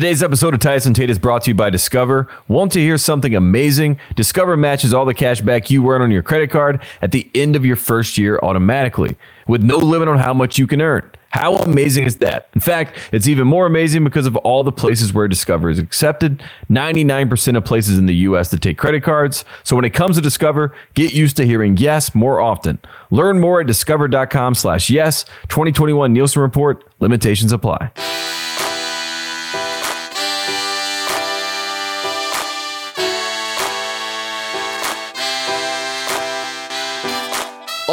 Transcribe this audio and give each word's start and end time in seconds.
Today's 0.00 0.22
episode 0.22 0.54
of 0.54 0.60
Titus 0.60 0.86
and 0.86 0.96
Tate 0.96 1.10
is 1.10 1.18
brought 1.18 1.42
to 1.42 1.50
you 1.50 1.54
by 1.54 1.68
Discover. 1.68 2.26
Want 2.48 2.72
to 2.72 2.80
hear 2.80 2.96
something 2.96 3.34
amazing? 3.34 3.98
Discover 4.16 4.56
matches 4.56 4.94
all 4.94 5.04
the 5.04 5.12
cash 5.12 5.42
back 5.42 5.70
you 5.70 5.86
earn 5.90 6.00
on 6.00 6.10
your 6.10 6.22
credit 6.22 6.50
card 6.50 6.82
at 7.02 7.12
the 7.12 7.30
end 7.34 7.54
of 7.54 7.66
your 7.66 7.76
first 7.76 8.16
year 8.16 8.40
automatically, 8.42 9.18
with 9.46 9.62
no 9.62 9.76
limit 9.76 10.08
on 10.08 10.16
how 10.16 10.32
much 10.32 10.56
you 10.56 10.66
can 10.66 10.80
earn. 10.80 11.10
How 11.28 11.56
amazing 11.56 12.04
is 12.04 12.16
that? 12.16 12.48
In 12.54 12.62
fact, 12.62 12.96
it's 13.12 13.28
even 13.28 13.46
more 13.46 13.66
amazing 13.66 14.02
because 14.02 14.24
of 14.24 14.36
all 14.36 14.64
the 14.64 14.72
places 14.72 15.12
where 15.12 15.28
Discover 15.28 15.68
is 15.68 15.78
accepted. 15.78 16.42
99% 16.70 17.58
of 17.58 17.66
places 17.66 17.98
in 17.98 18.06
the 18.06 18.14
US 18.14 18.50
that 18.52 18.62
take 18.62 18.78
credit 18.78 19.02
cards. 19.02 19.44
So 19.64 19.76
when 19.76 19.84
it 19.84 19.90
comes 19.90 20.16
to 20.16 20.22
Discover, 20.22 20.74
get 20.94 21.12
used 21.12 21.36
to 21.36 21.44
hearing 21.44 21.76
yes 21.76 22.14
more 22.14 22.40
often. 22.40 22.78
Learn 23.10 23.38
more 23.38 23.60
at 23.60 23.66
discover.com 23.66 24.54
slash 24.54 24.88
yes. 24.88 25.24
2021 25.50 26.10
Nielsen 26.14 26.40
Report. 26.40 26.90
Limitations 27.00 27.52
apply. 27.52 27.90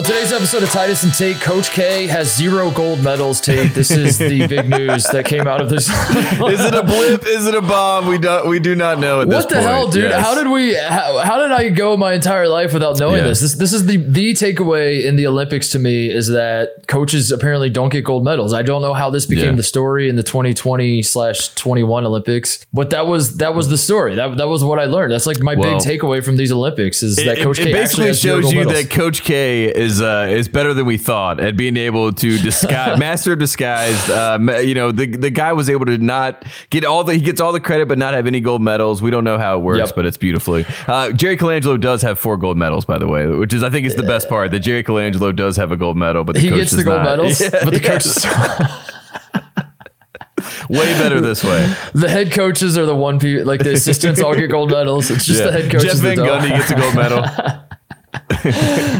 Today's 0.07 0.31
episode 0.31 0.63
of 0.63 0.69
Titus 0.69 1.03
and 1.03 1.13
Tate, 1.13 1.35
Coach 1.41 1.71
K 1.71 2.07
has 2.07 2.33
zero 2.33 2.71
gold 2.71 3.03
medals. 3.03 3.41
Tate, 3.41 3.73
this 3.73 3.91
is 3.91 4.17
the 4.17 4.47
big 4.47 4.69
news 4.69 5.03
that 5.03 5.25
came 5.25 5.47
out 5.47 5.59
of 5.59 5.69
this. 5.69 5.89
is 5.89 6.65
it 6.65 6.73
a 6.73 6.81
blip? 6.81 7.25
Is 7.25 7.45
it 7.45 7.53
a 7.53 7.61
bomb? 7.61 8.07
We 8.07 8.17
do 8.17 8.43
we 8.47 8.59
do 8.59 8.73
not 8.75 8.99
know 8.99 9.19
at 9.21 9.27
what 9.27 9.49
the 9.49 9.55
point. 9.55 9.67
hell, 9.67 9.89
dude? 9.89 10.03
Yes. 10.05 10.25
How 10.25 10.33
did 10.35 10.49
we? 10.49 10.75
How, 10.75 11.17
how, 11.19 11.37
did 11.39 11.51
I 11.51 11.69
go 11.69 11.97
my 11.97 12.13
entire 12.13 12.47
life 12.47 12.73
without 12.73 12.97
knowing 12.99 13.17
Yeah. 13.17 13.23
this? 13.27 13.41
This 13.41 13.55
this 13.55 13.73
is 13.73 13.85
the 13.85 13.97
the 13.97 14.31
takeaway 14.33 15.03
in 15.03 15.17
the 15.17 15.27
Olympics 15.27 15.69
to 15.69 15.79
me 15.79 16.09
is 16.09 16.27
that 16.27 16.87
coaches 16.87 17.31
apparently 17.31 17.69
don't 17.69 17.89
get 17.89 18.05
gold 18.05 18.23
medals. 18.23 18.53
I 18.53 18.61
don't 18.61 18.81
know 18.81 18.93
how 18.93 19.09
this 19.09 19.25
became 19.25 19.51
Yeah. 19.51 19.55
the 19.57 19.63
story 19.63 20.07
in 20.09 20.15
the 20.15 20.23
2020 20.23 21.03
slash 21.03 21.49
21 21.55 22.05
Olympics, 22.05 22.65
but 22.71 22.91
that 22.91 23.07
was 23.07 23.37
that 23.37 23.55
was 23.55 23.67
the 23.67 23.77
story. 23.77 24.15
That 24.15 24.37
that 24.37 24.47
was 24.47 24.63
what 24.63 24.79
I 24.79 24.85
learned. 24.85 25.11
That's 25.11 25.27
like 25.27 25.41
my 25.41 25.55
Well, 25.55 25.79
big 25.79 25.99
takeaway 25.99 26.23
from 26.23 26.37
these 26.37 26.51
Olympics 26.51 27.03
is 27.03 27.17
that 27.17 27.39
Coach 27.39 27.59
it 27.59 27.65
K 27.65 27.73
actually 27.81 28.05
basically 28.07 28.13
shows 28.13 28.53
you 28.53 28.59
medals. 28.59 28.75
that 28.83 28.89
Coach 28.89 29.23
K 29.23 29.65
is 29.65 29.96
uh, 30.01 30.27
is 30.29 30.47
better 30.47 30.73
than 30.73 30.85
we 30.85 30.97
thought 30.97 31.39
at 31.39 31.57
being 31.57 31.77
able 31.77 32.13
to 32.13 32.37
disguise, 32.39 32.97
master 32.99 33.33
of 33.33 33.39
disguise. 33.39 34.09
Uh, 34.09 34.37
ma- 34.39 34.57
you 34.57 34.75
know, 34.75 34.91
the 34.91 35.05
the 35.07 35.29
guy 35.29 35.53
was 35.53 35.69
able 35.69 35.85
to 35.87 35.97
not 35.97 36.43
get 36.69 36.85
all 36.85 37.03
the 37.03 37.15
he 37.15 37.21
gets 37.21 37.41
all 37.41 37.51
the 37.51 37.59
credit, 37.59 37.87
but 37.87 37.97
not 37.97 38.13
have 38.13 38.27
any 38.27 38.39
gold 38.39 38.61
medals. 38.61 39.01
We 39.01 39.11
don't 39.11 39.23
know 39.23 39.37
how 39.37 39.57
it 39.57 39.61
works, 39.61 39.79
Yep. 39.79 39.95
but 39.95 40.05
it's 40.05 40.17
beautifully. 40.17 40.65
Uh, 40.87 41.11
Jerry 41.11 41.37
Colangelo 41.37 41.79
does 41.79 42.01
have 42.01 42.19
four 42.19 42.37
gold 42.37 42.57
medals, 42.57 42.85
by 42.85 42.97
the 42.97 43.07
way, 43.07 43.27
which 43.27 43.53
is 43.53 43.63
I 43.63 43.69
think 43.69 43.85
is 43.85 43.95
the 43.95 44.03
best 44.03 44.29
part. 44.29 44.51
That 44.51 44.59
Jerry 44.59 44.83
Colangelo 44.83 45.35
does 45.35 45.57
have 45.57 45.71
a 45.71 45.77
gold 45.77 45.97
medal, 45.97 46.23
but 46.23 46.35
the 46.35 46.41
he 46.41 46.49
coach 46.49 46.59
gets 46.59 46.71
the 46.71 46.83
gold 46.83 47.03
not. 47.03 47.17
medals, 47.17 47.41
Yeah, 47.41 47.49
but 47.63 47.71
the 47.73 47.81
yeah. 47.81 47.87
coach 47.89 48.05
is 48.05 48.25
way 50.69 50.85
better 50.99 51.21
this 51.21 51.43
way. 51.43 51.73
the 51.93 52.09
head 52.09 52.31
coaches 52.31 52.77
are 52.77 52.85
the 52.85 52.95
one 52.95 53.19
people 53.19 53.45
like 53.45 53.63
the 53.63 53.73
assistants 53.73 54.21
all 54.21 54.35
get 54.35 54.49
gold 54.49 54.71
medals. 54.71 55.09
It's 55.09 55.25
just 55.25 55.39
Yeah. 55.39 55.47
the 55.47 55.51
head 55.61 55.71
coaches. 55.71 55.93
Jeff 55.93 56.01
Van. 56.01 56.17
Gundy 56.17 56.49
gets 56.49 56.71
a 56.71 56.75
gold 56.75 56.95
medal. 56.95 57.63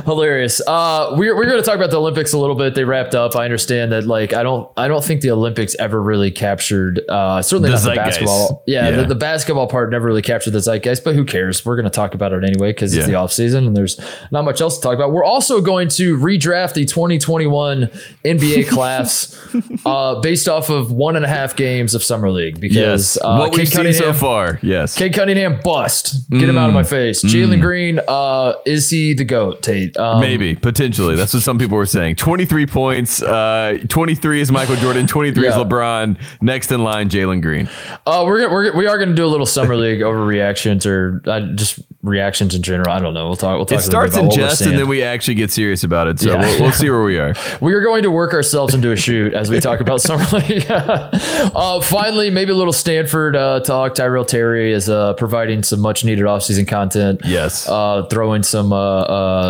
Hilarious. 0.06 0.62
Uh, 0.66 1.14
we're 1.18 1.36
we're 1.36 1.46
going 1.46 1.58
to 1.58 1.64
talk 1.64 1.76
about 1.76 1.92
the 1.92 1.98
Olympics 2.00 2.34
a 2.34 2.38
little 2.38 2.56
bit. 2.56 2.76
They 2.76 2.84
wrapped 2.84 3.16
up. 3.16 3.36
I 3.36 3.46
understand 3.46 3.92
that. 3.92 4.06
Like, 4.06 4.34
I 4.34 4.44
don't 4.44 4.70
I 4.78 4.88
don't 4.88 5.04
think 5.04 5.22
the 5.22 5.32
Olympics 5.32 5.76
ever 5.80 6.02
really 6.02 6.32
captured. 6.32 7.02
Uh, 7.10 7.42
certainly 7.42 7.70
The 7.70 7.76
not 7.76 7.84
the 7.84 7.96
basketball. 7.96 8.64
Yeah, 8.68 8.90
Yeah. 8.90 8.96
The, 8.98 9.06
the 9.06 9.16
basketball 9.16 9.68
part 9.68 9.92
never 9.92 10.06
really 10.06 10.22
captured 10.22 10.52
the 10.52 10.60
zeitgeist. 10.60 11.04
But 11.04 11.16
who 11.16 11.26
cares? 11.26 11.66
We're 11.66 11.76
going 11.76 11.86
to 11.86 11.90
talk 11.92 12.14
about 12.14 12.34
it 12.34 12.44
anyway 12.44 12.72
because 12.72 12.94
it's 12.96 13.06
Yeah. 13.08 13.12
the 13.14 13.16
off 13.16 13.32
season 13.32 13.68
and 13.68 13.76
there's 13.78 14.00
not 14.32 14.44
much 14.46 14.62
else 14.62 14.78
to 14.78 14.82
talk 14.84 14.96
about. 14.96 15.12
We're 15.12 15.24
also 15.26 15.62
going 15.62 15.90
to 15.90 16.18
redraft 16.18 16.74
the 16.74 16.86
2021 16.86 17.90
NBA 18.26 18.68
class 18.70 19.38
uh, 19.86 20.20
based 20.22 20.48
off 20.48 20.70
of 20.70 20.92
one 20.92 21.16
and 21.16 21.26
a 21.26 21.28
half 21.30 21.56
games 21.56 21.96
of 21.96 22.04
summer 22.04 22.30
league 22.30 22.60
because 22.60 22.78
Yes, 22.78 23.18
uh, 23.22 23.38
what 23.38 23.52
we've 23.56 23.70
Cade 23.70 23.86
seen 23.86 23.94
so 23.94 24.14
far. 24.14 24.60
Yes. 24.62 24.96
Cade 24.98 25.14
Cunningham 25.14 25.60
bust. 25.64 26.30
Get 26.30 26.50
him 26.50 26.58
out 26.58 26.70
of 26.70 26.74
my 26.74 26.84
face. 26.84 27.24
Jalen 27.24 27.62
Green, 27.62 28.00
uh, 28.08 28.54
is 28.66 28.90
he 28.90 29.07
the 29.14 29.26
goat? 29.26 29.62
Tate. 29.64 29.96
Um, 29.98 30.20
Maybe 30.20 30.56
potentially. 30.56 31.16
That's 31.16 31.34
what 31.34 31.44
some 31.44 31.58
people 31.58 31.78
were 31.78 31.86
saying. 31.86 32.16
23 32.16 32.66
points. 32.66 33.22
Uh, 33.22 33.78
23 33.88 34.42
is 34.42 34.52
Michael 34.52 34.76
Jordan. 34.78 35.08
23 35.08 35.48
is 35.48 35.54
LeBron. 35.56 36.20
Next 36.42 36.72
in 36.72 36.84
line, 36.84 37.10
Jalen 37.10 37.42
Green. 37.42 37.70
Uh, 38.06 38.24
we're 38.26 38.42
gonna, 38.42 38.54
we're 38.54 38.76
we 38.76 38.88
are 38.88 38.98
going 38.98 39.10
to 39.10 39.16
do 39.16 39.26
a 39.26 39.28
little 39.28 39.46
summer 39.46 39.76
league 39.76 40.00
overreactions 40.02 40.86
or 40.86 41.22
uh, 41.30 41.42
just 41.56 41.80
reactions 42.04 42.56
in 42.56 42.62
general. 42.62 42.92
I 42.92 43.00
don't 43.00 43.14
know. 43.14 43.28
We'll 43.28 43.36
talk. 43.36 43.58
We'll 43.58 43.66
talk. 43.66 43.80
It 43.80 43.82
starts 43.84 44.14
in 44.16 44.20
about 44.22 44.30
what 44.30 44.38
we're 44.38 44.48
jest, 44.48 44.62
and 44.62 44.78
then 44.78 44.88
we 44.88 45.04
actually 45.04 45.36
get 45.36 45.52
serious 45.52 45.84
about 45.84 46.08
it. 46.08 46.20
So 46.20 46.32
Yeah. 46.32 46.40
we'll, 46.40 46.62
we'll 46.62 46.72
see 46.72 46.90
where 46.90 47.04
we 47.04 47.18
are. 47.18 47.34
we 47.62 47.74
are 47.74 47.82
going 47.82 48.04
to 48.04 48.12
work 48.12 48.34
ourselves 48.34 48.74
into 48.74 48.92
a 48.92 48.96
shoot 48.96 49.34
as 49.34 49.50
we 49.50 49.60
talk 49.60 49.80
about 49.80 50.02
summer 50.02 50.26
league. 50.40 50.66
uh, 50.70 51.82
finally, 51.82 52.30
maybe 52.30 52.52
a 52.52 52.56
little 52.56 52.74
Stanford 52.74 53.36
uh, 53.36 53.60
talk. 53.62 53.96
Tyrell 53.96 54.26
Terry 54.26 54.72
is 54.72 54.90
uh, 54.90 55.14
providing 55.14 55.64
some 55.64 55.80
much 55.82 56.04
needed 56.04 56.26
offseason 56.26 56.68
content. 56.68 57.22
Yes. 57.26 57.68
Uh, 57.68 58.04
throwing 58.10 58.44
some 58.44 58.72
uh, 58.88 59.02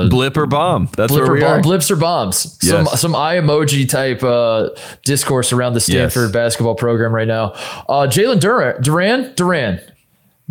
uh, 0.05 0.09
Blip 0.09 0.35
or 0.37 0.45
bomb. 0.45 0.89
That's 0.97 1.11
blip 1.11 1.23
where 1.23 1.33
we 1.33 1.39
bomb- 1.41 1.59
are. 1.59 1.61
blips 1.61 1.91
or 1.91 1.95
bombs. 1.95 2.57
Some 2.67 2.85
Yes. 2.85 3.01
some 3.01 3.15
eye 3.15 3.35
emoji 3.35 3.87
type 3.87 4.23
uh, 4.23 4.69
discourse 5.03 5.53
around 5.53 5.73
the 5.73 5.79
Stanford 5.79 6.23
Yes. 6.25 6.31
basketball 6.31 6.75
program 6.75 7.13
right 7.13 7.27
now. 7.27 7.53
Uh, 7.87 8.07
Jalen 8.07 8.39
Duran, 8.39 8.81
Duran, 8.81 9.33
Duran. 9.35 9.79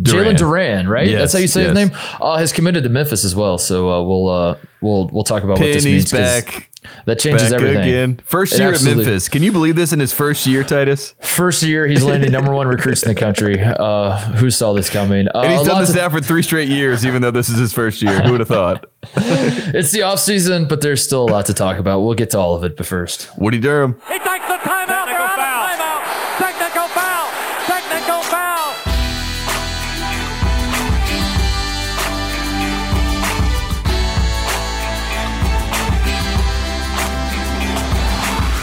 Jalen 0.01 0.37
Duran, 0.37 0.87
right? 0.87 1.07
Yes, 1.07 1.19
That's 1.19 1.33
how 1.33 1.39
you 1.39 1.47
say 1.47 1.61
yes. 1.63 1.75
his 1.75 1.89
name. 1.89 1.97
Uh, 2.21 2.37
has 2.37 2.53
committed 2.53 2.83
to 2.83 2.89
Memphis 2.89 3.25
as 3.25 3.35
well. 3.35 3.57
So 3.57 3.89
uh, 3.89 4.03
we'll 4.03 4.27
uh, 4.29 4.57
we'll 4.79 5.07
we'll 5.11 5.23
talk 5.23 5.41
about 5.43 5.57
what 5.59 5.65
this 5.73 5.85
means. 5.85 6.11
back. 6.11 6.66
That 7.05 7.19
changes 7.19 7.43
Back 7.51 7.53
everything. 7.61 7.77
again. 7.83 8.21
First 8.25 8.53
It 8.53 8.59
year 8.59 8.73
at 8.73 8.83
Memphis. 8.83 9.29
Can 9.29 9.43
you 9.43 9.51
believe 9.51 9.75
this 9.75 9.93
in 9.93 9.99
his 9.99 10.11
first 10.13 10.45
year, 10.45 10.63
Titus? 10.63 11.15
First 11.21 11.63
year, 11.63 11.87
he's 11.87 12.03
landing 12.03 12.31
number 12.31 12.53
one 12.53 12.67
recruits 12.67 13.03
in 13.03 13.09
the 13.13 13.19
country. 13.19 13.57
Uh, 13.77 14.17
who 14.33 14.49
saw 14.49 14.73
this 14.73 14.89
coming? 14.89 15.27
Uh, 15.29 15.41
And 15.41 15.51
he's 15.53 15.67
done 15.67 15.75
lot 15.77 15.85
this 15.87 15.95
now 15.95 16.09
for 16.09 16.19
three 16.19 16.41
straight 16.41 16.67
years, 16.67 17.05
even 17.05 17.21
though 17.21 17.31
this 17.31 17.47
is 17.47 17.57
his 17.59 17.71
first 17.73 18.01
year. 18.01 18.21
Who 18.21 18.31
would 18.31 18.39
have 18.39 18.47
thought? 18.49 18.85
it's 19.15 19.91
the 19.91 20.01
off 20.01 20.19
season, 20.19 20.67
but 20.67 20.81
there's 20.81 21.03
still 21.03 21.23
a 21.23 21.29
lot 21.31 21.45
to 21.45 21.53
talk 21.53 21.77
about. 21.77 22.01
We'll 22.01 22.15
get 22.15 22.31
to 22.31 22.39
all 22.39 22.55
of 22.55 22.63
it, 22.63 22.75
but 22.75 22.85
first. 22.85 23.29
Woody 23.37 23.59
Durham. 23.59 23.99
He 24.07 24.17
takes 24.19 24.47
the 24.47 24.53
timeout. 24.55 24.76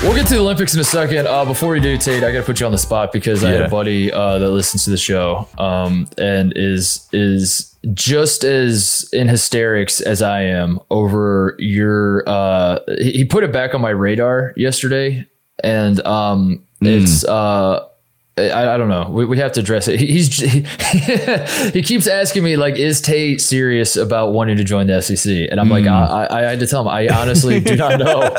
We'll 0.04 0.14
get 0.14 0.26
to 0.26 0.34
the 0.34 0.40
Olympics 0.40 0.74
in 0.74 0.80
a 0.80 0.84
second. 0.84 1.26
Uh, 1.26 1.46
before 1.46 1.70
we 1.70 1.80
do, 1.80 1.96
Tate, 1.96 2.22
I 2.22 2.30
got 2.30 2.40
to 2.40 2.44
put 2.44 2.60
you 2.60 2.66
on 2.66 2.72
the 2.72 2.78
spot 2.78 3.10
because 3.10 3.42
I 3.42 3.52
had 3.52 3.62
a 3.62 3.68
buddy 3.70 4.12
uh, 4.12 4.38
that 4.38 4.50
listens 4.50 4.84
to 4.84 4.90
the 4.90 4.98
show 4.98 5.48
um, 5.56 6.06
and 6.18 6.52
is 6.54 7.08
is 7.14 7.74
just 7.94 8.44
as 8.44 9.08
in 9.14 9.28
hysterics 9.28 10.02
as 10.02 10.20
I 10.20 10.42
am 10.42 10.78
over 10.90 11.56
your. 11.58 12.22
Uh, 12.28 12.80
he 12.98 13.24
put 13.24 13.44
it 13.44 13.52
back 13.52 13.74
on 13.74 13.80
my 13.80 13.88
radar 13.90 14.52
yesterday, 14.58 15.26
and 15.62 15.98
um, 16.06 16.66
it's. 16.82 17.24
I, 18.36 18.74
I 18.74 18.76
don't 18.76 18.88
know. 18.88 19.08
We, 19.10 19.24
we 19.26 19.38
have 19.38 19.52
to 19.52 19.60
address 19.60 19.86
it. 19.86 20.00
He, 20.00 20.06
he's 20.06 20.36
he, 20.36 20.66
he 21.72 21.82
keeps 21.82 22.08
asking 22.08 22.42
me 22.42 22.56
like, 22.56 22.76
is 22.76 23.00
Tate 23.00 23.40
serious 23.40 23.96
about 23.96 24.32
wanting 24.32 24.56
to 24.56 24.64
join 24.64 24.88
the 24.88 25.00
SEC? 25.00 25.48
And 25.50 25.60
I'm 25.60 25.68
like, 25.68 25.84
hmm. 25.84 25.90
I, 25.90 26.26
I, 26.26 26.38
I 26.38 26.42
had 26.42 26.58
to 26.58 26.66
tell 26.66 26.82
him, 26.82 26.88
I 26.88 27.08
honestly 27.08 27.60
do 27.60 27.76
not 27.76 28.00
know. 28.00 28.22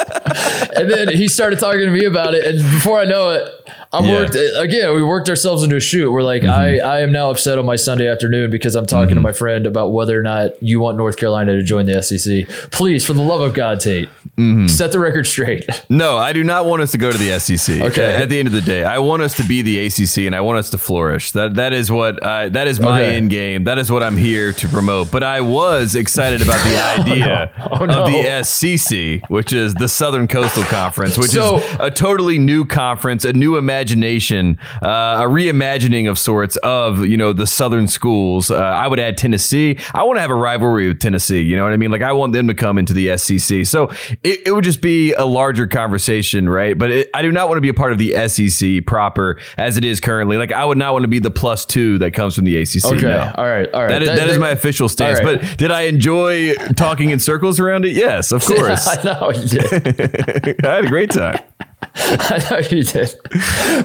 and 0.76 0.92
then 0.92 1.16
he 1.16 1.30
started 1.30 1.60
talking 1.60 1.82
to 1.82 1.92
me 1.92 2.04
about 2.04 2.34
it, 2.34 2.46
and 2.46 2.58
before 2.74 3.00
I 3.00 3.06
know 3.06 3.32
it, 3.32 3.70
I'm 3.94 4.06
Yeah. 4.06 4.14
worked 4.14 4.36
eh, 4.36 4.50
again. 4.56 4.94
We 4.96 5.04
worked 5.04 5.30
ourselves 5.30 5.64
into 5.64 5.76
a 5.76 5.80
shoot. 5.80 6.12
We're 6.12 6.24
like, 6.24 6.44
I, 6.44 6.74
mm-hmm. 6.74 6.88
I 6.88 7.00
am 7.02 7.12
now 7.12 7.30
upset 7.30 7.58
on 7.58 7.66
my 7.66 7.76
Sunday 7.76 8.08
afternoon 8.08 8.52
because 8.52 8.76
I'm 8.76 8.86
talking 8.86 9.10
to 9.10 9.16
mm-hmm. 9.16 9.24
my 9.24 9.32
friend 9.32 9.66
about 9.66 9.92
whether 9.94 10.20
or 10.20 10.24
not 10.24 10.62
you 10.62 10.80
want 10.80 10.98
North 10.98 11.18
Carolina 11.18 11.54
to 11.54 11.64
join 11.64 11.86
the 11.86 12.02
SEC. 12.02 12.48
Please, 12.72 13.06
for 13.06 13.14
the 13.14 13.22
love 13.22 13.42
of 13.42 13.54
God, 13.54 13.80
Tate, 13.80 14.10
mm-hmm. 14.38 14.68
set 14.68 14.92
the 14.92 15.00
record 15.00 15.26
straight. 15.28 15.68
No, 15.88 16.18
I 16.18 16.34
do 16.34 16.44
not 16.44 16.66
want 16.66 16.82
us 16.82 16.92
to 16.92 16.98
go 16.98 17.12
to 17.12 17.18
the 17.18 17.40
SEC. 17.40 17.80
Okay. 17.80 18.16
At 18.16 18.28
the 18.28 18.40
end 18.40 18.48
of 18.48 18.54
the 18.54 18.62
day, 18.62 18.84
I 18.84 18.98
want 19.00 19.22
us 19.22 19.36
to 19.38 19.44
be 19.44 19.62
the 19.62 19.86
ACC, 19.86 20.26
and 20.26 20.36
I 20.36 20.42
want 20.42 20.58
us 20.58 20.72
to 20.72 20.78
flourish. 20.78 21.32
That 21.32 21.56
that 21.56 21.74
is 21.74 21.92
what 21.92 22.20
that 22.22 22.68
is 22.68 22.80
my 22.80 23.02
Okay. 23.02 23.16
end 23.16 23.30
game. 23.30 23.64
That 23.66 23.78
is 23.78 23.92
what 23.92 24.04
I'm 24.04 24.18
here 24.18 24.52
to 24.52 24.68
promote. 24.68 25.12
But 25.12 25.24
I 25.24 25.42
was 25.42 25.96
excited 25.96 26.42
about 26.42 26.62
the 26.64 26.76
oh, 26.76 27.02
idea 27.02 27.52
Oh, 27.72 27.86
no. 27.86 28.04
of 28.04 28.08
the 28.08 28.24
SCC, 28.24 29.22
which 29.30 29.54
is 29.54 29.74
the 29.76 29.88
Southern 29.88 30.28
Coastal 30.28 30.64
Conference, 30.64 31.18
which 31.18 31.32
So- 31.32 31.58
is 31.58 31.76
a 31.80 31.92
totally 31.92 32.40
new 32.40 32.66
conference, 32.66 33.26
a 33.26 33.34
new 33.34 33.58
imagination, 33.76 34.58
uh, 34.82 35.18
a 35.20 35.28
reimagining 35.28 36.10
of 36.10 36.18
sorts 36.18 36.56
of 36.58 37.06
you 37.06 37.18
know 37.18 37.34
the 37.34 37.46
Southern 37.48 37.88
schools. 37.88 38.50
Uh, 38.50 38.58
I 38.58 38.88
would 38.88 39.00
add 39.00 39.18
Tennessee. 39.18 39.78
I 39.94 40.04
want 40.04 40.18
to 40.18 40.22
have 40.22 40.32
a 40.32 40.36
rivalry 40.36 40.88
with 40.88 41.00
Tennessee. 41.00 41.42
You 41.42 41.58
know 41.58 41.64
what 41.64 41.74
I 41.74 41.78
mean? 41.78 41.92
Like 41.92 42.02
I 42.02 42.14
want 42.14 42.34
them 42.34 42.48
to 42.48 42.54
come 42.54 42.78
into 42.78 42.94
the 42.94 43.18
SEC. 43.18 43.66
So 43.66 43.90
it, 44.24 44.48
it 44.48 44.52
would 44.54 44.64
just 44.64 44.82
be 44.82 45.14
a 45.14 45.26
larger 45.26 45.68
conversation, 45.68 46.48
right? 46.48 46.78
But 46.78 46.92
it, 46.92 47.10
I 47.14 47.22
do 47.22 47.32
not 47.32 47.50
want 47.50 47.58
to 47.58 47.62
be 47.62 47.70
a 47.70 47.74
part 47.74 47.92
of 47.92 47.98
the 47.98 48.28
SEC 48.28 48.86
proper 48.86 49.40
as 49.58 49.78
it 49.78 49.84
is 49.84 50.00
currently. 50.00 50.38
Like 50.38 50.52
I 50.54 50.64
would 50.64 50.78
not 50.78 50.94
want 50.94 51.04
to 51.04 51.10
be 51.10 51.20
the 51.20 51.32
plus 51.32 51.66
two 51.66 51.98
that 52.00 52.12
comes 52.12 52.36
from 52.36 52.46
the 52.46 52.58
ACC. 52.58 52.86
Okay. 52.86 53.02
no. 53.02 53.34
All 53.36 53.46
right. 53.46 53.70
All 53.74 53.82
right. 53.82 53.90
That 53.90 54.04
is, 54.04 54.08
that 54.10 54.30
is 54.30 54.38
my 54.38 54.52
official 54.52 54.88
stance. 54.88 55.20
right. 55.22 55.42
But 55.42 55.58
did 55.58 55.72
I 55.72 55.82
enjoy 55.84 56.56
talking 56.76 57.10
in 57.10 57.20
circles 57.20 57.60
around 57.60 57.84
it? 57.86 57.92
Yes, 57.96 58.32
of 58.32 58.46
course. 58.46 58.88
I 58.88 59.04
know. 59.04 59.32
I 60.70 60.76
had 60.76 60.86
a 60.86 60.88
great 60.88 61.12
time. 61.12 61.40
I 61.98 62.40
thought 62.40 62.72
you 62.74 62.84
did. 62.84 63.16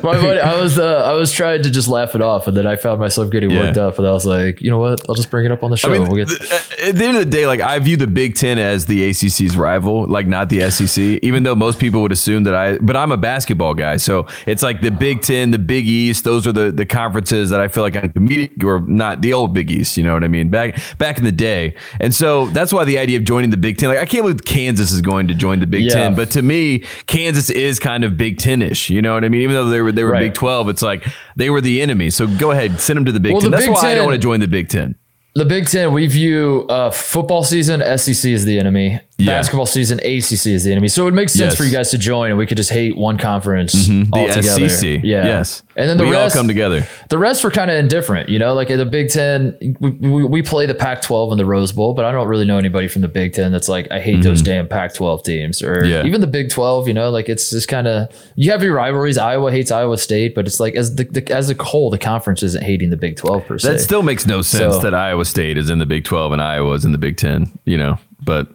My 0.02 0.20
buddy, 0.20 0.40
I 0.40 0.60
was 0.60 0.78
uh, 0.80 1.04
I 1.06 1.12
was 1.12 1.30
trying 1.32 1.62
to 1.62 1.70
just 1.70 1.86
laugh 1.86 2.16
it 2.16 2.20
off, 2.22 2.48
and 2.48 2.56
then 2.56 2.66
I 2.66 2.74
found 2.74 2.98
myself 2.98 3.30
getting 3.30 3.50
Yeah. 3.50 3.60
worked 3.66 3.78
up, 3.78 3.98
and 3.98 4.06
I 4.06 4.10
was 4.10 4.26
like, 4.26 4.60
you 4.60 4.68
know 4.68 4.78
what? 4.78 5.00
I'll 5.08 5.14
just 5.14 5.30
bring 5.30 5.46
it 5.46 5.52
up 5.52 5.62
on 5.62 5.70
the 5.70 5.76
show. 5.76 5.88
I 5.88 5.92
mean, 5.98 6.08
we'll 6.08 6.24
get, 6.24 6.28
th- 6.28 6.50
at 6.88 6.96
the 6.96 7.04
end 7.04 7.16
of 7.16 7.24
the 7.24 7.30
day, 7.30 7.46
like 7.46 7.60
I 7.60 7.78
view 7.78 7.96
the 7.96 8.08
Big 8.08 8.34
Ten 8.34 8.58
as 8.58 8.86
the 8.86 9.08
ACC's 9.10 9.56
rival, 9.56 10.06
like 10.06 10.26
not 10.26 10.48
the 10.48 10.68
SEC. 10.70 10.98
Even 11.22 11.44
though 11.44 11.54
most 11.54 11.78
people 11.78 12.02
would 12.02 12.10
assume 12.10 12.42
that 12.44 12.54
I, 12.54 12.78
but 12.78 12.96
I'm 12.96 13.12
a 13.12 13.16
basketball 13.16 13.74
guy, 13.74 13.96
so 13.96 14.26
it's 14.44 14.62
like 14.64 14.80
the 14.80 14.90
Big 14.90 15.22
Ten, 15.22 15.52
the 15.52 15.58
Big 15.60 15.86
East. 15.86 16.24
Those 16.24 16.48
are 16.48 16.52
the 16.52 16.72
the 16.72 16.86
conferences 16.86 17.50
that 17.50 17.60
I 17.60 17.68
feel 17.68 17.84
like 17.84 17.94
I'm 17.94 18.10
competing, 18.12 18.64
or 18.64 18.80
not 18.80 19.20
the 19.20 19.32
old 19.34 19.54
Big 19.54 19.70
East. 19.70 19.96
You 19.96 20.02
know 20.02 20.14
what 20.14 20.24
I 20.24 20.28
mean? 20.28 20.48
Back 20.50 20.80
back 20.98 21.18
in 21.18 21.24
the 21.24 21.30
day, 21.32 21.76
and 22.00 22.12
so 22.12 22.46
that's 22.48 22.72
why 22.72 22.84
the 22.84 22.98
idea 22.98 23.18
of 23.18 23.24
joining 23.24 23.50
the 23.50 23.56
Big 23.56 23.78
Ten, 23.78 23.88
like 23.88 23.98
I 23.98 24.04
can't 24.04 24.24
believe 24.24 24.44
Kansas 24.44 24.90
is 24.90 25.00
going 25.00 25.28
to 25.28 25.34
join 25.34 25.60
the 25.60 25.66
Big 25.68 25.84
Yeah. 25.84 25.94
Ten, 25.94 26.14
but 26.16 26.30
to 26.32 26.42
me, 26.42 26.80
Kansas 27.06 27.50
is 27.50 27.78
kind 27.78 27.99
of 28.04 28.16
Big 28.16 28.38
Ten-ish. 28.38 28.90
You 28.90 29.02
know 29.02 29.14
what 29.14 29.24
I 29.24 29.28
mean? 29.28 29.42
Even 29.42 29.54
though 29.56 29.68
they 29.68 29.80
were 29.80 29.92
they 29.92 30.04
were 30.04 30.10
Right. 30.12 30.20
Big 30.20 30.34
Twelve, 30.34 30.68
it's 30.68 30.82
like 30.82 31.06
they 31.36 31.50
were 31.50 31.60
the 31.60 31.80
enemy. 31.82 32.10
So 32.10 32.26
go 32.26 32.50
ahead, 32.50 32.80
send 32.80 32.96
them 32.96 33.04
to 33.06 33.12
the 33.12 33.20
Big 33.20 33.32
Well, 33.32 33.40
Ten. 33.42 33.50
the 33.50 33.56
That's 33.56 33.66
Big 33.68 33.74
why 33.74 33.90
I 33.92 33.94
don't 33.94 34.06
want 34.06 34.14
to 34.16 34.22
join 34.22 34.40
the 34.40 34.48
Big 34.48 34.68
Ten. 34.68 34.94
the 35.34 35.44
Big 35.44 35.66
Ten, 35.66 35.92
we 35.92 36.06
view 36.06 36.66
uh, 36.68 36.90
football 36.90 37.44
season 37.44 37.80
SEC 37.98 38.30
is 38.30 38.44
the 38.44 38.58
enemy. 38.58 39.00
Yeah. 39.20 39.36
Basketball 39.38 39.66
season 39.66 39.98
ACC 40.00 40.46
is 40.46 40.64
the 40.64 40.72
enemy. 40.72 40.88
So 40.88 41.06
it 41.06 41.14
makes 41.14 41.32
sense 41.32 41.52
Yes. 41.52 41.56
for 41.56 41.64
you 41.64 41.70
guys 41.72 41.90
to 41.90 41.98
join, 41.98 42.30
and 42.30 42.38
we 42.38 42.46
could 42.46 42.56
just 42.56 42.70
hate 42.70 42.96
one 42.96 43.18
conference 43.18 43.72
The 43.72 44.08
altogether. 44.12 44.68
SEC. 44.68 45.00
Yeah. 45.04 45.24
Yes. 45.26 45.62
And 45.76 45.88
then 45.88 45.96
the 45.96 46.04
we 46.04 46.10
rest 46.12 46.36
all 46.36 46.40
come 46.42 46.48
together. 46.48 46.86
The 47.08 47.16
rest 47.18 47.42
were 47.44 47.50
kind 47.50 47.70
of 47.70 47.76
indifferent, 47.78 48.28
you 48.28 48.38
know. 48.38 48.54
Like 48.54 48.70
in 48.70 48.78
the 48.78 48.84
Big 48.84 49.08
Ten, 49.10 49.56
we, 49.80 49.90
we, 49.90 50.24
we 50.24 50.42
play 50.42 50.66
the 50.66 50.74
Pac-12 50.74 51.32
in 51.32 51.38
the 51.38 51.44
Rose 51.46 51.72
Bowl, 51.72 51.94
but 51.94 52.04
I 52.04 52.12
don't 52.12 52.28
really 52.28 52.44
know 52.44 52.58
anybody 52.58 52.88
from 52.88 53.02
the 53.02 53.08
Big 53.08 53.32
Ten 53.32 53.50
that's 53.52 53.68
like, 53.68 53.90
I 53.90 54.00
hate 54.00 54.22
those 54.22 54.42
damn 54.42 54.68
Pac-12 54.68 55.24
teams, 55.24 55.62
or 55.62 55.76
Mm-hmm. 55.82 55.88
Yeah. 55.90 56.04
even 56.04 56.20
the 56.20 56.26
Big 56.26 56.50
12. 56.50 56.88
You 56.88 56.94
know, 56.94 57.10
like 57.10 57.28
it's 57.28 57.50
just 57.50 57.68
kind 57.68 57.86
of 57.86 58.08
you 58.36 58.50
have 58.50 58.62
your 58.62 58.74
rivalries. 58.74 59.16
Iowa 59.18 59.50
hates 59.50 59.70
Iowa 59.70 59.96
State, 59.98 60.34
but 60.34 60.46
it's 60.46 60.60
like 60.60 60.74
as 60.74 60.94
the, 60.96 61.04
the 61.04 61.32
as 61.32 61.48
a 61.50 61.54
whole, 61.62 61.90
the 61.90 61.98
conference 61.98 62.42
isn't 62.42 62.62
hating 62.64 62.90
the 62.90 62.96
Big 62.96 63.16
12 63.16 63.46
per 63.46 63.58
se. 63.58 63.72
That 63.72 63.78
still 63.80 64.02
makes 64.02 64.26
no 64.26 64.42
sense 64.42 64.74
So- 64.76 64.80
that 64.82 64.94
Iowa 64.94 65.24
State 65.24 65.56
is 65.56 65.70
in 65.70 65.78
the 65.78 65.86
Big 65.86 66.04
12 66.04 66.32
and 66.32 66.42
Iowa 66.42 66.72
is 66.74 66.84
in 66.84 66.92
the 66.92 66.98
Big 66.98 67.16
10, 67.16 67.50
you 67.64 67.76
know, 67.78 67.98
but 68.22 68.48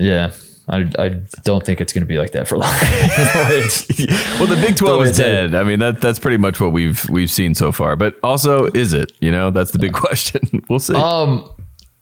yeah, 0.00 0.32
I, 0.68 0.90
I 0.98 1.08
don't 1.42 1.64
think 1.64 1.80
it's 1.80 1.92
going 1.92 2.02
to 2.02 2.06
be 2.06 2.18
like 2.18 2.32
that 2.32 2.46
for 2.48 2.56
long. 2.56 2.70
well, 4.38 4.46
the 4.46 4.60
Big 4.64 4.76
12 4.76 5.00
way 5.00 5.08
is 5.08 5.16
dead. 5.16 5.54
I 5.54 5.64
mean, 5.64 5.80
that 5.80 6.00
that's 6.00 6.18
pretty 6.18 6.36
much 6.36 6.60
what 6.60 6.72
we've 6.72 7.08
we've 7.10 7.30
seen 7.30 7.54
so 7.54 7.72
far. 7.72 7.96
But 7.96 8.18
also, 8.22 8.66
is 8.66 8.92
it? 8.92 9.12
You 9.20 9.30
know, 9.32 9.50
that's 9.50 9.72
the 9.72 9.78
big 9.78 9.92
question. 10.04 10.64
we'll 10.68 10.78
see. 10.78 10.94
Um, 10.94 11.50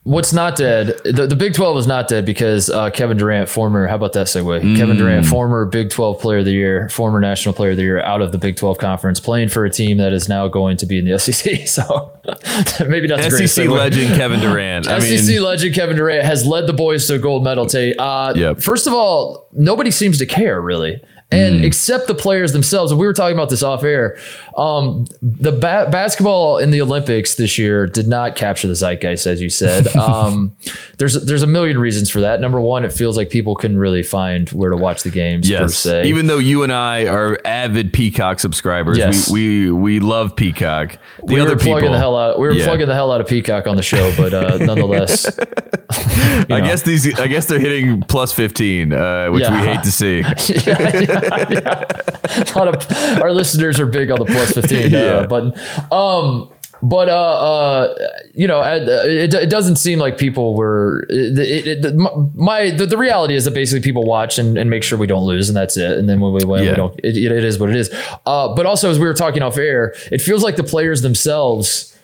what's 0.09 0.33
not 0.33 0.57
dead? 0.57 0.99
The, 1.05 1.27
the 1.27 1.37
Big 1.37 1.55
Twelve 1.55 1.77
is 1.77 1.87
not 1.87 2.09
dead 2.09 2.25
because 2.25 2.71
uh, 2.71 2.91
Kevin 2.91 3.17
Durant, 3.19 3.49
former 3.49 3.87
how 3.87 3.97
about 3.97 4.15
that 4.15 4.27
segue? 4.27 4.77
Kevin 4.77 4.97
Durant, 4.97 5.27
Mm. 5.27 5.31
former 5.31 5.65
Big 5.67 5.91
Twelve 5.91 6.19
Player 6.21 6.39
of 6.39 6.45
the 6.47 6.53
Year, 6.53 6.89
former 6.89 7.21
National 7.21 7.55
Player 7.55 7.73
of 7.73 7.77
the 7.77 7.83
Year, 7.83 8.01
out 8.01 8.23
of 8.23 8.33
the 8.33 8.39
Big 8.39 8.57
Twelve 8.57 8.79
Conference, 8.79 9.21
playing 9.21 9.49
for 9.51 9.65
a 9.65 9.71
team 9.71 9.99
that 9.99 10.13
is 10.13 10.29
now 10.29 10.49
going 10.49 10.77
to 10.79 10.87
be 10.87 10.99
in 10.99 11.05
the 11.05 11.19
SEC. 11.19 11.61
So 11.69 12.13
maybe 12.89 13.07
that's 13.09 13.27
a 13.27 13.31
great 13.31 13.49
SEC 13.49 13.67
segue. 13.67 13.77
Legend 13.77 14.17
Kevin 14.17 14.41
Durant. 14.41 14.87
I 14.89 14.99
SEC 15.01 15.27
mean, 15.35 15.43
legend 15.43 15.75
Kevin 15.75 15.97
Durant 15.97 16.25
has 16.25 16.47
led 16.47 16.67
the 16.67 16.73
boys 16.73 17.07
to 17.09 17.15
a 17.15 17.19
gold 17.19 17.45
medal. 17.45 17.67
Tate. 17.67 17.99
Uh, 17.99 18.33
Yep. 18.35 18.61
First 18.61 18.87
of 18.87 18.93
all, 18.95 19.49
nobody 19.53 19.91
seems 19.91 20.19
to 20.19 20.27
care 20.27 20.61
really, 20.61 21.03
and 21.31 21.65
except 21.65 22.07
the 22.07 22.15
players 22.15 22.53
themselves. 22.53 22.91
And 22.93 22.99
we 23.01 23.07
were 23.07 23.13
talking 23.13 23.37
about 23.37 23.51
this 23.51 23.63
off 23.63 23.83
air. 23.85 24.17
Um, 24.57 25.07
the 25.21 25.53
ba- 25.53 25.89
basketball 25.91 26.59
in 26.59 26.71
the 26.71 26.81
Olympics 26.81 27.35
this 27.35 27.59
year 27.59 27.87
did 27.87 28.09
not 28.09 28.35
capture 28.35 28.67
the 28.67 28.75
zeitgeist, 28.75 29.27
as 29.27 29.41
you 29.43 29.51
said. 29.51 29.87
Um, 29.99 30.57
there's 30.99 31.15
there's 31.25 31.43
a 31.43 31.47
million 31.47 31.79
reasons 31.79 32.09
for 32.09 32.21
that. 32.23 32.41
Number 32.41 32.61
one, 32.61 32.85
it 32.85 32.93
feels 32.93 33.17
like 33.17 33.29
people 33.31 33.55
couldn't 33.57 33.79
really 33.79 34.03
find 34.03 34.49
where 34.51 34.71
to 34.71 34.77
watch 34.77 35.03
the 35.03 35.11
games 35.11 35.47
per 35.49 35.53
yes. 35.63 35.75
se. 35.77 36.05
Even 36.07 36.29
though 36.29 36.39
you 36.39 36.63
and 36.63 36.73
I 36.73 37.07
are 37.07 37.39
avid 37.45 37.93
Peacock 37.93 38.41
subscribers, 38.41 38.97
Yes. 38.97 39.29
we, 39.31 39.71
we 39.71 39.89
we 39.89 40.01
love 40.01 40.35
Peacock. 40.37 40.93
The 41.25 41.35
we 41.35 41.41
other 41.41 41.51
were 41.51 41.57
plugging 41.57 41.77
people, 41.81 41.93
the 41.93 41.99
hell 41.99 42.17
out. 42.17 42.39
We 42.39 42.47
were 42.47 42.53
Yeah. 42.53 42.65
plugging 42.67 42.87
the 42.89 42.95
hell 42.95 43.11
out 43.13 43.21
of 43.21 43.27
Peacock 43.27 43.67
on 43.67 43.77
the 43.77 43.83
show, 43.83 44.13
but 44.17 44.33
uh, 44.35 44.57
nonetheless, 44.61 45.27
I 45.91 46.45
know. 46.49 46.61
guess 46.61 46.83
these. 46.83 47.19
I 47.19 47.27
guess 47.27 47.47
they're 47.47 47.59
hitting 47.59 48.03
plus 48.03 48.33
15, 48.33 48.93
uh, 48.93 49.29
which 49.29 49.43
Yeah. 49.43 49.61
we 49.61 49.67
hate 49.67 49.83
to 49.83 49.93
see. 49.93 50.19
yeah, 50.67 51.18
yeah, 51.23 51.47
yeah. 51.51 52.53
A 52.55 52.59
lot 52.59 52.69
of 52.69 53.21
our 53.23 53.33
listeners 53.33 53.79
are 53.81 53.87
big 53.87 54.11
on 54.11 54.19
the 54.19 54.25
plus 54.27 54.53
15 54.53 54.95
uh, 54.95 54.99
Yeah. 54.99 55.27
button. 55.27 55.53
Um, 55.93 56.51
but 56.81 57.09
uh, 57.09 57.13
uh, 57.13 57.95
you 58.35 58.47
know, 58.47 58.61
uh, 58.61 58.79
it, 59.05 59.35
it 59.35 59.51
doesn't 59.51 59.77
seem 59.77 59.99
like 59.99 60.17
people 60.17 60.55
were. 60.55 61.07
It, 61.09 61.37
it, 61.39 61.85
it, 61.85 61.95
my 62.37 62.71
the, 62.71 62.87
the 62.87 62.97
reality 62.97 63.35
is 63.35 63.45
that 63.47 63.51
basically 63.53 63.81
people 63.81 64.05
watch 64.05 64.39
and, 64.39 64.57
and 64.57 64.71
make 64.71 64.85
sure 64.85 64.97
we 64.97 65.09
don't 65.09 65.25
lose, 65.25 65.49
and 65.49 65.57
that's 65.57 65.77
it. 65.77 65.99
And 65.99 66.09
then 66.09 66.21
when 66.21 66.33
we 66.33 66.45
win, 66.45 66.63
Yeah. 66.63 66.71
we 66.71 66.77
don't. 66.77 67.01
It, 67.03 67.17
it 67.17 67.45
is 67.45 67.59
what 67.59 67.71
it 67.71 67.75
is. 67.77 67.91
Uh, 68.27 68.55
but 68.55 68.65
also, 68.65 68.91
as 68.91 68.99
we 69.01 69.07
were 69.07 69.15
talking 69.15 69.43
off 69.43 69.59
air, 69.59 69.93
it 70.13 70.23
feels 70.23 70.45
like 70.45 70.55
the 70.55 70.63
players 70.63 71.03
themselves 71.03 71.99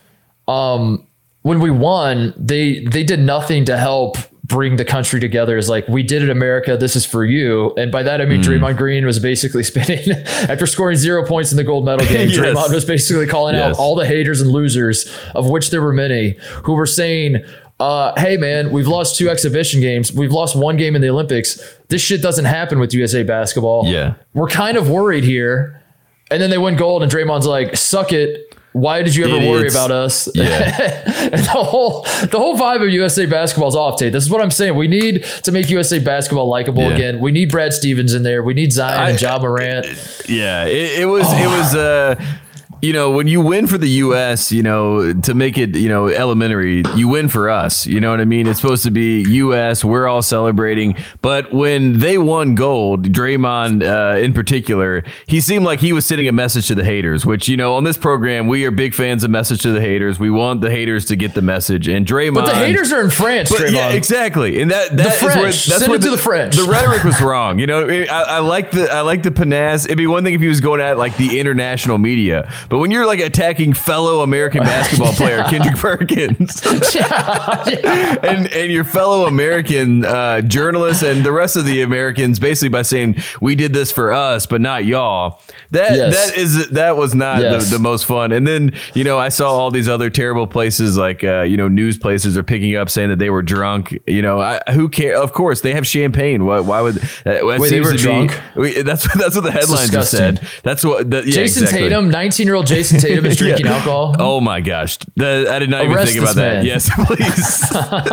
um, 0.49 1.07
when 1.43 1.61
we 1.61 1.71
won, 1.71 2.35
they 2.37 2.81
they 2.85 3.05
did 3.05 3.21
nothing 3.21 3.65
to 3.67 3.77
help 3.77 4.17
bring 4.45 4.77
the 4.77 4.85
country 4.85 5.19
together. 5.21 5.57
Is 5.57 5.69
like 5.69 5.89
we 5.89 6.03
did 6.03 6.23
it, 6.23 6.31
America. 6.31 6.77
This 6.77 6.95
is 6.97 7.05
for 7.07 7.25
you. 7.25 7.73
And 7.77 7.91
by 7.91 8.03
that 8.03 8.21
I 8.21 8.27
mean 8.27 8.43
Draymond 8.43 8.77
Green 8.77 9.05
was 9.07 9.19
basically 9.19 9.63
spinning 9.71 10.11
after 10.49 10.67
scoring 10.67 10.97
zero 10.97 11.27
points 11.27 11.51
in 11.51 11.57
the 11.57 11.65
gold 11.65 11.85
medal 11.85 12.07
game. 12.07 12.29
Yes. 12.31 12.39
Draymond 12.39 12.73
was 12.75 12.85
basically 12.85 13.27
calling 13.27 13.55
Yes. 13.55 13.75
out 13.77 13.79
all 13.81 13.95
the 13.97 14.07
haters 14.07 14.41
and 14.41 14.51
losers, 14.51 15.11
of 15.35 15.49
which 15.51 15.71
there 15.71 15.83
were 15.83 15.93
many, 15.93 16.37
who 16.65 16.75
were 16.75 16.87
saying. 16.87 17.45
Uh, 17.81 18.13
hey 18.21 18.37
man, 18.37 18.71
we've 18.71 18.87
lost 18.87 19.17
two 19.19 19.29
exhibition 19.29 19.81
games. 19.81 20.13
We've 20.13 20.31
lost 20.31 20.55
one 20.55 20.77
game 20.77 20.95
in 20.95 21.03
the 21.03 21.09
Olympics. 21.11 21.61
This 21.89 22.01
shit 22.01 22.23
doesn't 22.23 22.45
happen 22.45 22.79
with 22.79 22.95
USA 22.95 23.25
basketball. 23.25 23.87
Yeah. 23.89 24.15
We're 24.33 24.47
kind 24.49 24.77
of 24.77 24.89
worried 24.89 25.25
here. 25.25 25.83
And 26.31 26.41
then 26.41 26.51
they 26.51 26.57
win 26.59 26.77
gold, 26.77 27.03
and 27.03 27.11
Draymond's 27.11 27.47
like, 27.49 27.77
suck 27.77 28.13
it. 28.13 28.57
Why 28.75 29.03
did 29.03 29.15
you 29.15 29.25
ever 29.25 29.39
worry 29.49 29.69
about 29.69 29.91
us? 29.93 30.29
Yeah. 30.35 30.99
the 31.31 31.43
whole 31.49 32.03
the 32.03 32.39
whole 32.39 32.57
vibe 32.59 32.83
of 32.83 32.89
USA 32.91 33.25
basketball 33.25 33.69
is 33.69 33.77
off, 33.77 33.99
Tate. 34.01 34.13
This 34.13 34.25
is 34.25 34.31
what 34.31 34.41
I'm 34.43 34.51
saying. 34.51 34.75
We 34.75 34.89
need 34.89 35.23
to 35.45 35.53
make 35.53 35.71
USA 35.71 36.01
basketball 36.01 36.49
likable 36.49 36.83
Yeah. 36.83 36.95
again. 36.95 37.21
We 37.21 37.31
need 37.31 37.51
Brad 37.51 37.73
Stevens 37.73 38.15
in 38.15 38.25
there. 38.25 38.43
We 38.43 38.53
need 38.53 38.73
Zion 38.73 39.11
and 39.11 39.17
I- 39.17 39.21
Ja 39.21 39.39
Morant. 39.39 39.87
Yeah, 40.29 40.65
it, 40.67 41.01
it 41.03 41.07
was 41.07 41.25
it 41.33 41.47
was 41.47 41.75
uh 41.77 42.17
you 42.85 42.93
know 42.93 43.11
when 43.11 43.27
you 43.27 43.41
win 43.41 43.67
for 43.67 43.79
the 43.79 43.89
U.S. 44.05 44.53
you 44.53 44.63
know 44.63 45.13
to 45.13 45.35
make 45.35 45.57
it 45.59 45.75
you 45.75 45.89
know 45.89 46.09
elementary 46.09 46.83
you 46.95 47.09
win 47.09 47.29
for 47.29 47.49
us 47.49 47.87
you 47.87 48.01
know 48.01 48.11
what 48.11 48.21
I 48.21 48.25
mean 48.25 48.47
it's 48.47 48.61
supposed 48.61 48.83
to 48.85 48.91
be 48.91 49.23
U.S. 49.45 49.85
we're 49.85 50.07
all 50.07 50.23
celebrating 50.23 50.97
but 51.23 51.53
when 51.53 51.99
they 52.01 52.19
won 52.19 52.55
gold 52.55 53.07
Draymond 53.13 53.83
uh, 53.83 54.19
in 54.19 54.33
particular 54.33 55.03
he 55.27 55.41
seemed 55.41 55.65
like 55.65 55.81
he 55.81 55.93
was 55.93 56.05
sending 56.05 56.29
a 56.29 56.33
message 56.33 56.69
to 56.69 56.75
the 56.75 56.85
haters 56.85 57.25
which 57.25 57.49
you 57.49 57.57
know 57.57 57.75
on 57.75 57.85
this 57.85 57.97
program 57.97 58.49
we 58.49 58.65
are 58.67 58.71
big 58.71 58.95
fans 58.95 59.25
of 59.25 59.31
message 59.31 59.63
to 59.63 59.73
the 59.73 59.81
haters 59.81 60.19
we 60.19 60.31
want 60.31 60.61
the 60.61 60.71
haters 60.71 61.07
to 61.07 61.17
get 61.17 61.35
the 61.35 61.43
message 61.43 61.89
and 61.89 62.07
Draymond 62.07 62.35
But 62.35 62.47
the 62.47 62.55
haters 62.57 62.93
are 62.93 63.01
in 63.03 63.11
France, 63.11 63.51
but 63.51 63.61
Draymond. 63.61 63.73
yeah, 63.73 63.89
exactly, 63.91 64.61
and 64.61 64.71
that 64.71 64.97
the 64.97 65.05
French. 65.05 65.37
where 65.37 65.45
that's 65.47 65.59
Send 65.65 65.89
where 65.89 65.99
it 65.99 66.03
to 66.03 66.11
the 66.11 66.19
French. 66.19 66.57
The 66.57 66.65
rhetoric 66.65 67.05
was 67.05 67.21
wrong. 67.21 67.59
You 67.59 67.67
know, 67.67 67.89
I, 67.89 68.05
I 68.09 68.39
like 68.41 68.71
the 68.71 68.91
I 68.93 69.01
like 69.01 69.23
the 69.23 69.31
panasse. 69.31 69.87
It'd 69.87 69.97
be 69.99 70.07
one 70.07 70.25
thing 70.25 70.35
if 70.35 70.41
he 70.41 70.49
was 70.49 70.61
going 70.61 70.81
at 70.81 70.99
like 70.99 71.17
the 71.17 71.39
international 71.41 71.99
media, 71.99 72.53
but 72.69 72.74
when 72.79 72.91
you're 72.91 73.07
like 73.07 73.21
attacking 73.21 73.73
fellow 73.75 74.21
American 74.23 74.63
basketball 74.65 75.13
player 75.13 75.45
Kendrick 75.45 75.77
Perkins 75.77 76.63
and 76.67 78.53
and 78.53 78.73
your 78.73 78.85
fellow 78.85 79.27
American 79.27 80.05
uh, 80.05 80.41
journalists 80.43 81.03
and 81.03 81.25
the 81.25 81.33
rest 81.33 81.57
of 81.57 81.65
the 81.65 81.83
Americans, 81.83 82.39
basically 82.39 82.69
by 82.69 82.83
saying 82.83 83.17
we 83.41 83.55
did 83.55 83.73
this 83.73 83.93
for 83.93 84.13
us, 84.13 84.47
but 84.47 84.61
not 84.61 84.85
y'all. 84.85 85.41
That 85.71 85.93
Yes. 85.97 86.31
that 86.31 86.39
is 86.39 86.69
that 86.71 86.97
was 86.97 87.15
not 87.15 87.41
Yes. 87.41 87.71
the, 87.71 87.77
the 87.79 87.83
most 87.83 88.07
fun. 88.07 88.33
And 88.33 88.47
then 88.47 88.73
you 88.95 89.05
know 89.05 89.19
I 89.19 89.29
saw 89.29 89.51
all 89.53 89.71
these 89.71 89.89
other 89.89 90.11
terrible 90.11 90.47
places 90.47 90.97
like 90.97 91.25
uh, 91.25 91.43
you 91.43 91.57
know 91.57 91.69
news 91.69 91.99
places 91.99 92.37
are 92.37 92.43
picking 92.43 92.77
up 92.77 92.89
saying 92.91 93.11
that 93.11 93.19
they 93.19 93.31
were 93.31 93.43
drunk. 93.43 93.99
You 94.07 94.23
know 94.23 94.41
I, 94.41 94.61
who 94.73 94.89
care? 94.89 95.17
Of 95.17 95.33
course 95.33 95.61
they 95.61 95.73
have 95.75 95.87
champagne. 95.87 96.45
Why, 96.45 96.61
why 96.61 96.81
would 96.81 96.95
that, 96.97 97.25
that 97.43 97.45
Wait, 97.47 97.71
they 97.71 97.81
were 97.81 97.91
to 97.93 97.97
be- 97.97 98.03
drunk? 98.03 98.41
we- 98.57 98.83
that's 98.83 99.13
that's 99.19 99.35
what 99.35 99.45
the 99.45 99.51
headlines 99.53 100.09
said. 100.09 100.41
That's 100.63 100.85
what 100.85 101.11
the, 101.11 101.19
yeah, 101.19 101.35
Jayson 101.35 101.65
exactly. 101.65 101.89
Tatum, 101.89 102.11
19 102.11 102.47
year 102.47 102.54
old 102.57 102.67
Jayson 102.67 102.99
Tatum 103.01 103.27
is 103.27 103.37
drinking 103.39 103.67
Yeah. 103.67 103.75
alcohol. 103.77 104.17
Oh 104.19 104.41
my 104.41 104.61
gosh. 104.61 104.99
The- 105.17 105.49
I 105.51 105.59
did 105.59 105.71
not 105.71 105.87
Arrest 105.87 106.15
even 106.15 106.27
think 106.27 106.37
about 106.37 106.65
this 106.65 106.89
that. 106.89 107.71
man. 107.71 107.75
Yes, 107.87 108.05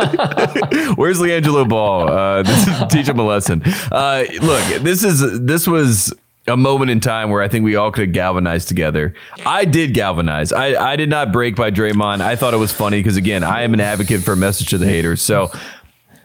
please. 0.88 0.94
Where's 0.96 1.18
LiAngelo 1.18 1.68
Ball? 1.68 2.08
Uh, 2.08 2.42
this 2.42 2.66
is, 2.66 2.74
teach 2.88 3.08
him 3.08 3.18
a 3.18 3.24
lesson. 3.26 3.62
Uh, 3.90 4.24
look, 4.42 4.82
this 4.82 5.04
is 5.04 5.40
this 5.40 5.66
was 5.66 6.12
a 6.48 6.56
moment 6.56 6.90
in 6.90 6.98
time 7.00 7.30
where 7.30 7.40
I 7.42 7.48
think 7.48 7.64
we 7.64 7.76
all 7.76 7.92
could 7.92 8.06
have 8.06 8.12
galvanized 8.12 8.66
together. 8.68 9.14
I 9.46 9.64
did 9.64 9.94
galvanize. 9.94 10.52
I, 10.52 10.74
I 10.92 10.96
did 10.96 11.08
not 11.08 11.32
break 11.32 11.54
by 11.54 11.70
Draymond. 11.70 12.20
I 12.20 12.34
thought 12.36 12.52
it 12.52 12.56
was 12.58 12.72
funny 12.72 12.98
because 12.98 13.16
again, 13.16 13.44
I 13.44 13.62
am 13.62 13.74
an 13.74 13.80
advocate 13.80 14.22
for 14.22 14.32
a 14.32 14.36
message 14.36 14.68
to 14.70 14.78
the 14.78 14.86
haters. 14.86 15.22
So 15.22 15.52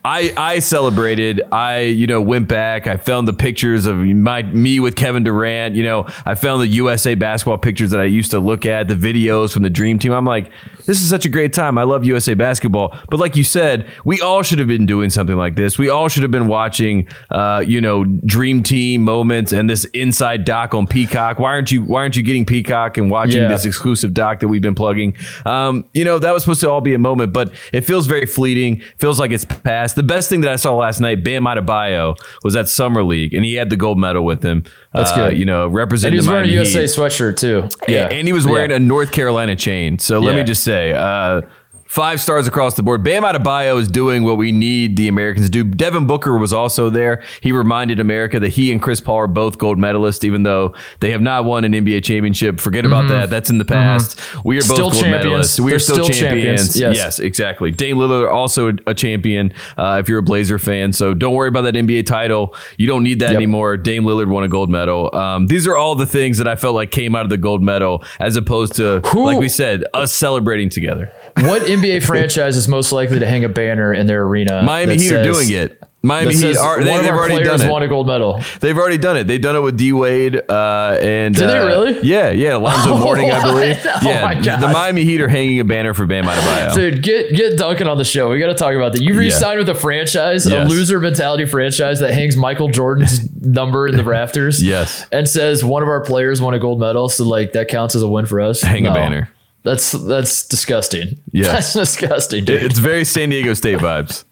I 0.08 0.32
I 0.38 0.60
celebrated. 0.60 1.42
I 1.52 1.82
you 1.82 2.08
know 2.08 2.22
went 2.22 2.48
back. 2.48 2.88
I 2.88 2.96
found 2.96 3.28
the 3.28 3.34
pictures 3.34 3.86
of 3.86 3.98
my 3.98 4.42
me 4.44 4.80
with 4.80 4.96
Kevin 4.96 5.26
Durant. 5.26 5.76
You 5.76 5.84
know 5.84 6.08
I 6.26 6.34
found 6.36 6.62
the 6.62 6.68
USA 6.68 7.14
basketball 7.14 7.58
pictures 7.58 7.92
that 7.92 8.00
I 8.00 8.06
used 8.06 8.32
to 8.32 8.40
look 8.40 8.66
at, 8.66 8.88
the 8.88 8.96
videos 8.96 9.52
from 9.52 9.64
the 9.64 9.70
Dream 9.70 10.00
Team. 10.00 10.14
I'm 10.14 10.24
like, 10.26 10.50
this 10.86 11.02
is 11.02 11.10
such 11.10 11.26
a 11.26 11.30
great 11.30 11.52
time. 11.52 11.78
I 11.78 11.84
love 11.84 12.06
USA 12.06 12.36
basketball. 12.36 12.98
But 13.10 13.20
like 13.20 13.36
you 13.36 13.44
said, 13.44 13.86
we 14.06 14.22
all 14.22 14.44
should 14.44 14.60
have 14.60 14.68
been 14.70 14.86
doing 14.86 15.10
something 15.10 15.36
like 15.36 15.56
this. 15.56 15.78
We 15.78 15.90
all 15.90 16.08
should 16.08 16.24
have 16.24 16.32
been 16.32 16.48
watching, 16.48 17.10
uh, 17.30 17.66
you 17.68 17.82
know, 17.82 18.06
Dream 18.06 18.64
Team 18.64 19.02
moments 19.04 19.52
and 19.52 19.70
this 19.70 19.84
inside 19.94 20.46
doc 20.46 20.74
on 20.74 20.88
Peacock. 20.88 21.38
Why 21.38 21.50
aren't 21.50 21.70
you 21.70 21.84
Why 21.84 22.00
aren't 22.04 22.16
you 22.16 22.24
getting 22.24 22.46
Peacock 22.46 22.98
and 22.98 23.12
watching 23.12 23.42
Yeah. 23.42 23.50
this 23.50 23.66
exclusive 23.66 24.14
doc 24.14 24.40
that 24.40 24.48
we've 24.48 24.62
been 24.62 24.76
plugging? 24.76 25.16
Um, 25.46 25.84
you 25.94 26.06
know, 26.06 26.18
that 26.18 26.32
was 26.34 26.44
supposed 26.44 26.62
to 26.62 26.70
all 26.72 26.80
be 26.80 26.94
a 26.94 27.00
moment, 27.00 27.34
but 27.34 27.52
it 27.74 27.82
feels 27.82 28.08
very 28.08 28.26
fleeting. 28.26 28.82
Feels 29.00 29.20
like 29.20 29.32
it's 29.32 29.44
past. 29.44 29.97
The 29.98 30.04
best 30.04 30.30
thing 30.30 30.42
that 30.42 30.52
I 30.52 30.58
saw 30.58 30.76
last 30.76 31.00
night, 31.02 31.24
Bam 31.24 31.46
Adebayo, 31.46 32.16
was 32.44 32.56
at 32.56 32.70
Summer 32.70 33.04
League, 33.04 33.34
and 33.34 33.44
he 33.44 33.56
had 33.56 33.72
the 33.72 33.76
gold 33.76 33.98
medal 33.98 34.24
with 34.24 34.44
him. 34.44 34.64
That's 34.94 35.12
Uh, 35.12 35.16
good. 35.30 35.38
You 35.40 35.46
know, 35.46 35.66
And 35.66 35.74
representing 35.74 36.18
he's 36.20 36.28
the 36.28 36.32
wearing 36.34 36.50
a 36.50 36.54
USA 36.54 36.82
Heat. 36.82 36.90
sweatshirt 36.92 37.38
too. 37.38 37.68
Yeah. 37.88 38.08
And 38.12 38.28
he 38.28 38.32
was 38.34 38.46
wearing 38.46 38.70
Yeah. 38.70 38.76
a 38.78 38.80
North 38.80 39.12
Carolina 39.12 39.56
chain. 39.56 39.98
So 39.98 40.20
let 40.20 40.36
Yeah. 40.36 40.42
me 40.42 40.46
just 40.46 40.64
say, 40.64 40.94
uh, 40.94 41.42
five 41.88 42.22
stars 42.22 42.48
across 42.48 42.76
the 42.76 42.84
board. 42.84 43.04
Bam 43.04 43.24
Adebayo 43.24 43.80
is 43.80 43.88
doing 43.88 44.24
what 44.24 44.38
we 44.38 44.52
need 44.52 44.96
the 44.98 45.08
Americans 45.08 45.48
to 45.48 45.52
do. 45.52 45.64
Devin 45.64 46.06
Booker 46.08 46.38
was 46.38 46.54
also 46.54 46.90
there. 46.90 47.24
He 47.42 47.52
reminded 47.52 48.00
America 48.00 48.40
that 48.40 48.50
he 48.50 48.72
and 48.72 48.82
Chris 48.82 49.02
Paul 49.02 49.16
are 49.18 49.28
both 49.28 49.58
gold 49.58 49.78
medalists, 49.78 50.24
even 50.24 50.44
though 50.44 50.74
they 51.00 51.12
have 51.12 51.22
not 51.22 51.46
won 51.46 51.64
an 51.64 51.74
NBA 51.74 52.04
championship. 52.04 52.60
Forget 52.60 52.86
about 52.86 53.08
that. 53.10 53.30
That's 53.30 53.50
in 53.50 53.58
the 53.58 53.66
past. 53.66 54.20
We 54.44 54.58
are 54.58 54.62
both 54.62 54.68
Mm-hmm. 54.68 54.74
Still 54.78 54.90
gold 54.92 55.04
champions. 55.04 55.26
medalists. 55.48 55.60
We 55.60 55.72
They're 55.72 55.76
are 55.76 55.80
still, 55.80 55.96
still 55.96 56.10
champions. 56.10 56.74
champions. 56.74 56.80
Yes. 56.80 56.96
yes, 56.96 57.20
exactly. 57.20 57.72
Dame 57.72 57.98
Lillard 57.98 58.32
also 58.32 58.74
a 58.86 58.94
champion. 58.94 59.54
Uh, 59.78 59.98
if 60.00 60.08
you're 60.10 60.20
a 60.20 60.24
Blazer 60.24 60.60
fan, 60.60 60.94
so 60.94 61.14
don't 61.14 61.34
worry 61.34 61.48
about 61.50 61.62
that 61.62 61.74
NBA 61.76 62.06
title. 62.06 62.54
You 62.78 62.88
don't 62.88 63.04
need 63.04 63.20
that 63.20 63.28
Yep. 63.32 63.36
anymore. 63.38 63.78
Dame 63.78 64.04
Lillard 64.04 64.28
won 64.28 64.44
a 64.44 64.48
gold 64.48 64.70
medal. 64.70 65.14
Um, 65.16 65.48
these 65.48 65.68
are 65.68 65.76
all 65.78 65.96
the 65.96 66.06
things 66.06 66.38
that 66.38 66.48
I 66.48 66.56
felt 66.56 66.76
like 66.76 66.92
came 66.92 67.16
out 67.16 67.24
of 67.24 67.30
the 67.30 67.38
gold 67.38 67.64
medal, 67.64 68.04
as 68.20 68.36
opposed 68.36 68.76
to, 68.76 69.00
Who- 69.08 69.26
like 69.26 69.40
we 69.40 69.50
said, 69.50 69.84
us 69.94 70.14
celebrating 70.14 70.70
together. 70.70 71.12
What 71.46 71.64
NBA 71.64 72.04
franchise 72.06 72.58
is 72.58 72.68
most 72.68 72.92
likely 72.92 73.20
to 73.20 73.28
hang 73.28 73.44
a 73.46 73.50
banner 73.50 73.94
in 73.94 74.08
their 74.08 74.24
arena? 74.24 74.62
Miami 74.64 74.96
that 74.98 75.02
Heat 75.04 75.12
are 75.14 75.24
doing 75.24 75.50
it. 75.52 75.82
Miami 76.04 76.28
that 76.28 76.34
Heat 76.34 76.40
says, 76.54 76.58
are. 76.58 76.82
They, 76.82 76.90
one 76.92 77.00
of 77.00 77.06
they've 77.06 77.14
already 77.14 77.34
players 77.36 77.60
done 77.60 77.68
it. 77.68 77.72
won 77.72 77.84
a 77.84 77.88
gold 77.88 78.08
medal. 78.08 78.42
They've 78.60 78.78
already 78.78 78.98
done 79.00 79.18
it. 79.18 79.26
They've 79.26 79.42
done 79.42 79.56
it 79.56 79.60
with 79.62 79.78
D 79.78 79.94
Wade 79.94 80.40
uh, 80.50 80.98
and 81.02 81.36
Did 81.36 81.50
they 81.50 81.58
uh, 81.58 81.66
really? 81.66 82.00
Yeah, 82.08 82.30
yeah. 82.30 82.56
Alonzo 82.56 82.92
Oh, 82.94 82.98
Mourning, 83.00 83.32
I 83.32 83.42
believe. 83.42 83.84
what? 83.84 84.04
Oh 84.06 84.10
yeah, 84.10 84.22
my 84.24 84.36
God. 84.40 84.62
the 84.62 84.68
Miami 84.68 85.04
Heat 85.04 85.20
are 85.22 85.28
hanging 85.28 85.60
a 85.60 85.66
banner 85.66 85.94
for 85.94 86.06
Bam 86.06 86.26
Adebayo. 86.26 86.74
Dude, 86.76 87.04
get 87.04 87.34
get 87.36 87.58
Duncan 87.58 87.88
on 87.88 87.98
the 87.98 88.06
show. 88.06 88.30
We 88.30 88.40
got 88.40 88.48
to 88.48 88.54
talk 88.56 88.74
about 88.76 88.94
that. 88.94 89.02
You 89.02 89.16
re-signed 89.16 89.60
with 89.60 89.70
a 89.70 89.76
franchise, 89.76 90.48
Yes. 90.48 90.66
a 90.66 90.70
loser 90.70 91.00
mentality 91.00 91.46
franchise 91.46 92.00
that 92.00 92.14
hangs 92.14 92.38
Michael 92.38 92.70
Jordan's 92.70 93.30
number 93.46 93.88
in 93.88 93.98
the 93.98 94.04
rafters. 94.04 94.64
Yes. 94.64 95.06
and 95.12 95.28
says 95.28 95.66
one 95.66 95.82
of 95.84 95.90
our 95.90 96.02
players 96.02 96.42
won 96.42 96.54
a 96.54 96.60
gold 96.60 96.80
medal, 96.80 97.10
so 97.10 97.26
like 97.26 97.54
that 97.54 97.68
counts 97.68 97.96
as 97.96 98.02
a 98.04 98.08
win 98.08 98.26
for 98.28 98.40
us. 98.40 98.62
Hang 98.62 98.86
a 98.88 98.94
banner. 98.94 99.30
That's 99.68 99.92
that's 99.92 100.48
disgusting. 100.48 101.20
Yeah. 101.32 101.52
that's 101.52 101.74
disgusting, 101.74 102.46
dude. 102.46 102.64
It's 102.64 102.80
very 102.80 103.04
San 103.04 103.30
Diego 103.30 103.54
State 103.54 103.80
vibes. 103.80 104.24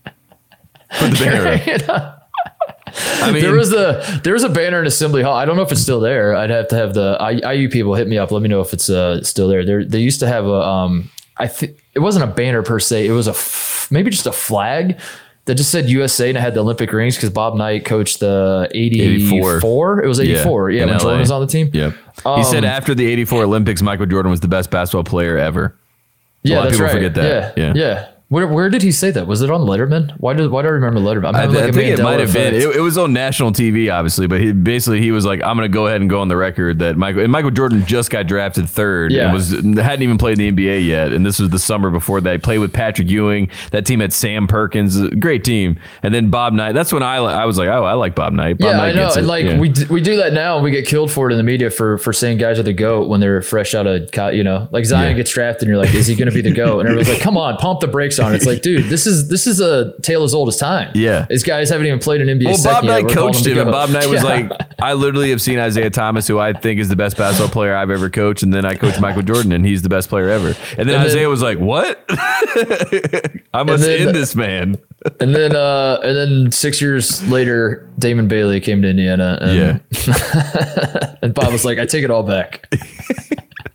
Put 1.00 1.12
the 1.12 1.26
banner. 1.26 2.22
I 3.22 3.32
mean, 3.32 3.42
there 3.42 3.54
was 3.54 3.74
a 3.74 4.22
there 4.24 4.32
was 4.34 4.44
a 4.44 4.50
banner 4.50 4.80
in 4.80 4.88
Assembly 4.88 5.22
Hall. 5.22 5.36
I 5.36 5.44
don't 5.44 5.58
know 5.58 5.62
if 5.64 5.72
it's 5.72 5.82
still 5.82 6.00
there. 6.00 6.36
I'd 6.36 6.50
have 6.50 6.70
to 6.70 6.76
have 6.76 6.94
the 6.94 7.18
IU 7.54 7.70
people 7.70 7.96
hit 7.96 8.08
me 8.08 8.18
up. 8.18 8.32
Let 8.32 8.42
me 8.42 8.48
know 8.48 8.62
if 8.62 8.72
it's 8.72 8.90
uh, 8.90 9.22
still 9.24 9.50
there. 9.50 9.66
There 9.66 9.84
they 9.84 10.00
used 10.00 10.22
to 10.22 10.28
have 10.28 10.46
a 10.46 10.62
um 10.62 11.10
I 11.36 11.48
think 11.48 11.84
it 11.94 12.00
wasn't 12.00 12.24
a 12.24 12.34
banner 12.34 12.64
per 12.64 12.80
se. 12.80 13.08
It 13.08 13.12
was 13.12 13.28
a 13.28 13.32
f- 13.32 13.90
maybe 13.92 14.10
just 14.10 14.26
a 14.26 14.32
flag 14.32 14.98
that 15.46 15.56
just 15.56 15.72
said 15.72 15.90
USA 15.90 16.30
and 16.30 16.38
it 16.38 16.42
had 16.42 16.54
the 16.56 16.60
Olympic 16.62 16.92
rings 16.92 17.16
because 17.16 17.30
Bob 17.30 17.56
Knight 17.56 17.86
coached 17.86 18.20
the 18.20 18.68
84. 18.72 19.58
84. 19.58 20.04
It 20.04 20.08
was 20.08 20.20
84. 20.20 20.72
Yeah, 20.72 20.84
in 20.84 20.90
when 20.90 20.98
LA. 20.98 21.02
Jordan 21.04 21.20
was 21.20 21.32
on 21.32 21.42
the 21.42 21.48
team. 21.48 21.70
Yep. 21.74 21.94
he 22.38 22.44
said 22.44 22.66
Um, 22.66 22.66
after 22.66 22.96
the 22.96 23.06
84 23.06 23.44
Olympics, 23.44 23.82
Michael 23.82 24.06
Jordan 24.08 24.32
was 24.32 24.40
the 24.40 24.48
best 24.48 24.72
basketball 24.72 25.04
player 25.04 25.38
ever. 25.38 25.78
Yeah, 26.44 26.58
lot 26.58 26.66
of 26.68 26.72
that's 26.72 26.76
people 26.78 26.86
right. 26.86 26.94
forget 26.94 27.14
that. 27.16 27.58
Yeah, 27.58 27.64
Yeah. 27.66 27.74
yeah. 27.76 28.08
Where, 28.28 28.48
where 28.48 28.72
did 28.72 28.82
he 28.82 28.92
say 28.92 29.12
that? 29.12 29.28
Was 29.28 29.44
it 29.44 29.52
on 29.52 29.62
Letterman? 29.62 30.12
Why 30.18 30.34
did 30.34 30.50
why 30.50 30.64
do 30.64 30.68
I 30.70 30.72
remember 30.72 31.00
Letterman? 31.00 31.36
I, 31.36 31.44
I 31.44 31.46
like 31.46 31.70
a 31.70 31.74
think 31.74 32.00
it 32.00 32.02
might 32.02 32.20
have 32.20 32.34
been. 32.34 32.56
It, 32.56 32.64
it 32.76 32.80
was 32.80 32.98
on 32.98 33.14
national 33.14 33.52
TV, 33.52 33.94
obviously, 33.94 34.26
but 34.26 34.42
he 34.42 34.52
basically 34.52 35.00
he 35.00 35.12
was 35.12 35.26
like, 35.28 35.44
"I'm 35.44 35.56
going 35.56 35.70
to 35.70 35.74
go 35.74 35.86
ahead 35.86 36.02
and 36.02 36.10
go 36.10 36.22
on 36.22 36.28
the 36.28 36.36
record 36.36 36.80
that 36.80 36.98
Michael 36.98 37.22
and 37.22 37.32
Michael 37.32 37.52
Jordan 37.52 37.86
just 37.86 38.10
got 38.10 38.26
drafted 38.26 38.68
third 38.68 39.12
Yeah. 39.12 39.26
and 39.26 39.34
was 39.34 39.52
hadn't 39.52 40.02
even 40.02 40.18
played 40.18 40.40
in 40.40 40.56
the 40.56 40.66
NBA 40.66 40.88
yet, 40.88 41.14
and 41.14 41.24
this 41.24 41.40
was 41.40 41.52
the 41.52 41.60
summer 41.60 41.92
before 41.92 42.20
that. 42.22 42.32
He 42.32 42.38
played 42.40 42.58
with 42.58 42.74
Patrick 42.74 43.08
Ewing. 43.10 43.48
That 43.70 43.86
team 43.86 44.00
had 44.00 44.12
Sam 44.12 44.48
Perkins, 44.48 45.00
great 45.20 45.44
team, 45.44 45.80
and 46.02 46.12
then 46.12 46.32
Bob 46.32 46.54
Knight. 46.54 46.72
That's 46.72 46.92
when 46.92 47.04
I 47.04 47.18
I 47.18 47.46
was 47.46 47.60
like, 47.60 47.68
oh, 47.70 47.84
I 47.84 47.94
like 47.94 48.16
Bob 48.16 48.34
Knight. 48.34 48.58
Bob 48.58 48.72
Yeah, 48.72 48.78
Knight 48.78 48.90
I 48.90 48.92
know. 48.94 49.12
And 49.16 49.28
like 49.28 49.46
Yeah. 49.46 49.60
we 49.60 49.72
we 49.88 50.02
do 50.02 50.16
that 50.18 50.34
now, 50.34 50.56
and 50.56 50.64
we 50.64 50.72
get 50.72 50.88
killed 50.88 51.12
for 51.12 51.30
it 51.30 51.32
in 51.32 51.38
the 51.38 51.44
media 51.44 51.70
for 51.70 52.00
for 52.00 52.12
saying 52.12 52.40
guys 52.40 52.58
are 52.58 52.64
the 52.64 52.74
goat 52.74 53.08
when 53.08 53.20
they're 53.20 53.44
fresh 53.44 53.76
out 53.76 53.86
of 53.86 54.10
you 54.36 54.44
know, 54.44 54.68
like 54.72 54.86
Zion 54.86 55.12
Yeah. 55.12 55.18
gets 55.18 55.30
drafted, 55.32 55.68
and 55.68 55.76
you're 55.76 55.86
like, 55.86 55.94
is 55.94 56.08
he 56.08 56.16
going 56.16 56.28
to 56.30 56.34
be 56.34 56.42
the 56.42 56.50
goat? 56.56 56.80
And 56.80 56.88
everyone's 56.90 57.08
like, 57.10 57.22
come 57.22 57.38
on, 57.38 57.58
pump 57.58 57.82
the 57.82 57.88
brakes 57.88 58.15
on. 58.20 58.34
it. 58.34 58.38
It's 58.38 58.46
like, 58.46 58.62
dude, 58.62 58.86
this 58.86 59.06
is 59.08 59.28
this 59.30 59.48
is 59.48 59.60
a 59.62 59.94
tale 60.02 60.24
as 60.24 60.34
old 60.34 60.48
as 60.50 60.58
time. 60.58 60.92
Yeah. 60.96 61.26
these 61.30 61.44
guys 61.44 61.70
haven't 61.70 61.88
even 61.88 62.00
played 62.00 62.22
an 62.22 62.28
NBA. 62.40 62.46
Well, 62.46 62.64
Bob. 62.64 62.84
Knight 62.86 63.10
coached 63.10 63.46
him, 63.46 63.58
and. 63.58 63.72
Bob 63.72 63.90
Knight 63.90 64.08
was 64.10 64.16
Yeah. 64.24 64.30
like, 64.30 64.52
I 64.80 64.94
literally 64.94 65.30
have 65.32 65.42
seen 65.42 65.60
Isiah 65.60 65.90
Thomas, 65.90 66.28
who 66.28 66.40
I 66.40 66.54
think 66.54 66.80
is 66.80 66.90
the 66.90 66.96
best 66.96 67.18
basketball 67.18 67.50
player 67.52 67.76
I've 67.76 67.90
ever 67.90 68.10
coached, 68.10 68.44
and 68.44 68.54
then 68.54 68.66
I 68.66 68.76
coached 68.76 69.00
Michael 69.02 69.22
Jordan, 69.32 69.52
and 69.52 69.66
he's 69.66 69.82
the 69.82 69.90
best 69.90 70.10
player 70.10 70.30
ever. 70.30 70.50
And 70.50 70.56
then 70.56 70.80
And 70.80 70.90
then- 70.90 71.02
Isaiah 71.06 71.30
was 71.30 71.42
like, 71.42 71.58
What? 71.60 72.04
I 73.54 73.64
must 73.64 73.84
then- 73.84 74.08
end 74.08 74.16
this 74.16 74.36
man. 74.36 74.78
and 75.20 75.36
then 75.36 75.56
uh 75.56 76.00
and 76.04 76.18
then 76.18 76.52
six 76.52 76.82
years 76.82 77.28
later, 77.30 77.88
Damon 78.00 78.28
Bailey 78.28 78.60
came 78.60 78.82
to 78.82 78.88
Indiana, 78.90 79.38
and, 79.42 79.58
Yeah. 79.58 81.16
and 81.22 81.34
Bob 81.34 81.52
was 81.52 81.64
like, 81.66 81.78
I 81.80 81.86
take 81.86 82.04
it 82.04 82.12
all 82.12 82.24
back. 82.24 82.68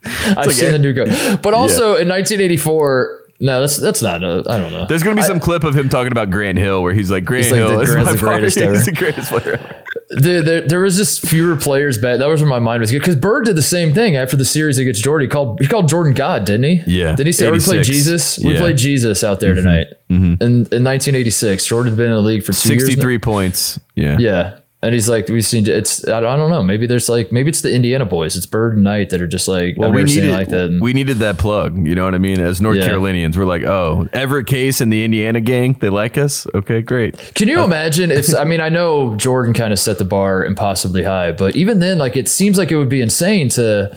I've 0.05 0.37
like- 0.47 0.51
seen 0.53 0.73
the 0.73 0.79
new 0.79 0.93
goat, 0.93 1.09
but 1.43 1.55
also 1.55 1.97
in 1.97 2.09
1984. 2.09 3.20
No, 3.43 3.61
that's 3.61 3.79
that's 3.79 4.03
not. 4.03 4.23
A, 4.23 4.45
I 4.47 4.59
don't 4.59 4.71
know. 4.71 4.85
There's 4.85 5.03
gonna 5.03 5.17
be 5.17 5.23
some 5.23 5.41
clip 5.41 5.65
of 5.65 5.75
him 5.75 5.89
talking 5.89 6.13
about 6.13 6.29
Grant 6.31 6.59
Hill 6.59 6.83
where 6.83 6.93
he's 6.93 7.11
like, 7.11 7.25
Grant 7.25 7.45
He's 7.47 7.53
like, 7.53 7.61
Hill 7.61 7.79
the 7.79 7.81
is 7.81 8.13
the 8.13 8.19
greatest 8.19 8.59
ever. 8.59 8.75
He's 8.75 8.85
the 8.85 8.93
greatest 8.93 9.31
player 9.31 9.55
ever. 9.55 9.85
There, 10.11 10.43
there, 10.43 10.61
there 10.69 10.81
was 10.81 10.97
just 10.97 11.27
fewer 11.27 11.57
players 11.57 11.97
back. 11.97 12.19
That 12.19 12.27
was 12.27 12.43
where 12.43 12.51
my 12.51 12.59
mind 12.59 12.83
was 12.83 12.93
because 12.93 13.17
Bird 13.17 13.47
did 13.47 13.57
the 13.57 13.63
same 13.63 13.95
thing 13.95 14.17
after 14.17 14.37
the 14.37 14.45
series 14.45 14.77
against 14.77 15.03
Jordan. 15.03 15.27
He 15.27 15.31
called 15.31 15.59
he 15.61 15.67
called 15.67 15.89
Jordan 15.89 16.13
God, 16.13 16.45
didn't 16.45 16.65
he? 16.65 16.83
Yeah. 16.87 17.17
Did 17.17 17.27
he 17.27 17.33
say 17.33 17.51
we 17.51 17.61
played 17.61 17.85
Jesus? 17.85 18.39
We 18.39 18.53
Yeah. 18.53 18.61
played 18.61 18.77
Jesus 18.77 19.25
out 19.25 19.41
there 19.41 19.55
mm-hmm. 19.55 19.65
tonight. 19.65 19.87
Mm-hmm. 20.11 20.43
In, 20.43 20.51
in 20.51 20.85
1986, 20.85 21.65
Jordan's 21.65 21.97
been 21.97 22.07
in 22.07 22.13
the 22.13 22.21
league 22.21 22.43
for 22.45 22.53
two 22.53 22.69
years. 22.75 22.85
63 22.85 23.19
points. 23.21 23.81
Yeah. 23.95 24.19
Yeah. 24.19 24.59
And 24.83 24.95
he's 24.95 25.11
like, 25.11 25.29
we've 25.29 25.45
seen 25.45 25.69
it's. 25.69 26.09
I 26.09 26.21
don't, 26.21 26.33
I 26.33 26.37
don't 26.37 26.49
know. 26.51 26.63
Maybe 26.63 26.87
there's 26.87 27.11
like 27.11 27.31
maybe 27.31 27.51
it's 27.51 27.61
the 27.61 27.71
Indiana 27.71 28.07
boys. 28.07 28.35
It's 28.35 28.47
Bird 28.47 28.75
and 28.75 28.83
Knight 28.83 29.11
that 29.11 29.21
are 29.21 29.27
just 29.27 29.47
like. 29.47 29.77
Well, 29.77 29.93
we 29.93 30.07
seen 30.07 30.23
needed 30.23 30.33
like 30.33 30.49
that. 30.49 30.71
And- 30.71 30.81
we 30.81 30.95
needed 30.95 31.19
that 31.19 31.37
plug. 31.37 31.87
You 31.87 31.95
know 31.95 32.05
what 32.07 32.15
I 32.15 32.19
mean? 32.19 32.41
As 32.41 32.63
North 32.63 32.79
Yeah. 32.79 32.87
Carolinians, 32.87 33.37
we're 33.37 33.45
like, 33.45 33.63
oh, 33.63 34.09
Everett 34.15 34.47
Case 34.47 34.81
and 34.81 34.91
the 34.91 35.05
Indiana 35.05 35.41
gang, 35.43 35.75
they 35.81 35.91
like 35.91 36.17
us. 36.17 36.47
Okay, 36.55 36.81
great. 36.81 37.19
Can 37.35 37.47
you 37.47 37.61
uh, 37.61 37.65
imagine 37.65 38.11
It's. 38.11 38.35
I 38.35 38.45
mean 38.45 38.63
I 38.63 38.71
know 38.71 39.17
Jordan 39.17 39.53
kind 39.53 39.75
of 39.75 39.79
set 39.79 39.99
the 39.99 40.05
bar 40.07 40.47
impossibly 40.47 41.03
high, 41.03 41.33
but 41.33 41.57
even 41.57 41.81
then, 41.81 41.99
like 41.99 42.17
it 42.17 42.27
seems 42.27 42.57
like 42.57 42.71
it 42.71 42.77
would 42.79 42.89
be 42.89 43.03
insane 43.03 43.51
to 43.51 43.95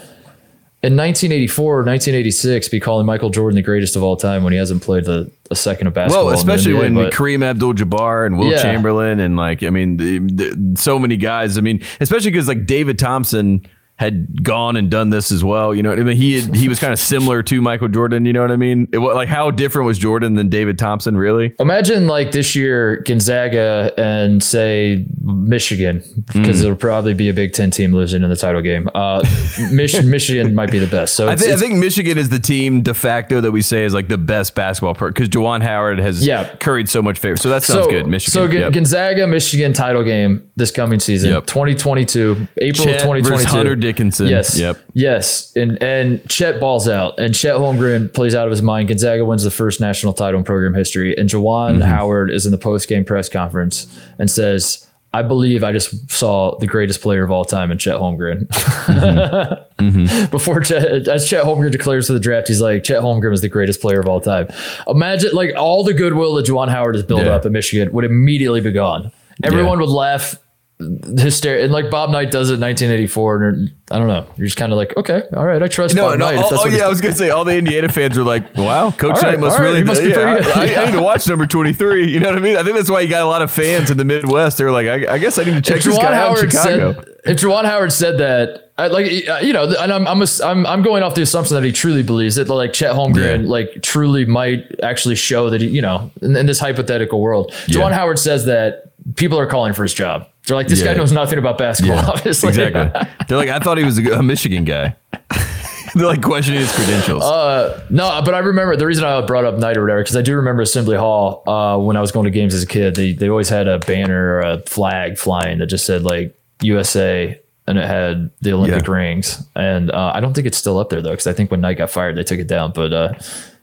in 0.84 0.98
1984 0.98 1.66
or 1.66 1.78
1986 1.78 2.68
be 2.68 2.80
calling 2.80 3.06
Michael 3.06 3.30
Jordan 3.30 3.56
the 3.56 3.62
greatest 3.62 3.96
of 3.96 4.04
all 4.04 4.18
time 4.18 4.44
when 4.44 4.52
he 4.52 4.60
hasn't 4.60 4.84
played 4.84 5.06
the 5.06 5.32
a 5.50 5.56
second 5.56 5.88
of 5.88 5.94
basketball. 5.94 6.26
Well, 6.26 6.36
especially 6.36 6.74
NBA, 6.74 6.80
when 6.80 6.94
but- 6.96 7.14
Kareem 7.14 7.44
Abdul-Jabbar 7.44 8.26
and 8.26 8.38
Wilt 8.38 8.52
Yeah. 8.52 8.62
Chamberlain 8.62 9.20
and 9.20 9.38
like, 9.38 9.64
I 9.64 9.70
mean, 9.70 9.98
the, 9.98 10.20
the, 10.20 10.76
so 10.78 11.00
many 11.00 11.16
guys. 11.16 11.58
I 11.58 11.62
mean, 11.62 11.82
especially 12.02 12.32
because 12.32 12.48
like 12.48 12.66
David 12.66 13.00
Thompson 13.00 13.66
had 13.98 14.44
gone 14.44 14.76
and 14.76 14.90
done 14.90 15.12
this 15.12 15.32
as 15.32 15.44
well. 15.44 15.74
You 15.74 15.84
know, 15.84 15.90
what 15.92 16.00
I 16.00 16.04
mean, 16.04 16.18
he 16.18 16.42
had, 16.42 16.56
he 16.56 16.68
was 16.68 16.80
kind 16.80 16.92
of 16.92 16.98
similar 17.00 17.44
to 17.44 17.62
Michael 17.62 17.88
Jordan. 17.88 18.26
You 18.26 18.34
know 18.34 18.42
what 18.42 18.52
I 18.52 18.56
mean? 18.56 18.88
It, 18.92 18.98
like, 18.98 19.30
how 19.30 19.52
different 19.52 19.86
was 19.86 19.98
Jordan 20.00 20.34
than 20.34 20.50
David 20.50 20.80
Thompson? 20.80 21.16
Really? 21.16 21.54
Imagine 21.60 22.08
like 22.08 22.32
this 22.32 22.56
year 22.56 22.98
Gonzaga 23.06 23.94
and 23.98 24.44
say 24.44 25.06
Michigan 25.22 26.04
because 26.34 26.62
Mm. 26.62 26.64
it'll 26.64 26.76
probably 26.76 27.14
be 27.14 27.30
a 27.30 27.34
Big 27.34 27.54
Ten 27.54 27.70
team 27.72 27.94
losing 27.94 28.24
in 28.24 28.30
the 28.30 28.36
title 28.36 28.62
game. 28.62 28.90
Uh, 28.96 29.24
Mich- 29.72 30.02
Michigan 30.04 30.56
might 30.56 30.72
be 30.72 30.80
the 30.80 30.88
best. 30.88 31.14
So 31.16 31.28
I, 31.28 31.34
it's, 31.34 31.48
I 31.48 31.56
think 31.56 31.76
Michigan 31.76 32.18
is 32.18 32.30
the 32.30 32.40
team 32.40 32.82
de 32.82 32.94
facto 32.96 33.42
that 33.42 33.52
we 33.52 33.62
say 33.62 33.84
is 33.86 33.94
like 33.94 34.08
the 34.08 34.18
best 34.18 34.56
basketball 34.56 34.96
because 34.96 35.30
Juwan 35.30 35.62
Howard 35.62 36.00
has 36.00 36.26
Yeah. 36.26 36.56
curried 36.56 36.90
so 36.90 37.02
much 37.02 37.20
favor. 37.20 37.38
So 37.38 37.50
that 37.50 37.64
sounds 37.64 37.86
so, 37.86 37.92
good. 37.92 38.08
Michigan. 38.08 38.32
So 38.34 38.48
Gon- 38.48 38.58
yep. 38.58 38.74
Gonzaga 38.74 39.28
Michigan 39.28 39.72
title 39.72 40.04
game 40.04 40.50
this 40.56 40.72
coming 40.72 41.00
season, 41.00 41.30
Yep. 41.32 41.46
2022, 41.46 42.48
April 42.58 42.86
Chet 42.86 42.96
of 42.96 43.02
2022. 43.04 43.83
Dickinson. 43.84 44.28
Yes. 44.28 44.58
Yep. 44.58 44.78
Yes. 44.94 45.56
And 45.56 45.82
and 45.84 46.28
Chet 46.30 46.60
balls 46.60 46.88
out 46.90 47.20
and 47.20 47.36
Chet 47.36 47.56
Holmgren 47.56 48.12
plays 48.14 48.34
out 48.34 48.48
of 48.48 48.52
his 48.52 48.62
mind. 48.64 48.88
Gonzaga 48.88 49.24
wins 49.26 49.44
the 49.44 49.52
first 49.52 49.80
national 49.80 50.14
title 50.14 50.40
in 50.40 50.44
program 50.44 50.74
history. 50.74 51.16
And 51.18 51.30
Juwan 51.30 51.74
Mm-hmm. 51.74 51.82
Howard 51.82 52.32
is 52.32 52.46
in 52.46 52.52
the 52.52 52.58
post 52.58 52.90
game 52.90 53.06
press 53.06 53.30
conference 53.30 53.88
and 54.18 54.30
says, 54.32 54.88
I 55.16 55.22
believe 55.22 55.64
I 55.64 55.72
just 55.72 56.10
saw 56.10 56.58
the 56.58 56.66
greatest 56.66 57.02
player 57.02 57.24
of 57.24 57.30
all 57.30 57.46
time 57.46 57.70
in 57.72 57.78
Chet 57.78 57.98
Holmgren. 57.98 58.48
Mm-hmm. 58.48 60.26
Before 60.32 60.60
Chet, 60.62 61.08
as 61.08 61.28
Chet 61.30 61.44
Holmgren 61.44 61.72
declares 61.72 62.08
for 62.08 62.14
the 62.14 62.20
draft, 62.20 62.48
he's 62.48 62.62
like, 62.62 62.84
Chet 62.84 63.02
Holmgren 63.02 63.34
is 63.34 63.42
the 63.42 63.50
greatest 63.50 63.82
player 63.82 64.00
of 64.00 64.08
all 64.08 64.20
time. 64.22 64.48
Imagine 64.88 65.32
like 65.34 65.54
all 65.56 65.84
the 65.84 65.94
goodwill 65.94 66.34
that 66.36 66.46
Juwan 66.46 66.70
Howard 66.70 66.96
has 66.96 67.04
built 67.04 67.22
Yeah. 67.24 67.36
up 67.36 67.46
in 67.46 67.52
Michigan 67.52 67.92
would 67.94 68.06
immediately 68.06 68.62
be 68.62 68.72
gone. 68.72 69.12
Everyone 69.44 69.80
would 69.80 69.90
laugh 69.90 70.36
hysteria. 70.80 71.64
And 71.64 71.74
like 71.74 71.90
Bob 71.90 72.10
Knight 72.10 72.32
does 72.32 72.50
it 72.50 72.56
in 72.56 72.62
1984. 72.62 73.44
And 73.44 73.74
I 73.92 73.98
don't 74.00 74.08
know. 74.08 74.26
You're 74.38 74.48
just 74.48 74.58
kind 74.58 74.72
of 74.72 74.78
like, 74.78 74.96
okay, 74.98 75.24
all 75.36 75.46
right, 75.46 75.62
I 75.62 75.68
trust 75.68 75.96
No, 75.96 76.10
Bob 76.10 76.20
no. 76.20 76.26
Knight. 76.26 76.36
if 76.40 76.46
Oh, 76.52 76.58
oh, 76.64 76.68
yeah, 76.68 76.86
I 76.86 76.90
was 76.90 77.00
gonna 77.02 77.16
say 77.16 77.30
all 77.30 77.46
the 77.46 77.56
Indiana 77.58 77.90
fans 77.90 78.18
are 78.18 78.24
like, 78.24 78.56
"Wow, 78.58 78.92
Coach 78.92 79.16
All 79.18 79.22
Knight 79.22 79.40
must 79.40 79.58
all 79.58 79.64
right, 79.64 79.70
really 79.72 79.84
must 79.84 80.02
be 80.02 80.10
yeah, 80.10 80.16
pretty 80.16 80.44
good." 80.44 80.58
I, 80.78 80.82
I- 80.82 80.86
need 80.86 80.92
to 80.94 81.02
watch 81.02 81.28
number 81.28 81.46
twenty 81.46 81.74
three. 81.74 82.10
You 82.12 82.20
know 82.20 82.30
what 82.30 82.38
I 82.38 82.42
mean? 82.42 82.58
I 82.58 82.64
think 82.64 82.76
that's 82.76 82.90
why 82.90 83.02
you 83.02 83.10
got 83.10 83.22
a 83.22 83.28
lot 83.28 83.42
of 83.42 83.52
fans 83.52 83.92
in 83.92 83.98
the 83.98 84.06
Midwest. 84.06 84.58
They're 84.58 84.72
like, 84.72 84.88
I, 84.88 85.14
I 85.14 85.18
guess 85.20 85.38
I 85.38 85.44
need 85.44 85.54
to 85.56 85.62
check 85.62 85.78
if 85.78 85.84
this 85.84 85.98
Juwan 85.98 86.02
guy 86.02 86.16
out 86.16 86.32
in 86.32 86.36
Howard 86.38 86.52
Chicago. 86.52 86.94
said, 86.94 87.06
if 87.26 87.38
Juwan 87.42 87.66
Howard 87.66 87.94
said 87.94 88.18
that, 88.20 88.72
I, 88.78 88.88
like 88.88 89.06
uh, 89.30 89.40
you 89.44 89.54
know, 89.54 89.66
and 89.80 89.94
I'm 89.94 90.08
I'm, 90.08 90.22
ass- 90.22 90.42
I'm 90.42 90.66
I'm 90.66 90.82
going 90.82 91.04
off 91.04 91.14
the 91.16 91.22
assumption 91.22 91.56
that 91.56 91.64
he 91.64 91.72
truly 91.72 92.04
believes 92.04 92.38
it. 92.38 92.48
Like 92.50 92.74
Chet 92.74 92.94
Holmgren, 92.94 93.44
Yeah. 93.44 93.50
like 93.50 93.82
truly 93.84 94.26
might 94.26 94.80
actually 94.82 95.16
show 95.16 95.50
that 95.52 95.62
he, 95.62 95.68
you 95.68 95.82
know, 95.82 96.10
in, 96.22 96.36
in 96.36 96.46
this 96.48 96.60
hypothetical 96.60 97.22
world, 97.22 97.54
Yeah. 97.68 97.80
Juwan 97.82 97.92
Howard 97.94 98.18
says 98.20 98.46
that 98.46 98.93
people 99.16 99.40
are 99.40 99.48
calling 99.48 99.74
for 99.74 99.84
his 99.84 99.94
job. 99.94 100.28
They're 100.48 100.58
like, 100.58 100.68
this 100.68 100.80
Yeah. 100.82 100.88
guy 100.94 100.94
knows 100.96 101.12
nothing 101.12 101.40
about 101.40 101.58
basketball. 101.58 102.00
Obviously, 102.00 102.50
exactly. 102.50 103.02
They're 103.28 103.38
like, 103.38 103.50
I 103.50 103.60
thought 103.60 103.78
he 103.78 103.84
was 103.84 103.98
a, 103.98 104.20
a 104.20 104.24
Michigan 104.24 104.66
guy. 104.66 104.96
They're 105.96 106.08
like 106.08 106.24
questioning 106.24 106.60
his 106.60 106.72
credentials. 106.74 107.24
Uh, 107.24 107.86
no, 107.92 108.20
but 108.26 108.34
I 108.34 108.40
remember 108.40 108.76
the 108.76 108.86
reason 108.88 109.04
I 109.06 109.22
brought 109.22 109.46
up 109.46 109.60
Knight 109.60 109.78
or 109.78 109.82
whatever 109.82 110.02
because 110.02 110.16
I 110.18 110.22
do 110.24 110.36
remember 110.36 110.64
Assembly 110.64 110.98
Hall 110.98 111.44
uh, 111.48 111.78
when 111.78 111.96
I 111.96 112.02
was 112.02 112.12
going 112.12 112.24
to 112.26 112.32
games 112.32 112.56
as 112.56 112.64
a 112.64 112.68
kid. 112.68 112.96
They 112.96 113.14
they 113.14 113.30
always 113.30 113.48
had 113.48 113.68
a 113.68 113.78
banner 113.78 114.38
or 114.38 114.40
a 114.42 114.60
flag 114.64 115.18
flying 115.20 115.60
that 115.60 115.68
just 115.68 115.86
said 115.86 116.02
like 116.04 116.36
USA 116.64 117.40
and 117.68 117.78
it 117.78 117.86
had 117.86 118.32
the 118.42 118.54
Olympic 118.54 118.88
Yeah. 118.88 118.92
rings. 118.94 119.46
And 119.56 119.92
uh, 119.92 120.12
I 120.16 120.20
don't 120.20 120.34
think 120.34 120.48
it's 120.48 120.58
still 120.58 120.80
up 120.80 120.90
there 120.90 121.02
though 121.02 121.12
because 121.12 121.28
I 121.28 121.34
think 121.34 121.52
when 121.52 121.62
Knight 121.62 121.78
got 121.78 121.92
fired 121.92 122.18
they 122.18 122.24
took 122.24 122.40
it 122.40 122.48
down. 122.48 122.72
But 122.72 122.92
uh, 122.92 123.14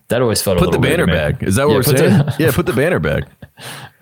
that 0.09 0.23
always 0.23 0.41
felt 0.41 0.59
a 0.59 0.61
put 0.61 0.71
the 0.71 0.79
weird 0.79 0.99
banner 0.99 1.07
to 1.07 1.13
back. 1.33 1.43
Is 1.43 1.57
that 1.57 1.67
what 1.67 1.73
Yeah, 1.73 1.77
we're 1.79 1.99
saying? 1.99 2.13
the- 2.19 2.37
yeah, 2.39 2.53
put 2.53 2.67
the 2.67 2.73
banner 2.73 3.01
back. 3.01 3.25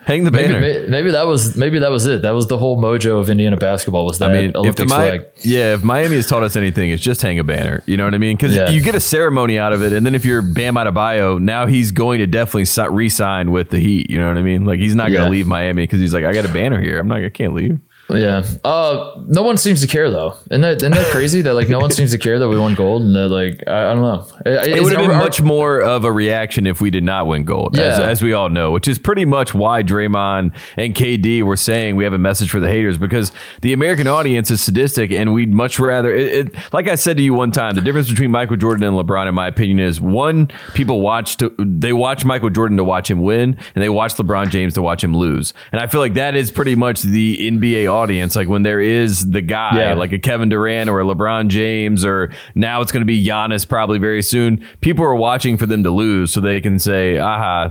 Hang 0.08 0.24
the 0.24 0.30
banner. 0.30 0.58
maybe, 0.58 0.88
maybe 0.88 1.10
that 1.10 1.26
was 1.26 1.54
maybe 1.54 1.78
that 1.80 1.90
was 1.90 2.06
it. 2.06 2.22
That 2.22 2.30
was 2.30 2.46
the 2.46 2.56
whole 2.56 2.80
mojo 2.80 3.20
of 3.20 3.28
Indiana 3.28 3.58
basketball 3.58 4.06
was 4.06 4.18
that 4.20 4.30
I 4.30 4.32
mean, 4.32 4.44
if 4.46 4.52
the 4.54 4.58
Olympics 4.60 4.92
flag. 4.92 5.26
yeah, 5.42 5.74
if 5.74 5.84
Miami 5.84 6.16
has 6.16 6.26
taught 6.26 6.42
us 6.42 6.56
anything, 6.56 6.88
it's 6.88 7.02
just 7.02 7.20
hang 7.20 7.38
a 7.38 7.44
banner. 7.44 7.82
You 7.84 7.98
know 7.98 8.04
what 8.06 8.14
I 8.14 8.18
mean? 8.18 8.36
Because 8.38 8.56
Yeah. 8.56 8.70
you 8.70 8.80
get 8.80 8.94
a 8.94 9.00
ceremony 9.00 9.58
out 9.58 9.74
of 9.74 9.82
it, 9.82 9.92
and 9.92 10.06
then 10.06 10.14
if 10.14 10.24
you're 10.24 10.40
Bam 10.40 10.76
Adebayo, 10.76 11.38
now 11.38 11.66
he's 11.66 11.92
going 11.92 12.20
to 12.20 12.26
definitely 12.26 12.64
si- 12.64 12.88
re-sign 12.88 13.50
with 13.50 13.68
the 13.68 13.78
Heat. 13.78 14.08
You 14.10 14.18
know 14.18 14.28
what 14.28 14.38
I 14.38 14.42
mean? 14.42 14.64
Like 14.64 14.80
he's 14.80 14.94
not 14.94 15.12
going 15.12 15.24
to 15.24 15.30
leave 15.30 15.46
Miami 15.46 15.82
because 15.82 16.00
he's 16.00 16.14
like, 16.14 16.24
I 16.24 16.32
got 16.32 16.46
a 16.46 16.52
banner 16.52 16.80
here. 16.80 16.98
I'm 16.98 17.06
not, 17.08 17.22
I 17.22 17.28
can't 17.28 17.52
leave. 17.54 17.78
Yeah. 18.10 18.42
Uh, 18.64 19.20
no 19.26 19.42
one 19.42 19.56
seems 19.58 19.80
to 19.82 19.86
care 19.86 20.10
though. 20.10 20.34
Isn't 20.50 20.62
that, 20.62 20.76
isn't 20.78 20.92
that 20.92 21.06
crazy 21.12 21.42
that 21.42 21.52
like 21.54 21.68
no 21.68 21.78
one 21.78 21.90
seems 21.90 22.10
to 22.12 22.18
care 22.18 22.38
that 22.38 22.48
we 22.48 22.58
won 22.58 22.74
gold 22.74 23.02
and 23.02 23.14
that 23.14 23.28
like 23.28 23.62
I, 23.66 23.90
I 23.90 23.94
don't 23.94 24.02
know. 24.02 24.26
It 24.46 24.82
would 24.82 24.92
have 24.94 25.06
been 25.06 25.16
much 25.18 25.42
more 25.42 25.80
of 25.82 26.04
a 26.04 26.12
reaction 26.12 26.66
if 26.66 26.80
we 26.80 26.90
did 26.90 27.04
not 27.04 27.26
win 27.26 27.44
gold, 27.44 27.78
as, 27.78 27.98
Yeah. 27.98 28.06
as 28.06 28.22
we 28.22 28.32
all 28.32 28.48
know, 28.48 28.70
which 28.70 28.88
is 28.88 28.98
pretty 28.98 29.24
much 29.26 29.52
why 29.52 29.82
Draymond 29.82 30.54
and 30.76 30.94
KD 30.94 31.42
were 31.42 31.56
saying 31.56 31.96
we 31.96 32.04
have 32.04 32.12
a 32.14 32.18
message 32.18 32.50
for 32.50 32.60
the 32.60 32.68
haters 32.68 32.96
because 32.96 33.30
the 33.60 33.72
American 33.74 34.06
audience 34.06 34.50
is 34.50 34.62
sadistic 34.62 35.10
and 35.12 35.34
we'd 35.34 35.52
much 35.52 35.78
rather. 35.78 36.14
It, 36.14 36.46
it, 36.48 36.54
like 36.72 36.88
I 36.88 36.94
said 36.94 37.18
to 37.18 37.22
you 37.22 37.34
one 37.34 37.50
time, 37.52 37.74
the 37.74 37.82
difference 37.82 38.08
between 38.08 38.30
Michael 38.30 38.56
Jordan 38.56 38.84
and 38.84 38.96
LeBron, 38.96 39.28
in 39.28 39.34
my 39.34 39.48
opinion, 39.48 39.80
is 39.80 40.00
one 40.00 40.50
people 40.72 41.00
watch 41.02 41.36
to 41.38 41.54
they 41.58 41.92
watch 41.92 42.24
Michael 42.24 42.48
Jordan 42.50 42.78
to 42.78 42.84
watch 42.84 43.10
him 43.10 43.20
win, 43.20 43.56
and 43.74 43.84
they 43.84 43.90
watch 43.90 44.14
LeBron 44.14 44.48
James 44.48 44.72
to 44.74 44.82
watch 44.82 45.04
him 45.04 45.14
lose. 45.14 45.52
And 45.72 45.80
I 45.80 45.86
feel 45.88 46.00
like 46.00 46.14
that 46.14 46.34
is 46.34 46.50
pretty 46.50 46.74
much 46.74 47.02
the 47.02 47.36
NBA 47.50 47.97
audience. 47.98 48.36
Like 48.36 48.48
when 48.48 48.62
there 48.62 48.80
is 48.80 49.30
the 49.30 49.42
guy, 49.42 49.78
Yeah. 49.78 49.94
like 49.94 50.12
a 50.12 50.18
Kevin 50.18 50.48
Durant 50.48 50.88
or 50.90 51.00
a 51.00 51.04
LeBron 51.04 51.48
James, 51.48 52.04
or 52.04 52.30
now 52.54 52.80
it's 52.80 52.92
going 52.92 53.02
to 53.02 53.06
be 53.06 53.24
Giannis 53.24 53.68
probably 53.68 53.98
very 53.98 54.22
soon. 54.22 54.64
People 54.80 55.04
are 55.04 55.14
watching 55.14 55.56
for 55.56 55.66
them 55.66 55.82
to 55.82 55.90
lose 55.90 56.32
so 56.32 56.40
they 56.40 56.60
can 56.60 56.78
say, 56.78 57.18
"Aha, 57.18 57.70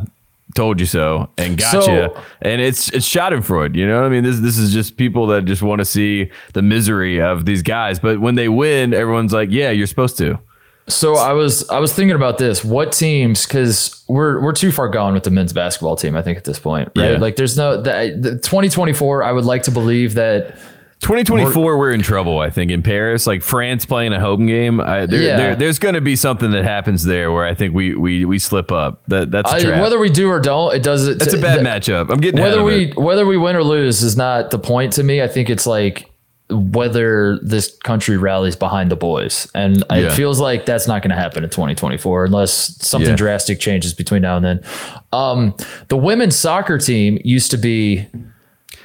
told 0.55 0.79
you 0.79 0.85
so," 0.85 1.29
and 1.37 1.57
gotcha. 1.57 1.81
So- 1.81 2.17
and 2.41 2.61
it's 2.61 2.89
it's 2.93 3.07
Schadenfreude. 3.07 3.75
You 3.75 3.87
know, 3.87 3.97
what 4.01 4.05
I 4.05 4.09
mean, 4.09 4.23
this 4.23 4.39
this 4.39 4.57
is 4.57 4.73
just 4.73 4.97
people 4.97 5.27
that 5.27 5.45
just 5.45 5.61
want 5.61 5.79
to 5.79 5.85
see 5.85 6.29
the 6.53 6.61
misery 6.61 7.19
of 7.21 7.45
these 7.45 7.61
guys. 7.63 7.99
But 7.99 8.19
when 8.19 8.35
they 8.35 8.49
win, 8.49 8.93
everyone's 8.93 9.33
like, 9.33 9.49
"Yeah, 9.51 9.71
you're 9.71 9.87
supposed 9.87 10.17
to." 10.19 10.39
So 10.89 11.15
I 11.15 11.33
was 11.33 11.67
I 11.69 11.79
was 11.79 11.93
thinking 11.93 12.15
about 12.15 12.37
this. 12.37 12.63
What 12.63 12.91
teams? 12.93 13.45
Because 13.45 14.03
we're 14.07 14.41
we're 14.41 14.53
too 14.53 14.71
far 14.71 14.87
gone 14.87 15.13
with 15.13 15.23
the 15.23 15.31
men's 15.31 15.51
basketball 15.53 15.95
team. 15.97 16.15
I 16.15 16.21
think 16.21 16.37
at 16.37 16.45
this 16.45 16.59
point, 16.59 16.89
right? 16.95 17.11
Yeah. 17.13 17.17
Like 17.17 17.35
there's 17.35 17.57
no 17.57 17.75
the, 17.81 18.15
the 18.17 18.31
2024. 18.37 19.21
I 19.23 19.31
would 19.33 19.43
like 19.45 19.63
to 19.63 19.71
believe 19.71 20.13
that 20.13 20.57
2024, 21.01 21.77
we're 21.77 21.91
in 21.91 22.01
trouble. 22.01 22.39
I 22.39 22.49
think 22.49 22.71
in 22.71 22.81
Paris, 22.81 23.27
like 23.27 23.43
France 23.43 23.85
playing 23.85 24.13
a 24.13 24.19
home 24.19 24.47
game. 24.47 24.79
I, 24.81 25.05
there, 25.05 25.21
Yeah. 25.21 25.37
there, 25.37 25.55
there's 25.55 25.77
going 25.77 25.93
to 25.93 26.01
be 26.01 26.15
something 26.15 26.49
that 26.51 26.63
happens 26.63 27.03
there 27.03 27.31
where 27.31 27.45
I 27.45 27.53
think 27.53 27.75
we 27.75 27.93
we 27.93 28.25
we 28.25 28.39
slip 28.39 28.71
up. 28.71 29.03
That 29.07 29.29
that's 29.29 29.51
I, 29.51 29.79
whether 29.81 29.99
we 29.99 30.09
do 30.09 30.29
or 30.29 30.39
don't, 30.39 30.73
it 30.73 30.81
does 30.83 31.07
it. 31.07 31.19
that's 31.19 31.33
a 31.33 31.37
bad 31.37 31.59
matchup. 31.65 32.09
I'm 32.09 32.19
getting 32.19 32.41
Whether 32.41 32.63
we 32.63 32.85
it. 32.91 32.97
whether 32.97 33.25
we 33.27 33.37
win 33.37 33.55
or 33.55 33.63
lose 33.63 34.01
is 34.01 34.17
not 34.17 34.49
the 34.51 34.57
point 34.59 34.93
to 34.93 35.03
me. 35.03 35.21
I 35.21 35.27
think 35.27 35.49
it's 35.51 35.67
like 35.67 36.09
whether 36.49 37.37
this 37.41 37.75
country 37.83 38.15
rallies 38.17 38.55
behind 38.55 38.89
the 38.89 38.95
boys, 38.95 39.49
and 39.53 39.83
Yeah. 39.91 39.97
it 39.97 40.11
feels 40.13 40.39
like 40.39 40.65
that's 40.65 40.87
not 40.87 41.01
going 41.01 41.09
to 41.09 41.15
happen 41.21 41.43
in 41.43 41.49
2024 41.49 42.25
unless 42.25 42.77
something 42.85 43.09
Yeah. 43.11 43.15
drastic 43.17 43.59
changes 43.59 43.93
between 43.93 44.21
now 44.21 44.37
and 44.37 44.45
then. 44.45 44.59
Um, 45.11 45.55
the 45.89 45.97
women's 45.97 46.35
soccer 46.37 46.77
team 46.77 47.19
used 47.23 47.51
to 47.51 47.57
be. 47.57 48.05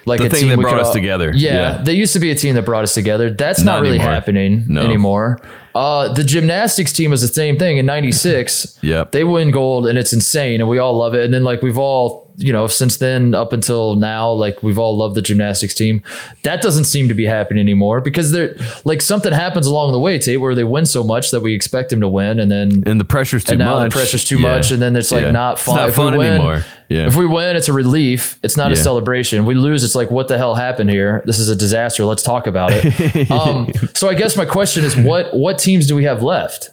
Like 0.05 0.19
The 0.19 0.27
a 0.27 0.31
thing 0.31 0.41
team 0.41 0.49
that 0.49 0.59
brought 0.59 0.73
could 0.73 0.81
us 0.81 0.87
all- 0.89 0.93
together. 0.95 1.31
Yeah, 1.33 1.53
Yeah. 1.77 1.83
they 1.85 1.93
used 1.93 2.13
to 2.15 2.19
be 2.19 2.33
a 2.33 2.35
team 2.35 2.57
that 2.57 2.65
brought 2.65 2.83
us 2.83 2.93
together. 2.93 3.31
That's 3.31 3.61
not, 3.63 3.75
Not 3.75 3.83
really 3.83 3.99
anymore. 3.99 4.13
happening 4.13 4.65
No. 4.67 4.81
anymore. 4.83 5.41
Uh, 5.77 6.13
the 6.13 6.25
gymnastics 6.25 6.93
team 6.93 7.13
was 7.13 7.21
the 7.23 7.29
same 7.29 7.57
thing 7.57 7.77
in 7.79 7.87
'96. 7.87 8.77
Yep. 8.83 9.13
they 9.13 9.23
win 9.23 9.53
gold 9.53 9.87
and 9.87 9.97
it's 9.97 10.13
insane, 10.13 10.61
and 10.61 10.69
we 10.69 10.79
all 10.81 10.95
love 10.99 11.15
it. 11.15 11.25
And 11.25 11.33
then 11.33 11.45
like 11.45 11.63
we've 11.63 11.79
all, 11.79 12.22
you 12.37 12.53
know, 12.53 12.67
since 12.67 12.97
then 12.97 13.35
up 13.35 13.53
until 13.53 13.95
now, 13.97 14.31
like 14.31 14.63
we've 14.63 14.79
all 14.79 14.97
loved 14.97 15.15
the 15.15 15.23
gymnastics 15.23 15.75
team. 15.75 16.03
That 16.45 16.63
doesn't 16.63 16.85
seem 16.85 17.09
to 17.09 17.15
be 17.15 17.25
happening 17.27 17.61
anymore 17.61 18.01
because 18.01 18.33
they're 18.33 18.57
like 18.85 19.03
something 19.03 19.33
happens 19.33 19.67
along 19.67 19.93
the 19.93 19.99
way, 19.99 20.19
Tate, 20.19 20.41
where 20.41 20.55
they 20.55 20.65
win 20.65 20.87
so 20.87 21.05
much 21.05 21.31
that 21.31 21.41
we 21.41 21.55
expect 21.55 21.91
them 21.91 22.01
to 22.01 22.09
win, 22.09 22.41
and 22.41 22.51
then 22.51 22.83
and 22.87 22.99
the 23.01 23.05
pressure's 23.05 23.45
too 23.45 23.59
much. 23.59 23.91
the 23.93 23.97
pressure's 23.99 24.25
too 24.25 24.39
Yeah. 24.41 24.57
much, 24.57 24.71
and 24.71 24.81
then 24.81 24.97
it's 24.97 25.13
like 25.13 25.23
Yeah. 25.25 25.31
not 25.31 25.55
It's 25.55 25.63
fun. 25.65 25.77
not 25.77 25.89
If 25.91 25.95
fun 25.95 26.17
win- 26.17 26.33
anymore. 26.33 26.65
Yeah. 26.89 27.07
If 27.07 27.17
we 27.17 27.25
win, 27.27 27.57
it's 27.57 27.69
a 27.69 27.73
relief. 27.73 28.39
It's 28.43 28.57
not 28.59 28.71
a 28.71 28.77
celebration. 28.77 29.47
We 29.47 29.55
lose, 29.55 29.83
it's 29.83 29.95
like 29.95 30.11
what 30.11 30.29
the 30.29 30.37
hell 30.37 30.55
happened 30.55 30.91
here? 30.91 31.23
This 31.25 31.39
is 31.39 31.49
a 31.49 31.57
disaster. 31.57 32.05
Let's 32.05 32.23
talk 32.23 32.47
about 32.47 32.71
it. 32.75 33.31
um, 33.31 33.71
so 33.95 34.11
I 34.11 34.15
guess 34.15 34.37
my 34.37 34.45
question 34.45 34.85
is, 34.85 34.95
what 34.97 35.35
what 35.35 35.59
teams 35.59 35.87
do 35.87 35.97
we 35.97 36.05
have 36.05 36.23
left? 36.23 36.71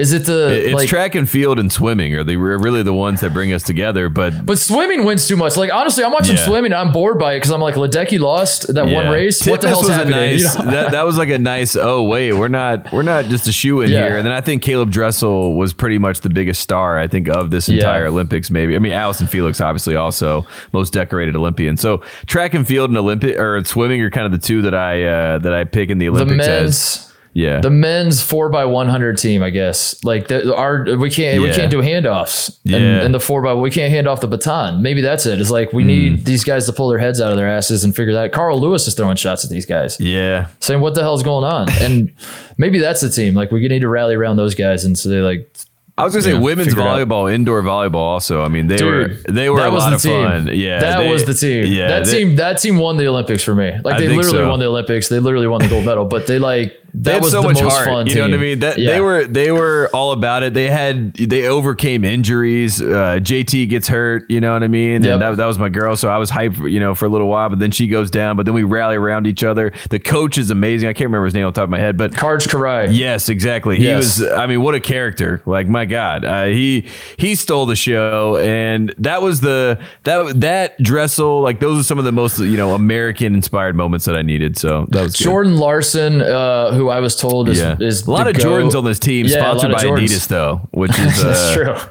Is 0.00 0.12
it 0.12 0.24
the 0.24 0.48
It's 0.66 0.74
like? 0.74 0.88
track 0.88 1.14
and 1.14 1.28
field 1.28 1.58
and 1.58 1.70
swimming 1.72 2.14
are 2.14 2.24
they 2.24 2.36
really 2.36 2.82
the 2.82 2.92
ones 2.94 3.20
that 3.20 3.32
bring 3.32 3.52
us 3.52 3.62
together. 3.62 4.08
But 4.08 4.44
but 4.46 4.58
swimming 4.58 5.04
wins 5.04 5.28
too 5.28 5.36
much. 5.36 5.56
Like 5.56 5.72
honestly, 5.72 6.02
I'm 6.04 6.12
watching 6.12 6.36
Yeah. 6.36 6.44
swimming. 6.46 6.72
I'm 6.72 6.92
bored 6.92 7.18
by 7.18 7.34
it 7.34 7.36
because 7.36 7.50
I'm 7.50 7.60
like 7.60 7.74
Ledecky 7.74 8.18
lost 8.18 8.72
that 8.74 8.84
one 8.84 8.90
yeah. 9.06 9.10
race. 9.10 9.46
what 9.46 9.60
the 9.60 9.68
hell's 9.68 9.88
happening? 9.88 10.10
You 10.38 10.44
nice- 10.44 10.58
know? 10.58 10.70
that, 10.70 10.92
that 10.92 11.04
was 11.04 11.18
like 11.18 11.28
a 11.28 11.38
nice. 11.38 11.76
Oh 11.76 12.02
wait, 12.02 12.32
we're 12.32 12.48
not 12.48 12.92
we're 12.92 13.02
not 13.02 13.26
just 13.26 13.46
a 13.48 13.52
shoe 13.52 13.80
in 13.82 13.90
Yeah. 13.90 14.06
here. 14.08 14.16
And 14.16 14.26
then 14.26 14.32
I 14.32 14.40
think 14.40 14.62
Caeleb 14.62 14.90
Dressel 14.90 15.54
was 15.54 15.72
pretty 15.72 15.98
much 15.98 16.20
the 16.20 16.30
biggest 16.30 16.60
star. 16.60 16.98
I 16.98 17.06
think 17.06 17.28
of 17.28 17.50
this 17.50 17.68
entire 17.68 18.06
Olympics. 18.06 18.50
Maybe 18.50 18.74
I 18.76 18.78
mean 18.78 18.92
Allison 18.92 19.26
Felix 19.26 19.60
obviously 19.60 19.96
also 19.96 20.46
most 20.72 20.92
decorated 20.92 21.36
Olympian. 21.36 21.76
So 21.76 22.02
track 22.26 22.54
and 22.54 22.66
field 22.66 22.90
and 22.90 22.96
Olympic 22.98 23.38
or 23.38 23.62
swimming 23.64 24.00
are 24.02 24.10
kind 24.10 24.26
of 24.26 24.32
the 24.32 24.38
two 24.46 24.62
that 24.62 24.74
I 24.74 25.04
uh, 25.04 25.38
that 25.38 25.52
I 25.52 25.64
pick 25.64 25.90
in 25.90 25.98
the 25.98 26.06
the 26.06 26.12
Olympics. 26.12 26.46
as, 26.46 26.60
men's. 26.60 27.09
Yeah. 27.40 27.60
The 27.60 27.70
men's 27.70 28.22
four 28.22 28.48
by 28.48 28.64
one 28.64 28.88
hundred 28.88 29.18
team, 29.18 29.42
I 29.42 29.50
guess. 29.50 30.02
Like 30.04 30.28
the, 30.28 30.54
our, 30.54 30.84
we 30.96 31.10
can't 31.10 31.40
we 31.42 31.52
can't 31.52 31.70
do 31.70 31.80
handoffs. 31.82 32.48
And, 32.64 32.72
Yeah. 32.72 33.02
and 33.04 33.14
the 33.14 33.20
four 33.20 33.42
by 33.42 33.54
we 33.54 33.70
can't 33.70 33.90
hand 33.90 34.06
off 34.06 34.20
the 34.20 34.28
baton. 34.28 34.82
Maybe 34.82 35.00
that's 35.00 35.26
it. 35.26 35.40
It's 35.40 35.50
like 35.50 35.72
we 35.72 35.82
Hmm. 35.82 35.88
need 35.88 36.24
these 36.24 36.44
guys 36.44 36.66
to 36.66 36.72
pull 36.72 36.88
their 36.88 36.98
heads 36.98 37.20
out 37.20 37.30
of 37.30 37.36
their 37.36 37.48
asses 37.48 37.84
and 37.84 37.94
figure 37.94 38.12
that. 38.14 38.32
Carl 38.32 38.60
Lewis 38.60 38.86
is 38.86 38.94
throwing 38.94 39.16
shots 39.16 39.44
at 39.44 39.50
these 39.50 39.66
guys, 39.66 39.98
yeah. 40.00 40.48
saying 40.60 40.80
what 40.80 40.94
the 40.94 41.00
hell's 41.02 41.22
going 41.22 41.44
on. 41.44 41.68
And 41.80 42.12
maybe 42.58 42.78
that's 42.78 43.00
the 43.00 43.08
team. 43.10 43.34
Like 43.34 43.50
we 43.50 43.66
need 43.66 43.80
to 43.80 43.88
rally 43.88 44.14
around 44.14 44.36
those 44.36 44.54
guys 44.54 44.84
and 44.84 44.98
so 44.98 45.08
they 45.08 45.20
like 45.20 45.50
I 45.98 46.04
was 46.04 46.14
gonna 46.14 46.22
say 46.22 46.32
Yeah, 46.32 46.38
women's 46.40 46.72
out. 46.72 46.78
volleyball, 46.78 47.30
indoor 47.30 47.60
volleyball. 47.62 47.96
Also, 47.96 48.42
I 48.42 48.48
mean 48.48 48.68
they 48.68 48.76
Dude, 48.78 48.86
were 49.26 49.32
they 49.32 49.50
were 49.50 49.58
that 49.60 49.68
a 49.68 49.70
was 49.70 49.82
lot 49.84 49.90
the 49.90 49.96
of 49.96 50.02
team. 50.02 50.24
fun. 50.24 50.46
Yeah, 50.56 50.80
that 50.80 50.98
they- 51.00 51.12
was 51.12 51.24
the 51.26 51.34
team. 51.34 51.66
Yeah, 51.70 51.88
that 51.88 52.06
they- 52.06 52.18
team. 52.24 52.36
That 52.36 52.54
team 52.58 52.78
won 52.78 52.96
the 52.96 53.06
Olympics 53.06 53.42
for 53.42 53.54
me. 53.54 53.72
Like 53.84 53.98
they 53.98 54.08
literally 54.08 54.38
so. 54.38 54.48
won 54.48 54.60
the 54.60 54.66
Olympics. 54.66 55.08
They 55.08 55.18
literally 55.18 55.46
won 55.48 55.60
the 55.60 55.68
gold 55.68 55.84
medal. 55.84 56.06
But 56.06 56.26
they 56.26 56.38
like 56.38 56.74
that 56.94 57.14
had 57.14 57.22
was 57.22 57.32
so 57.32 57.42
much 57.42 57.60
heart. 57.60 57.86
fun. 57.86 58.06
You 58.06 58.14
know 58.16 58.22
what 58.22 58.34
I 58.34 58.36
mean? 58.36 58.58
That 58.60 58.78
Yeah. 58.78 58.92
they 58.92 59.00
were 59.00 59.24
they 59.26 59.52
were 59.52 59.90
all 59.92 60.12
about 60.12 60.42
it. 60.42 60.54
They 60.54 60.68
had 60.68 61.14
they 61.14 61.46
overcame 61.46 62.04
injuries. 62.04 62.80
Uh, 62.82 63.18
JT 63.22 63.68
gets 63.68 63.88
hurt. 63.88 64.30
You 64.30 64.40
know 64.40 64.52
what 64.52 64.62
I 64.62 64.68
mean? 64.68 65.02
Yep. 65.02 65.12
And 65.12 65.22
that, 65.22 65.36
that 65.36 65.46
was 65.46 65.58
my 65.58 65.68
girl. 65.68 65.96
So 65.96 66.08
I 66.08 66.18
was 66.18 66.30
hyped. 66.30 66.70
You 66.70 66.80
know, 66.80 66.94
for 66.94 67.06
a 67.06 67.08
little 67.08 67.28
while, 67.28 67.48
but 67.48 67.58
then 67.58 67.70
she 67.70 67.86
goes 67.86 68.10
down. 68.10 68.36
But 68.36 68.44
then 68.46 68.54
we 68.54 68.62
rally 68.62 68.96
around 68.96 69.26
each 69.26 69.44
other. 69.44 69.72
The 69.90 69.98
coach 69.98 70.36
is 70.38 70.50
amazing. 70.50 70.88
I 70.88 70.92
can't 70.92 71.06
remember 71.08 71.24
his 71.26 71.34
name 71.34 71.46
on 71.46 71.52
top 71.52 71.64
of 71.64 71.70
my 71.70 71.78
head, 71.78 71.96
but 71.96 72.12
Karch 72.12 72.48
Kiraly. 72.48 72.88
Yes, 72.96 73.28
exactly. 73.28 73.76
He 73.76 73.84
Yes. 73.84 74.20
was. 74.20 74.30
I 74.32 74.46
mean, 74.46 74.62
what 74.62 74.74
a 74.74 74.80
character! 74.80 75.42
Like 75.46 75.68
my 75.68 75.84
God, 75.84 76.24
uh, 76.24 76.44
he 76.46 76.86
he 77.16 77.34
stole 77.34 77.66
the 77.66 77.76
show, 77.76 78.36
and 78.38 78.94
that 78.98 79.22
was 79.22 79.40
the 79.40 79.78
that 80.04 80.40
that 80.40 80.82
Dressel. 80.82 81.40
Like 81.40 81.60
those 81.60 81.80
are 81.80 81.84
some 81.84 81.98
of 81.98 82.04
the 82.04 82.12
most 82.12 82.38
you 82.38 82.56
know 82.56 82.74
American 82.74 83.34
inspired 83.34 83.76
moments 83.76 84.04
that 84.06 84.16
I 84.16 84.22
needed. 84.22 84.58
So 84.58 84.86
that 84.90 85.02
was 85.02 85.16
good. 85.16 85.24
Jordan 85.24 85.56
Larson, 85.56 86.20
uh, 86.22 86.72
who 86.80 86.88
I 86.88 87.00
was 87.00 87.14
told 87.16 87.48
is, 87.48 87.58
Yeah, 87.58 87.76
is 87.78 88.06
a 88.06 88.10
lot 88.10 88.26
of. 88.26 88.34
Jordans 88.36 88.74
on 88.74 88.84
this 88.84 88.98
team, 88.98 89.26
Yeah, 89.26 89.38
sponsored 89.40 89.72
by 89.72 89.84
Jordans. 89.84 90.04
Adidas, 90.08 90.28
though, 90.28 90.68
which 90.72 90.90
is 90.98 91.22
That's 91.22 91.40
uh, 91.40 91.54
true. 91.54 91.90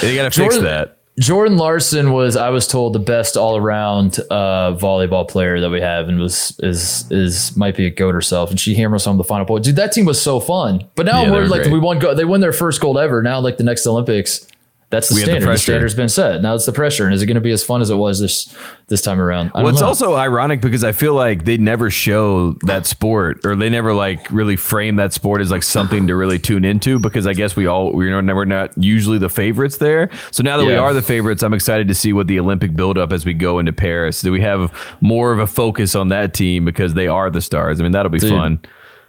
they 0.00 0.14
got 0.14 0.24
to 0.24 0.30
fix 0.30 0.54
Jordan- 0.54 0.64
that. 0.64 0.98
Jordan 1.20 1.56
Larson 1.58 2.10
was, 2.12 2.34
I 2.36 2.48
was 2.48 2.66
told, 2.66 2.92
the 2.92 2.98
best 2.98 3.36
all 3.36 3.56
around 3.56 4.18
uh, 4.32 4.74
volleyball 4.74 5.28
player 5.28 5.60
that 5.60 5.70
we 5.70 5.80
have, 5.80 6.08
and 6.08 6.18
was 6.18 6.58
is 6.60 7.08
is 7.12 7.56
might 7.56 7.76
be 7.76 7.86
a 7.86 7.90
goat 7.90 8.14
herself. 8.14 8.50
And 8.50 8.58
she 8.58 8.74
hammers 8.74 9.04
home 9.04 9.16
the 9.16 9.22
final 9.22 9.46
point. 9.46 9.62
Dude, 9.64 9.76
that 9.76 9.92
team 9.92 10.06
was 10.06 10.20
so 10.20 10.40
fun. 10.40 10.82
But 10.96 11.06
now 11.06 11.22
Yeah, 11.22 11.30
we're 11.30 11.46
like 11.46 11.62
great. 11.62 11.72
we 11.72 11.78
won. 11.78 12.00
Go- 12.00 12.14
they 12.16 12.24
won 12.24 12.40
their 12.40 12.52
first 12.52 12.80
gold 12.80 12.98
ever. 12.98 13.22
Now 13.22 13.38
like 13.38 13.58
the 13.58 13.62
next 13.64 13.86
Olympics. 13.86 14.44
That's 14.90 15.08
the 15.08 15.16
We 15.16 15.20
have 15.22 15.26
the 15.26 15.32
standard. 15.32 15.52
The 15.54 15.58
standard's 15.58 15.94
been 15.94 16.08
set. 16.08 16.42
Now 16.42 16.54
it's 16.54 16.66
the 16.66 16.72
pressure. 16.72 17.04
And 17.04 17.14
is 17.14 17.22
it 17.22 17.26
going 17.26 17.34
to 17.36 17.40
be 17.40 17.50
as 17.50 17.64
fun 17.64 17.80
as 17.82 17.90
it 17.90 17.96
was 17.96 18.20
this 18.20 18.54
this 18.86 19.02
time 19.02 19.20
around? 19.20 19.50
I 19.54 19.62
Well, 19.62 19.72
it's 19.72 19.80
know. 19.80 19.86
also 19.88 20.14
ironic 20.14 20.60
because 20.60 20.84
I 20.84 20.92
feel 20.92 21.14
like 21.14 21.44
they 21.44 21.56
never 21.56 21.90
show 21.90 22.52
that 22.62 22.86
sport, 22.86 23.44
or 23.44 23.56
they 23.56 23.70
never 23.70 23.92
like 23.94 24.30
really 24.30 24.56
frame 24.56 24.96
that 24.96 25.12
sport 25.12 25.40
as 25.40 25.50
like 25.50 25.62
something 25.62 26.06
to 26.06 26.14
really 26.14 26.38
tune 26.38 26.64
into. 26.64 26.98
Because 26.98 27.26
I 27.26 27.32
guess 27.32 27.56
we 27.56 27.66
all 27.66 27.92
we're 27.92 28.20
never 28.22 28.46
not 28.46 28.76
usually 28.76 29.18
the 29.18 29.28
favorites 29.30 29.78
there. 29.78 30.10
So 30.30 30.42
now 30.42 30.56
that 30.58 30.66
we 30.66 30.74
are 30.74 30.92
the 30.92 31.02
favorites, 31.02 31.42
I'm 31.42 31.54
excited 31.54 31.88
to 31.88 31.94
see 31.94 32.12
what 32.12 32.26
the 32.26 32.38
Olympic 32.38 32.76
buildup 32.76 33.12
as 33.12 33.24
we 33.24 33.34
go 33.34 33.58
into 33.58 33.72
Paris. 33.72 34.20
Do 34.22 34.30
we 34.30 34.42
have 34.42 34.72
more 35.00 35.32
of 35.32 35.38
a 35.38 35.46
focus 35.46 35.94
on 35.94 36.08
that 36.08 36.34
team 36.34 36.64
because 36.64 36.94
they 36.94 37.08
are 37.08 37.30
the 37.30 37.40
stars? 37.42 37.80
I 37.80 37.82
mean, 37.82 37.92
that'll 37.92 38.10
be 38.10 38.20
fun. 38.20 38.60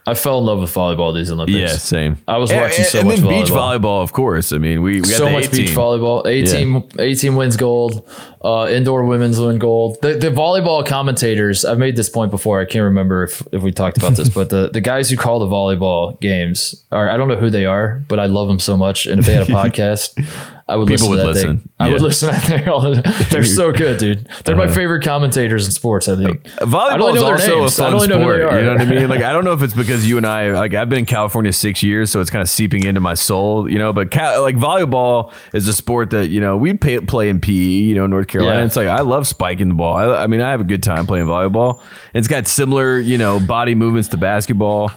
I 0.08 0.14
fell 0.14 0.38
in 0.38 0.44
love 0.44 0.60
with 0.60 0.72
volleyball 0.72 1.12
these 1.12 1.32
Olympics. 1.32 1.58
Yeah, 1.58 1.66
same. 1.76 2.18
I 2.28 2.38
was 2.38 2.52
And- 2.52 2.60
watching 2.60 2.84
so 2.84 3.00
and 3.00 3.08
much 3.08 3.18
then 3.18 3.28
beach 3.28 3.48
volleyball. 3.50 3.80
volleyball, 3.80 4.02
of 4.04 4.12
course. 4.12 4.52
I 4.52 4.58
mean, 4.58 4.80
we, 4.82 5.00
we 5.00 5.04
so 5.08 5.24
the 5.24 5.30
much 5.32 5.50
beach 5.50 5.70
volleyball. 5.70 6.24
18, 6.26 6.90
18 7.00 7.34
wins 7.34 7.56
gold. 7.56 8.08
Uh, 8.44 8.68
indoor 8.70 9.04
women's 9.04 9.40
win 9.40 9.58
gold. 9.58 9.96
The, 10.02 10.14
the 10.14 10.28
volleyball 10.30 10.86
commentators. 10.86 11.64
I've 11.64 11.78
made 11.78 11.96
this 11.96 12.08
point 12.08 12.30
before. 12.30 12.60
I 12.60 12.64
can't 12.66 12.84
remember 12.84 13.24
if, 13.24 13.42
if 13.50 13.62
we 13.62 13.72
talked 13.72 13.96
about 13.98 14.14
this, 14.14 14.28
but 14.38 14.50
the, 14.50 14.70
the 14.72 14.80
guys 14.80 15.10
who 15.10 15.16
call 15.16 15.40
the 15.40 15.46
volleyball 15.46 16.20
games 16.20 16.84
are 16.92 17.10
I 17.10 17.16
don't 17.16 17.26
know 17.26 17.34
who 17.36 17.50
they 17.50 17.66
are, 17.66 18.04
but 18.06 18.20
I 18.20 18.26
love 18.26 18.46
them 18.46 18.60
so 18.60 18.76
much. 18.76 19.06
And 19.06 19.18
if 19.18 19.26
they 19.26 19.34
had 19.34 19.48
a 19.48 19.52
podcast, 19.52 20.14
I 20.68 20.74
would 20.74 20.88
People 20.88 21.10
listen 21.10 21.10
would 21.10 21.16
to 21.18 21.22
that 21.22 21.34
listen. 21.34 21.58
thing. 21.58 21.68
I 21.78 21.86
Yeah. 21.86 21.92
would 21.92 22.02
listen 22.02 22.28
to 22.28 22.34
that 22.34 22.44
thing 22.44 22.68
all 22.68 22.80
the 22.80 23.26
They're 23.30 23.44
so 23.44 23.70
good, 23.70 23.98
dude. 23.98 24.28
They're 24.44 24.56
my 24.56 24.64
uh-huh. 24.64 24.74
favorite 24.74 25.04
commentators 25.04 25.64
in 25.64 25.70
sports. 25.70 26.08
I 26.08 26.16
think 26.16 26.44
uh, 26.60 26.64
I 26.64 26.64
don't 26.64 26.70
Volleyball 26.70 26.96
really 26.98 27.12
is 27.12 27.14
know 27.14 27.26
their 27.26 27.32
also 27.34 27.60
names. 27.60 27.78
a 27.78 27.82
I 27.82 27.90
fun 27.90 27.98
don't 28.00 28.08
know 28.08 28.16
who 28.18 28.22
sport. 28.24 28.36
they 28.38 28.42
are. 28.42 28.58
You 28.58 28.64
know 28.66 28.72
what 28.72 28.80
I 28.80 28.84
mean? 28.86 29.08
Like, 29.08 29.22
I 29.22 29.32
don't 29.32 29.44
know 29.44 29.52
if 29.52 29.62
it's 29.62 29.74
because 29.82 30.08
you 30.08 30.16
and 30.16 30.26
I, 30.26 30.50
like, 30.50 30.74
I've 30.74 30.88
been 30.88 30.98
in 30.98 31.06
California 31.06 31.52
six 31.52 31.84
years, 31.84 32.10
so 32.10 32.20
it's 32.20 32.30
kind 32.30 32.42
of 32.42 32.48
seeping 32.48 32.84
into 32.84 33.00
my 33.00 33.14
soul, 33.14 33.70
you 33.70 33.78
know. 33.78 33.92
But 33.92 34.10
ca- 34.10 34.40
like, 34.40 34.56
volleyball 34.56 35.32
is 35.52 35.68
a 35.68 35.72
sport 35.72 36.10
that 36.10 36.30
you 36.30 36.40
know 36.40 36.56
we 36.56 36.74
pay, 36.74 36.98
play 36.98 37.28
in 37.28 37.40
PE, 37.40 37.52
you 37.52 37.94
know, 37.94 38.08
North 38.08 38.26
Carolina. 38.26 38.58
Yeah. 38.58 38.66
It's 38.66 38.74
like 38.74 38.88
I 38.88 39.02
love 39.02 39.28
spiking 39.28 39.68
the 39.68 39.74
ball. 39.74 39.96
I, 39.96 40.24
I 40.24 40.26
mean, 40.26 40.40
I 40.40 40.50
have 40.50 40.60
a 40.60 40.64
good 40.64 40.82
time 40.82 41.06
playing 41.06 41.26
volleyball. 41.26 41.80
It's 42.12 42.26
got 42.26 42.48
similar, 42.48 42.98
you 42.98 43.18
know, 43.18 43.38
body 43.38 43.76
movements 43.76 44.08
to 44.08 44.16
basketball. 44.16 44.90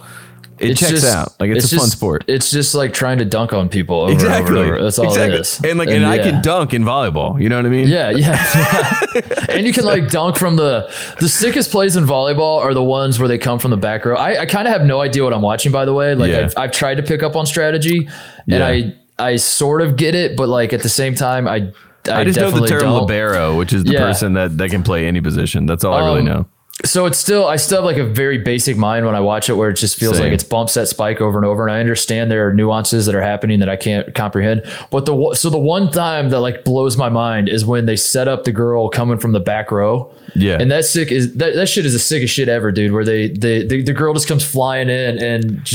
It 0.60 0.76
checks 0.76 0.90
just- 0.90 1.06
out. 1.14 1.34
Like, 1.40 1.50
it's, 1.50 1.72
a 1.72 1.78
fun 1.78 1.88
sport. 1.88 2.24
It's 2.26 2.50
just 2.50 2.74
like 2.74 2.92
trying 2.92 3.18
to 3.18 3.24
dunk 3.24 3.52
on 3.52 3.68
people 3.68 4.00
over 4.02 4.12
Exactly. 4.12 4.38
and 4.38 4.48
over 4.48 4.62
and 4.62 4.72
over. 4.74 4.82
That's 4.84 4.98
all 4.98 5.06
exactly. 5.06 5.36
it 5.36 5.40
is. 5.40 5.60
And 5.64 5.78
like, 5.78 5.88
and, 5.88 6.04
I 6.04 6.16
yeah. 6.16 6.22
can 6.30 6.42
dunk 6.42 6.74
in 6.74 6.84
volleyball. 6.84 7.40
You 7.40 7.48
know 7.48 7.56
what 7.56 7.66
I 7.66 7.70
mean? 7.70 7.88
Yeah, 7.88 8.10
yeah. 8.10 9.00
and 9.48 9.66
you 9.66 9.72
can 9.72 9.84
like 9.84 10.08
dunk 10.08 10.36
from 10.36 10.56
the 10.56 10.92
the 11.18 11.28
sickest 11.28 11.70
plays 11.70 11.96
in 11.96 12.04
volleyball 12.04 12.58
are 12.60 12.74
the 12.74 12.82
ones 12.82 13.18
where 13.18 13.28
they 13.28 13.38
come 13.38 13.58
from 13.58 13.70
the 13.70 13.76
back 13.76 14.04
row. 14.04 14.16
I, 14.16 14.42
I 14.42 14.46
kind 14.46 14.68
of 14.68 14.72
have 14.72 14.84
no 14.84 15.00
idea 15.00 15.24
what 15.24 15.32
I'm 15.32 15.42
watching, 15.42 15.72
by 15.72 15.84
the 15.84 15.94
way. 15.94 16.14
Like 16.14 16.30
Yeah. 16.30 16.40
I've, 16.40 16.54
I've 16.56 16.72
tried 16.72 16.96
to 16.96 17.02
pick 17.02 17.22
up 17.22 17.36
on 17.36 17.46
strategy, 17.46 18.08
and 18.48 18.62
I 18.62 18.94
I 19.18 19.36
sort 19.36 19.82
of 19.82 19.96
get 19.96 20.14
it, 20.14 20.36
but 20.36 20.48
like 20.48 20.72
at 20.72 20.82
the 20.82 20.88
same 20.88 21.14
time, 21.14 21.48
I 21.48 21.72
I, 22.08 22.20
I 22.20 22.24
just 22.24 22.38
know 22.38 22.50
the 22.50 22.66
term 22.66 22.80
don't. 22.80 23.02
libero, 23.02 23.56
which 23.58 23.72
is 23.72 23.84
the 23.84 23.94
person 23.94 24.32
that, 24.34 24.56
that 24.56 24.70
can 24.70 24.82
play 24.82 25.06
any 25.06 25.20
position. 25.20 25.66
That's 25.66 25.84
all 25.84 25.92
I 25.94 26.04
really 26.06 26.20
Um, 26.20 26.24
know. 26.26 26.46
So 26.84 27.06
it's 27.06 27.18
still 27.18 27.46
I 27.46 27.56
still 27.56 27.78
have 27.78 27.84
like 27.84 27.98
a 27.98 28.04
very 28.04 28.38
basic 28.38 28.76
mind 28.76 29.06
when 29.06 29.14
I 29.14 29.20
watch 29.20 29.48
it, 29.48 29.54
where 29.54 29.70
it 29.70 29.74
just 29.74 29.98
feels 29.98 30.16
Same. 30.16 30.24
like 30.24 30.32
it's 30.32 30.44
bump 30.44 30.70
set 30.70 30.88
spike 30.88 31.20
over 31.20 31.38
and 31.38 31.44
over, 31.46 31.66
and 31.66 31.74
I 31.76 31.80
understand 31.80 32.30
there 32.30 32.48
are 32.48 32.54
nuances 32.54 33.06
that 33.06 33.14
are 33.14 33.22
happening 33.22 33.60
that 33.60 33.68
I 33.68 33.76
can't 33.76 34.14
comprehend. 34.14 34.62
But 34.90 35.06
the 35.06 35.34
so 35.34 35.50
the 35.50 35.58
one 35.58 35.90
time 35.90 36.30
that 36.30 36.40
like 36.40 36.64
blows 36.64 36.96
my 36.96 37.08
mind 37.08 37.48
is 37.48 37.64
when 37.64 37.86
they 37.86 37.96
set 37.96 38.28
up 38.28 38.44
the 38.44 38.52
girl 38.52 38.88
coming 38.88 39.18
from 39.18 39.32
the 39.32 39.40
back 39.40 39.70
row. 39.70 40.12
Yeah. 40.36 40.58
and 40.60 40.70
that 40.70 40.84
sick 40.84 41.10
is 41.10 41.34
that, 41.34 41.54
that 41.54 41.68
shit 41.68 41.84
is 41.84 41.92
the 41.92 41.98
sickest 41.98 42.32
shit 42.32 42.48
ever, 42.48 42.70
dude. 42.70 42.92
Where 42.92 43.04
they 43.04 43.28
the 43.28 43.66
the, 43.66 43.82
the 43.82 43.92
girl 43.92 44.14
just 44.14 44.28
comes 44.28 44.44
flying 44.44 44.88
in 44.88 45.18
and 45.18 45.68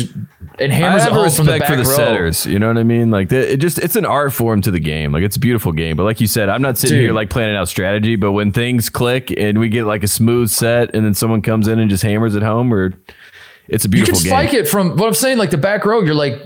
and 0.60 0.72
I 0.72 0.76
hammers 0.76 1.06
it 1.06 1.12
home 1.12 1.30
from 1.30 1.46
the 1.48 1.60
back 1.60 1.68
for 1.68 1.76
the 1.76 1.84
row. 1.84 1.96
setters. 1.96 2.46
You 2.46 2.60
know 2.60 2.68
what 2.68 2.78
I 2.78 2.84
mean? 2.84 3.12
Like 3.12 3.30
the, 3.30 3.54
it 3.54 3.58
just 3.58 3.78
it's 3.80 3.96
an 3.96 4.06
art 4.06 4.34
form 4.34 4.62
to 4.62 4.72
the 4.72 4.80
game. 4.80 5.12
Like 5.12 5.24
it's 5.24 5.36
a 5.36 5.40
beautiful 5.40 5.72
game. 5.72 5.98
But 5.98 6.04
like 6.04 6.22
you 6.22 6.28
said, 6.28 6.50
I'm 6.50 6.62
not 6.62 6.78
sitting 6.78 6.96
Dude. 6.96 7.06
here 7.06 7.14
like 7.14 7.30
planning 7.30 7.56
out 7.56 7.68
strategy. 7.68 8.16
But 8.16 8.32
when 8.32 8.52
things 8.52 8.90
click 8.90 9.34
and 9.38 9.60
we 9.60 9.70
get 9.70 9.86
like 9.86 10.04
a 10.04 10.08
smooth 10.08 10.50
set, 10.50 10.95
and 10.96 11.06
then 11.06 11.14
someone 11.14 11.42
comes 11.42 11.68
in 11.68 11.80
and 11.80 11.90
just 11.90 12.04
hammers 12.04 12.36
it 12.36 12.42
home, 12.44 12.74
or 12.74 12.94
it's 13.68 13.86
a 13.86 13.90
beautiful. 13.90 14.16
You 14.18 14.24
can 14.24 14.30
spike 14.30 14.52
game. 14.52 14.62
it 14.62 14.68
from 14.68 14.96
what 14.98 15.08
I'm 15.08 15.14
saying, 15.14 15.38
like 15.38 15.52
the 15.52 15.58
back 15.58 15.86
row. 15.86 16.02
You're 16.02 16.16
like 16.16 16.42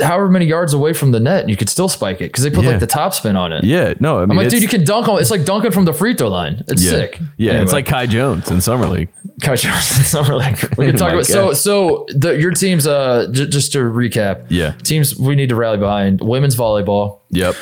however 0.00 0.28
many 0.28 0.46
yards 0.46 0.72
away 0.72 0.92
from 0.92 1.10
the 1.12 1.20
net, 1.20 1.40
and 1.42 1.50
you 1.50 1.56
could 1.56 1.68
still 1.68 1.88
spike 1.88 2.16
it 2.16 2.30
because 2.32 2.42
they 2.44 2.50
put 2.50 2.64
Yeah. 2.64 2.70
like 2.72 2.80
the 2.80 2.86
top 2.86 3.14
spin 3.14 3.36
on 3.36 3.52
it. 3.52 3.64
Yeah, 3.64 3.94
no, 4.00 4.18
I 4.18 4.20
mean, 4.22 4.30
I'm 4.32 4.36
like, 4.38 4.48
dude, 4.48 4.62
you 4.62 4.68
can 4.68 4.84
dunk 4.84 5.08
on. 5.08 5.18
It. 5.18 5.22
It's 5.22 5.30
like 5.30 5.44
dunking 5.44 5.70
from 5.72 5.84
the 5.84 5.92
free 5.92 6.14
throw 6.14 6.28
line. 6.28 6.64
It's 6.68 6.82
yeah, 6.82 6.90
sick. 6.90 7.18
Yeah, 7.36 7.62
it's 7.62 7.72
like 7.72 7.86
Kai 7.86 8.06
Jones 8.06 8.50
in 8.50 8.60
summer 8.60 8.86
league. 8.86 9.08
Coach 9.42 9.62
Johnson 9.62 10.02
Summer 10.04 10.34
League. 10.36 10.56
We 10.78 10.86
can 10.86 10.96
talk 10.96 11.12
about 11.12 11.26
so 11.26 11.52
so 11.52 12.06
the 12.08 12.30
your 12.38 12.52
teams. 12.52 12.86
Uh, 12.86 13.28
j- 13.30 13.46
just 13.46 13.72
to 13.72 13.78
recap. 13.80 14.46
Yeah. 14.48 14.72
teams 14.82 15.14
we 15.18 15.34
need 15.34 15.50
to 15.50 15.56
rally 15.56 15.76
behind. 15.76 16.20
Women's 16.22 16.56
volleyball. 16.56 17.20
Yep. 17.30 17.54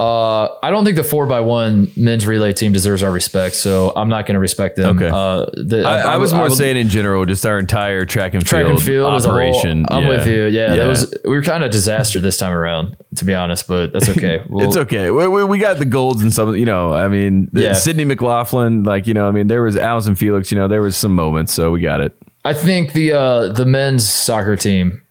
Uh, 0.00 0.56
I 0.62 0.70
don't 0.70 0.84
think 0.86 0.96
the 0.96 1.04
four 1.04 1.26
by 1.26 1.40
one 1.40 1.92
men's 1.94 2.26
relay 2.26 2.54
team 2.54 2.72
deserves 2.72 3.02
our 3.02 3.12
respect, 3.12 3.54
so 3.54 3.92
I'm 3.94 4.08
not 4.08 4.24
going 4.24 4.34
to 4.34 4.40
respect 4.40 4.76
them. 4.76 4.96
Okay. 4.96 5.10
Uh, 5.12 5.44
the, 5.62 5.84
I, 5.86 6.14
I 6.14 6.16
was 6.16 6.32
more 6.32 6.44
would- 6.44 6.52
saying 6.56 6.78
in 6.78 6.88
general, 6.88 7.26
just 7.26 7.44
our 7.44 7.58
entire 7.58 8.06
track 8.06 8.32
and 8.32 8.44
track 8.44 8.62
field, 8.64 8.76
and 8.78 8.82
field 8.82 9.06
a 9.06 9.10
whole. 9.18 9.30
operation. 9.30 9.84
I'm 9.90 10.04
yeah. 10.04 10.08
with 10.08 10.26
you. 10.26 10.44
Yeah, 10.44 10.68
Yeah. 10.70 10.76
that 10.76 10.86
was 10.88 11.14
we 11.24 11.30
were 11.32 11.42
kind 11.42 11.62
of 11.64 11.70
disaster 11.70 12.18
this 12.18 12.38
time 12.38 12.52
around, 12.52 12.96
to 13.16 13.26
be 13.26 13.34
honest, 13.34 13.68
but 13.68 13.92
that's 13.92 14.08
okay. 14.16 14.42
We'll, 14.48 14.66
it's 14.66 14.78
okay. 14.78 15.10
We, 15.10 15.28
we, 15.28 15.44
we 15.44 15.58
got 15.58 15.78
the 15.78 15.84
golds 15.84 16.22
and 16.22 16.32
some, 16.32 16.56
you 16.56 16.64
know, 16.64 16.94
I 16.94 17.08
mean, 17.08 17.50
Yeah. 17.52 17.74
Sydney 17.74 18.06
McLaughlin, 18.06 18.84
like, 18.84 19.06
you 19.06 19.12
know, 19.12 19.28
I 19.28 19.32
mean, 19.32 19.48
there 19.48 19.62
was 19.62 19.76
Allison 19.76 20.14
Felix, 20.14 20.50
you 20.50 20.56
know, 20.56 20.66
there 20.66 20.80
was 20.80 20.96
some 20.96 21.14
moments, 21.14 21.52
so 21.52 21.70
we 21.72 21.82
got 21.82 22.00
it. 22.00 22.16
I 22.42 22.54
think 22.54 22.94
the 22.94 23.12
uh, 23.12 23.48
the 23.52 23.66
men's 23.66 24.08
soccer 24.08 24.56
team, 24.56 25.02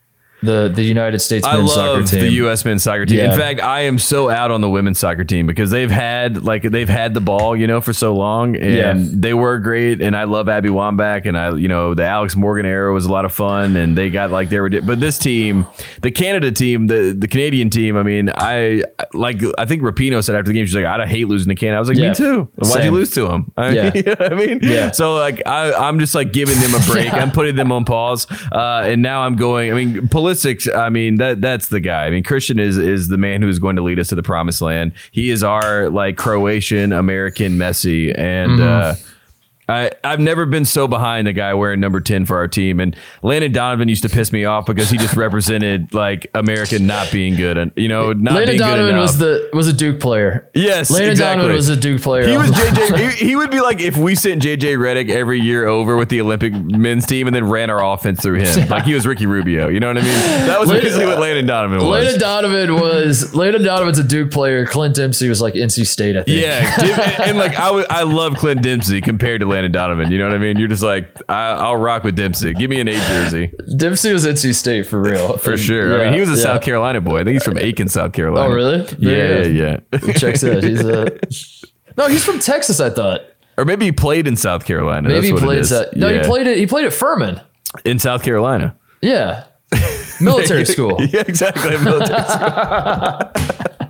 the 0.42 0.72
the 0.74 0.84
United 0.84 1.20
States 1.20 1.46
I 1.46 1.58
men's 1.58 1.74
soccer 1.74 2.00
love 2.02 2.10
team. 2.10 2.20
the 2.22 2.32
U.S. 2.34 2.64
men's 2.66 2.84
soccer 2.84 3.06
team. 3.06 3.18
Yeah. 3.18 3.32
In 3.34 3.38
fact, 3.40 3.62
I 3.62 3.82
am 3.82 4.00
so 4.00 4.30
out 4.30 4.52
on 4.52 4.62
the 4.62 4.70
women's 4.70 5.00
soccer 5.00 5.24
team 5.24 5.48
because 5.48 5.70
they've 5.72 5.92
had 5.92 6.44
like 6.44 6.64
they've 6.64 6.88
had 6.90 7.14
the 7.14 7.22
ball, 7.22 7.56
you 7.56 7.68
know, 7.68 7.82
for 7.82 7.94
so 7.94 8.14
long, 8.16 8.56
and 8.56 8.74
Yeah. 8.74 8.94
they 8.98 9.34
were 9.34 9.60
great. 9.60 10.02
And 10.02 10.16
I 10.16 10.24
love 10.24 10.48
Abby 10.50 10.70
Wambach, 10.70 11.26
and 11.26 11.38
I, 11.38 11.56
you 11.56 11.68
know, 11.68 11.94
the 11.94 12.06
Alex 12.06 12.36
Morgan 12.36 12.66
era 12.66 12.94
was 12.94 13.06
a 13.06 13.12
lot 13.12 13.26
of 13.26 13.34
fun, 13.34 13.76
and 13.76 13.98
they 13.98 14.10
got 14.10 14.32
like 14.32 14.50
they 14.50 14.60
were. 14.60 14.70
But 14.70 15.00
this 15.00 15.18
team, 15.18 15.66
the 16.02 16.12
Canada 16.12 16.52
team, 16.52 16.88
the 16.88 17.16
the 17.18 17.28
Canadian 17.28 17.70
team, 17.70 17.98
I 17.98 18.04
mean, 18.04 18.32
I 18.36 18.84
like 19.14 19.42
I 19.58 19.66
think 19.66 19.82
Rapinoe 19.84 20.24
said 20.24 20.36
after 20.36 20.48
the 20.50 20.54
game, 20.54 20.66
she's 20.66 20.76
like, 20.76 20.86
I 20.86 21.06
hate 21.06 21.28
losing 21.28 21.50
to 21.50 21.56
Canada. 21.56 21.78
I 21.78 21.80
was 21.80 21.90
like, 21.90 21.98
Yeah. 21.98 22.10
me 22.10 22.16
too. 22.16 22.50
Why'd 22.56 22.86
you 22.86 22.92
lose 22.92 23.12
to 23.12 23.28
them? 23.28 23.52
I 23.58 23.72
Yeah. 23.72 23.92
you 23.96 24.04
know 24.04 24.16
I 24.20 24.30
mean, 24.36 24.60
Yeah. 24.62 24.92
So 24.92 25.16
like 25.16 25.42
I, 25.46 25.74
I'm 25.74 26.00
just 26.00 26.16
like 26.16 26.32
giving 26.32 26.58
them 26.60 26.76
a 26.76 26.86
break. 26.86 27.14
I'm 27.20 27.32
putting 27.32 27.56
them 27.56 27.72
on 27.72 27.84
pause, 27.86 28.28
uh, 28.52 28.84
and 28.86 29.02
now 29.02 29.22
I'm 29.24 29.36
going. 29.36 29.72
I 29.72 29.76
mean, 29.76 30.08
Pulisic. 30.30 30.76
I 30.76 30.90
mean 30.90 31.18
that 31.18 31.42
that's 31.42 31.68
the 31.68 31.80
guy. 31.80 32.06
I 32.06 32.10
mean, 32.10 32.24
Christian 32.24 32.60
is 32.60 32.78
is 32.78 33.08
the 33.08 33.18
man 33.18 33.42
who 33.42 33.50
is 33.50 33.60
going 33.60 33.76
to 33.76 33.82
lead 33.82 34.00
us 34.00 34.10
to 34.10 34.16
the 34.16 34.24
promised 34.24 34.62
land. 34.62 34.94
He 35.12 35.30
is 35.30 35.44
our 35.44 35.90
like 35.90 36.18
Croatian 36.18 36.94
American 36.94 37.58
Messi, 37.58 38.18
and. 38.18 38.62
Uh, 38.62 38.96
I, 39.70 39.92
I've 40.04 40.20
never 40.20 40.46
been 40.48 40.66
so 40.66 40.88
behind 40.88 41.28
a 41.28 41.34
guy 41.34 41.54
wearing 41.54 41.80
number 41.80 42.02
10 42.02 42.26
for 42.26 42.38
our 42.38 42.48
team. 42.48 42.80
And 42.80 42.96
Landon 43.22 43.52
Donovan 43.52 43.88
used 43.88 44.02
to 44.02 44.10
piss 44.10 44.32
me 44.32 44.44
off 44.46 44.66
because 44.66 44.90
he 44.90 44.98
just 44.98 45.16
represented 45.16 45.94
like 45.94 46.30
America 46.34 46.80
not 46.80 47.12
being 47.12 47.36
good 47.36 47.58
and, 47.58 47.72
you 47.76 47.88
know, 47.88 48.12
not 48.12 48.34
Landon 48.34 48.58
being 48.58 48.58
good 48.58 48.78
Donovan 48.78 48.98
was 48.98 49.18
the 49.20 49.50
was 49.54 49.68
a 49.68 49.74
Duke 49.74 50.00
player. 50.00 50.50
Yes, 50.56 50.90
Landon 50.90 51.12
exactly. 51.12 51.42
Donovan 51.42 51.56
was 51.56 51.70
a 51.70 51.76
Duke 51.76 52.02
player. 52.02 52.28
He 52.28 52.38
was 52.38 52.50
JJ. 52.50 52.98
he, 52.98 53.28
he 53.28 53.36
would 53.36 53.52
be 53.52 53.62
like 53.62 53.80
if 53.80 53.96
we 53.96 54.16
sent 54.16 54.42
JJ 54.42 54.78
Redick 54.78 55.10
every 55.10 55.40
year 55.40 55.68
over 55.68 55.96
with 55.98 56.10
the 56.10 56.22
Olympic 56.22 56.54
men's 56.54 57.06
team 57.06 57.28
and 57.28 57.36
then 57.36 57.48
ran 57.48 57.70
our 57.70 57.84
offense 57.84 58.22
through 58.22 58.40
him, 58.40 58.70
like 58.70 58.86
he 58.86 58.96
was 58.96 59.06
Ricky 59.06 59.28
Rubio. 59.28 59.68
You 59.68 59.80
know 59.80 59.88
what 59.88 59.98
I 59.98 60.02
mean? 60.02 60.48
That 60.48 60.60
was 60.60 60.70
Landon- 60.70 60.86
basically 60.88 61.06
what 61.06 61.20
Landon 61.20 61.46
Donovan 61.46 61.78
was. 61.78 62.04
Landon 62.04 62.20
Donovan 62.20 62.74
was 62.76 63.36
Landon 63.36 63.64
Donovan's 63.64 64.00
a 64.00 64.04
Duke 64.04 64.32
player. 64.32 64.66
Clint 64.66 64.96
Dempsey 64.96 65.30
was 65.30 65.42
like 65.42 65.54
NC 65.54 65.86
State, 65.86 66.18
I 66.18 66.24
think. 66.24 66.42
yeah, 66.42 66.76
and, 67.20 67.30
and, 67.30 67.38
like 67.38 67.56
I 67.56 67.70
would, 67.70 67.86
I 67.90 68.04
love 68.04 68.36
Clint 68.36 68.64
Dempsey 68.64 69.02
compared 69.02 69.42
to 69.42 69.48
Landon 69.48 69.59
Donovan. 69.68 70.12
You 70.12 70.18
know 70.20 70.26
what 70.28 70.36
I 70.36 70.38
mean? 70.38 70.58
You're 70.58 70.68
just 70.70 70.82
like 70.84 71.14
I, 71.30 71.52
I'll 71.52 71.76
rock 71.76 72.04
with 72.04 72.16
Dempsey. 72.16 72.54
Give 72.54 72.70
me 72.70 72.80
an 72.80 72.88
eight 72.88 73.02
jersey 73.08 73.52
Dempsey 73.76 74.14
was 74.14 74.26
NC 74.26 74.56
State 74.56 74.88
for 74.88 75.02
real. 75.02 75.38
for 75.38 75.58
sure. 75.58 76.00
I 76.02 76.06
mean, 76.06 76.14
he 76.14 76.20
was 76.22 76.30
a 76.30 76.36
yeah. 76.36 76.44
South 76.44 76.62
Carolina 76.62 77.02
boy. 77.02 77.20
I 77.20 77.24
think 77.24 77.34
he's 77.34 77.44
from 77.44 77.58
Aiken, 77.58 77.90
South 77.90 78.14
Carolina. 78.14 78.48
Oh, 78.50 78.54
really? 78.56 78.88
Yeah, 78.98 79.42
Yeah. 79.42 79.48
yeah, 79.48 79.80
yeah. 80.04 80.14
Checks 80.14 80.44
it. 80.44 80.64
He's 80.64 80.82
a 80.82 81.20
no. 81.98 82.08
He's 82.08 82.24
from 82.24 82.40
Texas. 82.40 82.80
I 82.80 82.90
thought 82.90 83.22
or 83.58 83.66
maybe 83.66 83.86
he 83.86 83.92
played 83.92 84.26
in 84.28 84.38
South 84.38 84.64
Carolina. 84.66 85.10
maybe 85.10 85.28
he 85.28 85.34
played 85.34 85.66
that. 85.66 85.96
No, 85.98 86.08
Yeah. 86.10 86.22
he 86.22 86.28
played 86.28 86.48
it. 86.48 86.58
He 86.58 86.66
played 86.66 86.86
at 86.86 86.94
Furman. 86.94 87.42
in 87.84 88.00
South 88.00 88.24
Carolina. 88.24 88.76
Yeah, 89.02 89.44
military 90.22 90.66
school. 90.66 90.98
Yeah, 91.02 91.24
exactly. 91.28 91.78
Military 91.78 92.24
school. 92.24 93.89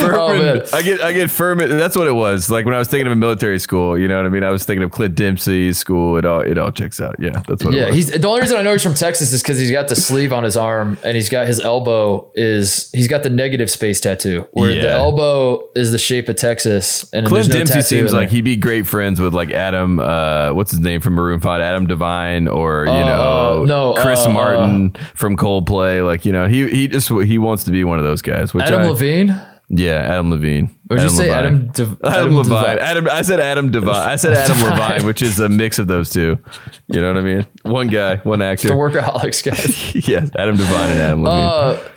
Furman. 0.00 0.58
man. 0.58 0.66
I 0.72 0.82
get 0.82 1.00
I 1.00 1.12
get 1.12 1.30
Furman. 1.30 1.68
That's 1.76 1.96
what 1.96 2.06
it 2.08 2.12
was. 2.12 2.50
Like 2.50 2.64
when 2.64 2.74
I 2.74 2.78
was 2.78 2.88
thinking 2.88 3.06
of 3.06 3.12
a 3.12 3.16
military 3.16 3.58
school, 3.58 3.98
you 3.98 4.08
know 4.08 4.16
what 4.16 4.26
I 4.26 4.28
mean? 4.28 4.44
I 4.44 4.50
was 4.50 4.64
thinking 4.64 4.82
of 4.82 4.90
Clint 4.90 5.14
Dempsey's 5.14 5.78
school. 5.78 6.16
It 6.16 6.24
all 6.24 6.40
it 6.40 6.58
all 6.58 6.70
checks 6.72 7.00
out. 7.00 7.16
Yeah, 7.18 7.42
that's 7.48 7.64
what 7.64 7.74
it 7.74 7.78
Yeah, 7.78 7.86
was. 7.86 7.94
he's 7.94 8.10
the 8.10 8.28
only 8.28 8.40
reason 8.42 8.56
I 8.56 8.62
know 8.62 8.72
he's 8.72 8.82
from 8.82 8.94
Texas 8.94 9.32
is 9.32 9.42
because 9.42 9.58
he's 9.58 9.70
got 9.70 9.88
the 9.88 9.96
sleeve 9.96 10.32
on 10.32 10.44
his 10.44 10.56
arm 10.56 10.98
and 11.04 11.16
he's 11.16 11.28
got 11.28 11.46
his 11.46 11.60
elbow 11.60 12.30
is 12.34 12.90
he's 12.92 13.08
got 13.08 13.22
the 13.22 13.30
negative 13.30 13.70
space 13.70 14.00
tattoo 14.00 14.46
where 14.52 14.72
the 14.74 14.90
elbow 14.90 15.62
is 15.74 15.92
the 15.92 15.98
shape 15.98 16.28
of 16.28 16.36
Texas 16.36 17.08
and 17.12 17.26
Clint 17.26 17.48
no 17.48 17.54
Dempsey 17.56 17.82
seems 17.82 18.12
like 18.12 18.30
he'd 18.30 18.42
be 18.44 18.56
great 18.56 18.86
friends 18.86 19.20
with 19.20 19.34
like 19.34 19.50
Adam. 19.50 19.98
Uh, 19.98 20.52
what's 20.52 20.70
his 20.70 20.80
name 20.80 21.00
from 21.00 21.14
Maroon 21.14 21.40
Five? 21.40 21.60
Adam 21.60 21.86
Devine, 21.86 22.46
or 22.48 22.84
you 22.86 22.90
Uh, 22.92 23.04
know, 23.06 23.64
no, 23.64 23.94
Chris 23.94 24.20
uh, 24.26 24.30
Martin 24.30 24.90
from 25.14 25.36
Coldplay. 25.36 26.04
Like 26.04 26.24
you 26.24 26.32
know, 26.32 26.46
he 26.48 26.68
he 26.68 26.88
just 26.88 27.08
he 27.08 27.38
wants 27.38 27.64
to 27.64 27.70
be 27.70 27.84
one 27.84 27.98
of 27.98 28.04
those 28.04 28.22
guys. 28.22 28.54
Which 28.54 28.64
Adam 28.64 28.82
I- 28.82 28.88
Levine. 28.88 29.40
Yeah, 29.70 29.96
Adam 30.00 30.30
Levine. 30.30 30.74
Would 30.88 31.02
you 31.02 31.08
say 31.10 31.28
Levine. 31.28 31.34
Adam? 31.38 31.66
Dev- 31.68 31.98
Adam, 32.04 32.36
Levine. 32.36 32.52
Devine. 32.52 32.78
Adam. 32.78 33.08
I 33.10 33.22
said 33.22 33.40
Adam 33.40 33.70
Devine. 33.70 33.94
I 34.08 34.16
said 34.16 34.32
Adam 34.32 34.62
Levine, 34.62 35.04
which 35.06 35.20
is 35.20 35.38
a 35.40 35.48
mix 35.48 35.78
of 35.78 35.86
those 35.88 36.08
two. 36.10 36.38
You 36.86 37.00
know 37.02 37.12
what 37.12 37.18
I 37.18 37.22
mean? 37.22 37.46
One 37.62 37.88
guy, 37.88 38.16
one 38.16 38.40
actor. 38.40 38.68
The 38.68 38.74
workaholics 38.74 39.44
guy. 39.44 40.00
yes, 40.10 40.30
Adam 40.36 40.56
Devine 40.56 40.90
and 40.90 41.00
Adam 41.00 41.22
Levine. 41.22 41.44
Uh, 41.44 41.88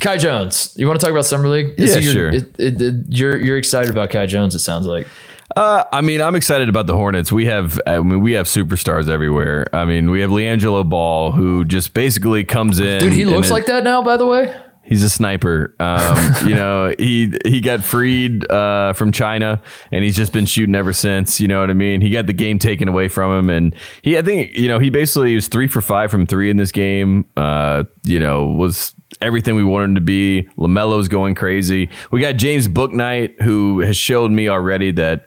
Kai 0.00 0.18
Jones. 0.18 0.72
You 0.76 0.86
want 0.86 1.00
to 1.00 1.04
talk 1.04 1.10
about 1.10 1.24
summer 1.26 1.48
league? 1.48 1.74
Yeah, 1.78 1.96
your- 1.96 2.12
sure. 2.12 2.28
It, 2.28 2.54
it, 2.60 2.80
it- 2.80 2.94
you're 3.08 3.36
you're 3.38 3.58
excited 3.58 3.90
about 3.90 4.10
Kai 4.10 4.26
Jones. 4.26 4.54
It 4.54 4.60
sounds 4.60 4.86
like. 4.86 5.08
Uh, 5.56 5.84
I 5.90 6.02
mean, 6.02 6.20
I'm 6.20 6.34
excited 6.34 6.68
about 6.68 6.86
the 6.86 6.94
Hornets. 6.94 7.32
We 7.32 7.46
have, 7.46 7.80
I 7.86 7.98
mean, 8.00 8.20
we 8.20 8.32
have 8.32 8.46
superstars 8.46 9.08
everywhere. 9.08 9.66
I 9.72 9.84
mean, 9.86 10.10
we 10.10 10.20
have 10.20 10.28
LiAngelo 10.30 10.86
Ball, 10.86 11.32
who 11.32 11.64
just 11.64 11.94
basically 11.94 12.44
comes 12.44 12.78
in. 12.78 13.00
Dude, 13.00 13.12
he 13.14 13.24
looks 13.24 13.50
like 13.50 13.64
that 13.66 13.82
now. 13.82 14.02
By 14.02 14.16
the 14.16 14.26
way. 14.26 14.54
He's 14.86 15.02
a 15.02 15.10
sniper. 15.10 15.74
Um, 15.80 16.34
you 16.46 16.54
know, 16.54 16.94
he 16.98 17.36
he 17.44 17.60
got 17.60 17.82
freed 17.82 18.50
uh, 18.50 18.92
from 18.92 19.12
China, 19.12 19.60
and 19.90 20.04
he's 20.04 20.16
just 20.16 20.32
been 20.32 20.46
shooting 20.46 20.74
ever 20.74 20.92
since. 20.92 21.40
You 21.40 21.48
know 21.48 21.60
what 21.60 21.70
I 21.70 21.74
mean? 21.74 22.00
He 22.00 22.10
got 22.10 22.26
the 22.26 22.32
game 22.32 22.58
taken 22.58 22.88
away 22.88 23.08
from 23.08 23.38
him, 23.38 23.50
and 23.50 23.74
he, 24.02 24.16
I 24.16 24.22
think, 24.22 24.56
you 24.56 24.68
know, 24.68 24.78
he 24.78 24.90
basically 24.90 25.34
was 25.34 25.48
three 25.48 25.68
for 25.68 25.80
five 25.80 26.10
from 26.10 26.26
three 26.26 26.50
in 26.50 26.56
this 26.56 26.72
game. 26.72 27.26
Uh, 27.36 27.84
you 28.04 28.20
know, 28.20 28.46
was 28.46 28.94
everything 29.20 29.54
we 29.54 29.64
wanted 29.64 29.84
him 29.86 29.94
to 29.96 30.00
be. 30.00 30.48
LaMelo's 30.56 31.08
going 31.08 31.34
crazy. 31.34 31.88
We 32.10 32.20
got 32.20 32.36
James 32.36 32.68
Bouknight, 32.68 33.40
who 33.42 33.80
has 33.80 33.96
showed 33.96 34.30
me 34.30 34.48
already 34.48 34.92
that 34.92 35.26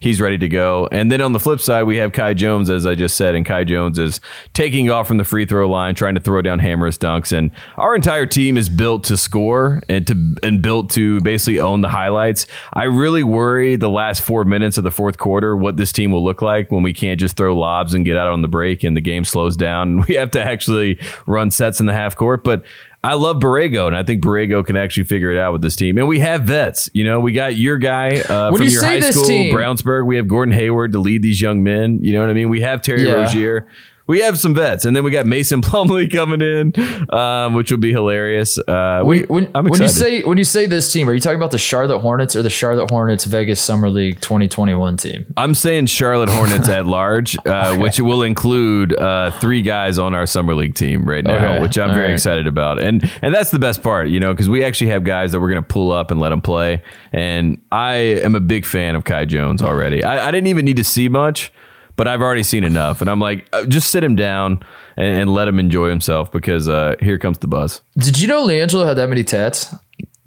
he's 0.00 0.18
ready 0.18 0.38
to 0.38 0.48
go. 0.48 0.88
And 0.90 1.12
then 1.12 1.20
on 1.20 1.32
the 1.32 1.38
flip 1.38 1.60
side, 1.60 1.84
we 1.84 1.98
have 1.98 2.12
Kai 2.12 2.34
Jones, 2.34 2.70
as 2.70 2.86
I 2.86 2.94
just 2.94 3.16
said, 3.16 3.34
and 3.34 3.44
Kai 3.44 3.64
Jones 3.64 3.98
is 3.98 4.20
taking 4.54 4.90
off 4.90 5.06
from 5.06 5.18
the 5.18 5.24
free 5.24 5.44
throw 5.44 5.68
line, 5.68 5.94
trying 5.94 6.14
to 6.14 6.20
throw 6.20 6.40
down 6.40 6.58
hammerless 6.58 6.98
dunks. 6.98 7.36
And 7.36 7.50
our 7.76 7.94
entire 7.94 8.26
team 8.26 8.56
is 8.56 8.68
built 8.68 9.04
to 9.04 9.16
score 9.16 9.82
and 9.88 10.06
to 10.06 10.36
and 10.42 10.62
built 10.62 10.90
to 10.90 11.20
basically 11.20 11.60
own 11.60 11.82
the 11.82 11.88
highlights. 11.88 12.46
I 12.72 12.84
really 12.84 13.22
worry 13.22 13.76
the 13.76 13.90
last 13.90 14.22
four 14.22 14.44
minutes 14.44 14.78
of 14.78 14.84
the 14.84 14.90
fourth 14.90 15.18
quarter 15.18 15.56
what 15.56 15.76
this 15.76 15.92
team 15.92 16.10
will 16.10 16.24
look 16.24 16.40
like 16.40 16.72
when 16.72 16.82
we 16.82 16.94
can't 16.94 17.20
just 17.20 17.36
throw 17.36 17.56
lobs 17.56 17.92
and 17.92 18.04
get 18.04 18.16
out 18.16 18.28
on 18.28 18.42
the 18.42 18.48
break 18.48 18.82
and 18.82 18.96
the 18.96 19.00
game 19.02 19.24
slows 19.24 19.56
down. 19.56 20.04
We 20.10 20.16
have 20.16 20.32
to 20.32 20.42
actually 20.42 20.98
run 21.26 21.52
sets 21.52 21.78
in 21.78 21.86
the 21.86 21.92
half 21.92 22.16
court, 22.16 22.42
but. 22.42 22.64
I 23.02 23.14
love 23.14 23.36
Borrego, 23.36 23.86
and 23.86 23.96
I 23.96 24.02
think 24.02 24.22
Borrego 24.22 24.64
can 24.64 24.76
actually 24.76 25.04
figure 25.04 25.30
it 25.32 25.38
out 25.38 25.52
with 25.54 25.62
this 25.62 25.74
team. 25.74 25.96
And 25.96 26.06
we 26.06 26.18
have 26.20 26.42
vets. 26.42 26.90
You 26.92 27.04
know, 27.04 27.18
we 27.18 27.32
got 27.32 27.56
your 27.56 27.78
guy 27.78 28.20
uh, 28.20 28.52
from 28.52 28.62
you 28.62 28.68
your 28.68 28.84
high 28.84 29.00
school, 29.00 29.24
team- 29.24 29.54
Brownsburg. 29.54 30.04
We 30.06 30.16
have 30.16 30.28
Gordon 30.28 30.52
Hayward 30.52 30.92
to 30.92 30.98
lead 30.98 31.22
these 31.22 31.40
young 31.40 31.62
men. 31.62 32.00
You 32.02 32.12
know 32.12 32.20
what 32.20 32.28
I 32.28 32.34
mean? 32.34 32.50
We 32.50 32.60
have 32.60 32.82
Terry 32.82 33.06
Yeah. 33.06 33.14
Rozier. 33.14 33.66
We 34.10 34.20
have 34.22 34.38
some 34.40 34.54
vets, 34.56 34.84
and 34.84 34.96
then 34.96 35.04
we 35.04 35.12
got 35.12 35.24
Mason 35.24 35.60
Plumlee 35.62 36.12
coming 36.12 36.40
in, 36.42 36.74
um, 37.14 37.54
which 37.54 37.70
will 37.70 37.78
be 37.78 37.92
hilarious. 37.92 38.58
Uh, 38.58 39.02
we, 39.04 39.22
When, 39.22 39.44
when 39.52 39.80
you 39.80 39.86
say 39.88 40.22
when 40.22 40.36
you 40.36 40.42
say 40.42 40.66
this 40.66 40.92
team, 40.92 41.08
are 41.08 41.14
you 41.14 41.20
talking 41.20 41.36
about 41.38 41.52
the 41.52 41.58
Charlotte 41.58 42.00
Hornets 42.00 42.34
or 42.34 42.42
the 42.42 42.50
Charlotte 42.50 42.90
Hornets 42.90 43.24
Vegas 43.24 43.60
Summer 43.60 43.88
League 43.88 44.20
2021 44.20 44.96
team? 44.96 45.32
I'm 45.36 45.54
saying 45.54 45.86
Charlotte 45.86 46.28
Hornets 46.28 46.68
at 46.68 46.86
large, 46.86 47.36
uh, 47.46 47.76
which 47.76 48.00
will 48.00 48.24
include 48.24 48.98
uh, 48.98 49.30
three 49.38 49.62
guys 49.62 49.96
on 49.98 50.12
our 50.12 50.26
summer 50.26 50.54
league 50.56 50.74
team 50.74 51.04
right 51.04 51.22
now, 51.24 51.36
Okay. 51.36 51.60
which 51.62 51.78
I'm 51.78 51.90
All 51.90 51.94
very 51.94 52.08
right. 52.08 52.12
excited 52.14 52.48
about. 52.48 52.80
And 52.82 53.08
and 53.22 53.32
that's 53.32 53.52
the 53.52 53.60
best 53.60 53.80
part, 53.80 54.08
you 54.08 54.18
know, 54.18 54.32
because 54.32 54.48
we 54.48 54.64
actually 54.64 54.90
have 54.90 55.04
guys 55.04 55.30
that 55.30 55.40
we're 55.40 55.50
going 55.50 55.62
to 55.62 55.68
pull 55.68 55.92
up 55.92 56.10
and 56.10 56.18
let 56.18 56.30
them 56.30 56.40
play. 56.42 56.82
And 57.12 57.60
I 57.70 57.94
am 57.94 58.34
a 58.34 58.40
big 58.40 58.66
fan 58.66 58.96
of 58.96 59.04
Kai 59.04 59.26
Jones 59.26 59.62
already. 59.62 60.02
I, 60.02 60.26
I 60.26 60.30
didn't 60.32 60.48
even 60.48 60.64
need 60.64 60.78
to 60.78 60.84
see 60.84 61.08
much, 61.08 61.52
but 62.00 62.08
I've 62.08 62.22
already 62.22 62.42
seen 62.44 62.64
enough. 62.64 63.02
And 63.02 63.10
I'm 63.10 63.20
like, 63.20 63.46
uh, 63.52 63.66
just 63.66 63.90
sit 63.90 64.02
him 64.02 64.16
down 64.16 64.60
and, 64.96 65.20
and 65.20 65.34
let 65.34 65.46
him 65.48 65.58
enjoy 65.58 65.90
himself 65.90 66.32
because 66.32 66.66
uh, 66.66 66.94
here 66.98 67.18
comes 67.18 67.36
the 67.36 67.46
buzz. 67.46 67.82
Did 67.98 68.18
you 68.18 68.26
know 68.26 68.46
LiAngelo 68.46 68.86
had 68.86 68.96
that 68.96 69.10
many 69.10 69.22
tats? 69.22 69.74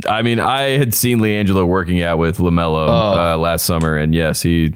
I 0.07 0.21
mean, 0.21 0.39
I 0.39 0.77
had 0.77 0.93
seen 0.93 1.17
LiAngelo 1.17 1.65
working 1.65 2.03
out 2.03 2.19
with 2.19 2.37
LaMelo 2.37 2.87
Oh. 2.87 3.33
uh, 3.33 3.37
last 3.37 3.65
summer, 3.65 3.97
and 3.97 4.13
yes, 4.13 4.43
he. 4.43 4.75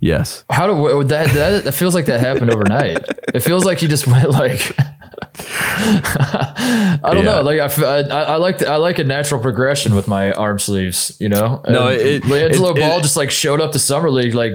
Yes. 0.00 0.42
How 0.48 0.66
do 0.66 1.04
that, 1.04 1.28
that 1.34 1.64
that 1.64 1.72
feels 1.72 1.94
like 1.94 2.06
that 2.06 2.20
happened 2.20 2.50
overnight? 2.50 3.04
It 3.34 3.40
feels 3.40 3.66
like 3.66 3.76
he 3.78 3.86
just 3.86 4.06
went 4.06 4.30
like 4.30 4.74
I 5.38 6.98
don't 7.12 7.24
Yeah. 7.24 7.36
know. 7.36 7.42
Like 7.42 7.60
I, 7.60 7.82
I, 7.82 8.00
I 8.00 8.36
like 8.36 8.62
I 8.62 8.76
like 8.76 8.98
a 8.98 9.04
natural 9.04 9.40
progression 9.40 9.94
with 9.94 10.08
my 10.08 10.32
arm 10.32 10.58
sleeves. 10.58 11.16
You 11.20 11.28
know. 11.28 11.62
No, 11.68 11.88
it- 11.88 12.22
LiAngelo 12.24 12.76
it- 12.76 12.80
Ball 12.80 12.98
it- 12.98 13.02
just 13.02 13.16
like 13.16 13.30
showed 13.30 13.60
up 13.60 13.72
to 13.72 13.78
summer 13.78 14.10
league 14.10 14.34
like 14.34 14.52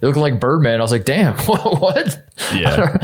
looking 0.00 0.22
like 0.22 0.40
Birdman. 0.40 0.80
I 0.80 0.82
was 0.82 0.92
like, 0.92 1.04
damn, 1.04 1.36
what? 1.38 2.22
Yeah. 2.54 2.96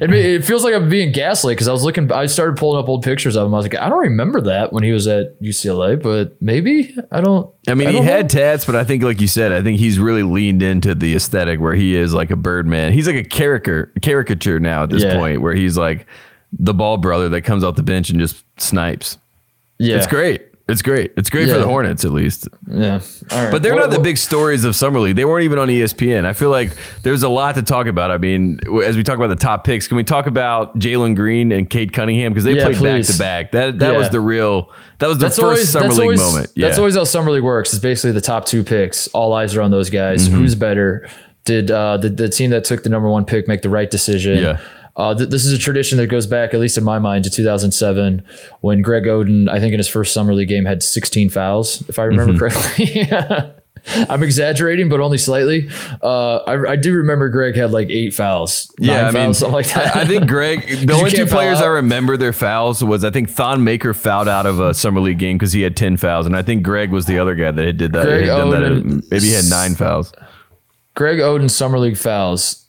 it, 0.00 0.10
it 0.12 0.44
feels 0.44 0.64
like 0.64 0.74
I'm 0.74 0.88
being 0.88 1.12
gaslit 1.12 1.52
because 1.56 1.68
I 1.68 1.72
was 1.72 1.84
looking. 1.84 2.10
I 2.12 2.26
started 2.26 2.56
pulling 2.56 2.82
up 2.82 2.88
old 2.88 3.02
pictures 3.04 3.36
of 3.36 3.46
him. 3.46 3.54
I 3.54 3.58
was 3.58 3.64
like, 3.66 3.76
I 3.76 3.88
don't 3.88 4.00
remember 4.00 4.40
that 4.42 4.72
when 4.72 4.82
he 4.82 4.92
was 4.92 5.06
at 5.06 5.40
UCLA, 5.40 6.00
but 6.02 6.40
maybe 6.40 6.94
I 7.10 7.20
don't. 7.20 7.52
I 7.68 7.74
mean, 7.74 7.88
he 7.88 7.94
don't 7.96 8.04
had 8.04 8.24
know. 8.24 8.40
tats, 8.40 8.64
but 8.64 8.74
I 8.74 8.82
think, 8.84 9.02
like 9.04 9.20
you 9.20 9.28
said, 9.28 9.52
I 9.52 9.62
think 9.62 9.78
he's 9.78 9.98
really 9.98 10.22
leaned 10.24 10.62
into 10.62 10.94
the 10.94 11.14
aesthetic 11.14 11.60
where 11.60 11.74
he 11.74 11.94
is 11.94 12.12
like 12.12 12.30
a 12.30 12.36
Birdman. 12.36 12.92
He's 12.92 13.06
like 13.06 13.16
a 13.16 13.22
caricature, 13.24 13.92
caricature 14.02 14.58
now 14.58 14.82
at 14.84 14.90
this 14.90 15.04
Yeah. 15.04 15.16
point, 15.16 15.40
where 15.42 15.54
he's 15.54 15.76
like 15.78 16.06
the 16.58 16.74
ball 16.74 16.96
brother 16.98 17.28
that 17.30 17.42
comes 17.42 17.64
off 17.64 17.76
the 17.76 17.82
bench 17.82 18.10
and 18.10 18.20
just 18.20 18.44
snipes. 18.60 19.18
yeah, 19.78 19.96
It's 19.96 20.06
great. 20.06 20.42
It's 20.68 20.80
great. 20.80 21.12
It's 21.16 21.28
great 21.28 21.48
Yeah. 21.48 21.54
for 21.54 21.58
the 21.58 21.66
Hornets, 21.66 22.04
at 22.04 22.12
least. 22.12 22.48
Yeah, 22.70 23.00
All 23.32 23.42
right. 23.42 23.50
But 23.50 23.62
they're 23.64 23.74
What- 23.74 23.80
not 23.80 23.90
the 23.90 23.98
big 23.98 24.16
stories 24.16 24.64
of 24.64 24.76
summer 24.76 25.00
league. 25.00 25.16
They 25.16 25.24
weren't 25.24 25.44
even 25.44 25.58
on 25.58 25.68
ESPN. 25.68 26.24
I 26.24 26.32
feel 26.34 26.50
like 26.50 26.70
there's 27.02 27.24
a 27.24 27.28
lot 27.28 27.56
to 27.56 27.62
talk 27.62 27.88
about. 27.88 28.12
I 28.12 28.18
mean, 28.18 28.60
as 28.84 28.96
we 28.96 29.02
talk 29.02 29.16
about 29.16 29.26
the 29.28 29.34
top 29.36 29.64
picks, 29.64 29.88
can 29.88 29.96
we 29.96 30.04
talk 30.04 30.26
about 30.28 30.78
Jalen 30.78 31.16
Green 31.16 31.50
and 31.50 31.68
Cade 31.68 31.92
Cunningham 31.92 32.32
because 32.32 32.44
they 32.44 32.54
Yeah, 32.54 32.66
played 32.66 32.80
back 32.80 33.02
to 33.06 33.18
back. 33.18 33.52
That 33.52 33.80
that 33.80 33.92
Yeah. 33.92 33.98
was 33.98 34.10
the 34.10 34.20
real. 34.20 34.70
That 35.00 35.08
was 35.08 35.18
the 35.18 35.24
That's 35.26 35.36
first 35.36 35.44
always 35.44 35.68
summer 35.68 35.88
league 35.88 36.00
always, 36.00 36.20
moment. 36.20 36.50
Yeah. 36.54 36.68
That's 36.68 36.78
always 36.78 36.94
how 36.94 37.04
summer 37.04 37.32
league 37.32 37.42
works. 37.42 37.72
It's 37.72 37.82
basically 37.82 38.12
the 38.12 38.20
top 38.20 38.46
two 38.46 38.62
picks. 38.62 39.08
All 39.08 39.32
eyes 39.32 39.56
are 39.56 39.62
on 39.62 39.72
those 39.72 39.90
guys. 39.90 40.28
Mm-hmm. 40.28 40.38
Who's 40.38 40.54
better? 40.54 41.08
Did 41.44 41.72
uh, 41.72 41.96
the 41.96 42.08
the 42.08 42.28
team 42.28 42.50
that 42.50 42.62
took 42.64 42.84
the 42.84 42.88
number 42.88 43.08
one 43.10 43.24
pick 43.24 43.48
make 43.48 43.62
the 43.62 43.68
right 43.68 43.90
decision? 43.90 44.38
Yeah. 44.38 44.58
Uh, 44.96 45.14
th- 45.14 45.30
this 45.30 45.44
is 45.46 45.52
a 45.52 45.58
tradition 45.58 45.98
that 45.98 46.08
goes 46.08 46.26
back, 46.26 46.52
at 46.52 46.60
least 46.60 46.76
in 46.76 46.84
my 46.84 46.98
mind, 46.98 47.24
to 47.24 47.30
2007 47.30 48.22
when 48.60 48.82
Greg 48.82 49.04
Oden, 49.04 49.48
I 49.48 49.58
think 49.58 49.72
in 49.72 49.78
his 49.78 49.88
first 49.88 50.12
summer 50.12 50.34
league 50.34 50.48
game, 50.48 50.64
had 50.66 50.82
16 50.82 51.30
fouls, 51.30 51.88
if 51.88 51.98
I 51.98 52.04
remember 52.04 52.38
correctly. 52.38 53.08
I'm 54.08 54.22
exaggerating, 54.22 54.88
but 54.88 55.00
only 55.00 55.18
slightly. 55.18 55.68
Uh, 56.02 56.36
I, 56.36 56.72
I 56.72 56.76
do 56.76 56.94
remember 56.94 57.28
Greg 57.28 57.56
had 57.56 57.72
like 57.72 57.90
eight 57.90 58.14
fouls. 58.14 58.72
Yeah, 58.78 58.94
nine 58.96 59.04
I 59.04 59.10
mean, 59.10 59.24
fouls, 59.24 59.38
something 59.38 59.54
like 59.54 59.66
that. 59.72 59.96
I, 59.96 60.02
I 60.02 60.04
think 60.04 60.28
Greg. 60.28 60.60
The 60.86 60.92
only 60.92 61.10
two 61.10 61.26
players 61.26 61.60
I 61.60 61.66
remember 61.66 62.16
their 62.16 62.32
fouls 62.32 62.84
was 62.84 63.02
I 63.04 63.10
think 63.10 63.30
Thon 63.30 63.64
Maker 63.64 63.92
fouled 63.94 64.28
out 64.28 64.46
of 64.46 64.60
a 64.60 64.72
summer 64.74 65.00
league 65.00 65.18
game 65.18 65.36
because 65.36 65.52
he 65.52 65.62
had 65.62 65.76
ten 65.76 65.96
fouls, 65.96 66.26
and 66.26 66.36
I 66.36 66.42
think 66.42 66.62
Greg 66.62 66.90
was 66.90 67.06
the 67.06 67.18
other 67.18 67.34
guy 67.34 67.50
that 67.50 67.64
had 67.64 67.76
did 67.76 67.92
that. 67.92 68.04
Greg 68.04 68.26
done 68.26 68.50
that 68.50 68.62
Oden- 68.62 69.10
maybe 69.10 69.26
he 69.26 69.32
had 69.32 69.46
nine 69.50 69.74
fouls. 69.74 70.12
Greg 70.94 71.18
Oden 71.18 71.50
summer 71.50 71.78
league 71.78 71.96
fouls. 71.96 72.66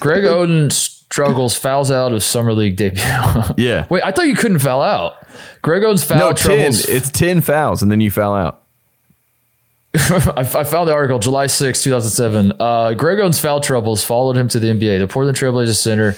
Greg 0.00 0.24
Oden 0.24 0.70
struggles 1.10 1.56
fouls 1.56 1.90
out 1.90 2.12
of 2.12 2.22
summer 2.22 2.52
league 2.52 2.76
debut. 2.76 3.02
Yeah. 3.56 3.86
Wait, 3.88 4.02
I 4.04 4.10
thought 4.12 4.26
you 4.26 4.34
couldn't 4.34 4.58
foul 4.58 4.82
out. 4.82 5.26
Greg 5.62 5.82
Oden's 5.82 6.04
foul 6.04 6.18
No, 6.18 6.32
ten. 6.32 6.72
It's 6.72 7.10
ten 7.10 7.40
fouls, 7.40 7.82
and 7.82 7.90
then 7.90 8.00
you 8.00 8.10
foul 8.10 8.34
out. 8.34 8.62
I, 9.94 10.40
I 10.40 10.64
found 10.64 10.88
the 10.88 10.92
article 10.92 11.18
July 11.18 11.46
6, 11.46 11.82
2007. 11.82 12.52
Uh, 12.60 12.92
Greg 12.94 13.18
Oden's 13.18 13.38
foul 13.40 13.60
troubles 13.60 14.04
followed 14.04 14.36
him 14.36 14.48
to 14.48 14.58
the 14.60 14.68
NBA. 14.68 14.98
The 14.98 15.08
Portland 15.08 15.38
Trailblazers 15.38 15.76
center 15.76 16.14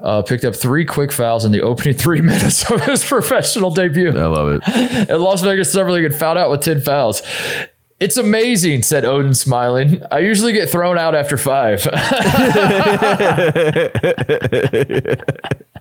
uh, 0.00 0.22
picked 0.22 0.44
up 0.44 0.56
three 0.56 0.84
quick 0.84 1.12
fouls 1.12 1.44
in 1.44 1.52
the 1.52 1.62
opening 1.62 1.94
three 1.98 2.20
minutes 2.20 2.68
of 2.70 2.80
his 2.84 3.04
professional 3.04 3.70
debut. 3.70 4.08
I 4.10 4.26
love 4.26 4.60
it. 4.60 5.08
And 5.08 5.22
Las 5.22 5.42
Vegas 5.42 5.72
Summer 5.72 5.92
League 5.92 6.04
and 6.04 6.14
fouled 6.14 6.38
out 6.38 6.50
with 6.50 6.62
10 6.62 6.80
fouls. 6.80 7.22
It's 8.02 8.16
amazing, 8.16 8.82
said 8.82 9.04
Oden, 9.04 9.36
smiling. 9.36 10.02
I 10.10 10.18
usually 10.18 10.52
get 10.52 10.68
thrown 10.68 10.98
out 10.98 11.14
after 11.14 11.36
five. 11.36 11.84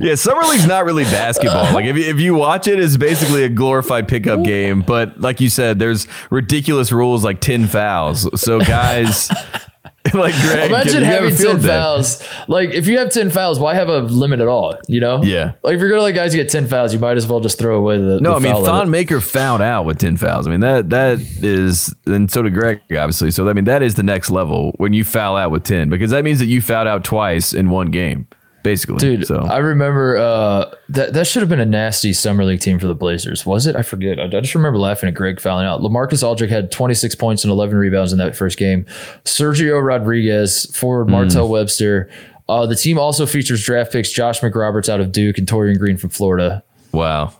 Yeah, 0.00 0.14
summer 0.14 0.40
league's 0.44 0.66
not 0.66 0.86
really 0.86 1.04
basketball. 1.04 1.74
Like 1.74 1.84
if 1.84 1.94
you, 1.94 2.04
if 2.04 2.18
you 2.18 2.34
watch 2.34 2.66
it, 2.66 2.80
it's 2.80 2.96
basically 2.96 3.44
a 3.44 3.50
glorified 3.50 4.08
pickup 4.08 4.42
game. 4.42 4.80
But 4.80 5.20
like 5.20 5.38
you 5.40 5.50
said, 5.50 5.78
there's 5.78 6.06
ridiculous 6.30 6.92
rules 6.92 7.24
like 7.24 7.42
ten 7.42 7.66
fouls. 7.66 8.26
So 8.40 8.60
guys, 8.60 9.30
like 10.14 10.34
Greg, 10.34 10.70
Imagine 10.70 11.00
you 11.00 11.04
have 11.04 11.22
a 11.24 11.30
having 11.30 11.34
field 11.36 11.56
10 11.56 11.62
day. 11.62 11.68
fouls. 11.68 12.28
Like, 12.48 12.70
if 12.70 12.86
you 12.86 12.98
have 12.98 13.10
10 13.10 13.30
fouls, 13.30 13.58
why 13.58 13.74
have 13.74 13.88
a 13.88 14.00
limit 14.00 14.40
at 14.40 14.48
all? 14.48 14.76
You 14.88 15.00
know? 15.00 15.22
Yeah. 15.22 15.52
Like, 15.62 15.74
if 15.74 15.80
you're 15.80 15.90
to 15.90 16.02
let 16.02 16.14
guys 16.14 16.34
get 16.34 16.48
10 16.48 16.66
fouls, 16.66 16.92
you 16.92 16.98
might 16.98 17.16
as 17.16 17.26
well 17.26 17.40
just 17.40 17.58
throw 17.58 17.76
away 17.76 17.98
the. 17.98 18.20
No, 18.20 18.30
the 18.30 18.36
I 18.36 18.38
mean 18.38 18.54
limit. 18.54 18.66
Thon 18.68 18.90
Maker 18.90 19.20
fouled 19.20 19.60
out 19.62 19.84
with 19.84 19.98
ten 19.98 20.16
fouls. 20.16 20.46
I 20.46 20.50
mean 20.50 20.60
that 20.60 20.90
that 20.90 21.18
is, 21.42 21.94
and 22.06 22.30
so 22.30 22.42
did 22.42 22.54
Greg, 22.54 22.80
obviously. 22.90 23.30
So 23.30 23.48
I 23.48 23.52
mean 23.52 23.64
that 23.64 23.82
is 23.82 23.94
the 23.94 24.02
next 24.02 24.30
level 24.30 24.72
when 24.78 24.92
you 24.92 25.04
foul 25.04 25.36
out 25.36 25.50
with 25.50 25.64
ten 25.64 25.88
because 25.90 26.10
that 26.10 26.24
means 26.24 26.38
that 26.38 26.46
you 26.46 26.60
fouled 26.60 26.88
out 26.88 27.04
twice 27.04 27.52
in 27.52 27.70
one 27.70 27.90
game, 27.90 28.26
basically. 28.62 28.96
Dude, 28.98 29.26
so 29.26 29.40
I 29.40 29.58
remember 29.58 30.16
uh, 30.16 30.74
that 30.90 31.12
that 31.14 31.26
should 31.26 31.40
have 31.42 31.48
been 31.48 31.60
a 31.60 31.66
nasty 31.66 32.12
summer 32.12 32.44
league 32.44 32.60
team 32.60 32.78
for 32.78 32.86
the 32.86 32.94
Blazers. 32.94 33.44
Was 33.46 33.66
it? 33.66 33.76
I 33.76 33.82
forget. 33.82 34.18
I, 34.20 34.24
I 34.24 34.40
just 34.40 34.54
remember 34.54 34.78
laughing 34.78 35.08
at 35.08 35.14
Greg 35.14 35.40
fouling 35.40 35.66
out. 35.66 35.80
LaMarcus 35.80 36.22
Aldridge 36.22 36.50
had 36.50 36.70
26 36.72 37.14
points 37.16 37.44
and 37.44 37.50
11 37.50 37.76
rebounds 37.76 38.12
in 38.12 38.18
that 38.18 38.36
first 38.36 38.58
game. 38.58 38.84
Sergio 39.24 39.82
Rodriguez, 39.82 40.66
forward 40.76 41.06
Hmm. 41.06 41.12
Martel 41.12 41.48
Webster. 41.48 42.10
Uh, 42.48 42.66
the 42.66 42.74
team 42.76 42.98
also 42.98 43.26
features 43.26 43.64
draft 43.64 43.92
picks 43.92 44.10
Josh 44.10 44.40
McRoberts 44.40 44.88
out 44.88 45.00
of 45.00 45.12
Duke 45.12 45.38
and 45.38 45.46
Taurean 45.46 45.78
Green 45.78 45.96
from 45.96 46.10
Florida. 46.10 46.64
wow, 46.92 47.32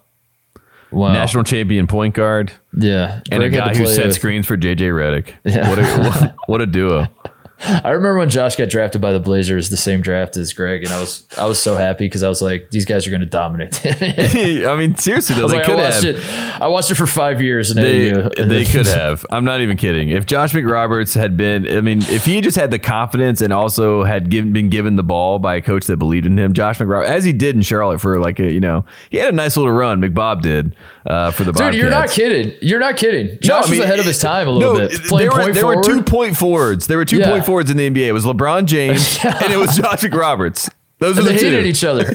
Wow. 0.93 1.13
national 1.13 1.45
champion 1.45 1.87
point 1.87 2.15
guard 2.15 2.53
yeah. 2.77 3.21
and 3.31 3.41
Greg 3.41 3.55
a 3.55 3.57
guy 3.57 3.75
who 3.77 3.87
set 3.87 4.07
with- 4.07 4.15
screens 4.17 4.47
for 4.47 4.57
JJ 4.57 4.91
Redick. 4.93 5.35
Yeah. 5.45 5.69
What 5.69 5.79
a 5.79 5.85
what, 5.85 6.35
what 6.47 6.61
a 6.61 6.67
duo. 6.67 7.07
I 7.85 7.91
remember 7.91 8.19
when 8.19 8.31
Josh 8.31 8.57
got 8.57 8.71
drafted 8.71 9.01
by 9.03 9.13
the 9.13 9.21
Blazers, 9.21 9.69
the 9.69 9.77
same 9.77 10.01
draft 10.01 10.37
as 10.37 10.53
Greg, 10.53 10.83
and 10.85 10.93
I 10.93 11.01
was 11.01 11.25
I 11.37 11.45
was 11.47 11.63
so 11.63 11.77
happy 11.77 12.07
because 12.07 12.23
I 12.23 12.29
was 12.29 12.41
like, 12.41 12.71
these 12.71 12.87
guys 12.87 13.07
are 13.07 13.11
going 13.11 13.21
to 13.21 13.27
dominate. 13.27 13.81
I 13.85 14.65
I 14.67 14.77
mean 14.77 14.97
seriously 14.97 15.37
though, 15.37 15.47
they 15.49 15.57
like, 15.59 15.65
I 15.65 15.67
could 15.67 15.77
watched 15.77 16.03
have. 16.05 16.17
it. 16.17 16.61
I 16.63 16.69
watched 16.69 16.91
it 16.91 16.95
for 16.95 17.07
five 17.07 17.43
years, 17.43 17.71
and 17.71 17.79
They, 17.79 18.11
AAU. 18.13 18.49
they 18.49 18.65
could 18.65 18.87
have. 18.87 19.25
I'm 19.31 19.45
not 19.45 19.61
even 19.61 19.77
kidding. 19.77 20.09
If 20.09 20.27
Josh 20.27 20.53
McRoberts 20.53 21.15
had 21.15 21.37
been, 21.37 21.67
I 21.69 21.81
mean, 21.83 22.03
if 22.03 22.25
he 22.25 22.41
just 22.41 22.57
had 22.57 22.71
the 22.71 22.79
confidence 22.79 23.41
and 23.43 23.53
also 23.53 24.05
had 24.05 24.31
given, 24.31 24.53
been 24.53 24.71
given 24.71 24.97
the 24.97 25.03
ball 25.03 25.39
by 25.39 25.57
a 25.57 25.61
coach 25.63 25.87
that 25.87 25.99
believed 25.99 26.27
in 26.27 26.39
him, 26.39 26.53
Josh 26.55 26.79
McRoberts, 26.79 27.07
as 27.07 27.25
he 27.25 27.33
did 27.33 27.57
in 27.57 27.63
Charlotte 27.63 28.01
for 28.01 28.19
like 28.21 28.39
a, 28.41 28.51
you 28.51 28.61
know, 28.61 28.85
he 29.11 29.19
had 29.19 29.33
a 29.33 29.37
nice 29.37 29.57
little 29.57 29.73
run. 29.73 30.01
McBob 30.01 30.41
did 30.43 30.75
uh, 31.07 31.31
for 31.31 31.45
the 31.45 31.53
Dude, 31.53 31.75
you're 31.75 31.89
not 31.91 32.11
kidding. 32.11 32.53
You're 32.61 32.79
not 32.81 32.97
kidding. 32.97 33.39
Josh 33.41 33.49
No, 33.49 33.69
I 33.69 33.71
mean, 33.71 33.81
was 33.81 33.85
ahead 33.87 33.99
of 34.01 34.05
his 34.05 34.19
time 34.19 34.49
a 34.49 34.51
little 34.51 34.75
no, 34.75 34.89
bit. 34.89 35.01
Playing 35.05 35.31
there 35.31 35.39
were, 35.47 35.53
there 35.53 35.63
forward. 35.63 35.77
were 35.79 35.83
two 35.85 36.03
point 36.03 36.37
forwards. 36.37 36.87
There 36.87 36.99
were 36.99 37.05
two 37.05 37.19
Yeah. 37.19 37.31
point 37.31 37.47
forwards 37.47 37.71
in 37.71 37.77
the 37.77 37.89
NBA. 37.91 38.07
It 38.09 38.13
was 38.13 38.25
LeBron 38.25 38.67
James 38.67 39.19
and 39.25 39.53
it 39.53 39.57
was 39.57 39.77
Josh 39.77 40.01
McRoberts. 40.03 40.69
Those 40.99 41.19
are 41.19 41.23
the 41.23 41.31
they 41.31 41.39
two. 41.39 41.47
hated 41.47 41.67
each 41.67 41.85
other. 41.85 42.05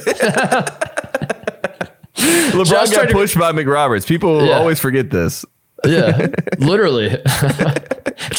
LeBron 2.16 2.66
Josh 2.66 2.90
got 2.90 3.08
to- 3.08 3.12
pushed 3.12 3.36
by 3.38 3.52
McRoberts. 3.52 4.06
People 4.06 4.46
Yeah. 4.46 4.58
always 4.58 4.78
forget 4.80 5.10
this. 5.10 5.44
yeah, 5.84 6.28
literally. 6.58 7.16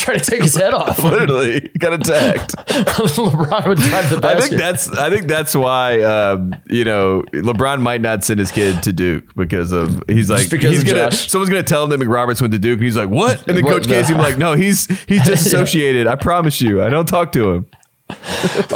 Trying 0.08 0.20
to 0.22 0.32
take 0.32 0.42
his 0.42 0.56
head 0.56 0.74
off. 0.74 1.00
Literally, 1.04 1.60
got 1.78 1.92
attacked. 1.92 2.56
LeBron 2.68 3.68
would 3.68 3.78
drive 3.78 4.10
the 4.10 4.26
I 4.26 4.40
think 4.40 4.54
that's 4.56 4.90
I 4.90 5.10
think 5.10 5.28
that's 5.28 5.54
why 5.54 6.02
um, 6.02 6.56
you 6.70 6.86
know 6.86 7.24
LeBron 7.34 7.82
might 7.82 8.00
not 8.00 8.24
send 8.24 8.40
his 8.40 8.50
kid 8.50 8.82
to 8.84 8.94
Duke 8.94 9.36
because 9.36 9.74
of 9.74 10.02
he's 10.08 10.30
like 10.30 10.50
because 10.50 10.72
he's 10.72 10.86
gonna 10.86 11.10
Josh. 11.10 11.30
someone's 11.30 11.50
gonna 11.50 11.62
tell 11.62 11.84
him 11.84 11.90
that 11.90 12.00
McRoberts 12.00 12.40
went 12.40 12.54
to 12.54 12.60
Duke 12.60 12.78
and 12.78 12.84
he's 12.86 12.96
like 12.96 13.10
what 13.10 13.46
and 13.50 13.58
then 13.58 13.66
What 13.66 13.74
Coach 13.74 13.88
the- 13.88 13.96
Casey 13.96 14.14
like 14.14 14.38
no 14.38 14.54
he's 14.54 14.86
he's 15.08 15.24
disassociated 15.28 16.08
I 16.08 16.16
promise 16.16 16.62
you 16.62 16.82
I 16.82 16.88
don't 16.90 17.06
talk 17.08 17.34
to 17.34 17.52
him 17.52 17.66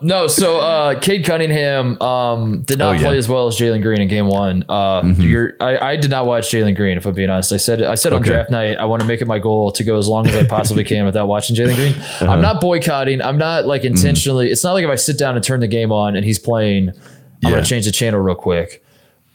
No, 0.00 0.26
so 0.28 0.58
uh, 0.58 0.98
Cade 1.00 1.24
Cunningham 1.24 2.00
um, 2.02 2.62
did 2.62 2.78
not 2.78 2.88
Oh, 2.88 2.92
yeah. 2.92 2.96
Mm-hmm. 2.98 3.06
play 3.06 3.18
as 3.18 3.28
well 3.28 3.46
as 3.46 3.56
Jalen 3.56 3.82
Green 3.82 4.00
in 4.00 4.08
Game 4.08 4.26
One. 4.26 4.64
Uh, 4.68 5.02
you're, 5.18 5.54
I, 5.60 5.78
I 5.92 5.96
did 5.96 6.10
not 6.10 6.26
watch 6.26 6.50
Jalen 6.50 6.76
Green. 6.76 6.96
If 6.96 7.06
I'm 7.06 7.14
being 7.14 7.30
honest, 7.30 7.52
I 7.52 7.56
said 7.56 7.82
I 7.82 7.94
said 7.94 8.12
on 8.12 8.22
draft 8.22 8.50
night 8.50 8.76
I 8.78 8.84
want 8.84 9.02
to 9.02 9.08
make 9.08 9.20
it 9.20 9.26
my 9.26 9.38
goal 9.38 9.70
to 9.72 9.84
go 9.84 9.98
as 9.98 10.08
long 10.08 10.26
as 10.26 10.34
I 10.34 10.44
possibly 10.46 10.84
can 10.84 11.04
without 11.04 11.26
watching 11.28 11.56
Jalen 11.56 11.74
Green. 11.76 11.94
Uh-huh. 12.18 12.32
I'm 12.32 12.42
not 12.42 12.60
boycotting. 12.60 13.22
I'm 13.22 13.38
not 13.38 13.66
like 13.66 13.82
Mm-hmm. 13.82 13.94
intentionally. 13.94 14.50
It's 14.50 14.64
not 14.64 14.72
like 14.72 14.84
if 14.84 14.90
I 14.90 14.96
sit 14.96 15.18
down 15.18 15.36
and 15.36 15.44
turn 15.44 15.60
the 15.60 15.68
game 15.68 15.92
on 15.92 16.16
and 16.16 16.24
he's 16.24 16.38
playing, 16.38 16.88
I'm 16.90 16.94
Yeah. 17.42 17.50
gonna 17.50 17.64
change 17.64 17.84
the 17.84 17.92
channel 17.92 18.18
real 18.20 18.34
quick. 18.34 18.84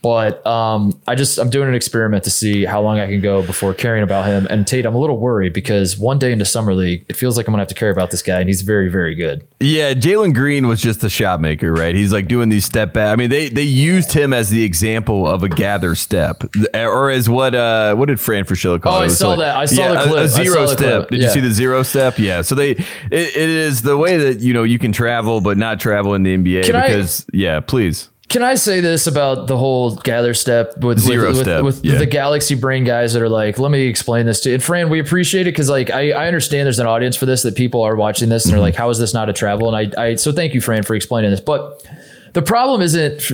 But 0.04 0.46
um, 0.46 1.00
I 1.08 1.16
just 1.16 1.40
I'm 1.40 1.50
doing 1.50 1.70
an 1.70 1.74
experiment 1.76 2.26
to 2.26 2.30
see 2.30 2.66
how 2.66 2.82
long 2.82 3.00
I 3.00 3.08
can 3.08 3.22
go 3.22 3.42
before 3.42 3.74
caring 3.74 4.04
about 4.04 4.26
him. 4.28 4.46
And 4.50 4.68
Tate, 4.68 4.86
I'm 4.86 4.94
a 4.96 5.00
little 5.00 5.18
worried 5.18 5.54
because 5.54 5.98
one 5.98 6.20
day 6.20 6.32
into 6.34 6.44
summer 6.46 6.74
league, 6.76 7.06
it 7.08 7.16
feels 7.16 7.38
like 7.38 7.48
I'm 7.48 7.54
gonna 7.54 7.62
have 7.62 7.70
to 7.70 7.74
care 7.76 7.90
about 7.90 8.12
this 8.12 8.22
guy, 8.22 8.40
and 8.42 8.50
he's 8.50 8.62
very 8.64 8.90
very 8.90 9.16
good. 9.16 9.48
yeah 9.62 9.94
Jalen 9.94 10.34
Green 10.36 10.68
was 10.68 10.82
just 10.82 11.04
a 11.06 11.10
shot 11.10 11.40
maker 11.40 11.72
right 11.74 11.96
he's 11.96 12.12
like 12.12 12.28
doing 12.28 12.50
these 12.50 12.66
step 12.66 12.92
back 12.94 13.14
I 13.14 13.16
mean 13.16 13.30
they 13.30 13.48
they 13.48 13.64
used 13.64 14.12
him 14.12 14.34
as 14.34 14.50
the 14.50 14.64
example 14.64 15.26
of 15.26 15.42
a 15.42 15.48
gather 15.50 15.96
step 15.96 16.44
or 16.74 17.10
as 17.10 17.30
what 17.30 17.56
uh 17.56 17.96
what 17.96 18.08
did 18.10 18.20
Fran 18.20 18.44
Fraschilla 18.44 18.82
call 18.82 18.98
Oh, 18.98 19.02
it? 19.04 19.06
I 19.06 19.08
saw 19.08 19.30
like- 19.30 19.40
that. 19.40 19.56
I 19.56 19.66
saw 19.66 19.82
yeah, 19.82 19.94
the 19.94 20.00
a- 20.00 20.04
clip. 20.04 20.18
a, 20.18 20.24
I 20.24 20.28
saw 20.28 20.44
zero 20.44 20.66
step 20.68 21.10
did 21.10 21.20
Yeah. 21.22 21.28
you 21.28 21.34
see 21.34 21.40
the 21.40 21.52
zero 21.52 21.82
step 21.84 22.20
yeah 22.20 22.42
so 22.42 22.56
they 22.56 22.72
it, 22.72 22.86
it 23.12 23.36
is 23.50 23.82
the 23.84 23.96
way 23.98 24.18
that 24.18 24.40
you 24.42 24.54
know 24.54 24.64
you 24.64 24.80
can 24.80 24.92
travel 24.92 25.40
but 25.40 25.58
not 25.58 25.80
travel 25.80 26.14
in 26.14 26.24
the 26.24 26.36
NBA 26.36 26.66
Can 26.66 26.76
I- 26.76 26.88
because 26.88 27.26
yeah 27.32 27.62
please 27.62 28.10
Can 28.34 28.42
I 28.42 28.56
say 28.56 28.80
this 28.82 29.06
about 29.06 29.46
the 29.48 29.56
whole 29.58 29.96
gather 29.96 30.34
step 30.34 30.76
with 30.80 30.98
Zero 31.00 31.28
with, 31.28 31.38
with- 31.38 31.46
step, 31.46 31.64
with, 31.64 31.86
yeah. 31.86 32.00
the 32.00 32.08
Galaxy 32.08 32.56
Brain 32.56 32.84
guys 32.84 33.14
that 33.14 33.22
are 33.22 33.30
like, 33.30 33.60
let 33.60 33.70
me 33.70 33.86
explain 33.86 34.26
this 34.26 34.42
to 34.42 34.50
you. 34.50 34.56
And 34.56 34.64
Fran, 34.64 34.90
we 34.90 35.00
appreciate 35.00 35.42
it 35.48 35.52
because 35.52 35.70
like 35.70 35.92
I, 35.92 36.12
I 36.12 36.26
understand 36.26 36.66
there's 36.66 36.80
an 36.80 36.88
audience 36.88 37.16
for 37.16 37.28
this 37.28 37.44
that 37.44 37.56
people 37.56 37.84
are 37.84 37.96
watching 37.96 38.30
this 38.30 38.46
and 38.46 38.50
Mm-hmm. 38.52 38.56
they're 38.58 38.62
like, 38.68 38.76
how 38.76 38.90
is 38.90 38.98
this 38.98 39.14
not 39.14 39.30
a 39.30 39.34
travel? 39.34 39.74
And 39.74 39.96
I, 39.96 40.02
I 40.04 40.16
so 40.16 40.32
thank 40.32 40.56
you, 40.56 40.62
Fran, 40.62 40.82
for 40.84 40.96
explaining 40.96 41.30
this. 41.30 41.42
But 41.42 41.86
the 42.34 42.42
problem 42.42 42.82
isn't 42.82 43.32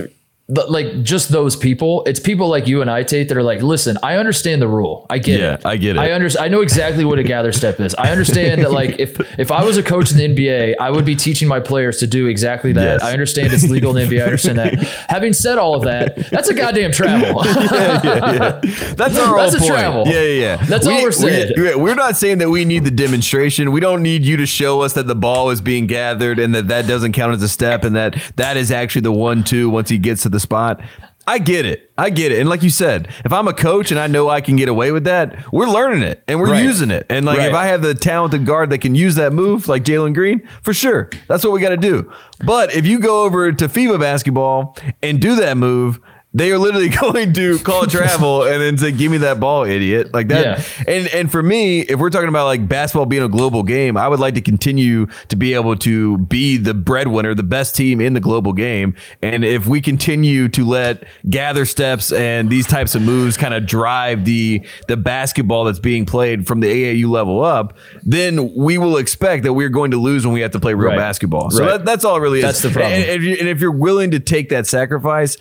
like 0.50 1.02
just 1.02 1.28
those 1.30 1.54
people. 1.56 2.02
It's 2.06 2.20
people 2.20 2.48
like 2.48 2.66
you 2.66 2.80
and 2.82 2.90
I, 2.90 3.02
Tate, 3.02 3.28
that 3.28 3.36
are 3.36 3.42
like, 3.42 3.62
listen, 3.62 3.96
I 4.02 4.16
understand 4.16 4.60
the 4.60 4.68
rule. 4.68 5.06
I 5.08 5.18
get 5.18 5.40
Yeah, 5.40 5.54
it. 5.54 5.66
I 5.66 5.76
get 5.76 5.96
it. 5.96 5.98
I 6.00 6.12
understand. 6.12 6.44
I 6.44 6.48
know 6.48 6.60
exactly 6.62 7.04
what 7.04 7.18
a 7.18 7.22
gather 7.22 7.52
step 7.52 7.78
is. 7.80 7.94
I 7.94 8.10
understand 8.10 8.62
that 8.62 8.72
like 8.72 8.98
if 8.98 9.18
if 9.38 9.52
I 9.52 9.64
was 9.64 9.76
a 9.76 9.82
coach 9.82 10.10
in 10.12 10.16
the 10.18 10.28
NBA, 10.28 10.74
I 10.80 10.90
would 10.90 11.04
be 11.04 11.14
teaching 11.16 11.46
my 11.48 11.60
players 11.60 11.98
to 11.98 12.06
do 12.06 12.26
exactly 12.26 12.72
that. 12.72 13.00
Yes. 13.00 13.02
I 13.02 13.12
understand 13.12 13.52
it's 13.52 13.68
legal 13.68 13.96
in 13.96 14.08
the 14.08 14.16
NBA. 14.16 14.20
I 14.22 14.24
understand 14.24 14.58
that. 14.58 14.74
Having 15.08 15.32
said 15.34 15.58
all 15.58 15.74
of 15.74 15.84
that, 15.84 16.16
that's 16.30 16.48
a 16.48 16.54
goddamn 16.54 16.92
travel. 16.92 17.42
yeah, 17.44 18.00
yeah, 18.02 18.32
yeah. 18.32 18.60
That's 18.94 19.16
our 19.18 19.36
That's 19.36 19.54
whole 19.54 19.56
a 19.56 19.58
point. 19.58 19.66
travel. 19.68 20.06
Yeah, 20.06 20.22
yeah, 20.22 20.40
yeah. 20.40 20.56
That's 20.66 20.86
all 20.86 21.02
we're 21.02 21.12
saying. 21.12 21.52
We, 21.56 21.74
we're 21.76 21.94
not 21.94 22.16
saying 22.16 22.38
that 22.38 22.50
we 22.50 22.64
need 22.64 22.84
the 22.84 22.90
demonstration. 22.90 23.72
We 23.72 23.80
don't 23.80 24.02
need 24.02 24.22
you 24.24 24.36
to 24.38 24.46
show 24.46 24.80
us 24.80 24.94
that 24.94 25.06
the 25.06 25.14
ball 25.14 25.50
is 25.50 25.60
being 25.60 25.86
gathered 25.86 26.38
and 26.38 26.54
that 26.54 26.68
that 26.68 26.86
doesn't 26.86 27.12
count 27.12 27.34
as 27.34 27.42
a 27.42 27.48
step 27.48 27.84
and 27.84 27.94
that 27.96 28.16
that 28.36 28.56
is 28.56 28.70
actually 28.72 29.02
the 29.02 29.12
one-two 29.12 29.70
once 29.70 29.88
he 29.88 29.98
gets 29.98 30.22
to 30.22 30.28
the 30.28 30.39
spot. 30.40 30.80
I 31.26 31.38
get 31.38 31.64
it. 31.64 31.92
I 31.96 32.10
get 32.10 32.32
it. 32.32 32.40
And 32.40 32.48
like 32.48 32.62
you 32.64 32.70
said, 32.70 33.06
if 33.24 33.32
I'm 33.32 33.46
a 33.46 33.52
coach 33.52 33.92
and 33.92 34.00
I 34.00 34.08
know 34.08 34.28
I 34.28 34.40
can 34.40 34.56
get 34.56 34.68
away 34.68 34.90
with 34.90 35.04
that, 35.04 35.36
we're 35.52 35.68
learning 35.68 36.02
it 36.02 36.24
and 36.26 36.40
we're 36.40 36.50
Right. 36.50 36.62
using 36.64 36.90
it. 36.90 37.06
And 37.08 37.24
like 37.24 37.38
if 37.40 37.54
I 37.54 37.66
have 37.66 37.82
the 37.82 37.94
talented 37.94 38.46
guard 38.46 38.70
that 38.70 38.78
can 38.78 38.94
use 38.96 39.14
that 39.14 39.32
move, 39.32 39.68
like 39.68 39.84
Jalen 39.84 40.14
Green, 40.14 40.42
for 40.62 40.72
sure, 40.74 41.08
that's 41.28 41.44
what 41.44 41.52
we 41.52 41.60
got 41.60 41.68
to 41.68 41.76
do. 41.76 42.10
But 42.44 42.74
if 42.74 42.84
you 42.86 42.98
go 42.98 43.22
over 43.22 43.52
to 43.52 43.68
FIBA 43.68 44.00
basketball 44.00 44.76
and 45.02 45.20
do 45.20 45.36
that 45.36 45.56
move, 45.56 46.00
they 46.32 46.52
are 46.52 46.58
literally 46.58 46.88
going 47.00 47.32
to 47.32 47.58
call 47.58 47.86
travel 47.88 48.44
and 48.44 48.60
then 48.62 48.78
say, 48.78 48.92
"Give 48.92 49.10
me 49.10 49.18
that 49.18 49.40
ball, 49.40 49.64
idiot!" 49.64 50.14
Like 50.14 50.28
that. 50.28 50.58
Yeah. 50.58 50.84
And 50.86 51.08
and 51.08 51.30
for 51.32 51.42
me, 51.42 51.80
if 51.80 51.98
we're 51.98 52.10
talking 52.10 52.28
about 52.28 52.44
like 52.46 52.68
basketball 52.68 53.06
being 53.06 53.22
a 53.22 53.28
global 53.28 53.62
game, 53.62 53.96
I 53.96 54.06
would 54.06 54.20
like 54.20 54.34
to 54.34 54.40
continue 54.40 55.06
to 55.28 55.36
be 55.36 55.54
able 55.54 55.76
to 55.78 56.18
be 56.18 56.56
the 56.56 56.74
breadwinner, 56.74 57.34
the 57.34 57.42
best 57.42 57.74
team 57.74 58.00
in 58.00 58.12
the 58.12 58.20
global 58.20 58.52
game. 58.52 58.94
And 59.22 59.44
if 59.44 59.66
we 59.66 59.80
continue 59.80 60.48
to 60.50 60.64
let 60.64 61.04
gather 61.28 61.64
steps 61.64 62.12
and 62.12 62.48
these 62.48 62.66
types 62.66 62.94
of 62.94 63.02
moves 63.02 63.36
kind 63.36 63.52
of 63.54 63.66
drive 63.66 64.24
the 64.24 64.64
the 64.88 64.96
basketball 64.96 65.64
that's 65.64 65.80
being 65.80 66.06
played 66.06 66.46
from 66.46 66.60
the 66.60 66.68
AAU 66.68 67.08
level 67.10 67.42
up, 67.42 67.76
then 68.04 68.54
we 68.54 68.78
will 68.78 68.96
expect 68.98 69.42
that 69.44 69.52
we're 69.54 69.68
going 69.68 69.90
to 69.90 69.96
lose 69.96 70.24
when 70.24 70.32
we 70.34 70.40
have 70.42 70.52
to 70.52 70.60
play 70.60 70.74
real 70.74 70.90
Right. 70.90 70.98
basketball. 70.98 71.50
So 71.50 71.62
Right. 71.64 71.70
that, 71.78 71.84
that's 71.84 72.04
all 72.04 72.16
it 72.16 72.20
really 72.20 72.38
is. 72.38 72.44
That's 72.44 72.62
the 72.62 72.70
problem. 72.70 72.92
And, 72.92 73.02
and 73.04 73.10
if 73.16 73.22
you, 73.22 73.36
and 73.40 73.48
if 73.48 73.60
you're 73.60 73.70
willing 73.72 74.12
to 74.12 74.20
take 74.20 74.48
that 74.50 74.66
sacrifice. 74.68 75.36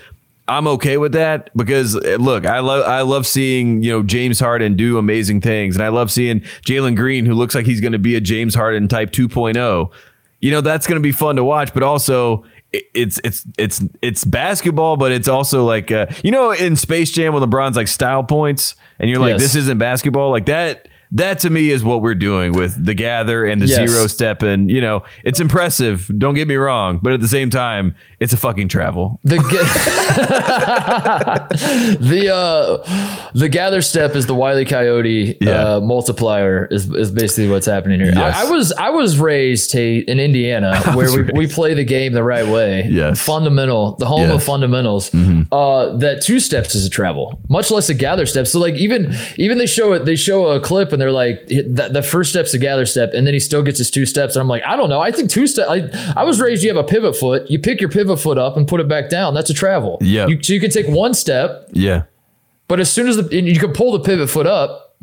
I'm 0.50 0.68
okay 0.68 0.98
with 0.98 1.12
that 1.14 1.50
because 1.56 1.96
uh, 1.96 2.18
look, 2.20 2.46
I 2.46 2.60
love 2.60 2.84
I 2.86 3.02
love 3.02 3.26
seeing 3.28 3.84
you 3.84 3.92
know 3.92 4.04
James 4.04 4.40
Harden 4.40 4.76
do 4.76 4.98
amazing 4.98 5.42
things, 5.42 5.76
and 5.76 5.84
I 5.84 5.90
love 5.90 6.12
seeing 6.12 6.42
Jalen 6.66 6.96
Green, 6.96 7.26
who 7.26 7.34
looks 7.36 7.56
like 7.56 7.66
he's 7.66 7.80
going 7.80 7.92
to 7.94 8.00
be 8.00 8.16
a 8.16 8.22
James 8.22 8.56
Harden 8.56 8.88
type 8.88 9.12
2.0. 9.12 9.92
You 10.42 10.52
know 10.52 10.62
that's 10.62 10.88
going 10.88 10.98
to 11.00 11.04
be 11.04 11.12
fun 11.12 11.36
to 11.38 11.44
watch, 11.44 11.74
but 11.74 11.84
also 11.84 12.44
it's 12.72 13.20
it's 13.24 13.46
it's 13.58 13.84
it's 14.02 14.24
basketball, 14.26 14.98
but 14.98 15.12
it's 15.12 15.28
also 15.28 15.64
like 15.66 15.92
uh, 15.92 16.08
you 16.24 16.32
know 16.32 16.52
in 16.52 16.76
Space 16.76 17.12
Jam 17.12 17.34
when 17.34 17.44
LeBron's 17.44 17.78
like 17.78 17.88
style 17.88 18.24
points, 18.24 18.76
and 19.00 19.10
you're 19.10 19.20
like 19.20 19.32
Yes. 19.34 19.42
this 19.42 19.56
isn't 19.56 19.78
basketball, 19.78 20.32
like 20.32 20.48
that. 20.48 20.88
That 21.12 21.40
to 21.40 21.50
me 21.50 21.72
is 21.72 21.84
what 21.84 22.02
we're 22.04 22.14
doing 22.16 22.54
with 22.54 22.84
the 22.86 22.94
gather 22.94 23.44
and 23.46 23.60
the 23.62 23.66
Yes. 23.66 23.90
zero 23.90 24.06
step, 24.08 24.44
and 24.44 24.70
you 24.70 24.80
know 24.82 25.04
it's 25.24 25.40
impressive. 25.40 26.10
Don't 26.18 26.36
get 26.36 26.48
me 26.48 26.56
wrong, 26.56 27.00
but 27.02 27.14
at 27.14 27.20
the 27.20 27.28
same 27.28 27.50
time, 27.50 27.96
it's 28.20 28.32
a 28.34 28.38
fucking 28.38 28.68
travel. 28.68 29.20
The 29.24 29.38
ga- 29.38 29.50
the 32.00 32.30
uh, 32.34 33.30
the 33.34 33.50
gather 33.50 33.82
step 33.82 34.16
is 34.16 34.26
the 34.28 34.36
Wiley 34.36 34.66
Coyote 34.66 35.38
Yeah. 35.42 35.76
uh, 35.76 35.80
multiplier 35.82 36.68
is, 36.72 36.90
is 36.94 37.12
basically 37.12 37.50
what's 37.50 37.66
happening 37.66 38.00
here. 38.00 38.12
Yes. 38.14 38.36
I, 38.36 38.48
I 38.48 38.52
was 38.52 38.72
I 38.74 38.90
was 38.90 39.20
raised 39.20 39.74
in 39.76 40.20
Indiana 40.20 40.80
where 40.94 41.12
we, 41.12 41.24
we 41.34 41.48
play 41.48 41.74
the 41.74 41.84
game 41.86 42.14
the 42.14 42.24
right 42.24 42.48
way. 42.48 42.86
Yes. 42.90 43.22
fundamental, 43.22 43.96
the 43.96 44.06
home 44.06 44.22
of 44.24 44.30
Yes. 44.30 44.38
Mm-hmm. 44.40 44.46
fundamentals. 44.46 45.12
Uh, 45.52 45.96
that 45.98 46.22
two 46.22 46.40
steps 46.40 46.76
is 46.76 46.86
a 46.86 46.90
travel, 46.90 47.40
much 47.50 47.72
less 47.72 47.90
a 47.90 47.94
gather 47.94 48.26
step. 48.26 48.48
So 48.48 48.60
like 48.60 48.76
even 48.76 49.16
even 49.38 49.58
they 49.58 49.66
show 49.66 49.94
it 49.94 50.06
they 50.06 50.16
show 50.16 50.48
a 50.48 50.60
clip 50.60 50.92
and 50.92 50.99
and 51.00 51.02
they're 51.02 51.12
like, 51.12 51.48
the, 51.48 51.90
the 51.92 52.04
first 52.04 52.32
step's 52.32 52.54
a 52.54 52.58
gather 52.58 52.86
step, 52.86 53.12
and 53.14 53.26
then 53.26 53.34
he 53.34 53.40
still 53.40 53.64
gets 53.64 53.78
his 53.78 53.90
two 53.90 54.06
steps. 54.06 54.36
And 54.36 54.42
I'm 54.42 54.50
like, 54.50 54.64
I 54.66 54.76
don't 54.76 54.90
know. 54.90 55.00
I 55.00 55.12
think 55.12 55.30
two 55.30 55.48
step. 55.48 55.68
I, 55.70 55.90
I 56.18 56.24
was 56.24 56.42
raised. 56.42 56.62
You 56.64 56.70
have 56.76 56.78
a 56.78 56.84
pivot 56.88 57.16
foot. 57.16 57.50
You 57.50 57.58
pick 57.60 57.80
your 57.80 57.90
pivot 57.90 58.20
foot 58.20 58.38
up 58.38 58.58
and 58.58 58.68
put 58.68 58.82
it 58.82 58.88
back 58.90 59.10
down. 59.10 59.34
That's 59.34 59.50
a 59.50 59.54
travel. 59.54 59.98
Yeah. 60.02 60.28
You, 60.28 60.44
so 60.44 60.52
you 60.54 60.60
can 60.60 60.72
take 60.72 60.88
one 60.88 61.14
step, 61.14 61.70
Yeah. 61.72 62.04
but 62.68 62.80
as 62.82 62.92
soon 62.92 63.08
as 63.08 63.16
the 63.16 63.24
and 63.38 63.48
you 63.48 63.58
can 63.60 63.72
pull 63.72 63.94
the 63.94 64.02
pivot 64.02 64.30
foot 64.30 64.46
up, 64.48 64.98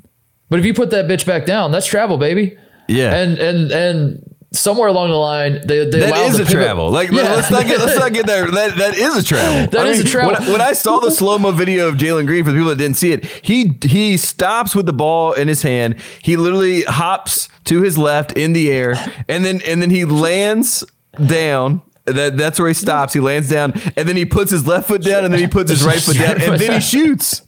but 0.50 0.58
if 0.60 0.66
you 0.66 0.74
put 0.74 0.90
that 0.90 1.06
bitch 1.06 1.26
back 1.26 1.46
down, 1.46 1.72
that's 1.72 1.86
travel, 1.86 2.18
baby. 2.18 2.56
Yeah. 2.88 3.14
And 3.16 3.38
and 3.38 3.70
and 3.72 4.35
somewhere 4.56 4.88
along 4.88 5.10
the 5.10 5.16
line, 5.16 5.60
they 5.66 5.84
they 5.88 6.00
That 6.00 6.16
is 6.28 6.34
a 6.36 6.38
pivot- 6.38 6.52
travel. 6.52 6.90
Like 6.90 7.10
Yeah. 7.10 7.34
let's 7.34 7.50
not 7.50 7.64
get 7.66 7.78
let's 7.78 7.98
not 7.98 8.12
get 8.12 8.26
there. 8.26 8.50
That 8.50 8.76
that 8.76 8.94
is 8.96 9.16
a 9.16 9.22
travel. 9.22 9.66
That 9.70 9.86
is 9.86 10.00
a 10.00 10.04
travel. 10.04 10.32
When 10.32 10.42
I, 10.42 10.52
when 10.52 10.60
I 10.60 10.72
saw 10.72 10.98
the 11.00 11.10
slow 11.20 11.38
mo 11.38 11.52
video 11.52 11.88
of 11.88 11.96
Jalen 11.96 12.26
Green 12.26 12.44
for 12.44 12.50
the 12.50 12.56
people 12.56 12.70
that 12.70 12.78
didn't 12.78 12.96
see 12.96 13.12
it, 13.12 13.24
he 13.42 13.78
he 13.82 14.16
stops 14.16 14.74
with 14.74 14.86
the 14.86 14.92
ball 14.92 15.32
in 15.32 15.48
his 15.48 15.62
hand. 15.62 15.96
He 16.22 16.36
literally 16.36 16.82
hops 16.82 17.48
to 17.64 17.82
his 17.82 17.96
left 17.98 18.32
in 18.32 18.52
the 18.52 18.70
air, 18.70 18.94
and 19.28 19.44
then 19.44 19.60
and 19.66 19.80
then 19.82 19.90
he 19.90 20.04
lands 20.04 20.84
down. 21.26 21.82
That 22.04 22.36
that's 22.36 22.60
where 22.60 22.68
he 22.68 22.74
stops. 22.74 23.12
He 23.14 23.20
lands 23.20 23.48
down, 23.50 23.72
and 23.96 24.08
then 24.08 24.16
he 24.16 24.24
puts 24.24 24.50
his 24.52 24.64
left 24.66 24.86
foot 24.86 25.02
down, 25.02 25.24
and 25.24 25.34
then 25.34 25.40
he 25.40 25.48
puts 25.48 25.70
his 25.70 25.84
right 25.84 26.00
foot 26.00 26.16
down, 26.16 26.40
and 26.40 26.60
then 26.60 26.72
he 26.74 26.80
shoots. 26.94 27.42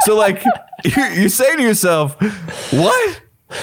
So 0.00 0.16
like 0.16 0.42
you're, 0.84 1.12
you're 1.12 1.28
saying 1.28 1.58
to 1.58 1.62
yourself, 1.62 2.16
what? 2.72 3.20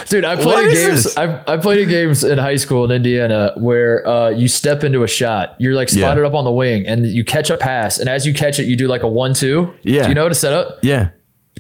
Dude, 0.08 0.24
I 0.24 0.36
played 0.38 0.72
games. 0.74 1.18
I, 1.18 1.44
I 1.46 1.58
played 1.58 1.88
games 1.90 2.24
in 2.24 2.38
high 2.38 2.56
school 2.56 2.86
in 2.86 2.92
Indiana 2.92 3.52
where 3.58 4.08
uh, 4.08 4.30
you 4.30 4.48
step 4.48 4.84
into 4.84 5.04
a 5.04 5.08
shot. 5.08 5.56
You're 5.60 5.74
like 5.74 5.92
Yeah. 5.92 6.06
spotted 6.08 6.24
up 6.26 6.34
on 6.34 6.46
the 6.46 6.52
wing, 6.52 6.88
and 6.88 7.06
you 7.06 7.26
catch 7.26 7.50
a 7.50 7.58
pass. 7.58 7.98
And 8.00 8.08
as 8.08 8.26
you 8.26 8.34
catch 8.34 8.60
it, 8.60 8.64
you 8.66 8.78
do 8.78 8.88
like 8.88 9.04
a 9.04 9.08
one-two. 9.10 9.74
Yeah. 9.82 10.04
Do 10.04 10.10
you 10.10 10.16
know 10.16 10.24
how 10.24 10.30
to 10.30 10.36
set 10.36 10.54
up? 10.54 10.80
Yeah. 10.84 11.10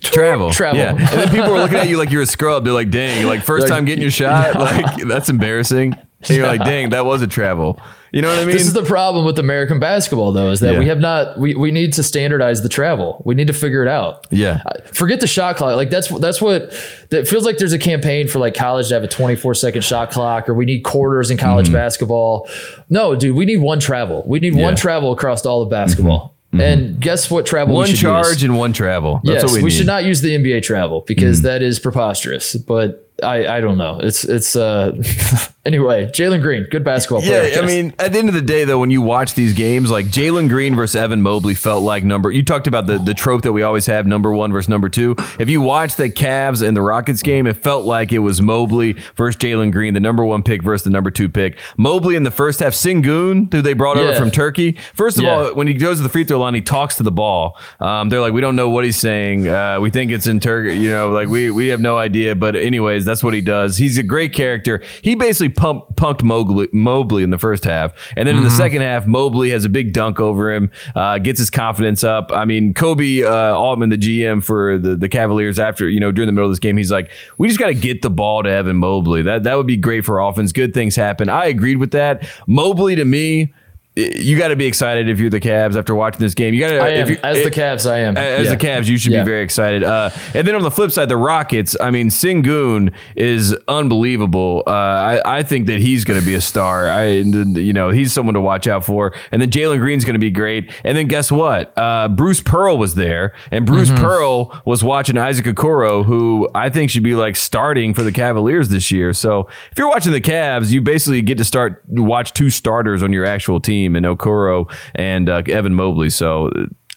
Travel. 0.01 0.51
Travel. 0.51 0.79
Yeah. 0.79 0.89
And 0.91 0.99
then 0.99 1.29
people 1.29 1.53
are 1.53 1.59
looking 1.59 1.77
at 1.77 1.87
you 1.89 1.97
like 1.97 2.11
you're 2.11 2.21
a 2.23 2.25
scrub. 2.25 2.63
They're 2.63 2.73
like, 2.73 2.89
dang, 2.89 3.25
like 3.27 3.43
first 3.43 3.63
Like, 3.63 3.71
time 3.71 3.85
getting 3.85 4.01
your 4.01 4.11
shot. 4.23 4.55
Like, 4.59 5.03
that's 5.07 5.29
embarrassing. 5.29 5.95
And 6.29 6.37
you're 6.37 6.47
like, 6.47 6.63
dang, 6.65 6.89
that 6.89 7.05
was 7.05 7.21
a 7.21 7.27
travel. 7.27 7.79
You 8.11 8.21
know 8.21 8.27
what 8.29 8.37
I 8.37 8.45
mean? 8.45 8.55
This 8.55 8.67
is 8.67 8.73
the 8.73 8.83
problem 8.83 9.25
with 9.25 9.39
American 9.39 9.79
basketball, 9.79 10.31
though, 10.31 10.51
is 10.51 10.59
that 10.59 10.73
Yeah. 10.73 10.79
we 10.79 10.85
have 10.85 10.99
not. 10.99 11.39
We, 11.39 11.55
we 11.55 11.71
need 11.71 11.93
to 11.93 12.03
standardize 12.03 12.61
the 12.61 12.69
travel. 12.69 13.23
We 13.25 13.33
need 13.33 13.47
to 13.47 13.53
figure 13.53 13.81
it 13.81 13.87
out. 13.87 14.27
yeah. 14.29 14.61
Forget 14.93 15.19
the 15.19 15.25
shot 15.25 15.55
clock. 15.55 15.75
Like 15.75 15.89
that's 15.89 16.09
that's 16.19 16.39
what 16.39 16.71
that 17.09 17.27
feels 17.27 17.43
like. 17.43 17.57
There's 17.57 17.73
a 17.73 17.79
campaign 17.79 18.27
for 18.27 18.37
like 18.37 18.53
college 18.53 18.89
to 18.89 18.93
have 18.93 19.03
a 19.03 19.07
24 19.07 19.55
second 19.55 19.83
shot 19.83 20.11
clock, 20.11 20.47
or 20.47 20.53
we 20.53 20.65
need 20.65 20.81
quarters 20.83 21.31
in 21.31 21.37
college 21.37 21.71
basketball. 21.73 22.47
No, 22.87 23.15
dude, 23.15 23.35
we 23.35 23.45
need 23.45 23.57
one 23.57 23.79
travel. 23.79 24.21
We 24.27 24.39
need 24.39 24.49
Mm-hmm. 24.49 24.57
Yeah. 24.59 24.61
Mm-hmm. 24.63 24.65
one 24.73 24.75
travel 24.75 25.11
across 25.11 25.43
all 25.47 25.63
of 25.63 25.69
basketball. 25.71 26.35
And 26.53 26.99
guess 27.01 27.31
what 27.31 27.47
travel? 27.47 27.73
One 27.73 27.87
we 27.89 27.95
charge 27.95 28.27
Use? 28.27 28.43
and 28.43 28.55
one 28.59 28.73
travel. 28.73 29.21
That's 29.23 29.41
Yes, 29.41 29.43
what 29.45 29.53
we, 29.53 29.63
we, 29.63 29.71
should 29.71 29.87
not 29.87 30.03
use 30.05 30.21
the 30.21 30.35
NBA 30.37 30.61
travel 30.61 31.01
because 31.07 31.41
that 31.41 31.63
is 31.63 31.79
preposterous. 31.79 32.55
But 32.55 33.09
I 33.23 33.57
I 33.57 33.61
don't 33.61 33.77
know. 33.77 33.99
It's 33.99 34.23
it's 34.23 34.55
uh 34.55 34.91
anyway. 35.65 36.05
Jalen 36.07 36.41
Green, 36.41 36.67
good 36.69 36.83
basketball 36.83 37.21
player. 37.21 37.47
Yeah, 37.49 37.59
I 37.61 37.65
mean, 37.65 37.93
at 37.99 38.11
the 38.13 38.19
end 38.19 38.29
of 38.29 38.35
the 38.35 38.41
day, 38.41 38.65
though, 38.65 38.79
when 38.79 38.91
you 38.91 39.01
watch 39.01 39.33
these 39.33 39.53
games, 39.53 39.89
like 39.89 40.07
Jalen 40.07 40.49
Green 40.49 40.75
versus 40.75 40.95
Evan 40.95 41.21
Mobley 41.21 41.55
felt 41.55 41.83
like 41.83 42.03
number. 42.03 42.31
You 42.31 42.43
talked 42.43 42.67
about 42.67 42.87
the 42.87 42.97
the 42.97 43.13
trope 43.13 43.41
that 43.43 43.53
we 43.53 43.63
always 43.63 43.85
have, 43.87 44.05
number 44.05 44.31
one 44.33 44.51
versus 44.51 44.69
number 44.69 44.89
two. 44.89 45.15
If 45.39 45.49
you 45.49 45.61
watch 45.61 45.95
the 45.95 46.09
Cavs 46.09 46.65
and 46.65 46.75
the 46.75 46.81
Rockets 46.81 47.21
game, 47.23 47.47
it 47.47 47.57
felt 47.57 47.85
like 47.85 48.11
it 48.11 48.19
was 48.19 48.41
Mobley 48.41 48.93
versus 49.15 49.39
Jalen 49.41 49.71
Green, 49.71 49.93
the 49.93 49.99
number 49.99 50.23
one 50.25 50.43
pick 50.43 50.61
versus 50.61 50.83
the 50.83 50.89
number 50.89 51.11
two 51.11 51.29
pick. 51.29 51.57
Mobley 51.77 52.15
in 52.15 52.23
the 52.23 52.31
first 52.31 52.59
half, 52.59 52.73
Sengun, 52.73 53.51
who 53.51 53.61
they 53.61 53.73
brought 53.73 53.97
over 53.97 54.13
from 54.15 54.31
Turkey. 54.31 54.77
First 54.93 55.17
of 55.17 55.23
Yeah. 55.23 55.33
all, 55.35 55.53
when 55.55 55.67
he 55.67 55.73
goes 55.73 55.97
to 55.97 56.03
the 56.03 56.09
free 56.09 56.23
throw 56.23 56.39
line, 56.39 56.53
he 56.55 56.61
talks 56.61 56.97
to 56.97 57.03
the 57.03 57.11
ball. 57.11 57.57
Um, 57.79 58.09
they're 58.09 58.21
like, 58.21 58.33
we 58.33 58.41
don't 58.41 58.55
know 58.55 58.69
what 58.69 58.83
he's 58.85 58.97
saying. 58.97 59.47
Uh, 59.47 59.79
we 59.79 59.89
think 59.89 60.11
it's 60.11 60.27
in 60.27 60.39
Turkey. 60.39 60.77
You 60.77 60.89
know, 60.91 61.11
like 61.11 61.27
we 61.29 61.51
we 61.51 61.67
have 61.69 61.79
no 61.79 61.97
idea. 61.97 62.35
But 62.35 62.55
anyways, 62.55 63.05
that's 63.05 63.12
what 63.21 63.33
he 63.33 63.41
does. 63.41 63.75
He's 63.75 63.97
a 63.97 64.03
great 64.03 64.31
character. 64.31 64.81
He 65.01 65.15
basically 65.15 65.49
pump, 65.49 65.95
punked 65.95 66.23
Mobley, 66.23 66.69
Mobley 66.71 67.23
in 67.23 67.31
the 67.31 67.37
first 67.37 67.65
half, 67.65 67.93
and 68.15 68.27
then 68.27 68.37
in 68.37 68.43
the 68.43 68.49
second 68.49 68.81
half, 68.81 69.05
Mobley 69.05 69.49
has 69.49 69.65
a 69.65 69.69
big 69.69 69.91
dunk 69.91 70.21
over 70.21 70.53
him, 70.53 70.71
uh, 70.95 71.17
gets 71.17 71.39
his 71.39 71.49
confidence 71.49 72.03
up. 72.03 72.31
I 72.31 72.45
mean, 72.45 72.73
Koby 72.73 73.23
uh, 73.23 73.59
Altman, 73.59 73.89
the 73.89 73.97
GM 73.97 74.41
for 74.41 74.77
the 74.77 74.95
the 74.95 75.09
Cavaliers, 75.09 75.59
after 75.59 75.89
you 75.89 75.99
know 75.99 76.13
during 76.13 76.27
the 76.27 76.31
middle 76.31 76.47
of 76.47 76.51
this 76.51 76.59
game, 76.59 76.77
he's 76.77 76.91
like, 76.91 77.11
we 77.37 77.47
just 77.49 77.59
got 77.59 77.67
to 77.67 77.73
get 77.73 78.01
the 78.01 78.09
ball 78.09 78.43
to 78.43 78.49
Evan 78.49 78.77
Mobley. 78.77 79.21
That 79.21 79.43
that 79.43 79.55
would 79.55 79.67
be 79.67 79.77
great 79.77 80.05
for 80.05 80.19
offense. 80.19 80.53
Good 80.53 80.73
things 80.73 80.95
happen. 80.95 81.27
I 81.27 81.47
agreed 81.47 81.77
with 81.77 81.91
that. 81.91 82.25
Mobley 82.47 82.95
to 82.95 83.03
me. 83.03 83.53
You 83.95 84.37
got 84.39 84.47
to 84.47 84.55
be 84.55 84.65
excited 84.65 85.07
if 85.07 85.19
you're 85.19 85.29
the 85.29 85.39
Cavs 85.39 85.75
after 85.77 85.93
watching 85.93 86.19
this 86.19 86.33
game. 86.33 86.55
You 86.55 86.61
got 86.61 86.69
to, 86.71 86.99
if 86.99 87.09
you, 87.11 87.17
as 87.23 87.43
the 87.43 87.51
Cavs. 87.51 87.89
I 87.89 87.99
am 87.99 88.17
as 88.17 88.45
Yeah. 88.47 88.55
the 88.55 88.57
Cavs, 88.65 88.87
you 88.87 88.97
should 88.97 89.11
Yeah. 89.11 89.23
be 89.23 89.29
very 89.29 89.43
excited. 89.43 89.83
Uh, 89.83 90.09
and 90.33 90.47
then 90.47 90.55
on 90.55 90.63
the 90.63 90.71
flip 90.71 90.91
side, 90.91 91.09
the 91.09 91.17
Rockets. 91.17 91.75
I 91.79 91.91
mean, 91.91 92.09
Sengun 92.09 92.91
is 93.15 93.55
unbelievable. 93.67 94.63
Uh, 94.65 94.71
I, 94.71 95.37
I 95.39 95.43
think 95.43 95.67
that 95.67 95.79
he's 95.79 96.05
going 96.05 96.19
to 96.19 96.25
be 96.25 96.33
a 96.33 96.41
star. 96.41 96.89
I, 96.89 97.07
you 97.09 97.71
know, 97.73 97.89
he's 97.91 98.11
someone 98.11 98.33
to 98.33 98.41
watch 98.41 98.65
out 98.67 98.83
for. 98.83 99.13
And 99.31 99.41
then 99.41 99.51
Jalen 99.51 99.77
Green's 99.79 100.05
going 100.05 100.13
to 100.15 100.19
be 100.19 100.31
great. 100.31 100.71
And 100.83 100.97
then 100.97 101.07
guess 101.07 101.31
what? 101.31 101.71
Uh, 101.77 102.07
Bruce 102.07 102.41
Pearl 102.41 102.77
was 102.77 102.95
there, 102.95 103.33
and 103.51 103.65
Bruce 103.65 103.83
Mm-hmm. 103.89 104.01
Pearl 104.01 104.61
was 104.65 104.81
watching 104.83 105.17
Isaac 105.17 105.45
Okoro, 105.45 106.05
who 106.05 106.49
I 106.55 106.69
think 106.69 106.89
should 106.89 107.03
be 107.03 107.15
like 107.15 107.35
starting 107.35 107.93
for 107.93 108.01
the 108.01 108.13
Cavaliers 108.13 108.69
this 108.69 108.91
year. 108.91 109.11
So 109.13 109.49
if 109.71 109.77
you're 109.77 109.89
watching 109.89 110.13
the 110.13 110.21
Cavs, 110.21 110.71
you 110.71 110.79
basically 110.81 111.21
get 111.21 111.37
to 111.39 111.43
start 111.43 111.83
watch 111.89 112.31
two 112.31 112.49
starters 112.49 113.03
on 113.03 113.11
your 113.11 113.25
actual 113.25 113.59
team, 113.59 113.82
and 113.95 114.05
Okoro 114.05 114.71
and 114.95 115.29
uh, 115.29 115.43
Evan 115.47 115.73
Mobley. 115.73 116.09
So. 116.09 116.51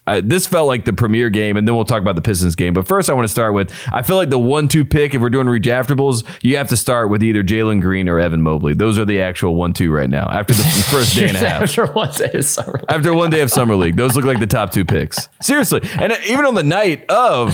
Uh, 0.05 0.21
this 0.23 0.47
felt 0.47 0.69
like 0.69 0.85
the 0.85 0.93
premier 0.93 1.29
game, 1.29 1.57
and 1.57 1.67
then 1.67 1.75
we'll 1.75 1.83
talk 1.83 2.01
about 2.01 2.15
the 2.15 2.21
Pistons 2.21 2.55
game. 2.55 2.73
But 2.73 2.87
first, 2.87 3.09
I 3.09 3.13
want 3.13 3.25
to 3.25 3.29
start 3.29 3.53
with 3.53 3.73
I 3.91 4.03
feel 4.03 4.15
like 4.15 4.29
the 4.29 4.39
one-two 4.39 4.85
pick. 4.85 5.13
If 5.13 5.19
we're 5.21 5.29
doing 5.29 5.47
redraftables, 5.47 6.23
you 6.41 6.55
have 6.55 6.69
to 6.69 6.77
start 6.77 7.09
with 7.09 7.21
either 7.21 7.43
Jalen 7.43 7.81
Green 7.81 8.07
or 8.07 8.17
Evan 8.17 8.41
Mobley. 8.41 8.73
Those 8.73 8.97
are 8.97 9.03
the 9.03 9.19
actual 9.21 9.55
one-two 9.55 9.91
right 9.91 10.09
now. 10.09 10.29
After 10.31 10.53
the 10.53 10.63
first 10.89 11.13
day 11.13 11.27
and 11.27 11.35
a 11.35 11.39
half, 11.41 11.63
After 11.63 11.87
one 11.87 12.09
day 12.13 12.31
of 12.31 12.45
summer. 12.45 12.81
after 12.87 13.13
one 13.13 13.29
day 13.31 13.41
of 13.41 13.51
summer 13.51 13.75
league, 13.75 13.97
those 13.97 14.15
look 14.15 14.23
like 14.23 14.39
the 14.39 14.47
top 14.47 14.71
two 14.71 14.85
picks. 14.85 15.27
Seriously, 15.41 15.81
and 15.99 16.17
even 16.25 16.45
on 16.45 16.55
the 16.55 16.63
night 16.63 17.03
of. 17.09 17.53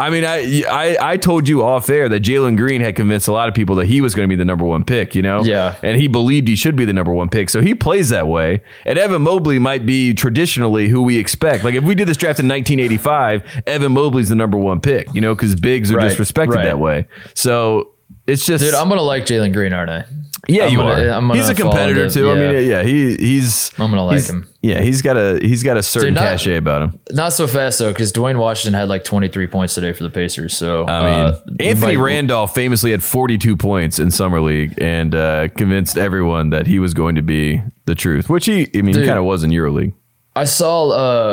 I 0.00 0.10
mean, 0.10 0.24
I, 0.24 0.62
I 0.68 1.12
I 1.12 1.16
told 1.16 1.46
you 1.46 1.62
off 1.62 1.90
air 1.90 2.08
that 2.08 2.22
Jalen 2.22 2.56
Green 2.56 2.80
had 2.80 2.96
convinced 2.96 3.28
a 3.28 3.32
lot 3.32 3.48
of 3.48 3.54
people 3.54 3.76
that 3.76 3.86
he 3.86 4.00
was 4.00 4.14
going 4.14 4.26
to 4.26 4.32
be 4.32 4.36
the 4.36 4.44
number 4.44 4.64
one 4.64 4.84
pick, 4.84 5.14
you 5.14 5.22
know? 5.22 5.44
Yeah. 5.44 5.76
And 5.82 6.00
he 6.00 6.08
believed 6.08 6.48
he 6.48 6.56
should 6.56 6.74
be 6.74 6.84
the 6.84 6.92
number 6.92 7.12
one 7.12 7.28
pick. 7.28 7.50
So 7.50 7.60
he 7.60 7.74
plays 7.74 8.08
that 8.08 8.26
way. 8.26 8.62
And 8.86 8.98
Evan 8.98 9.22
Mobley 9.22 9.58
might 9.58 9.84
be 9.84 10.14
traditionally 10.14 10.88
who 10.88 11.02
we 11.02 11.18
expect. 11.18 11.64
Like 11.64 11.74
if 11.74 11.84
we 11.84 11.94
did 11.94 12.08
this 12.08 12.16
draft 12.16 12.40
in 12.40 12.48
1985, 12.48 13.62
Evan 13.66 13.92
Mobley's 13.92 14.30
the 14.30 14.34
number 14.34 14.56
one 14.56 14.80
pick, 14.80 15.12
you 15.14 15.20
know, 15.20 15.34
because 15.34 15.54
bigs 15.54 15.92
are 15.92 15.96
Right, 15.96 16.08
just 16.08 16.18
respected 16.18 16.56
right. 16.56 16.64
that 16.64 16.78
way. 16.78 17.06
So 17.34 17.92
it's 18.26 18.46
just. 18.46 18.64
Dude, 18.64 18.74
I'm 18.74 18.88
gonna 18.88 19.02
like 19.02 19.24
Jalen 19.26 19.52
Green, 19.52 19.72
aren't 19.72 19.90
I? 19.90 20.04
Yeah, 20.48 20.64
I'm 20.64 20.70
you 20.72 20.78
gonna- 20.78 20.90
are. 20.90 21.10
I'm 21.10 21.28
gonna 21.28 21.38
he's 21.40 21.48
a 21.48 21.54
competitor 21.54 22.04
into- 22.04 22.14
too. 22.14 22.30
I 22.30 22.34
mean, 22.34 22.68
yeah, 22.68 22.82
he 22.82 23.16
he's. 23.16 23.70
I'm 23.78 23.90
gonna 23.90 24.04
like 24.04 24.24
him. 24.24 24.46
Yeah, 24.62 24.80
he's 24.80 25.02
got 25.02 25.16
a 25.16 25.38
he's 25.40 25.62
got 25.62 25.76
a 25.76 25.82
certain 25.82 26.14
Dude, 26.14 26.22
not- 26.22 26.30
cachet 26.30 26.56
about 26.56 26.82
him. 26.82 27.00
Not 27.12 27.32
so 27.32 27.46
fast 27.46 27.78
though, 27.78 27.92
because 27.92 28.10
Duane 28.12 28.38
Washington 28.38 28.78
had 28.78 28.88
like 28.88 29.04
23 29.04 29.46
points 29.46 29.74
today 29.74 29.92
for 29.92 30.02
the 30.02 30.10
Pacers. 30.10 30.56
So 30.56 30.86
I 30.86 31.00
mean, 31.02 31.14
uh, 31.26 31.40
Anthony 31.60 31.96
might- 31.96 32.02
Randolph 32.02 32.54
famously 32.54 32.90
had 32.90 33.02
42 33.02 33.56
points 33.56 33.98
in 33.98 34.10
summer 34.10 34.40
league 34.40 34.74
and 34.80 35.14
uh, 35.14 35.48
convinced 35.56 35.96
everyone 35.98 36.50
that 36.50 36.66
he 36.66 36.78
was 36.78 36.94
going 36.94 37.14
to 37.16 37.22
be 37.22 37.62
the 37.86 37.94
truth, 37.94 38.28
which 38.30 38.46
he, 38.46 38.68
I 38.74 38.82
mean, 38.82 38.94
he 38.96 39.04
kind 39.06 39.18
of 39.18 39.24
was 39.24 39.42
in 39.44 39.50
EuroLeague. 39.50 39.92
I 40.36 40.44
saw 40.44 40.90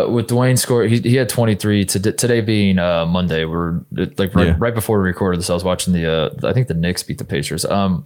uh, 0.07 0.09
with 0.09 0.27
Duane 0.27 0.57
score. 0.57 0.83
He, 0.85 0.99
he 0.99 1.15
had 1.15 1.29
23 1.29 1.85
to, 1.85 2.11
today 2.13 2.41
being 2.41 2.79
uh, 2.79 3.05
Monday. 3.05 3.45
We're 3.45 3.81
like 3.91 4.33
right, 4.35 4.47
Yeah. 4.47 4.55
right 4.57 4.73
before 4.73 4.99
we 4.99 5.05
recorded 5.05 5.39
this. 5.39 5.49
I 5.51 5.53
was 5.53 5.63
watching 5.63 5.93
the. 5.93 6.11
Uh, 6.11 6.29
I 6.47 6.51
think 6.51 6.67
the 6.67 6.73
Knicks 6.73 7.03
beat 7.03 7.19
the 7.19 7.23
Pacers. 7.23 7.63
Um, 7.63 8.05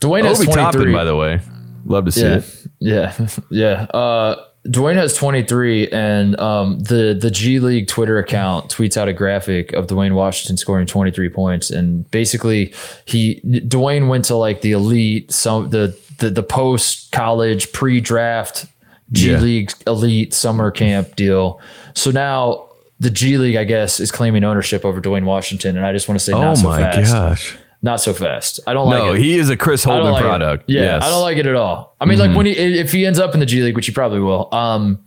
Duane 0.00 0.24
has 0.24 0.38
23. 0.38 0.54
Toppin, 0.54 0.92
by 0.92 1.04
the 1.04 1.16
way, 1.16 1.40
love 1.84 2.04
to 2.04 2.12
see 2.12 2.22
yeah, 2.22 2.36
it. 2.36 2.66
yeah, 2.80 3.28
yeah. 3.50 3.98
Uh, 3.98 4.44
Duane 4.70 4.96
has 4.96 5.14
23, 5.14 5.88
and 5.88 6.38
um, 6.40 6.78
the 6.80 7.16
the 7.18 7.30
G 7.30 7.58
League 7.60 7.86
Twitter 7.88 8.18
account 8.18 8.68
tweets 8.70 8.96
out 8.96 9.08
a 9.08 9.12
graphic 9.12 9.72
of 9.72 9.86
Duane 9.86 10.14
Washington 10.14 10.56
scoring 10.56 10.86
23 10.86 11.28
points, 11.30 11.70
and 11.70 12.08
basically 12.10 12.74
he 13.04 13.36
Duane 13.66 14.08
went 14.08 14.24
to 14.26 14.34
like 14.36 14.60
the 14.60 14.72
elite, 14.72 15.32
some 15.32 15.70
the 15.70 15.98
the, 16.18 16.30
the 16.30 16.42
post 16.42 17.12
college 17.12 17.72
pre 17.72 18.00
draft 18.00 18.66
G 19.12 19.30
Yeah. 19.30 19.38
League 19.38 19.72
elite 19.86 20.34
summer 20.34 20.70
camp 20.70 21.16
deal. 21.16 21.60
So 21.94 22.10
now 22.10 22.68
the 23.00 23.10
G 23.10 23.38
League, 23.38 23.56
I 23.56 23.64
guess, 23.64 24.00
is 24.00 24.10
claiming 24.10 24.44
ownership 24.44 24.84
over 24.84 25.00
Duane 25.00 25.24
Washington, 25.24 25.76
and 25.76 25.86
I 25.86 25.92
just 25.92 26.08
want 26.08 26.18
to 26.18 26.24
say, 26.24 26.32
Oh 26.32 26.40
not 26.40 26.58
so 26.58 26.64
my 26.68 26.80
fast, 26.80 27.12
gosh! 27.12 27.56
Not 27.80 28.00
so 28.00 28.12
fast. 28.12 28.58
I 28.66 28.72
don't 28.72 28.86
like 28.88 28.98
No, 28.98 29.12
it. 29.14 29.20
he 29.20 29.38
is 29.38 29.50
a 29.50 29.56
Chris 29.56 29.84
Holtmann 29.84 30.12
like 30.12 30.22
product. 30.22 30.64
It. 30.68 30.74
Yeah, 30.74 30.80
yes. 30.82 30.94
Mm-hmm. 30.94 31.04
I 31.04 31.08
don't 31.10 31.22
like 31.22 31.36
it 31.36 31.46
at 31.46 31.54
all. 31.54 31.94
I 32.00 32.06
mean, 32.06 32.18
like 32.18 32.36
when 32.36 32.46
he 32.46 32.52
if 32.52 32.90
he 32.90 33.06
ends 33.06 33.20
up 33.20 33.34
in 33.34 33.40
the 33.40 33.46
G 33.46 33.62
League, 33.62 33.76
which 33.76 33.86
he 33.86 33.92
probably 33.92 34.18
will, 34.20 34.52
um, 34.52 34.98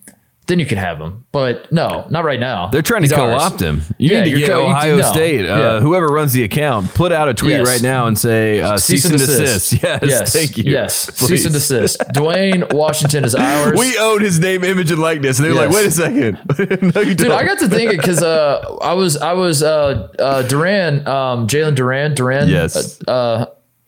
then 0.51 0.59
you 0.59 0.65
can 0.65 0.77
have 0.77 0.99
him. 0.99 1.25
But 1.31 1.71
no, 1.71 2.05
not 2.09 2.25
right 2.25 2.39
now. 2.39 2.67
They're 2.67 2.81
trying 2.81 3.03
He's 3.03 3.11
to 3.11 3.15
co-opt 3.15 3.61
him. 3.61 3.83
You 3.97 4.11
Yeah, 4.11 4.23
need 4.25 4.31
to 4.33 4.39
get 4.39 4.49
co- 4.49 4.65
Ohio 4.65 4.97
no. 4.97 5.11
State. 5.13 5.49
Uh, 5.49 5.57
Yeah. 5.57 5.79
Whoever 5.79 6.07
runs 6.07 6.33
the 6.33 6.43
account, 6.43 6.93
put 6.93 7.13
out 7.13 7.29
a 7.29 7.33
tweet 7.33 7.51
Yes. 7.53 7.65
right 7.67 7.81
now 7.81 8.07
and 8.07 8.19
say 8.19 8.59
uh, 8.61 8.77
cease, 8.77 9.05
and 9.05 9.17
desist. 9.17 9.71
Yes, 9.81 9.99
yes, 10.03 10.33
thank 10.33 10.57
you. 10.57 10.65
Yes, 10.69 11.09
cease 11.15 11.45
and 11.45 11.53
desist. 11.53 12.03
Duane 12.13 12.65
Washington 12.71 13.23
is 13.23 13.33
ours. 13.33 13.79
We 13.79 13.97
own 13.97 14.19
his 14.21 14.39
name, 14.39 14.65
image, 14.65 14.91
and 14.91 14.99
likeness. 14.99 15.39
And 15.39 15.45
they're 15.47 15.53
like, 15.55 15.69
wait 15.69 15.87
a 15.87 15.91
second. 15.91 16.37
no, 16.59 17.03
Dude. 17.15 17.31
I 17.31 17.45
got 17.45 17.59
to 17.59 17.69
thinking 17.69 17.97
because 17.97 18.21
uh, 18.21 18.77
I 18.81 18.93
was 18.93 19.15
I 19.15 19.31
was 19.31 19.63
uh, 19.63 20.09
uh, 20.19 20.41
Duran, 20.43 21.07
um, 21.07 21.47
Jalen 21.47 21.75
Duran, 21.75 22.13
Duran. 22.13 22.49
Yes. 22.49 22.99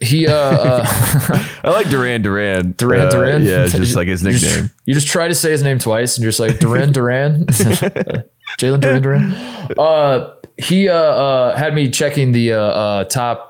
He 0.04 0.28
uh, 0.28 0.34
uh, 0.34 0.86
I 1.64 1.70
like 1.72 1.90
Duran 1.90 2.22
Duran. 2.22 2.74
Duran 2.78 3.08
Uh, 3.08 3.10
Duran. 3.10 3.44
Yeah, 3.44 3.64
it's 3.64 3.74
just 3.78 3.96
like 3.96 4.08
his 4.08 4.24
You 4.24 4.32
just- 4.34 4.44
nickname. 4.46 4.70
You 4.86 4.94
just 4.94 5.08
try 5.08 5.28
to 5.28 5.36
say 5.36 5.52
his 5.52 5.64
name 5.64 5.80
twice, 5.80 6.18
and 6.18 6.24
you're 6.24 6.32
just 6.32 6.40
like 6.40 6.60
Duran 6.60 6.92
Duran, 6.92 7.46
Jalen 8.60 8.80
Duran 8.82 9.02
Duran. 9.02 9.32
Uh, 9.78 10.34
he 10.58 10.90
uh, 10.90 10.94
uh, 10.96 11.56
had 11.58 11.74
me 11.74 11.90
checking 11.90 12.32
the 12.34 12.54
uh, 12.54 12.60
uh, 12.62 13.04
top 13.06 13.50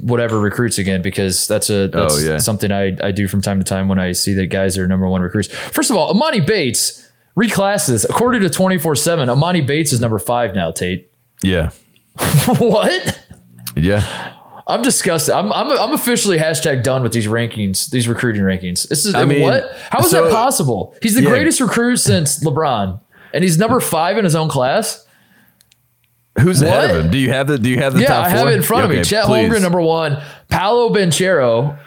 whatever 0.00 0.40
recruits 0.40 0.78
again 0.78 1.02
because 1.02 1.46
that's 1.46 1.68
a 1.70 1.86
that's 1.88 2.14
Oh, 2.16 2.18
yeah. 2.18 2.38
something 2.38 2.72
I, 2.72 2.96
I 3.02 3.12
do 3.12 3.28
from 3.28 3.42
time 3.42 3.58
to 3.58 3.64
time 3.64 3.88
when 3.88 3.98
I 3.98 4.12
see 4.12 4.32
that 4.34 4.46
guys 4.46 4.76
are 4.78 4.86
number 4.88 5.06
one 5.06 5.20
recruits. 5.22 5.48
First 5.54 5.90
of 5.90 5.96
all, 5.96 6.12
Emoni 6.14 6.44
Bates 6.46 7.08
reclasses 7.36 8.04
according 8.04 8.40
to 8.42 8.50
twenty 8.50 8.78
four 8.78 8.96
seven. 8.96 9.28
Emoni 9.28 9.64
Bates 9.66 9.92
is 9.92 10.00
number 10.00 10.18
five 10.18 10.54
now. 10.54 10.70
Tate, 10.72 11.10
Yeah. 11.42 11.70
what? 12.58 13.20
Yeah. 13.76 14.31
I'm 14.72 14.82
disgusted. 14.82 15.34
I'm, 15.34 15.52
I'm 15.52 15.70
I'm 15.70 15.92
officially 15.92 16.38
hashtag 16.38 16.82
done 16.82 17.02
with 17.02 17.12
these 17.12 17.26
rankings, 17.26 17.90
these 17.90 18.08
recruiting 18.08 18.42
rankings. 18.42 18.88
This 18.88 19.04
is 19.06 19.14
I 19.14 19.24
mean, 19.24 19.42
what? 19.42 19.70
How 19.90 20.00
is 20.00 20.10
so- 20.10 20.24
that 20.24 20.32
possible? 20.32 20.94
He's 21.02 21.14
the 21.14 21.22
Yeah. 21.22 21.28
greatest 21.30 21.60
recruit 21.60 21.96
since 21.98 22.42
LeBron, 22.42 22.98
and 23.34 23.44
he's 23.44 23.58
number 23.58 23.80
five 23.80 24.16
in 24.18 24.24
his 24.24 24.34
own 24.34 24.48
class. 24.48 25.06
Who's 26.40 26.62
ahead 26.62 26.88
What? 26.88 26.90
of 26.98 27.04
him? 27.04 27.10
Do 27.12 27.18
you 27.18 27.30
have 27.30 27.46
the 27.46 27.58
Do 27.58 27.68
you 27.68 27.78
have 27.78 27.92
the 27.94 28.00
Yeah, 28.00 28.06
top 28.08 28.24
I 28.26 28.28
have 28.30 28.40
four? 28.40 28.50
it 28.50 28.54
in 28.56 28.62
front 28.62 28.84
of 28.84 28.90
me. 28.90 29.04
Chet 29.04 29.26
please. 29.26 29.48
Holmgren 29.50 29.60
number 29.60 29.80
one, 29.82 30.16
Paolo 30.48 30.88
Banchero 30.88 31.78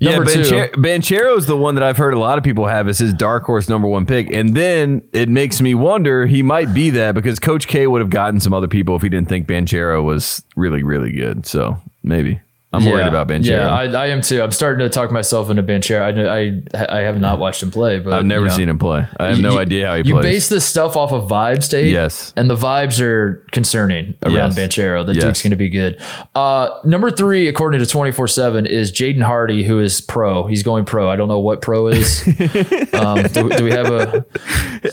Yeah. 0.00 0.18
Banchero 0.18 1.38
is 1.38 1.46
the 1.46 1.56
one 1.56 1.76
that 1.76 1.84
I've 1.84 1.96
heard 1.96 2.12
a 2.14 2.18
lot 2.18 2.36
of 2.36 2.42
people 2.42 2.66
have 2.66 2.88
as 2.88 2.98
his 2.98 3.14
dark 3.14 3.44
horse 3.44 3.68
number 3.68 3.86
one 3.86 4.04
pick, 4.04 4.32
and 4.32 4.56
then 4.56 5.02
it 5.12 5.28
makes 5.28 5.60
me 5.60 5.74
wonder 5.74 6.26
he 6.26 6.42
might 6.42 6.74
be 6.74 6.90
that 6.90 7.14
because 7.14 7.38
Coach 7.38 7.68
K 7.68 7.86
would 7.86 8.00
have 8.00 8.10
gotten 8.10 8.40
some 8.40 8.52
other 8.52 8.66
people 8.68 8.96
if 8.96 9.02
he 9.02 9.08
didn't 9.08 9.28
think 9.28 9.46
Banchero 9.46 10.02
was 10.02 10.42
really 10.56 10.82
really 10.82 11.12
good. 11.12 11.46
So 11.46 11.76
maybe 12.04 12.40
I'm 12.72 12.84
worried 12.84 13.06
about 13.06 13.28
Banchero. 13.28 13.50
Yeah, 13.50 13.68
I, 13.72 13.84
I 13.84 14.06
am 14.08 14.20
too. 14.20 14.42
I'm 14.42 14.50
starting 14.50 14.80
to 14.84 14.88
talk 14.92 15.12
myself 15.12 15.48
into 15.48 15.62
Banchero. 15.62 16.00
I, 16.02 16.76
I 16.76 16.98
I 16.98 17.00
have 17.02 17.20
not 17.20 17.38
watched 17.38 17.62
him 17.62 17.70
play, 17.70 18.00
but 18.00 18.12
I've 18.14 18.24
never 18.24 18.46
you 18.46 18.48
know. 18.50 18.56
seen 18.56 18.68
him 18.68 18.80
play. 18.80 19.06
I 19.20 19.28
have 19.28 19.38
no 19.38 19.52
You- 19.52 19.58
idea 19.60 19.86
how 19.86 19.92
he 19.94 19.98
you 20.02 20.14
plays. 20.14 20.24
You 20.24 20.30
base 20.32 20.48
this 20.48 20.64
stuff 20.66 20.96
off 20.96 21.12
of 21.12 21.28
vibes, 21.30 21.70
Dave. 21.70 21.92
Yes. 21.92 22.32
And 22.34 22.50
the 22.50 22.56
vibes 22.56 23.00
are 23.00 23.46
concerning 23.52 24.14
around 24.24 24.56
Yes. 24.56 24.58
Banchero. 24.58 25.06
The 25.06 25.14
Yes. 25.14 25.22
Duke's 25.22 25.42
going 25.42 25.52
to 25.52 25.56
be 25.56 25.68
good. 25.68 26.00
Uh, 26.34 26.70
number 26.84 27.12
three, 27.12 27.46
according 27.46 27.78
to 27.78 27.86
24 27.86 28.26
7, 28.26 28.66
is 28.66 28.90
Jaden 28.90 29.22
Hardy, 29.22 29.62
who 29.62 29.78
is 29.78 30.00
pro. 30.00 30.44
He's 30.48 30.64
going 30.64 30.84
pro. 30.84 31.08
I 31.08 31.14
don't 31.14 31.28
know 31.28 31.38
what 31.38 31.62
pro 31.62 31.86
is. 31.86 32.26
um, 32.92 33.22
do, 33.22 33.50
do 33.50 33.62
we 33.64 33.70
have 33.70 33.86
a. 33.86 34.26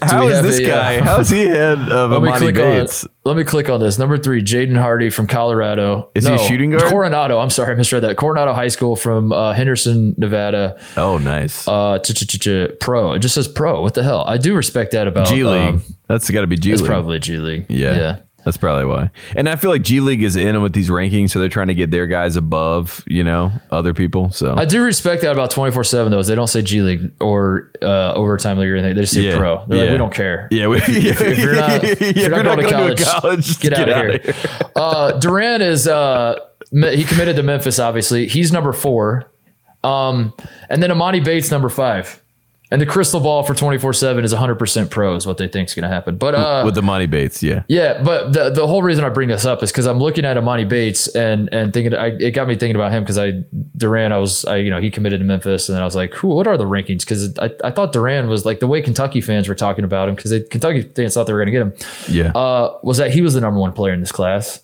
How 0.04 0.28
we 0.28 0.34
is 0.34 0.44
this 0.44 0.60
a, 0.60 0.72
uh, 0.72 0.76
guy? 0.76 1.02
How's 1.02 1.32
he 1.32 1.46
head 1.48 1.80
of 1.90 2.12
Let 2.22 2.22
me 2.22 2.30
Emoni 2.30 2.54
Bates? 2.54 3.06
on. 3.06 3.10
Let 3.24 3.38
me 3.38 3.44
click 3.44 3.70
on 3.70 3.80
this. 3.80 4.00
Number 4.00 4.18
three, 4.18 4.42
Jaden 4.42 4.76
Hardy 4.76 5.12
from 5.12 5.28
Colorado. 5.28 6.10
Is 6.16 6.26
he 6.26 6.34
a 6.34 6.40
shooting 6.40 6.72
guard? 6.72 6.84
Coronado. 6.86 7.38
I'm 7.38 7.52
sorry, 7.52 7.74
I 7.74 7.76
misread 7.76 8.02
that. 8.02 8.18
Coronado 8.18 8.52
High 8.54 8.70
School 8.70 8.96
from 8.96 9.32
uh, 9.32 9.54
Henderson, 9.54 10.16
Nevada. 10.18 10.82
Oh, 10.98 11.20
nice. 11.20 11.68
Uh, 11.68 12.00
pro. 12.80 13.14
It 13.14 13.20
just 13.20 13.36
says 13.36 13.48
pro. 13.48 13.82
What 13.82 13.94
the 13.94 14.02
hell? 14.02 14.24
I 14.26 14.38
do 14.38 14.56
respect 14.56 14.94
that 14.94 15.08
about 15.08 15.28
G 15.28 15.44
League. 15.44 15.76
um, 15.76 15.84
That's 16.08 16.30
got 16.32 16.42
to 16.42 16.48
be 16.48 16.58
G 16.58 16.72
it's 16.72 16.82
League. 16.82 16.90
probably 16.90 17.20
G 17.20 17.38
League. 17.38 17.68
Yeah. 17.70 17.96
Yeah. 17.96 18.20
That's 18.44 18.58
probably 18.58 18.86
why. 18.86 19.12
And 19.36 19.48
I 19.48 19.56
feel 19.56 19.70
like 19.70 19.84
G 19.84 20.00
League 20.00 20.24
is 20.24 20.36
in 20.36 20.62
with 20.62 20.74
these 20.74 20.90
rankings, 20.90 21.30
so 21.32 21.40
they're 21.40 21.50
trying 21.50 21.68
to 21.68 21.76
get 21.76 21.92
their 21.92 22.08
guys 22.08 22.36
above, 22.36 23.04
you 23.08 23.24
know, 23.24 23.52
other 23.70 23.94
people. 23.94 24.32
So 24.32 24.56
I 24.58 24.66
do 24.66 24.82
respect 24.84 25.22
that 25.22 25.32
about 25.32 25.52
24 25.52 25.84
7, 25.84 26.12
though, 26.12 26.20
is 26.20 26.28
they 26.28 26.36
don't 26.36 26.48
say 26.48 26.62
G 26.62 26.82
League 26.82 27.12
or 27.22 27.72
uh, 27.82 28.14
overtime 28.14 28.58
league 28.58 28.70
or 28.70 28.76
anything. 28.78 28.96
They 28.96 29.02
just 29.02 29.14
say 29.14 29.22
Yeah. 29.22 29.38
pro. 29.38 29.66
They're 29.68 29.80
like, 29.86 29.92
we 29.92 29.98
don't 29.98 30.14
care. 30.14 30.48
yeah, 30.52 30.68
we, 30.68 30.78
If 30.78 31.38
you're 31.38 31.56
not, 31.56 31.84
if 31.84 32.18
you're 32.18 32.30
not 32.30 32.46
going, 32.46 32.96
to 32.96 33.04
college, 33.04 33.46
just 33.46 33.62
get, 33.62 33.74
out 33.78 33.90
of 34.16 34.22
here. 34.24 34.36
uh, 34.76 35.12
Durant 35.20 35.62
is, 35.64 35.88
uh, 35.88 36.40
he 36.72 37.04
committed 37.04 37.36
to 37.36 37.44
Memphis, 37.44 37.80
obviously. 37.80 38.28
He's 38.28 38.52
number 38.52 38.74
four. 38.74 39.32
Um, 39.84 40.34
and 40.70 40.82
then 40.82 40.90
Emoni 40.90 41.24
Bates, 41.24 41.52
number 41.52 41.70
five. 41.70 42.21
And 42.72 42.82
the 42.82 42.86
crystal 42.86 43.20
ball 43.20 43.44
for 43.44 43.54
24 43.54 43.92
7 43.92 44.24
is 44.24 44.34
100% 44.34 44.90
pro, 44.90 45.16
is 45.16 45.28
what 45.28 45.38
they 45.38 45.50
think 45.50 45.68
is 45.68 45.76
going 45.76 45.84
to 45.84 45.94
happen. 45.94 46.16
But 46.16 46.36
uh, 46.36 46.62
with 46.64 46.74
the 46.74 46.82
money 46.82 47.06
baits. 47.06 47.44
Yeah, 47.44 47.64
Yeah, 47.68 48.02
but 48.02 48.32
the 48.32 48.50
the 48.50 48.66
whole 48.66 48.82
reason 48.82 49.04
I 49.04 49.10
bring 49.10 49.28
this 49.28 49.46
up 49.46 49.62
is 49.62 49.72
because 49.72 49.86
I'm 49.86 50.00
looking 50.00 50.24
at 50.24 50.38
Emoni 50.38 50.68
Bates 50.68 51.10
and 51.10 51.54
and 51.54 51.74
thinking 51.74 51.94
I, 51.94 52.08
it 52.08 52.32
got 52.32 52.48
me 52.48 52.56
thinking 52.56 52.78
about 52.78 52.94
him 52.94 53.04
because 53.04 53.18
I 53.18 53.44
Duran 53.76 54.14
I 54.14 54.18
was 54.20 54.46
I 54.46 54.58
you 54.58 54.70
know 54.70 54.80
he 54.80 54.90
committed 54.90 55.20
to 55.20 55.26
Memphis 55.26 55.68
and 55.68 55.76
then 55.76 55.82
I 55.82 55.86
was 55.86 55.96
like, 55.96 56.14
who 56.14 56.30
what 56.30 56.48
are 56.48 56.56
the 56.56 56.64
rankings? 56.64 57.02
Because 57.02 57.38
I, 57.40 57.52
I 57.64 57.72
thought 57.72 57.92
Duran 57.92 58.30
was 58.30 58.46
like 58.46 58.62
the 58.62 58.68
way 58.68 58.82
Kentucky 58.82 59.20
fans 59.20 59.50
were 59.50 59.56
talking 59.56 59.84
about 59.84 60.08
him 60.08 60.16
because 60.16 60.32
Kentucky 60.50 60.84
fans 60.84 61.14
thought 61.14 61.28
they 61.28 61.34
were 61.34 61.44
going 61.44 61.54
to 61.54 61.72
get 61.74 62.08
him 62.08 62.16
yeah. 62.16 62.32
uh, 62.32 62.80
was 62.84 62.98
that 62.98 63.12
he 63.12 63.22
was 63.22 63.34
the 63.34 63.42
number 63.42 63.60
one 63.60 63.74
player 63.74 63.94
in 63.94 64.00
this 64.00 64.14
class. 64.14 64.64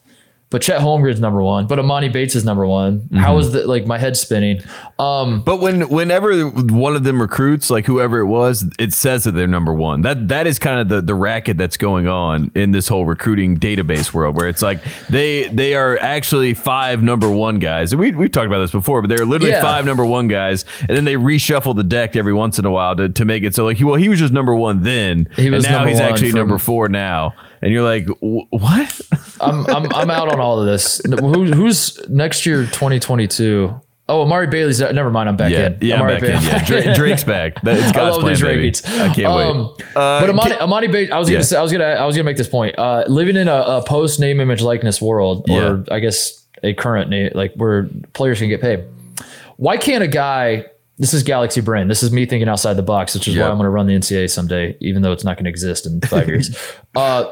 But 0.50 0.62
Chet 0.62 0.80
Holmgren's 0.80 1.20
number 1.20 1.42
one. 1.44 1.68
But 1.68 1.78
Emoni 1.78 2.10
Bates 2.10 2.34
is 2.34 2.46
number 2.46 2.66
one. 2.66 3.00
Mm-hmm. 3.02 3.18
How 3.18 3.38
is 3.38 3.52
that 3.52 3.68
like 3.68 3.86
my 3.86 3.98
head 3.98 4.16
spinning? 4.16 4.62
Um, 4.98 5.42
But 5.42 5.60
when 5.60 5.90
whenever 5.90 6.46
one 6.46 6.96
of 6.96 7.04
them 7.04 7.22
recruits, 7.22 7.70
like 7.70 7.86
whoever 7.86 8.20
it 8.20 8.28
was, 8.28 8.64
it 8.80 8.94
says 8.94 9.26
that 9.26 9.32
they're 9.34 9.46
number 9.46 9.74
one. 9.74 10.04
That 10.04 10.30
that 10.30 10.48
is 10.48 10.58
kind 10.58 10.80
of 10.80 10.88
the, 10.88 11.02
the 11.02 11.16
racket 11.16 11.58
that's 11.58 11.76
going 11.76 12.08
on 12.08 12.50
in 12.56 12.72
this 12.72 12.88
whole 12.88 13.06
recruiting 13.06 13.58
database 13.58 14.14
world, 14.14 14.38
where 14.38 14.48
it's 14.48 14.62
like 14.62 14.80
they 15.10 15.50
they 15.50 15.76
are 15.76 15.98
actually 16.00 16.54
five 16.54 17.04
number 17.04 17.30
one 17.30 17.60
guys. 17.60 17.92
And 17.92 18.00
we 18.00 18.12
we've 18.14 18.32
talked 18.32 18.48
about 18.48 18.60
this 18.60 18.72
before, 18.72 19.02
but 19.02 19.10
they're 19.10 19.26
literally 19.26 19.52
Yeah. 19.52 19.62
five 19.62 19.86
number 19.86 20.06
one 20.06 20.30
guys, 20.30 20.64
and 20.80 20.96
then 20.96 21.04
they 21.04 21.16
reshuffle 21.16 21.76
the 21.76 21.84
deck 21.84 22.16
every 22.16 22.34
once 22.34 22.58
in 22.58 22.64
a 22.64 22.72
while 22.72 22.96
to, 22.96 23.10
to 23.10 23.26
make 23.26 23.44
it 23.44 23.54
so 23.54 23.66
like 23.66 23.76
he 23.76 23.84
well 23.84 23.96
he 23.96 24.08
was 24.08 24.18
just 24.20 24.32
number 24.32 24.56
one 24.56 24.84
then, 24.84 25.28
He 25.36 25.50
was 25.50 25.66
and 25.66 25.74
now 25.74 25.86
he's 25.86 26.00
actually 26.00 26.32
number 26.32 26.58
four 26.58 26.88
now, 26.88 27.34
and 27.62 27.72
you're 27.74 27.84
like 27.84 28.08
"Wh- 28.20 28.52
what? 28.52 29.02
I'm, 29.42 29.66
I'm 29.68 29.94
I'm 29.94 30.10
out 30.10 30.30
on 30.32 30.40
all 30.40 30.60
of 30.60 30.66
this. 30.66 31.02
Who, 31.06 31.46
who's 31.46 32.00
next 32.10 32.46
year 32.46 32.64
2022? 32.66 33.82
Oh, 34.10 34.22
Amari 34.22 34.48
Bailey's 34.48 34.80
never 34.80 35.12
mind. 35.12 35.28
I'm 35.28 35.36
back 35.36 35.52
Yeah, 35.52 35.68
in. 35.68 35.78
yeah, 35.82 35.96
I'm 35.96 36.02
Amari 36.04 36.22
back 36.22 36.42
in. 36.42 36.48
Yeah, 36.48 36.66
Drake, 36.66 36.96
Drake's 36.96 37.24
back. 37.26 37.62
That, 37.64 37.78
it's 37.78 37.90
I 37.90 37.92
God's 37.92 38.14
love 38.16 38.22
plan, 38.22 38.34
these 38.34 38.42
baby. 38.42 38.72
rankings. 38.72 39.00
I 39.02 39.14
can't 39.14 39.28
Um, 39.28 39.58
wait. 39.78 39.88
Uh, 39.96 40.20
but 40.22 40.30
Emoni, 40.30 40.58
can- 40.58 40.70
Emoni 40.70 40.92
Bates, 40.92 41.12
I 41.12 41.20
was 41.20 41.28
gonna 41.28 41.40
Yeah. 41.40 41.44
say, 41.44 41.58
I 41.58 41.62
was 41.62 41.72
gonna 41.74 41.84
I 41.84 42.06
was 42.06 42.16
gonna 42.16 42.24
make 42.24 42.38
this 42.38 42.48
point. 42.48 42.78
Uh, 42.80 43.04
living 43.08 43.36
in 43.36 43.48
a, 43.50 43.56
a 43.56 43.84
post 43.86 44.20
name 44.20 44.40
image 44.40 44.62
likeness 44.62 45.02
world, 45.02 45.50
or 45.50 45.84
Yeah. 45.88 45.94
I 45.94 46.00
guess 46.00 46.46
a 46.64 46.74
current 46.74 47.10
name, 47.10 47.32
like 47.36 47.54
where 47.56 47.90
players 48.14 48.40
can 48.40 48.48
get 48.50 48.62
paid. 48.62 48.86
Why 49.58 49.76
can't 49.78 50.04
a 50.04 50.08
guy? 50.08 50.68
This 51.00 51.14
is 51.14 51.22
Galaxy 51.22 51.62
Brain. 51.62 51.88
This 51.90 52.02
is 52.02 52.12
me 52.12 52.26
thinking 52.26 52.48
outside 52.50 52.74
the 52.74 52.82
box, 52.84 53.14
which 53.14 53.28
is 53.28 53.36
Yeah. 53.36 53.44
why 53.44 53.50
I'm 53.52 53.58
going 53.58 53.66
to 53.66 53.70
run 53.70 53.86
the 53.86 53.94
NCAA 53.94 54.32
someday, 54.32 54.76
even 54.80 55.04
though 55.04 55.12
it's 55.12 55.24
not 55.24 55.36
going 55.36 55.44
to 55.44 55.50
exist 55.52 55.86
in 55.86 56.02
five 56.02 56.28
years. 56.28 56.58
Uh, 56.96 57.32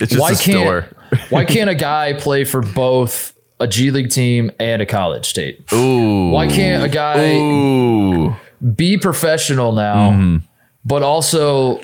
it's 0.00 0.12
just 0.12 0.20
why 0.20 0.30
a 0.30 0.36
can't 0.36 0.40
store. 0.42 0.88
why 1.30 1.44
can't 1.44 1.70
a 1.70 1.74
guy 1.90 2.12
play 2.14 2.44
for 2.44 2.60
both 2.62 3.34
a 3.60 3.66
G 3.66 3.90
League 3.90 4.10
team 4.10 4.50
and 4.60 4.80
a 4.82 4.86
college 4.86 5.26
state? 5.26 5.72
Ooh. 5.72 6.30
Why 6.30 6.46
can't 6.48 6.84
a 6.84 6.88
guy 6.88 7.34
Ooh. 7.36 8.36
be 8.74 8.96
professional 8.98 9.72
now, 9.72 10.10
Mm-hmm. 10.10 10.36
but 10.84 11.02
also 11.02 11.80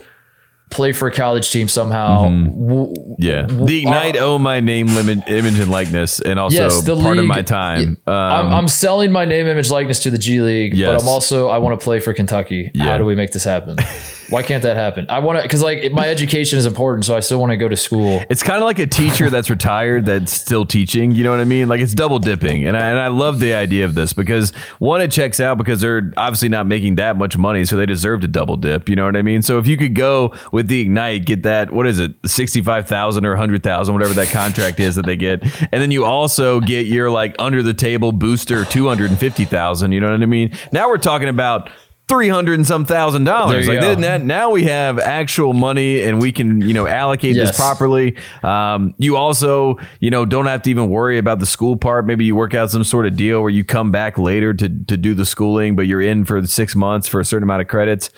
play 0.71 0.93
for 0.93 1.07
a 1.09 1.13
college 1.13 1.51
team 1.53 1.69
somehow? 1.69 2.25
Mm-hmm. 2.29 2.69
W- 2.69 3.17
Yeah. 3.19 3.43
The 3.49 3.79
Ignite 3.81 4.17
uh, 4.17 4.21
own 4.27 4.43
my 4.43 4.61
name, 4.61 4.89
limit, 4.89 5.29
image, 5.29 5.59
and 5.59 5.71
likeness, 5.71 6.21
and 6.21 6.39
also 6.39 6.57
Yes, 6.57 6.83
the 6.83 6.97
part 6.97 7.19
of 7.19 7.27
my 7.27 7.43
time. 7.43 7.97
Um, 8.07 8.15
I'm, 8.15 8.47
I'm 8.53 8.69
selling 8.69 9.11
my 9.13 9.25
name, 9.25 9.47
image, 9.47 9.71
likeness 9.71 10.01
to 10.01 10.11
the 10.11 10.19
G 10.19 10.41
League, 10.41 10.77
but 10.81 11.01
I'm 11.01 11.09
also 11.09 11.49
I 11.49 11.59
want 11.59 11.79
to 11.79 11.85
play 11.85 12.01
for 12.01 12.13
Kentucky. 12.15 12.71
Yeah. 12.75 12.85
How 12.85 12.99
do 12.99 13.05
we 13.05 13.15
make 13.15 13.33
this 13.33 13.45
happen? 13.45 13.79
Why 14.31 14.43
can't 14.43 14.63
that 14.63 14.77
happen? 14.77 15.07
I 15.09 15.19
want 15.19 15.39
to 15.39 15.43
because 15.43 15.63
like 15.63 15.93
my 15.93 16.09
education 16.09 16.59
is 16.59 16.67
important, 16.67 17.05
so 17.05 17.17
I 17.17 17.21
still 17.21 17.39
want 17.41 17.51
to 17.51 17.57
go 17.57 17.69
to 17.69 17.77
school. 17.77 18.23
it's 18.31 18.43
kind 18.43 18.59
of 18.59 18.65
like 18.65 18.79
a 18.79 18.87
teacher 18.87 19.31
that's 19.31 19.51
retired 19.51 20.07
that's 20.07 20.33
still 20.33 20.65
teaching. 20.65 21.13
You 21.13 21.25
know 21.25 21.31
what 21.31 21.41
I 21.41 21.45
mean? 21.45 21.69
Like 21.69 21.81
it's 21.81 21.95
double 21.95 22.19
dipping, 22.19 22.67
and 22.67 22.77
I, 22.77 22.89
and 22.91 22.99
I 22.99 23.09
love 23.09 23.41
the 23.41 23.55
idea 23.55 23.85
of 23.85 23.95
this 23.95 24.13
because 24.13 24.53
one, 24.79 25.01
it 25.01 25.11
checks 25.11 25.41
out 25.41 25.59
because 25.59 25.81
they're 25.81 26.13
obviously 26.17 26.49
not 26.49 26.67
making 26.67 26.97
that 26.97 27.17
much 27.17 27.37
money, 27.37 27.65
so 27.65 27.77
they 27.77 27.87
deserve 27.87 28.21
to 28.23 28.29
double 28.29 28.57
dip. 28.57 28.89
You 28.89 28.97
know 28.97 29.05
what 29.05 29.17
I 29.17 29.23
mean? 29.23 29.43
So 29.43 29.59
if 29.59 29.67
you 29.67 29.77
could 29.77 29.95
go 29.95 30.35
with 30.53 30.69
the 30.69 30.81
Ignite, 30.81 31.25
get 31.27 31.43
that 31.43 31.73
what 31.73 31.87
is 31.87 31.99
it, 31.99 32.13
sixty 32.27 32.63
five 32.63 32.89
thousand 32.89 33.27
or 33.27 33.37
hundred 33.37 33.63
thousand, 33.63 33.95
whatever 33.95 34.15
that 34.15 34.29
contract 34.29 34.81
is 34.81 34.95
that 34.97 35.07
they 35.07 35.17
get, 35.17 35.43
and 35.73 35.83
then 35.83 35.91
you 35.91 36.05
also 36.05 36.61
get 36.61 36.87
your 36.87 37.11
like 37.11 37.37
under 37.39 37.63
the 37.63 37.75
table 37.75 38.13
booster 38.13 38.65
two 38.65 38.89
hundred 38.89 39.11
and 39.11 39.19
fifty 39.19 39.45
thousand. 39.45 39.93
You 39.93 40.01
know 40.01 40.11
what 40.11 40.23
I 40.23 40.27
mean? 40.27 40.53
Now 40.73 40.89
we're 40.89 40.99
talking 40.99 41.29
about. 41.29 41.71
Three 42.07 42.29
hundred 42.29 42.55
and 42.57 42.67
some 42.67 42.85
thousand 42.85 43.25
dollars. 43.25 43.67
Like 43.67 43.81
go. 43.81 43.95
that, 43.95 44.23
now 44.23 44.51
we 44.51 44.65
have 44.65 44.99
actual 44.99 45.55
money, 45.55 46.03
and 46.03 46.21
we 46.21 46.33
can, 46.33 46.61
you 46.61 46.75
know, 46.75 46.87
allocate 46.87 47.35
Yes. 47.35 47.49
this 47.49 47.57
properly. 47.57 48.17
Um, 48.43 48.95
you 48.99 49.17
also, 49.17 49.79
you 50.01 50.11
know, 50.11 50.27
don't 50.27 50.45
have 50.45 50.61
to 50.65 50.71
even 50.71 50.91
worry 50.91 51.17
about 51.17 51.39
the 51.39 51.47
school 51.47 51.79
part. 51.79 52.05
Maybe 52.07 52.27
you 52.27 52.37
work 52.37 52.53
out 52.53 52.71
some 52.71 52.85
sort 52.85 53.07
of 53.07 53.17
deal 53.17 53.41
where 53.41 53.49
you 53.51 53.65
come 53.65 53.91
back 53.91 54.19
later 54.19 54.53
to 54.53 54.69
to 54.69 54.97
do 54.99 55.15
the 55.15 55.25
schooling, 55.25 55.77
but 55.77 55.87
you're 55.87 56.03
in 56.03 56.27
for 56.27 56.47
six 56.47 56.77
months 56.77 57.09
for 57.09 57.21
a 57.21 57.25
certain 57.25 57.45
amount 57.45 57.63
of 57.63 57.69
credits. 57.69 58.11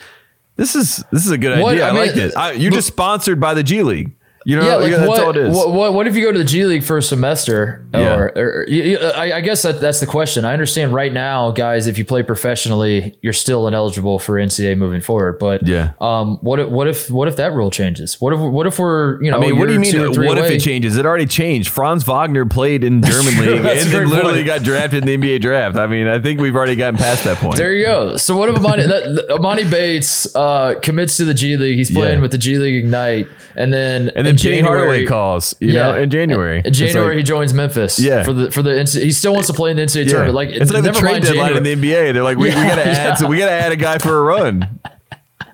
This 0.56 0.74
is 0.74 1.04
this 1.12 1.24
is 1.24 1.30
a 1.30 1.38
good 1.38 1.60
What- 1.60 1.74
idea. 1.74 1.84
I, 1.86 1.88
I 1.90 1.92
mean, 1.92 2.06
like 2.08 2.16
it. 2.16 2.36
I, 2.36 2.52
you're 2.52 2.72
look- 2.72 2.78
just 2.78 2.88
sponsored 2.88 3.38
by 3.40 3.54
the 3.54 3.62
G 3.62 3.84
League. 3.84 4.10
You 4.48 4.54
know, 4.54 4.64
Yeah, 4.64 4.76
like 4.76 4.92
that's 4.92 5.08
what, 5.08 5.20
all 5.24 5.30
it 5.30 5.36
is. 5.38 5.56
what, 5.56 5.72
what? 5.72 5.92
What 5.92 6.06
if 6.06 6.14
you 6.14 6.22
go 6.22 6.30
to 6.30 6.38
the 6.38 6.44
G 6.44 6.64
League 6.66 6.84
for 6.84 6.96
a 6.98 7.02
semester? 7.02 7.84
Yeah. 7.92 8.14
Or, 8.14 8.32
or, 8.36 8.66
you- 8.68 8.96
I, 8.98 9.38
I 9.38 9.40
guess 9.40 9.62
that, 9.62 9.80
that's 9.80 9.98
the 9.98 10.06
question. 10.06 10.44
I 10.44 10.52
understand 10.52 10.94
right 10.94 11.12
now, 11.12 11.50
guys, 11.50 11.88
if 11.88 11.98
you 11.98 12.04
play 12.04 12.22
professionally, 12.22 13.18
you're 13.22 13.32
still 13.32 13.66
ineligible 13.66 14.20
for 14.20 14.34
NCAA 14.36 14.78
moving 14.78 15.00
forward. 15.00 15.40
But 15.40 15.66
Yeah. 15.66 15.94
um, 16.00 16.36
what 16.42 16.60
if 16.60 16.68
what 16.68 16.86
if 16.86 17.10
what 17.10 17.26
if 17.26 17.34
that 17.36 17.54
rule 17.54 17.72
changes? 17.72 18.20
What 18.20 18.32
if 18.34 18.38
what 18.38 18.68
if 18.68 18.78
we're 18.78 19.20
you 19.20 19.32
know? 19.32 19.38
I 19.38 19.40
mean, 19.40 19.58
what 19.58 19.66
do 19.66 19.72
you 19.74 19.80
mean? 19.80 19.92
year, 19.92 20.04
two 20.04 20.10
or 20.10 20.14
three 20.14 20.28
What 20.28 20.38
if 20.38 20.48
it 20.48 20.60
changes? 20.60 20.96
It 20.96 21.04
already 21.06 21.26
changed. 21.26 21.68
Franz 21.70 22.04
Wagner 22.04 22.46
played 22.46 22.84
in 22.84 23.02
German 23.04 23.32
true. 23.32 23.46
league 23.46 23.64
and 23.66 23.88
then 23.90 24.08
literally 24.10 24.34
point. 24.44 24.46
got 24.46 24.62
drafted 24.62 25.08
in 25.08 25.20
the 25.20 25.36
NBA 25.36 25.40
draft. 25.40 25.76
I 25.76 25.88
mean, 25.88 26.06
I 26.06 26.20
think 26.20 26.38
we've 26.40 26.54
already 26.54 26.76
gotten 26.76 26.98
past 26.98 27.24
that 27.24 27.38
point. 27.38 27.56
There 27.56 27.72
you 27.74 27.84
go. 27.86 28.16
So 28.16 28.36
what 28.36 28.48
if 28.48 28.54
Emoni, 28.54 28.86
that, 28.86 29.26
Emoni 29.30 29.68
Bates 29.68 30.32
uh, 30.36 30.74
commits 30.82 31.16
to 31.16 31.24
the 31.24 31.34
G 31.34 31.56
League? 31.56 31.78
He's 31.78 31.90
playing 31.90 32.16
Yeah. 32.18 32.20
with 32.22 32.30
the 32.30 32.38
G 32.38 32.58
League 32.58 32.84
Ignite, 32.84 33.26
and 33.56 33.72
then 33.72 34.10
and 34.14 34.24
then 34.24 34.35
in 34.36 34.42
Jay 34.42 34.60
Hardaway 34.60 35.06
calls, 35.06 35.54
you 35.60 35.72
know, 35.72 35.96
in 35.96 36.10
January. 36.10 36.62
In 36.64 36.72
January, 36.72 37.18
It's 37.18 37.28
he 37.28 37.32
joins 37.34 37.54
Memphis. 37.54 37.98
Yeah. 37.98 38.22
for 38.24 38.32
the 38.32 38.50
for 38.50 38.62
the 38.62 38.78
he 38.84 39.12
still 39.12 39.32
wants 39.32 39.48
to 39.48 39.54
play 39.54 39.70
in 39.70 39.76
the 39.76 39.82
NCAA 39.82 40.04
like, 40.04 40.08
tournament. 40.08 40.34
Like 40.34 40.48
it's 40.50 40.72
like 40.72 40.82
the 40.82 40.92
never 40.92 40.98
trade 40.98 41.22
deadline 41.22 41.54
January. 41.54 41.72
in 41.72 41.80
the 41.80 41.88
NBA. 41.88 42.12
They're 42.12 42.22
like, 42.22 42.38
we, 42.38 42.48
we 42.48 42.52
gotta 42.52 42.86
add, 42.86 42.96
yeah. 42.96 43.14
so 43.14 43.26
we 43.26 43.38
gotta 43.38 43.52
add 43.52 43.72
a 43.72 43.76
guy 43.76 43.98
for 43.98 44.16
a 44.16 44.22
run. 44.22 44.80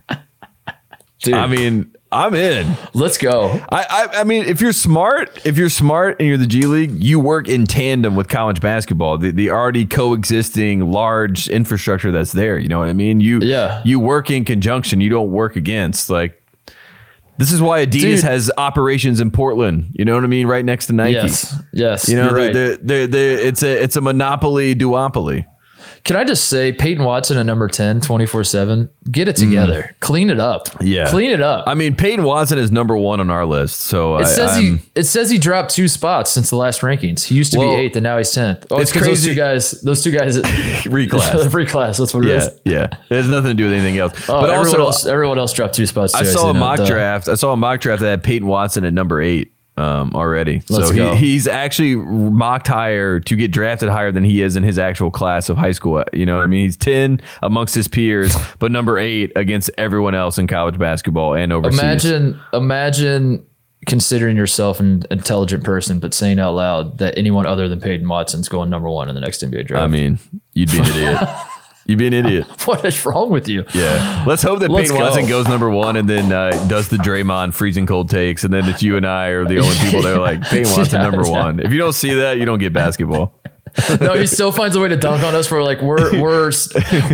Dude, 1.20 1.35
I 1.35 1.47
mean, 1.47 1.95
I'm 2.11 2.35
in. 2.35 2.76
let's 2.95 3.16
go. 3.16 3.64
I, 3.70 3.87
I 3.89 4.20
I 4.20 4.24
mean, 4.24 4.45
if 4.45 4.61
you're 4.61 4.72
smart, 4.72 5.41
if 5.47 5.57
you're 5.57 5.70
smart 5.70 6.18
and 6.18 6.28
you're 6.28 6.37
the 6.37 6.49
G 6.49 6.66
League, 6.66 7.03
you 7.03 7.20
work 7.20 7.49
in 7.49 7.64
tandem 7.64 8.16
with 8.16 8.28
college 8.28 8.61
basketball. 8.61 9.18
The, 9.18 9.30
the 9.30 9.51
already 9.51 9.87
coexisting 9.87 10.91
large 10.91 11.49
infrastructure 11.49 12.11
that's 12.11 12.33
there. 12.33 12.59
You 12.59 12.68
know 12.68 12.80
what 12.80 12.89
I 12.89 12.93
mean? 12.93 13.20
You 13.20 13.39
Yeah. 13.41 13.80
You 13.85 14.01
work 14.01 14.30
in 14.30 14.45
conjunction. 14.45 15.01
You 15.01 15.11
don't 15.11 15.30
work 15.30 15.55
against. 15.55 16.11
Like 16.11 16.41
this 17.43 17.53
is 17.53 17.61
why 17.61 17.84
Adidas 17.84 18.01
Dude. 18.01 18.20
has 18.20 18.53
operations 18.57 19.20
in 19.20 19.32
Portland. 19.32 19.90
You 19.95 20.05
know 20.05 20.14
what 20.14 20.22
I 20.22 20.28
mean? 20.28 20.47
Right 20.47 20.64
next 20.64 20.86
to 20.86 20.93
Nike. 20.93 21.14
Yes, 21.14 21.61
yes. 21.72 22.09
You 22.09 22.14
know, 22.14 22.26
you're 22.26 22.36
right. 22.36 22.53
they're, 22.53 22.76
they're, 22.76 23.07
they're, 23.09 23.38
it's 23.38 23.64
a 23.64 23.82
it's 23.82 23.97
a 23.97 24.01
monopoly 24.01 24.76
duopoly. 24.76 25.47
Can 26.05 26.16
I 26.16 26.24
just 26.24 26.48
say, 26.48 26.72
Peyton 26.72 27.05
Watson 27.05 27.38
at 27.38 27.46
number 27.46 27.68
10, 27.68 28.00
24 28.00 28.42
7, 28.42 28.90
get 29.11 29.28
it 29.28 29.36
together. 29.36 29.94
Clean 30.00 30.30
it 30.30 30.40
up. 30.40 30.66
Mm. 30.68 30.88
Yeah. 30.88 31.09
Clean 31.09 31.30
it 31.30 31.40
up. 31.40 31.68
I 31.68 31.74
mean, 31.74 31.94
Peyton 31.94 32.24
Watson 32.24 32.59
is 32.59 32.72
number 32.72 32.96
one 32.96 33.20
on 33.20 33.30
our 33.30 33.46
list. 33.46 33.80
So 33.82 34.16
it 34.16 34.22
I, 34.22 34.24
says 34.24 34.50
I'm- 34.50 34.62
he 34.78 34.78
it 34.96 35.05
says 35.05 35.30
he 35.30 35.38
dropped 35.38 35.70
two 35.70 35.86
spots 35.86 36.32
since 36.32 36.50
the 36.50 36.57
last 36.57 36.80
rankings. 36.80 37.22
He 37.24 37.36
used 37.36 37.53
to 37.53 37.59
Well, 37.59 37.76
be 37.76 37.82
eighth 37.82 37.94
and 37.94 38.03
now 38.03 38.18
he's 38.18 38.32
tenth. 38.32 38.66
Oh, 38.70 38.80
it's 38.80 38.90
because 38.92 39.07
those 39.07 39.24
two 39.24 39.34
guys, 39.36 39.70
those 39.82 40.03
two 40.03 40.11
guys 40.11 40.36
Reclass. 40.38 41.46
reclass. 41.50 41.98
That's 41.98 42.12
what 42.14 42.24
it 42.24 42.30
yeah, 42.30 42.36
is. 42.36 42.61
yeah. 42.64 42.84
It 43.09 43.14
has 43.14 43.28
nothing 43.28 43.50
to 43.50 43.55
do 43.55 43.64
with 43.64 43.74
anything 43.74 43.98
else. 43.98 44.28
Oh, 44.28 44.40
but 44.40 44.50
everyone 44.50 44.66
also, 44.66 44.80
else, 44.80 45.07
everyone 45.07 45.38
else 45.38 45.53
dropped 45.53 45.74
two 45.74 45.86
spots. 45.86 46.14
Too, 46.14 46.18
I 46.18 46.24
saw 46.24 46.50
a 46.50 46.55
mock 46.55 46.84
draft. 46.84 47.28
I 47.28 47.34
saw 47.34 47.53
a 47.53 47.57
mock 47.57 47.80
draft 47.80 48.03
that 48.03 48.11
had 48.11 48.22
Peyton 48.24 48.48
Watson 48.48 48.84
at 48.84 48.92
number 48.92 49.20
eight 49.22 49.51
um, 49.77 50.12
already. 50.14 50.62
Let's 50.68 50.89
so 50.89 50.95
go. 50.95 51.14
He, 51.14 51.33
he's 51.33 51.47
actually 51.47 51.97
mocked 51.97 52.68
higher 52.68 53.20
to 53.20 53.37
get 53.37 53.51
drafted 53.51 53.89
higher 53.89 54.12
than 54.12 54.25
he 54.25 54.43
is 54.43 54.57
in 54.57 54.62
his 54.62 54.79
actual 54.79 55.11
class 55.11 55.49
of 55.49 55.57
high 55.57 55.73
school. 55.73 56.05
You 56.12 56.27
know, 56.27 56.37
what 56.37 56.45
I 56.45 56.47
mean, 56.47 56.64
he's 56.64 56.77
ten 56.77 57.20
amongst 57.43 57.75
his 57.75 57.89
peers, 57.89 58.35
but 58.59 58.70
number 58.70 58.99
eight 58.99 59.33
against 59.37 59.70
everyone 59.79 60.14
else 60.14 60.39
in 60.39 60.47
college 60.47 60.79
basketball 60.79 61.35
and 61.35 61.53
overseas. 61.53 61.81
Imagine, 61.81 62.41
imagine 62.53 63.47
considering 63.87 64.37
yourself 64.37 64.79
an 64.79 65.05
intelligent 65.11 65.64
person, 65.64 65.99
but 65.99 66.14
saying 66.14 66.39
out 66.39 66.55
loud 66.55 66.99
that 66.99 67.16
anyone 67.18 67.47
other 67.47 67.68
than 67.68 67.81
Peyton 67.81 68.07
Watson's 68.09 68.49
going 68.49 68.70
number 68.70 68.89
one 68.89 69.09
in 69.09 69.14
the 69.14 69.20
next 69.20 69.43
NBA 69.43 69.66
draft. 69.66 69.83
I 69.83 69.89
mean, 69.89 70.18
you'd 70.53 70.70
be 70.70 70.79
an 70.79 70.85
idiot. 70.87 71.18
You'd 71.87 71.99
be 71.99 72.07
an 72.07 72.12
idiot. 72.14 72.47
what 72.66 72.85
is 72.85 73.05
wrong 73.05 73.30
with 73.30 73.49
you? 73.49 73.64
Yeah. 73.74 74.24
Let's 74.26 74.43
hope 74.43 74.61
that 74.61 74.70
Let's 74.70 74.91
Peyton 74.91 75.05
Watson 75.05 75.26
goes 75.26 75.49
number 75.49 75.68
one 75.68 75.97
and 75.97 76.09
then 76.09 76.33
uh, 76.33 76.51
does 76.68 76.89
the 76.89 76.97
Draymond 76.97 77.55
freezing 77.55 77.87
cold 77.87 78.09
takes, 78.09 78.45
and 78.45 78.53
then 78.53 78.68
it's 78.68 78.83
you 78.83 78.97
and 78.97 79.07
I 79.07 79.28
are 79.28 79.45
the 79.45 79.59
only 79.59 79.74
people 79.76 80.03
that 80.03 80.16
are 80.16 80.20
like 80.20 80.43
Peyton 80.49 80.72
Watson 80.76 81.01
Yeah, 81.01 81.11
number 81.11 81.26
yeah. 81.26 81.30
one. 81.30 81.61
If 81.61 81.72
you 81.72 81.78
don't 81.78 81.93
see 81.93 82.14
that, 82.14 82.39
you 82.39 82.45
don't 82.45 82.59
get 82.61 82.72
basketball. 82.72 83.35
No, 84.01 84.14
he 84.14 84.27
still 84.27 84.53
finds 84.53 84.77
a 84.77 84.81
way 84.81 84.89
to 84.89 84.97
dunk 84.97 85.23
on 85.23 85.35
us. 85.35 85.47
For 85.47 85.62
like 85.62 85.81
we're 85.81 86.20
we're 86.20 86.51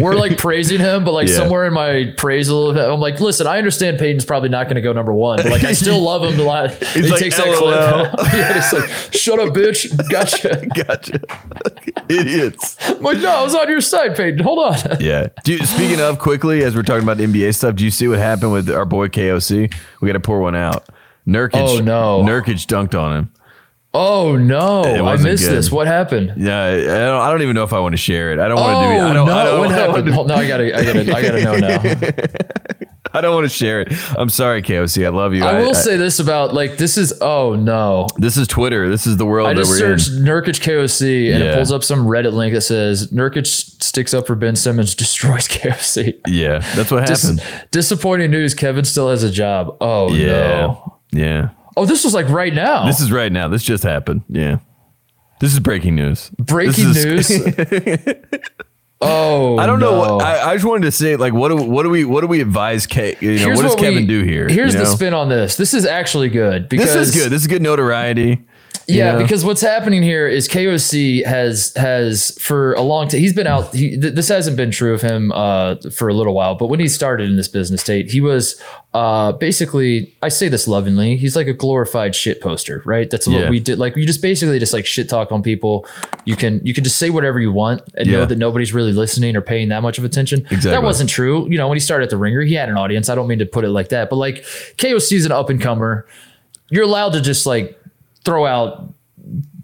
we're 0.01 0.15
like 0.15 0.39
praising 0.39 0.79
him, 0.81 1.05
but 1.05 1.13
like 1.13 1.29
Yeah. 1.29 1.37
somewhere 1.37 1.67
in 1.67 1.73
my 1.73 2.15
praisal, 2.17 2.71
of 2.71 2.77
him, 2.77 2.91
I'm 2.93 3.01
like, 3.01 3.21
listen, 3.21 3.47
I 3.47 3.59
understand 3.59 3.99
Peyton's 3.99 4.25
probably 4.25 4.49
not 4.49 4.65
going 4.65 4.77
to 4.77 4.81
go 4.83 4.93
number 4.93 5.13
one, 5.13 5.37
but 5.39 5.47
like 5.51 5.65
I 5.65 5.73
still 5.73 6.01
love 6.01 6.23
him. 6.25 6.39
A 6.41 6.43
lot. 6.43 6.71
He 6.95 7.03
like, 7.03 7.21
takes 7.21 7.37
that 7.37 7.47
LOL. 7.47 8.07
clip. 8.11 8.27
yeah, 8.35 8.55
he's 8.55 8.73
like, 8.73 8.91
shut 9.13 9.39
up, 9.39 9.55
bitch, 9.55 9.97
gotcha. 10.11 10.67
Gotcha. 10.75 11.21
Idiots. 12.09 12.77
I'm 12.89 13.03
like, 13.03 13.19
no, 13.19 13.29
I 13.31 13.43
was 13.43 13.55
on 13.55 13.69
your 13.69 13.81
side, 13.81 14.17
Peyton. 14.17 14.41
Hold 14.41 14.59
on. 14.75 14.97
Yeah. 15.01 15.29
You, 15.45 15.59
speaking 15.67 16.01
of 16.01 16.19
quickly, 16.19 16.65
as 16.65 16.75
we're 16.75 16.83
talking 16.83 17.03
about 17.03 17.19
NBA 17.19 17.55
stuff, 17.55 17.77
do 17.77 17.85
you 17.85 17.91
see 17.91 18.09
what 18.09 18.19
happened 18.19 18.53
with 18.53 18.71
our 18.71 18.85
boy 18.85 19.09
KOC? 19.09 19.73
We 20.01 20.07
got 20.07 20.13
to 20.15 20.21
pour 20.21 20.41
one 20.41 20.55
out. 20.57 20.89
Nurkic. 21.27 21.51
Oh, 21.55 21.81
no. 21.81 22.23
Nurkic 22.25 22.67
dunked 22.67 22.99
on 22.99 23.17
him. 23.17 23.33
Oh 23.95 24.37
no, 24.37 24.83
I 25.07 25.17
missed 25.17 25.45
good. 25.45 25.57
this. 25.57 25.71
What 25.73 25.87
happened? 25.87 26.35
Yeah, 26.37 26.63
I 26.65 26.77
don't, 26.77 27.21
I 27.23 27.31
don't 27.31 27.41
even 27.43 27.55
know 27.55 27.65
if 27.65 27.73
I 27.73 27.81
want 27.81 27.95
to 27.95 27.97
share 27.97 28.33
it. 28.33 28.39
I 28.39 28.47
don't 28.49 28.59
Oh 28.59 28.63
want 28.63 28.83
to 28.83 28.89
do 28.89 28.95
it. 28.95 29.11
I 29.11 29.13
don't, 29.15 29.27
no! 29.27 29.33
I 29.35 29.45
don't, 29.45 29.59
what 29.61 29.71
happened? 29.71 30.09
Hold- 30.11 30.29
No, 30.29 30.35
I 30.35 30.47
gotta, 30.47 30.77
I 30.79 30.85
gotta, 30.85 31.01
I 31.17 31.23
gotta 31.23 31.45
know 31.45 31.57
now. 31.57 32.39
I 33.15 33.23
don't 33.23 33.35
want 33.35 33.47
to 33.47 33.49
share 33.49 33.81
it. 33.81 33.89
I'm 34.19 34.29
sorry, 34.29 34.61
KOC. 34.63 35.07
I 35.07 35.09
love 35.09 35.33
you. 35.33 35.43
I 35.43 35.63
will 35.63 35.75
say 35.75 35.97
this 35.97 36.19
about 36.21 36.53
like 36.53 36.77
this 36.77 36.99
is 36.99 37.15
oh 37.23 37.55
no. 37.57 38.07
this 38.19 38.37
is 38.37 38.47
Twitter. 38.47 38.91
This 38.91 39.07
is 39.07 39.17
the 39.17 39.25
world 39.25 39.49
I 39.49 39.55
that 39.55 39.61
just 39.65 39.71
we're 39.81 39.93
in. 39.93 39.99
Nurkic 40.27 40.61
KOC 40.61 41.33
and 41.33 41.43
Yeah. 41.43 41.53
it 41.53 41.55
pulls 41.55 41.73
up 41.73 41.83
some 41.83 42.07
Reddit 42.07 42.35
link 42.35 42.53
that 42.53 42.61
says 42.61 43.11
Nurkic 43.11 43.47
sticks 43.47 44.13
up 44.13 44.27
for 44.27 44.35
Ben 44.35 44.55
Simmons, 44.57 44.95
destroys 44.95 45.49
KOC. 45.49 46.21
Yeah, 46.27 46.59
that's 46.77 46.91
what 46.91 47.07
Dis- 47.07 47.23
happened. 47.23 47.43
disappointing 47.71 48.31
news. 48.31 48.53
Kevin 48.53 48.85
still 48.85 49.09
has 49.09 49.23
a 49.23 49.31
job. 49.31 49.79
Oh 49.81 50.13
yeah, 50.13 50.27
no. 50.61 50.99
yeah. 51.11 51.49
Oh, 51.79 51.87
this 51.87 52.05
was 52.05 52.13
like 52.15 52.29
right 52.29 52.53
now. 52.53 52.87
This 52.87 53.01
is 53.01 53.13
right 53.13 53.31
now. 53.31 53.49
This 53.49 53.63
just 53.63 53.85
happened. 53.85 54.23
Yeah, 54.29 54.59
this 55.41 55.53
is 55.53 55.61
breaking 55.61 55.95
news. 55.95 56.31
breaking 56.39 56.89
is- 56.91 57.05
news. 57.31 57.31
oh, 59.01 59.57
I 59.59 59.67
don't 59.67 59.79
know. 59.81 59.99
What, 59.99 60.25
I, 60.25 60.51
I 60.51 60.55
just 60.55 60.65
wanted 60.65 60.83
to 60.87 60.93
say, 60.93 61.17
like, 61.17 61.33
what 61.33 61.49
do 61.51 61.57
what 61.57 61.85
do 61.85 61.91
we 61.91 62.05
what 62.05 62.23
do 62.23 62.27
we 62.27 62.41
advise? 62.41 62.87
Ke, 62.87 63.21
you 63.23 63.39
know, 63.39 63.51
what 63.51 63.63
does 63.63 63.71
what 63.73 63.79
Kevin 63.79 64.01
we- 64.03 64.07
do 64.07 64.23
here? 64.25 64.49
Here's 64.49 64.75
you 64.75 64.81
the 64.81 64.87
spin 64.87 65.15
on 65.15 65.29
this. 65.29 65.57
This 65.57 65.73
is 65.75 65.87
actually 65.87 66.29
good 66.31 66.69
because 66.69 66.93
This 66.93 67.09
is 67.09 67.15
good. 67.15 67.31
This 67.33 67.43
is 67.43 67.47
good 67.47 67.63
notoriety. 67.63 68.45
You 68.87 68.97
Yeah, 68.99 69.13
know? 69.13 69.19
because 69.23 69.45
what's 69.45 69.61
happening 69.61 70.03
here 70.03 70.27
is 70.27 70.49
KOC 70.49 71.25
has 71.27 71.73
has 71.77 72.37
for 72.41 72.73
a 72.75 72.81
long 72.83 73.09
time. 73.09 73.21
He's 73.21 73.35
been 73.35 73.47
out. 73.47 73.75
He, 73.75 73.99
th- 74.01 74.15
this 74.15 74.29
hasn't 74.29 74.57
been 74.57 74.71
true 74.71 74.95
of 74.95 75.03
him 75.03 75.31
uh, 75.33 75.77
for 75.95 76.09
a 76.09 76.15
little 76.15 76.33
while, 76.35 76.55
but 76.55 76.69
when 76.69 76.81
he 76.81 76.89
started 76.89 77.29
in 77.29 77.37
this 77.37 77.49
business 77.49 77.81
state, 77.83 78.11
he 78.11 78.21
was 78.23 78.61
uh, 78.95 79.33
basically. 79.33 80.15
I 80.23 80.29
say 80.31 80.49
this 80.49 80.67
lovingly. 80.67 81.17
He's 81.17 81.37
like 81.37 81.47
a 81.49 81.53
glorified 81.53 82.15
shit 82.15 82.41
poster, 82.41 82.83
right? 82.87 83.11
That's 83.11 83.27
what 83.27 83.37
Yeah. 83.41 83.51
we 83.51 83.61
did. 83.61 83.79
Like 83.79 83.95
you 83.97 84.07
just 84.07 84.23
basically 84.23 84.59
just 84.59 84.73
like 84.73 84.87
shit 84.87 85.09
talk 85.09 85.33
on 85.33 85.43
people. 85.43 85.87
You 86.25 86.37
can 86.37 86.61
you 86.65 86.73
can 86.73 86.83
just 86.85 86.97
say 86.97 87.11
whatever 87.11 87.39
you 87.39 87.53
want 87.53 87.83
and 87.95 88.07
Yeah. 88.07 88.19
know 88.21 88.25
that 88.27 88.39
nobody's 88.39 88.73
really 88.73 88.93
listening 88.93 89.37
or 89.37 89.43
paying 89.43 89.69
that 89.69 89.83
much 89.83 89.99
of 89.99 90.05
attention. 90.05 90.41
Exactly. 90.51 90.71
That 90.71 90.83
wasn't 90.83 91.11
true. 91.11 91.47
You 91.51 91.59
know, 91.59 91.69
when 91.69 91.77
he 91.77 91.81
started 91.81 92.05
at 92.05 92.11
the 92.11 92.17
Ringer, 92.17 92.41
he 92.41 92.55
had 92.55 92.71
an 92.71 92.77
audience. 92.79 93.11
I 93.11 93.15
don't 93.15 93.29
mean 93.29 93.39
to 93.41 93.47
put 93.47 93.65
it 93.65 93.71
like 93.71 93.91
that, 93.91 94.09
but 94.09 94.17
like 94.17 94.45
KOC 94.79 95.13
is 95.17 95.27
an 95.27 95.33
up 95.33 95.51
and 95.51 95.61
comer. 95.61 96.07
You're 96.71 96.85
allowed 96.85 97.13
to 97.15 97.21
just 97.23 97.47
like 97.47 97.78
throw 98.29 98.45
out 98.45 98.93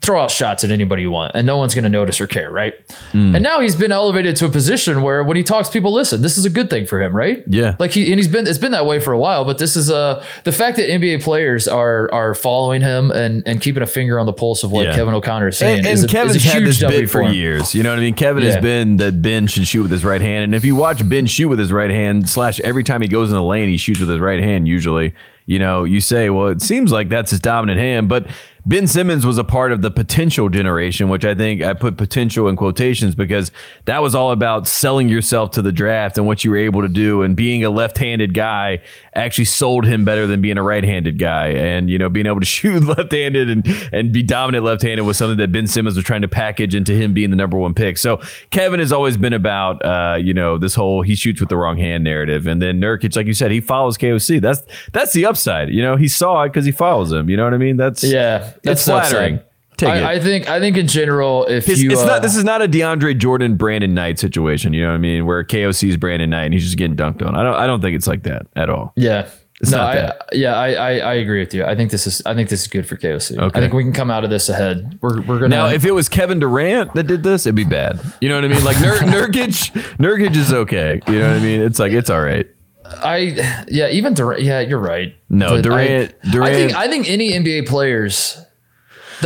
throw 0.03 0.21
out 0.21 0.31
shots 0.31 0.63
at 0.65 0.71
anybody 0.71 1.01
you 1.01 1.11
want 1.11 1.33
and 1.35 1.47
no 1.47 1.57
one's 1.57 1.75
going 1.75 1.83
to 1.85 1.89
notice 1.89 2.21
or 2.21 2.27
care 2.27 2.51
right 2.51 2.75
Hmm. 3.13 3.35
and 3.35 3.43
now 3.43 3.61
he's 3.61 3.75
been 3.75 3.91
elevated 3.93 4.37
to 4.37 4.45
a 4.45 4.51
position 4.51 5.01
where 5.01 5.25
when 5.25 5.37
he 5.39 5.43
talks 5.43 5.71
people 5.71 5.93
listen 5.95 6.21
this 6.21 6.37
is 6.37 6.45
a 6.45 6.51
good 6.51 6.69
thing 6.69 6.85
for 6.87 7.01
him 7.01 7.17
right 7.17 7.43
Yeah. 7.47 7.77
like 7.79 7.93
he 7.93 8.11
and 8.13 8.19
he's 8.19 8.29
been 8.29 8.47
it's 8.47 8.59
been 8.59 8.73
that 8.73 8.85
way 8.85 9.01
for 9.01 9.13
a 9.15 9.19
while 9.19 9.47
but 9.47 9.57
this 9.57 9.77
is 9.77 9.91
uh 9.91 10.23
the 10.45 10.53
fact 10.53 10.77
that 10.77 10.91
nba 10.91 11.23
players 11.23 11.67
are 11.67 12.13
are 12.13 12.35
following 12.35 12.83
him 12.83 13.11
and 13.13 13.43
and 13.47 13.63
keeping 13.63 13.83
a 13.83 13.87
finger 13.87 14.19
on 14.21 14.27
the 14.27 14.33
pulse 14.35 14.63
of 14.63 14.71
what 14.73 14.85
Yeah. 14.87 14.95
kevin 14.95 15.15
o'connor 15.15 15.49
is 15.49 15.57
saying 15.57 15.79
And, 15.79 15.87
is, 15.87 16.05
a, 16.05 16.09
Kevin's 16.09 16.37
is 16.37 16.45
a 16.45 16.49
had 16.51 16.63
this 16.65 16.81
bit 16.81 17.09
for 17.09 17.23
him. 17.23 17.33
years. 17.33 17.75
You 17.75 17.83
know 17.83 17.91
what 17.91 17.99
I 17.99 18.03
mean? 18.03 18.15
Kevin 18.15 18.43
has 18.43 18.59
been 18.59 18.99
that 18.99 19.23
Ben 19.23 19.47
should 19.47 19.67
shoot 19.67 19.83
with 19.83 19.91
his 19.91 20.05
right 20.05 20.21
hand. 20.21 20.45
And 20.45 20.55
if 20.55 20.65
you 20.67 20.77
watch 20.77 21.07
Ben 21.09 21.25
shoot 21.27 21.49
with 21.49 21.59
his 21.59 21.73
right 21.73 21.91
hand, 21.91 22.29
slash 22.29 22.61
every 22.61 22.85
time 22.85 23.01
he 23.01 23.09
goes 23.09 23.31
in 23.31 23.37
the 23.37 23.43
lane, 23.43 23.69
he 23.71 23.77
shoots 23.79 24.01
with 24.01 24.09
his 24.11 24.21
right 24.21 24.41
hand 24.41 24.69
usually. 24.69 25.15
You 25.47 25.59
know, 25.59 25.85
you 25.85 26.01
say, 26.01 26.31
well, 26.31 26.49
it 26.49 26.63
seems 26.63 26.91
like 26.91 27.09
that's 27.11 27.31
his 27.31 27.41
dominant 27.41 27.79
hand, 27.79 28.09
but 28.09 28.27
Ben 28.67 28.87
Simmons 28.87 29.27
was 29.27 29.37
a 29.37 29.45
part 29.45 29.73
of 29.73 29.83
the 29.83 29.91
potential 29.91 30.49
generation, 30.49 31.11
which 31.11 31.25
I 31.27 31.35
think 31.35 31.61
I 31.61 31.75
put 31.75 31.99
potential 31.99 32.49
in 32.49 32.57
quotations 32.57 33.15
because 33.15 33.53
that 33.85 34.01
was 34.01 34.15
all 34.15 34.31
about 34.31 34.67
selling 34.67 35.07
yourself 35.07 35.51
to 35.53 35.63
the 35.63 35.71
draft 35.71 36.17
and 36.17 36.27
what 36.27 36.45
you 36.45 36.51
were 36.51 36.57
able 36.57 36.81
to 36.81 36.89
do. 36.89 37.21
And 37.21 37.37
being 37.37 37.63
a 37.63 37.69
left 37.69 37.99
handed 37.99 38.33
guy 38.33 38.81
actually 39.15 39.45
sold 39.45 39.85
him 39.85 40.07
better 40.07 40.27
than 40.27 40.41
being 40.41 40.57
a 40.57 40.63
right 40.63 40.83
handed 40.83 41.19
guy. 41.19 41.49
And, 41.49 41.91
you 41.91 41.99
know, 41.99 42.09
being 42.09 42.25
able 42.25 42.41
to 42.41 42.47
shoot 42.55 42.83
left 42.85 43.13
handed 43.13 43.51
and, 43.51 43.67
and 43.93 44.13
be 44.13 44.23
dominant 44.23 44.65
left 44.65 44.81
handed 44.81 45.03
was 45.03 45.19
something 45.19 45.37
that 45.39 45.53
Ben 45.53 45.67
Simmons 45.67 45.95
was 45.95 46.05
trying 46.07 46.23
to 46.23 46.29
package 46.29 46.75
into 46.75 46.95
him 46.95 47.13
being 47.13 47.29
the 47.29 47.37
number 47.37 47.59
one 47.59 47.75
pick. 47.75 47.99
So 47.99 48.23
Kevin 48.49 48.81
has 48.81 48.93
always 48.93 49.19
been 49.19 49.35
about, 49.35 49.85
uh, 49.85 50.17
you 50.17 50.33
know, 50.33 50.57
this 50.57 50.75
whole 50.75 51.03
he 51.03 51.17
shoots 51.17 51.39
with 51.39 51.51
the 51.51 51.59
wrong 51.59 51.77
hand 51.77 52.03
narrative. 52.03 52.47
And 52.47 52.63
then 52.63 52.81
Nurkic, 52.81 53.15
like 53.15 53.27
you 53.27 53.35
said, 53.35 53.51
he 53.51 53.61
follows 53.61 53.99
KOC. 53.99 54.41
That's 54.41 54.63
that's 54.93 55.13
the 55.13 55.27
upside. 55.27 55.69
You 55.69 55.83
know, 55.83 55.97
he 55.97 56.09
saw 56.09 56.45
it 56.45 56.49
because 56.49 56.65
he 56.65 56.73
follows 56.73 57.13
him. 57.13 57.29
You 57.29 57.37
know 57.37 57.45
what 57.45 57.53
I 57.53 57.59
mean? 57.59 57.77
That's 57.77 58.03
yeah 58.03 58.54
that's 58.63 58.87
upside. 58.89 59.11
flattering. 59.11 59.41
Take 59.77 59.89
it. 59.89 60.05
I, 60.05 60.13
I 60.13 60.21
think 60.21 60.49
I 60.49 60.61
think 60.61 60.77
in 60.77 60.87
general, 60.87 61.47
if 61.47 61.67
His- 61.67 61.83
you 61.83 61.91
it's 61.91 62.01
uh, 62.01 62.07
not. 62.07 62.23
This 62.23 62.37
is 62.37 62.45
not 62.45 62.63
a 62.63 62.69
DeAndre 62.69 63.19
Jordan, 63.19 63.57
Brandon 63.57 63.93
Knight 63.93 64.19
situation. 64.21 64.73
You 64.73 64.83
know 64.83 64.89
what 64.91 64.95
I 64.95 64.99
mean? 64.99 65.27
Where 65.27 65.43
KOC's 65.43 65.97
Brandon 65.97 66.31
Knight 66.31 66.45
and 66.45 66.55
he's 66.55 66.65
just 66.65 66.77
getting 66.79 66.97
dunked 66.97 67.27
on. 67.27 67.35
I 67.35 67.43
don't. 67.43 67.55
I 67.55 67.67
don't 67.67 67.81
think 67.81 67.97
it's 67.97 68.07
like 68.07 68.23
that 68.23 68.47
at 68.55 68.71
all. 68.71 68.93
Yeah. 68.97 69.29
It's 69.61 69.71
no, 69.71 69.79
not 69.79 69.91
I, 69.91 69.95
that. 70.01 70.29
yeah, 70.33 70.57
I, 70.57 70.73
I, 70.73 70.91
I 70.99 71.15
agree 71.15 71.39
with 71.39 71.55
you. 71.55 71.65
I 71.65 71.77
think 71.77 71.93
this 71.93 72.09
is 72.09 72.21
I 72.27 72.35
think 72.35 72.49
this 72.51 72.63
is 72.63 72.67
good 72.67 72.87
for 72.89 72.97
KOC. 72.97 73.39
Okay. 73.39 73.59
I 73.59 73.63
think 73.63 73.73
we 73.73 73.85
can 73.85 73.93
come 73.93 74.11
out 74.11 74.25
of 74.25 74.29
this 74.31 74.49
ahead. 74.49 74.99
We're 75.01 75.21
we're 75.23 75.39
gonna 75.39 75.49
Now, 75.49 75.69
if 75.69 75.85
it 75.85 75.93
was 75.93 76.09
Kevin 76.09 76.41
Durant 76.41 76.93
that 76.95 77.05
did 77.05 77.23
this, 77.23 77.47
it'd 77.47 77.55
be 77.55 77.65
bad. 77.65 78.01
You 78.21 78.29
know 78.29 78.35
what 78.35 78.45
I 78.45 78.49
mean? 78.49 78.65
Like 78.65 78.81
Nur- 78.81 78.97
Nurkic, 79.29 79.71
Nurkic 79.97 80.35
is 80.37 80.53
okay. 80.53 81.01
You 81.07 81.19
know 81.21 81.29
what 81.29 81.37
I 81.37 81.41
mean? 81.41 81.61
It's 81.63 81.79
like 81.79 81.93
it's 81.93 82.11
all 82.11 82.21
right. 82.21 82.47
I 82.85 83.65
yeah, 83.69 83.89
even 83.89 84.13
Durant. 84.13 84.43
Yeah, 84.43 84.61
you're 84.61 84.79
right. 84.81 85.15
No, 85.31 85.51
But 85.51 85.63
Durant- 85.63 86.15
I, 86.25 86.31
Durant- 86.31 86.51
I 86.51 86.55
think 86.55 86.77
I 86.77 86.89
think 86.89 87.09
any 87.09 87.31
NBA 87.31 87.67
players. 87.69 88.44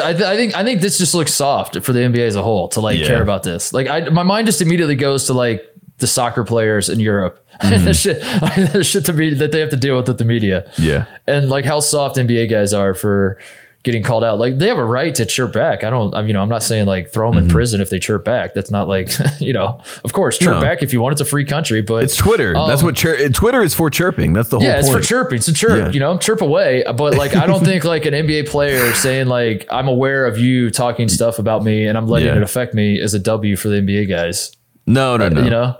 I, 0.02 0.12
th- 0.12 0.24
I 0.24 0.36
think 0.36 0.54
I 0.56 0.64
think 0.64 0.80
this 0.80 0.98
just 0.98 1.14
looks 1.14 1.32
soft 1.34 1.80
for 1.82 1.92
the 1.92 2.00
NBA 2.00 2.26
as 2.26 2.36
a 2.36 2.42
whole 2.42 2.68
to 2.68 2.80
like 2.80 2.98
Yeah. 2.98 3.06
care 3.08 3.22
about 3.22 3.42
this. 3.42 3.72
Like 3.72 3.88
I, 3.88 4.08
my 4.10 4.22
mind 4.22 4.46
just 4.46 4.60
immediately 4.60 4.96
goes 4.96 5.26
to 5.26 5.32
like 5.34 5.64
the 5.98 6.06
soccer 6.06 6.44
players 6.44 6.88
in 6.88 7.00
Europe 7.00 7.44
Mm-hmm. 7.58 7.74
and 7.74 7.86
the 7.88 7.94
shit, 7.94 8.20
the 8.72 8.84
shit 8.84 9.04
to 9.06 9.12
be 9.12 9.34
that 9.34 9.50
they 9.50 9.58
have 9.58 9.70
to 9.70 9.76
deal 9.76 9.96
with 9.96 10.06
with 10.06 10.18
the 10.18 10.24
media. 10.24 10.70
Yeah. 10.78 11.06
and 11.26 11.48
like 11.50 11.64
how 11.64 11.80
soft 11.80 12.16
NBA 12.16 12.48
guys 12.48 12.72
are 12.72 12.94
for 12.94 13.36
getting 13.84 14.02
called 14.02 14.24
out. 14.24 14.38
Like 14.38 14.58
they 14.58 14.68
have 14.68 14.76
a 14.78 14.84
right 14.84 15.14
to 15.14 15.24
chirp 15.24 15.52
back. 15.52 15.84
I 15.84 15.90
don't. 15.90 16.12
I 16.14 16.18
mean, 16.20 16.28
you 16.28 16.32
know, 16.34 16.42
I'm 16.42 16.48
not 16.48 16.62
saying 16.62 16.86
like 16.86 17.10
throw 17.12 17.30
them 17.30 17.42
in 17.42 17.48
prison 17.48 17.80
if 17.80 17.90
they 17.90 17.98
chirp 17.98 18.24
back. 18.24 18.52
That's 18.54 18.70
not 18.70 18.88
like 18.88 19.10
you 19.40 19.52
know. 19.52 19.80
Of 20.04 20.12
course, 20.12 20.36
chirp 20.38 20.56
No. 20.56 20.60
back 20.60 20.82
if 20.82 20.92
you 20.92 21.00
want. 21.00 21.12
It's 21.12 21.20
a 21.20 21.24
free 21.24 21.44
country, 21.44 21.80
but 21.80 22.04
It's 22.04 22.16
Twitter. 22.16 22.52
That's 22.54 22.80
Um, 22.80 22.86
what 22.86 22.94
chir- 22.96 23.32
Twitter 23.32 23.62
is 23.62 23.74
for 23.74 23.88
chirping. 23.90 24.32
That's 24.32 24.48
the 24.48 24.58
whole 24.58 24.66
yeah, 24.66 24.78
it's 24.78 24.88
point. 24.88 25.02
for 25.02 25.06
chirping. 25.08 25.40
So 25.40 25.52
chirp, 25.52 25.78
Yeah. 25.78 25.90
you 25.90 26.00
know, 26.00 26.18
chirp 26.18 26.40
away. 26.42 26.84
But 26.96 27.14
like, 27.16 27.34
I 27.36 27.46
don't 27.46 27.64
think 27.64 27.84
like 27.84 28.04
an 28.04 28.14
NBA 28.14 28.48
player 28.48 28.92
saying 28.94 29.28
like, 29.28 29.66
I'm 29.70 29.88
aware 29.88 30.26
of 30.26 30.38
you 30.38 30.70
talking 30.70 31.08
stuff 31.08 31.38
about 31.38 31.62
me 31.64 31.86
and 31.86 31.96
I'm 31.96 32.08
letting 32.08 32.28
Yeah. 32.28 32.36
it 32.36 32.42
affect 32.42 32.74
me 32.74 33.00
is 33.00 33.14
a 33.14 33.18
W 33.20 33.56
for 33.56 33.68
the 33.68 33.76
NBA 33.76 34.08
guys. 34.08 34.52
no, 34.86 35.16
no, 35.16 35.28
no. 35.28 35.42
You 35.42 35.50
know. 35.50 35.76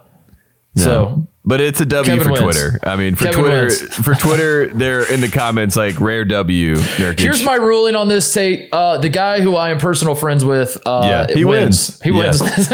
No. 0.76 0.82
So 0.82 1.28
but 1.48 1.62
it's 1.62 1.80
a 1.80 1.86
W 1.86 2.12
Kevin 2.12 2.24
for 2.26 2.30
wins. 2.42 2.42
Twitter. 2.44 2.78
I 2.82 2.96
mean, 2.96 3.14
for 3.14 3.24
Kevin 3.24 3.40
Twitter, 3.40 3.62
wins. 3.68 3.94
for 3.96 4.14
Twitter, 4.14 4.68
they're 4.68 5.10
in 5.10 5.22
the 5.22 5.28
comments 5.30 5.76
like 5.76 5.98
rare 5.98 6.26
W. 6.26 6.74
Nurkic. 6.74 7.20
here's 7.20 7.42
my 7.42 7.54
ruling 7.54 7.96
on 7.96 8.08
this 8.08 8.30
Tate. 8.34 8.68
Uh, 8.70 8.98
the 8.98 9.08
guy 9.08 9.40
who 9.40 9.56
I 9.56 9.70
am 9.70 9.78
personal 9.78 10.14
friends 10.14 10.44
with, 10.44 10.76
uh, 10.84 11.26
Yeah, 11.28 11.34
he 11.34 11.46
wins. 11.46 12.02
He 12.02 12.10
Yeah. 12.10 12.18
wins. 12.18 12.40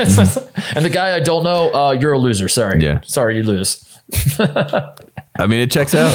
and 0.75 0.85
the 0.85 0.91
guy 0.93 1.15
I 1.15 1.21
don't 1.21 1.45
know, 1.45 1.73
uh, 1.73 1.93
you're 1.93 2.15
a 2.15 2.19
loser. 2.19 2.49
Sorry. 2.49 2.83
Yeah. 2.83 2.99
Sorry, 3.05 3.37
you 3.37 3.45
lose. 3.45 3.85
I 4.41 5.47
mean, 5.47 5.61
it 5.61 5.71
checks 5.71 5.95
out. 5.95 6.13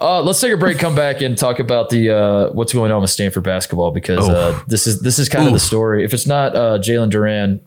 Uh, 0.00 0.22
let's 0.22 0.40
take 0.40 0.52
a 0.54 0.56
break. 0.56 0.78
Come 0.78 0.94
back 0.94 1.20
and 1.20 1.36
talk 1.36 1.58
about 1.58 1.90
the 1.90 2.10
uh, 2.10 2.50
what's 2.52 2.72
going 2.72 2.90
on 2.90 3.02
with 3.02 3.10
Stanford 3.10 3.44
basketball 3.44 3.90
because 3.90 4.26
uh, 4.26 4.58
this 4.66 4.86
is 4.86 5.02
this 5.02 5.18
is 5.18 5.28
kind 5.28 5.46
of 5.46 5.52
the 5.52 5.60
story. 5.60 6.04
If 6.04 6.14
it's 6.14 6.26
not 6.26 6.56
uh, 6.56 6.78
Jalen 6.78 7.10
Duran 7.10 7.60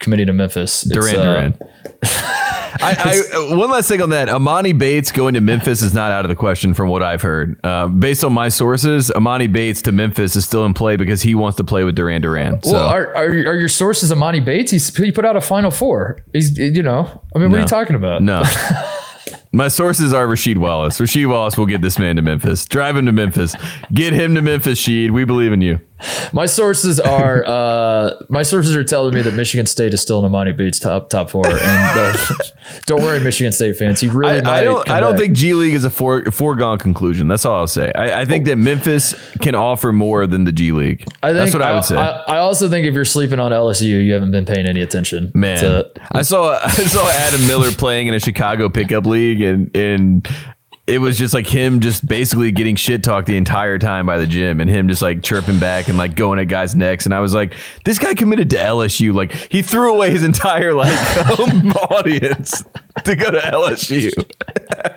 committing 0.00 0.26
to 0.26 0.32
Memphis, 0.34 0.82
Duran 0.82 1.16
uh, 1.16 1.22
Duran. 1.22 1.58
I, 2.80 3.22
I, 3.34 3.54
one 3.54 3.70
last 3.70 3.88
thing 3.88 4.02
on 4.02 4.10
that. 4.10 4.28
Emoni 4.28 4.76
Bates 4.76 5.12
going 5.12 5.34
to 5.34 5.40
Memphis 5.40 5.82
is 5.82 5.94
not 5.94 6.12
out 6.12 6.24
of 6.24 6.28
the 6.28 6.36
question 6.36 6.74
from 6.74 6.88
what 6.88 7.02
I've 7.02 7.22
heard. 7.22 7.58
Uh, 7.64 7.88
based 7.88 8.24
on 8.24 8.32
my 8.32 8.48
sources, 8.48 9.10
Emoni 9.14 9.50
Bates 9.50 9.82
to 9.82 9.92
Memphis 9.92 10.36
is 10.36 10.44
still 10.44 10.64
in 10.64 10.74
play 10.74 10.96
because 10.96 11.22
he 11.22 11.34
wants 11.34 11.56
to 11.56 11.64
play 11.64 11.84
with 11.84 11.94
Duran 11.94 12.22
Duran. 12.22 12.62
So 12.62 12.72
Well, 12.72 12.88
are, 12.88 13.14
are, 13.14 13.24
are 13.26 13.58
your 13.58 13.68
sources 13.68 14.10
Emoni 14.10 14.44
Bates? 14.44 14.70
He's, 14.70 14.94
he 14.96 15.12
put 15.12 15.24
out 15.24 15.36
a 15.36 15.40
Final 15.40 15.70
Four. 15.70 16.22
He's 16.32 16.58
you 16.58 16.82
know. 16.82 17.22
I 17.34 17.38
mean, 17.38 17.50
what 17.50 17.58
are 17.58 17.62
you 17.62 17.68
talking 17.68 17.96
about? 17.96 18.22
no. 18.22 18.42
My 19.52 19.68
sources 19.68 20.12
are 20.12 20.26
Rasheed 20.26 20.58
Wallace. 20.58 20.98
Rasheed 21.00 21.30
Wallace 21.30 21.56
will 21.56 21.64
get 21.64 21.80
this 21.80 21.98
man 21.98 22.16
to 22.16 22.22
Memphis. 22.22 22.66
Drive 22.66 22.94
him 22.94 23.06
to 23.06 23.12
Memphis. 23.12 23.56
Get 23.90 24.12
him 24.12 24.34
to 24.34 24.42
Memphis, 24.42 24.78
Sheed. 24.78 25.12
We 25.12 25.24
believe 25.24 25.50
in 25.50 25.62
you. 25.62 25.80
My 26.32 26.46
sources 26.46 27.00
are 27.00 27.44
uh, 27.46 28.14
my 28.28 28.42
sources 28.42 28.76
are 28.76 28.84
telling 28.84 29.14
me 29.14 29.22
that 29.22 29.34
Michigan 29.34 29.64
State 29.66 29.94
is 29.94 30.00
still 30.02 30.24
in 30.24 30.30
Emoni 30.30 30.54
Bates 30.56 30.78
top 30.78 31.08
top 31.08 31.30
four. 31.30 31.46
And 31.46 31.58
uh, 31.58 32.16
don't 32.86 33.02
worry, 33.02 33.20
Michigan 33.20 33.52
State 33.52 33.76
fans. 33.76 34.00
He 34.00 34.08
really 34.08 34.40
I, 34.40 34.58
I 34.58 34.64
don't. 34.64 34.88
I 34.90 35.00
don't 35.00 35.12
back. 35.12 35.20
think 35.20 35.36
G 35.36 35.54
League 35.54 35.74
is 35.74 35.84
a 35.84 35.90
fore, 35.90 36.24
foregone 36.26 36.78
conclusion. 36.78 37.28
That's 37.28 37.44
all 37.46 37.56
I'll 37.56 37.66
say. 37.66 37.92
I, 37.94 38.20
I 38.20 38.24
think 38.26 38.44
that 38.46 38.56
Memphis 38.56 39.14
can 39.40 39.54
offer 39.54 39.92
more 39.92 40.26
than 40.26 40.44
the 40.44 40.52
G 40.52 40.72
League. 40.72 41.06
I 41.22 41.28
think 41.28 41.38
That's 41.38 41.54
what 41.54 41.62
I 41.62 41.74
would 41.74 41.84
say. 41.84 41.96
I, 41.96 42.36
I 42.36 42.38
also 42.38 42.68
think 42.68 42.86
if 42.86 42.92
you're 42.94 43.04
sleeping 43.04 43.40
on 43.40 43.52
LSU, 43.52 44.04
you 44.04 44.12
haven't 44.12 44.32
been 44.32 44.44
paying 44.44 44.66
any 44.66 44.82
attention. 44.82 45.32
Man, 45.34 45.58
to- 45.60 45.90
I 46.12 46.22
saw 46.22 46.58
I 46.64 46.68
saw 46.70 47.08
Adam 47.08 47.46
Miller 47.46 47.70
playing 47.70 48.08
in 48.08 48.14
a 48.14 48.20
Chicago 48.20 48.68
pickup 48.68 49.06
league, 49.06 49.40
and 49.40 49.74
and 49.74 50.28
it 50.86 50.98
was 50.98 51.18
just 51.18 51.34
like 51.34 51.46
him 51.48 51.80
just 51.80 52.06
basically 52.06 52.52
getting 52.52 52.76
shit 52.76 53.02
talked 53.02 53.26
the 53.26 53.36
entire 53.36 53.78
time 53.78 54.06
by 54.06 54.18
the 54.18 54.26
gym, 54.26 54.60
and 54.60 54.70
him 54.70 54.88
just 54.88 55.02
like 55.02 55.22
chirping 55.22 55.58
back 55.58 55.88
and 55.88 55.98
like 55.98 56.14
going 56.14 56.38
at 56.38 56.44
guys' 56.44 56.76
necks. 56.76 57.06
And 57.06 57.14
I 57.14 57.20
was 57.20 57.34
like, 57.34 57.54
this 57.84 57.98
guy 57.98 58.14
committed 58.14 58.50
to 58.50 58.56
LSU. 58.56 59.12
Like 59.12 59.32
he 59.50 59.62
threw 59.62 59.92
away 59.92 60.10
his 60.10 60.22
entire 60.22 60.74
like 60.74 60.96
home 60.98 61.72
audience 61.72 62.62
to 63.04 63.16
go 63.16 63.30
to 63.30 63.38
LSU. 63.38 64.12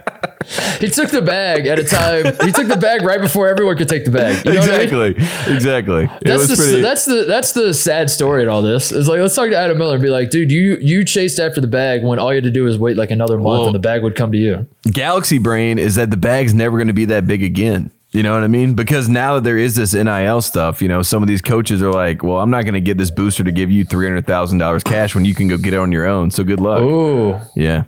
he 0.80 0.90
took 0.90 1.10
the 1.12 1.22
bag 1.22 1.68
at 1.68 1.78
a 1.80 1.84
time. 1.84 2.26
he 2.44 2.52
took 2.52 2.68
the 2.68 2.78
bag 2.78 3.02
right 3.04 3.22
before 3.22 3.48
everyone 3.48 3.78
could 3.78 3.90
take 3.90 4.06
the 4.06 4.12
bag. 4.12 4.44
You 4.46 4.54
know 4.54 4.60
what 4.62 4.70
I 4.70 4.78
mean? 4.78 4.82
exactly, 5.16 5.54
exactly. 5.54 6.10
That's 6.22 6.48
the 6.48 6.56
pretty. 6.56 6.82
that's 6.82 7.06
the 7.06 7.26
that's 7.26 7.52
the 7.54 7.74
sad 7.74 8.10
story 8.10 8.44
in 8.44 8.50
all 8.50 8.62
this. 8.62 8.92
It's 8.92 9.08
like 9.08 9.20
let's 9.20 9.36
talk 9.36 9.50
to 9.50 9.58
Adam 9.58 9.78
Miller 9.78 9.96
and 9.96 10.04
be 10.04 10.10
like, 10.10 10.30
dude, 10.30 10.52
you 10.52 10.78
you 10.82 11.04
chased 11.06 11.40
after 11.40 11.62
the 11.62 11.68
bag 11.68 12.04
when 12.04 12.20
all 12.20 12.32
you 12.32 12.36
had 12.38 12.44
to 12.46 12.52
do 12.52 12.64
was 12.64 12.78
wait 12.78 12.98
like 12.98 13.12
another 13.12 13.38
month 13.38 13.46
Well- 13.46 13.66
and 13.68 13.76
the 13.76 13.80
bag 13.80 14.04
would 14.04 14.16
come 14.16 14.32
to 14.32 14.38
you. 14.38 14.68
galaxy 14.92 15.38
brain 15.38 15.78
is 15.80 15.96
that 15.96 16.10
the 16.12 16.18
bag's 16.18 16.54
never 16.54 16.78
going 16.78 16.88
to 16.88 16.94
be 16.94 17.06
that 17.06 17.28
big 17.28 17.44
again. 17.44 17.92
You 18.12 18.24
know 18.24 18.34
what 18.34 18.44
I 18.44 18.48
mean? 18.48 18.74
Because 18.74 19.08
now 19.08 19.36
that 19.36 19.44
there 19.44 19.60
is 19.60 19.76
this 19.76 19.94
NIL 19.94 20.42
stuff, 20.42 20.82
you 20.82 20.88
know, 20.88 21.04
some 21.04 21.22
of 21.22 21.28
these 21.30 21.44
coaches 21.44 21.80
are 21.84 21.92
like, 21.92 22.24
well, 22.24 22.40
I'm 22.40 22.50
not 22.50 22.64
going 22.64 22.74
to 22.74 22.82
get 22.82 22.98
this 22.98 23.12
booster 23.12 23.44
to 23.44 23.52
give 23.52 23.70
you 23.70 23.86
$300,000 23.86 24.84
cash 24.84 25.14
when 25.14 25.26
you 25.26 25.36
can 25.36 25.48
go 25.48 25.58
get 25.60 25.76
it 25.76 25.80
on 25.80 25.92
your 25.92 26.08
own. 26.08 26.32
So 26.32 26.44
good 26.44 26.60
luck. 26.60 26.82
Ooh, 26.82 27.40
Yeah. 27.56 27.84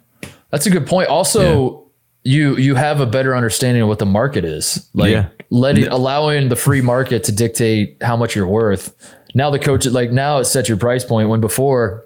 that's 0.51 0.67
a 0.67 0.69
good 0.69 0.85
point. 0.85 1.09
Also, 1.09 1.85
you 2.23 2.55
you 2.57 2.75
have 2.75 2.99
a 3.01 3.05
better 3.05 3.35
understanding 3.35 3.81
of 3.81 3.87
what 3.87 3.99
the 3.99 4.05
market 4.05 4.45
is. 4.45 4.87
Like 4.93 5.11
Yeah. 5.11 5.27
letting 5.49 5.87
allowing 5.87 6.49
the 6.49 6.55
free 6.55 6.81
market 6.81 7.23
to 7.25 7.31
dictate 7.31 7.97
how 8.01 8.15
much 8.17 8.35
you're 8.35 8.47
worth. 8.47 8.93
Now 9.33 9.49
the 9.49 9.59
coach 9.59 9.85
like 9.87 10.11
now 10.11 10.37
it 10.39 10.45
sets 10.45 10.67
your 10.69 10.77
price 10.77 11.03
point 11.03 11.29
when 11.29 11.41
before 11.41 12.05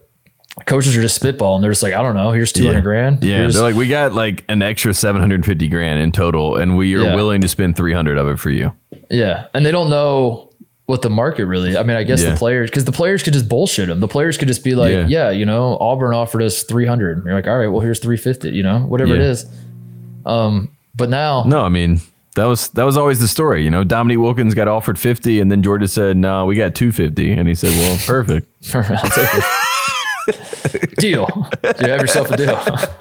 coaches 0.66 0.96
are 0.96 1.02
just 1.02 1.22
spitballing. 1.22 1.62
They're 1.62 1.72
just 1.72 1.84
like, 1.84 1.94
I 1.94 2.02
don't 2.02 2.16
know, 2.16 2.32
here's 2.32 2.54
200 2.54 2.82
grand. 2.82 3.22
Yeah. 3.26 3.40
Here's- 3.40 3.56
They're 3.56 3.64
like, 3.64 3.76
we 3.76 3.90
got 3.90 4.14
like 4.14 4.46
an 4.48 4.62
extra 4.62 4.94
750 4.94 5.68
grand 5.68 6.00
in 6.00 6.14
total, 6.14 6.56
and 6.56 6.78
we 6.78 6.96
are 6.96 7.02
Yeah. 7.04 7.16
willing 7.16 7.42
to 7.42 7.50
spend 7.50 7.76
300 7.76 8.18
of 8.18 8.28
it 8.30 8.40
for 8.40 8.50
you. 8.52 8.72
Yeah, 9.12 9.48
and 9.54 9.66
they 9.66 9.72
don't 9.72 9.90
know 9.90 10.52
what 10.86 11.02
the 11.02 11.10
market 11.10 11.46
really. 11.48 11.76
I 11.78 11.84
mean, 11.84 11.98
I 11.98 12.04
guess 12.04 12.24
Yeah. 12.24 12.30
the 12.32 12.38
players 12.38 12.70
because 12.70 12.86
the 12.86 12.94
players 12.94 13.22
could 13.22 13.34
just 13.34 13.50
bullshit 13.50 13.90
them. 13.90 14.00
The 14.00 14.08
players 14.08 14.38
could 14.38 14.48
just 14.48 14.64
be 14.64 14.76
like, 14.76 14.94
Yeah. 14.94 15.08
yeah, 15.10 15.30
you 15.32 15.46
know, 15.46 15.78
Auburn 15.82 16.14
offered 16.16 16.42
us 16.42 16.64
three 16.64 16.86
hundred. 16.86 17.24
You're 17.26 17.34
like, 17.34 17.48
all 17.48 17.58
right, 17.58 17.68
well, 17.68 17.82
here's 17.82 18.00
three 18.00 18.16
fifty. 18.18 18.52
You 18.52 18.64
know, 18.64 18.80
whatever 18.80 19.14
it 19.14 19.20
Yeah. 19.22 19.32
is. 19.32 19.46
Um, 20.26 20.70
but 20.96 21.10
now, 21.10 21.44
No, 21.44 21.62
I 21.62 21.70
mean, 21.70 22.02
that 22.36 22.46
was 22.46 22.70
that 22.70 22.84
was 22.84 22.98
always 22.98 23.20
the 23.20 23.28
story. 23.28 23.64
You 23.64 23.70
know, 23.70 23.84
Dominique 23.84 24.20
Wilkins 24.20 24.54
got 24.54 24.68
offered 24.68 24.98
50, 25.00 25.40
and 25.40 25.52
then 25.52 25.62
Georgia 25.64 25.88
said, 25.88 26.18
no, 26.18 26.46
we 26.46 26.56
got 26.56 26.76
250. 26.76 27.32
And 27.34 27.48
he 27.48 27.56
said, 27.56 27.70
well, 27.72 27.98
perfect. 28.06 28.48
I'll 30.98 31.02
take 31.02 31.12
it. 31.12 31.16
deal. 31.16 31.86
You 31.86 31.92
have 31.92 32.02
yourself 32.02 32.32
a 32.32 32.38
deal. 32.38 32.56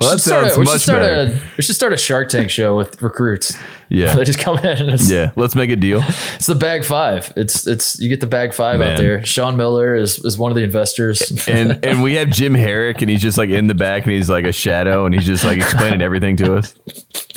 Well, 0.00 0.10
that 0.12 0.18
sounds 0.20 0.56
a- 0.56 0.58
we 0.60 0.66
should 0.66 0.72
much 0.72 0.82
start 0.82 1.00
better. 1.00 1.32
a 1.32 1.42
we 1.56 1.62
should 1.62 1.74
start 1.74 1.92
a 1.92 1.96
Shark 1.96 2.28
Tank 2.28 2.48
show 2.50 2.76
with 2.76 3.00
recruits. 3.02 3.56
Yeah. 3.88 4.14
they 4.16 4.24
just 4.24 4.38
come 4.38 4.58
in 4.58 4.64
and 4.78 4.90
it's, 4.90 5.10
Yeah. 5.10 5.32
Let's 5.36 5.54
make 5.56 5.70
a 5.70 5.76
deal. 5.76 6.00
it's 6.34 6.46
the 6.46 6.54
bag 6.54 6.84
five. 6.84 7.32
It's 7.36 7.66
it's 7.66 7.98
you 8.00 8.08
get 8.08 8.20
the 8.20 8.26
bag 8.26 8.54
five 8.54 8.78
Man. 8.78 8.92
out 8.92 8.98
there. 8.98 9.24
Sean 9.24 9.56
Miller 9.56 9.94
is 9.96 10.18
is 10.24 10.38
one 10.38 10.50
of 10.52 10.56
the 10.56 10.62
investors. 10.62 11.46
and 11.48 11.84
and 11.84 12.02
we 12.02 12.14
have 12.14 12.30
Jim 12.30 12.54
Harrick, 12.54 13.00
and 13.02 13.10
he's 13.10 13.20
just 13.22 13.36
like 13.38 13.50
in 13.50 13.66
the 13.66 13.74
back, 13.74 14.04
and 14.04 14.12
he's 14.12 14.30
like 14.30 14.44
a 14.44 14.52
shadow, 14.52 15.06
and 15.06 15.14
he's 15.14 15.26
just 15.26 15.44
like 15.44 15.58
explaining 15.58 16.02
everything 16.02 16.36
to 16.38 16.56
us. 16.56 16.74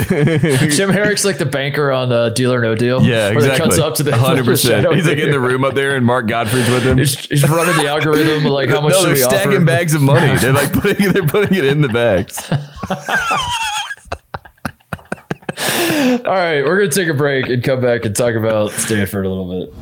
Jim 0.07 0.89
Harrick's 0.89 1.25
like 1.25 1.37
the 1.37 1.45
banker 1.45 1.91
on 1.91 2.09
the 2.09 2.29
Deal 2.29 2.53
or 2.53 2.61
No 2.61 2.75
Deal. 2.75 3.03
Yeah, 3.03 3.29
exactly. 3.29 3.57
Comes 3.57 3.79
up 3.79 3.95
to 3.95 4.03
the 4.03 4.15
hundred 4.15 4.45
percent. 4.45 4.91
He's 4.93 5.07
like 5.07 5.17
in 5.17 5.31
the 5.31 5.39
room 5.39 5.63
up 5.63 5.73
there, 5.73 5.95
and 5.95 6.05
Mark 6.05 6.27
Gottfried's 6.27 6.69
with 6.69 6.83
him. 6.83 6.97
He's, 6.97 7.17
he's 7.25 7.47
running 7.49 7.75
the 7.77 7.87
algorithm. 7.87 8.43
Like 8.45 8.69
how 8.69 8.81
much 8.81 8.93
no, 8.93 9.01
should 9.01 9.13
we 9.13 9.23
offer? 9.23 9.35
Bags 9.75 9.93
of 9.93 10.01
money. 10.01 10.35
They're 10.39 10.53
like 10.53 10.71
putting 10.71 11.11
they're 11.11 11.27
putting 11.27 11.57
it 11.57 11.65
in 11.65 11.81
the 11.81 11.89
bags. 11.89 12.49
All 16.25 16.33
right, 16.33 16.63
we're 16.63 16.79
gonna 16.79 16.91
take 16.91 17.07
a 17.07 17.13
break 17.13 17.47
and 17.47 17.63
come 17.63 17.81
back 17.81 18.05
and 18.05 18.15
talk 18.15 18.35
about 18.35 18.71
Stanford 18.71 19.25
a 19.25 19.29
little 19.29 19.65
bit. 19.65 19.73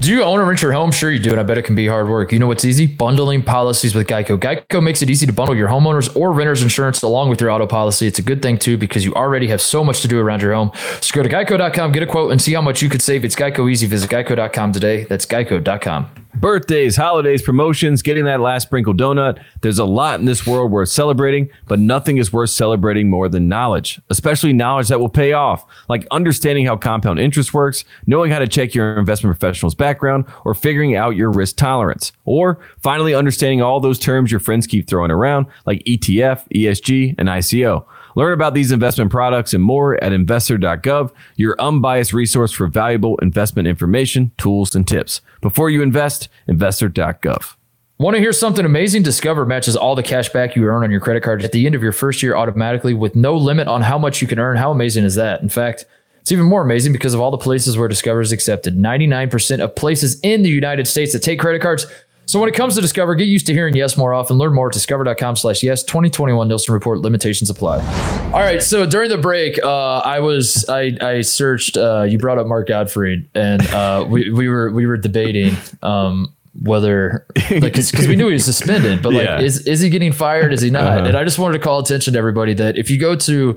Do 0.00 0.10
you 0.10 0.22
own 0.22 0.40
or 0.40 0.46
rent 0.46 0.62
your 0.62 0.72
home? 0.72 0.92
Sure 0.92 1.10
you 1.10 1.18
do, 1.18 1.30
and 1.30 1.38
I 1.38 1.42
bet 1.42 1.58
it 1.58 1.62
can 1.62 1.74
be 1.74 1.86
hard 1.86 2.08
work. 2.08 2.32
You 2.32 2.38
know 2.38 2.46
what's 2.46 2.64
easy? 2.64 2.86
Bundling 2.86 3.42
policies 3.42 3.94
with 3.94 4.06
Geico. 4.06 4.38
Geico 4.38 4.82
makes 4.82 5.02
it 5.02 5.10
easy 5.10 5.26
to 5.26 5.32
bundle 5.32 5.54
your 5.54 5.68
homeowners 5.68 6.14
or 6.16 6.32
renters 6.32 6.62
insurance 6.62 7.02
along 7.02 7.28
with 7.28 7.40
your 7.40 7.50
auto 7.50 7.66
policy. 7.66 8.06
It's 8.06 8.18
a 8.18 8.22
good 8.22 8.40
thing 8.40 8.58
too 8.58 8.78
because 8.78 9.04
you 9.04 9.14
already 9.14 9.46
have 9.48 9.60
so 9.60 9.84
much 9.84 10.00
to 10.00 10.08
do 10.08 10.18
around 10.18 10.40
your 10.40 10.54
home. 10.54 10.72
So 11.02 11.14
go 11.14 11.22
to 11.22 11.28
geico.com, 11.28 11.92
get 11.92 12.02
a 12.02 12.06
quote, 12.06 12.32
and 12.32 12.40
see 12.40 12.54
how 12.54 12.62
much 12.62 12.80
you 12.80 12.88
could 12.88 13.02
save. 13.02 13.26
It's 13.26 13.36
Geico 13.36 13.70
easy. 13.70 13.86
Visit 13.86 14.10
geico.com 14.10 14.72
today. 14.72 15.04
That's 15.04 15.26
geico.com. 15.26 16.29
Birthdays, 16.34 16.96
holidays, 16.96 17.42
promotions, 17.42 18.02
getting 18.02 18.24
that 18.24 18.40
last 18.40 18.62
sprinkle 18.64 18.94
donut. 18.94 19.42
There's 19.62 19.78
a 19.78 19.84
lot 19.84 20.20
in 20.20 20.26
this 20.26 20.46
world 20.46 20.70
worth 20.70 20.88
celebrating, 20.88 21.50
but 21.66 21.78
nothing 21.78 22.18
is 22.18 22.32
worth 22.32 22.50
celebrating 22.50 23.10
more 23.10 23.28
than 23.28 23.48
knowledge, 23.48 24.00
especially 24.10 24.52
knowledge 24.52 24.88
that 24.88 25.00
will 25.00 25.08
pay 25.08 25.32
off, 25.32 25.66
like 25.88 26.06
understanding 26.10 26.66
how 26.66 26.76
compound 26.76 27.18
interest 27.18 27.52
works, 27.52 27.84
knowing 28.06 28.30
how 28.30 28.38
to 28.38 28.46
check 28.46 28.74
your 28.74 28.96
investment 28.96 29.38
professional's 29.38 29.74
background, 29.74 30.24
or 30.44 30.54
figuring 30.54 30.94
out 30.94 31.16
your 31.16 31.30
risk 31.30 31.56
tolerance, 31.56 32.12
or 32.24 32.60
finally 32.78 33.14
understanding 33.14 33.60
all 33.60 33.80
those 33.80 33.98
terms 33.98 34.30
your 34.30 34.40
friends 34.40 34.66
keep 34.66 34.86
throwing 34.86 35.10
around, 35.10 35.46
like 35.66 35.82
ETF, 35.84 36.48
ESG, 36.54 37.16
and 37.18 37.28
ICO. 37.28 37.84
Learn 38.14 38.32
about 38.32 38.54
these 38.54 38.72
investment 38.72 39.10
products 39.10 39.54
and 39.54 39.62
more 39.62 40.02
at 40.02 40.12
investor.gov, 40.12 41.12
your 41.36 41.56
unbiased 41.58 42.12
resource 42.12 42.52
for 42.52 42.66
valuable 42.66 43.16
investment 43.18 43.68
information, 43.68 44.32
tools, 44.36 44.74
and 44.74 44.86
tips. 44.86 45.20
Before 45.40 45.70
you 45.70 45.82
invest, 45.82 46.28
investor.gov. 46.46 47.56
Want 47.98 48.14
to 48.16 48.20
hear 48.20 48.32
something 48.32 48.64
amazing? 48.64 49.02
Discover 49.02 49.44
matches 49.44 49.76
all 49.76 49.94
the 49.94 50.02
cash 50.02 50.30
back 50.30 50.56
you 50.56 50.64
earn 50.64 50.82
on 50.82 50.90
your 50.90 51.00
credit 51.00 51.22
card 51.22 51.44
at 51.44 51.52
the 51.52 51.66
end 51.66 51.74
of 51.74 51.82
your 51.82 51.92
first 51.92 52.22
year 52.22 52.34
automatically 52.34 52.94
with 52.94 53.14
no 53.14 53.36
limit 53.36 53.68
on 53.68 53.82
how 53.82 53.98
much 53.98 54.22
you 54.22 54.26
can 54.26 54.38
earn. 54.38 54.56
How 54.56 54.70
amazing 54.70 55.04
is 55.04 55.16
that? 55.16 55.42
In 55.42 55.50
fact, 55.50 55.84
it's 56.22 56.32
even 56.32 56.46
more 56.46 56.62
amazing 56.62 56.92
because 56.92 57.12
of 57.12 57.20
all 57.20 57.30
the 57.30 57.36
places 57.36 57.76
where 57.76 57.88
Discover 57.88 58.22
is 58.22 58.32
accepted. 58.32 58.76
99% 58.76 59.60
of 59.60 59.74
places 59.76 60.18
in 60.20 60.42
the 60.42 60.48
United 60.48 60.88
States 60.88 61.12
that 61.12 61.18
take 61.18 61.38
credit 61.40 61.60
cards 61.60 61.86
so 62.30 62.38
when 62.38 62.48
it 62.48 62.54
comes 62.54 62.76
to 62.76 62.80
Discover, 62.80 63.16
get 63.16 63.26
used 63.28 63.46
to 63.46 63.52
hearing 63.52 63.74
yes 63.74 63.96
more 63.96 64.14
often. 64.14 64.38
Learn 64.38 64.54
more 64.54 64.68
at 64.68 64.72
discover.com 64.72 65.36
slash 65.36 65.62
yes. 65.62 65.82
2021 65.82 66.46
Nielsen 66.48 66.72
Report 66.72 66.98
limitations 67.00 67.50
apply. 67.50 67.78
All 68.26 68.40
right. 68.40 68.62
So 68.62 68.86
during 68.86 69.08
the 69.10 69.18
break, 69.18 69.58
uh, 69.62 69.98
I 69.98 70.20
was 70.20 70.64
I 70.68 70.96
I 71.00 71.20
searched 71.22 71.76
uh, 71.76 72.02
you 72.02 72.18
brought 72.18 72.38
up 72.38 72.46
Mark 72.46 72.68
Gottfried 72.68 73.28
and 73.34 73.62
uh, 73.68 74.06
we, 74.08 74.30
we 74.30 74.48
were 74.48 74.70
we 74.70 74.86
were 74.86 74.96
debating 74.96 75.56
um, 75.82 76.32
whether 76.62 77.26
like 77.50 77.72
because 77.74 78.06
we 78.08 78.16
knew 78.16 78.26
he 78.28 78.34
was 78.34 78.44
suspended, 78.44 79.02
but 79.02 79.12
like 79.12 79.24
Yeah. 79.24 79.40
is 79.40 79.66
is 79.66 79.80
he 79.80 79.88
getting 79.88 80.12
fired? 80.12 80.52
Is 80.52 80.60
he 80.60 80.70
not? 80.70 81.06
And 81.06 81.16
I 81.16 81.24
just 81.24 81.38
wanted 81.38 81.58
to 81.58 81.64
call 81.64 81.78
attention 81.80 82.12
to 82.12 82.18
everybody 82.18 82.54
that 82.54 82.76
if 82.78 82.90
you 82.90 82.98
go 82.98 83.16
to 83.16 83.56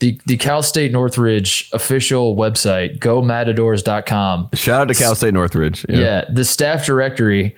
the 0.00 0.20
the 0.26 0.36
Cal 0.36 0.62
State 0.62 0.92
Northridge 0.92 1.70
official 1.72 2.36
website, 2.36 2.98
gomatadors.com, 2.98 4.50
Shout 4.54 4.80
out 4.82 4.88
to 4.88 4.94
Cal 4.94 5.14
State 5.14 5.34
Northridge. 5.34 5.84
yeah. 5.88 6.24
the 6.30 6.44
staff 6.44 6.86
directory. 6.86 7.56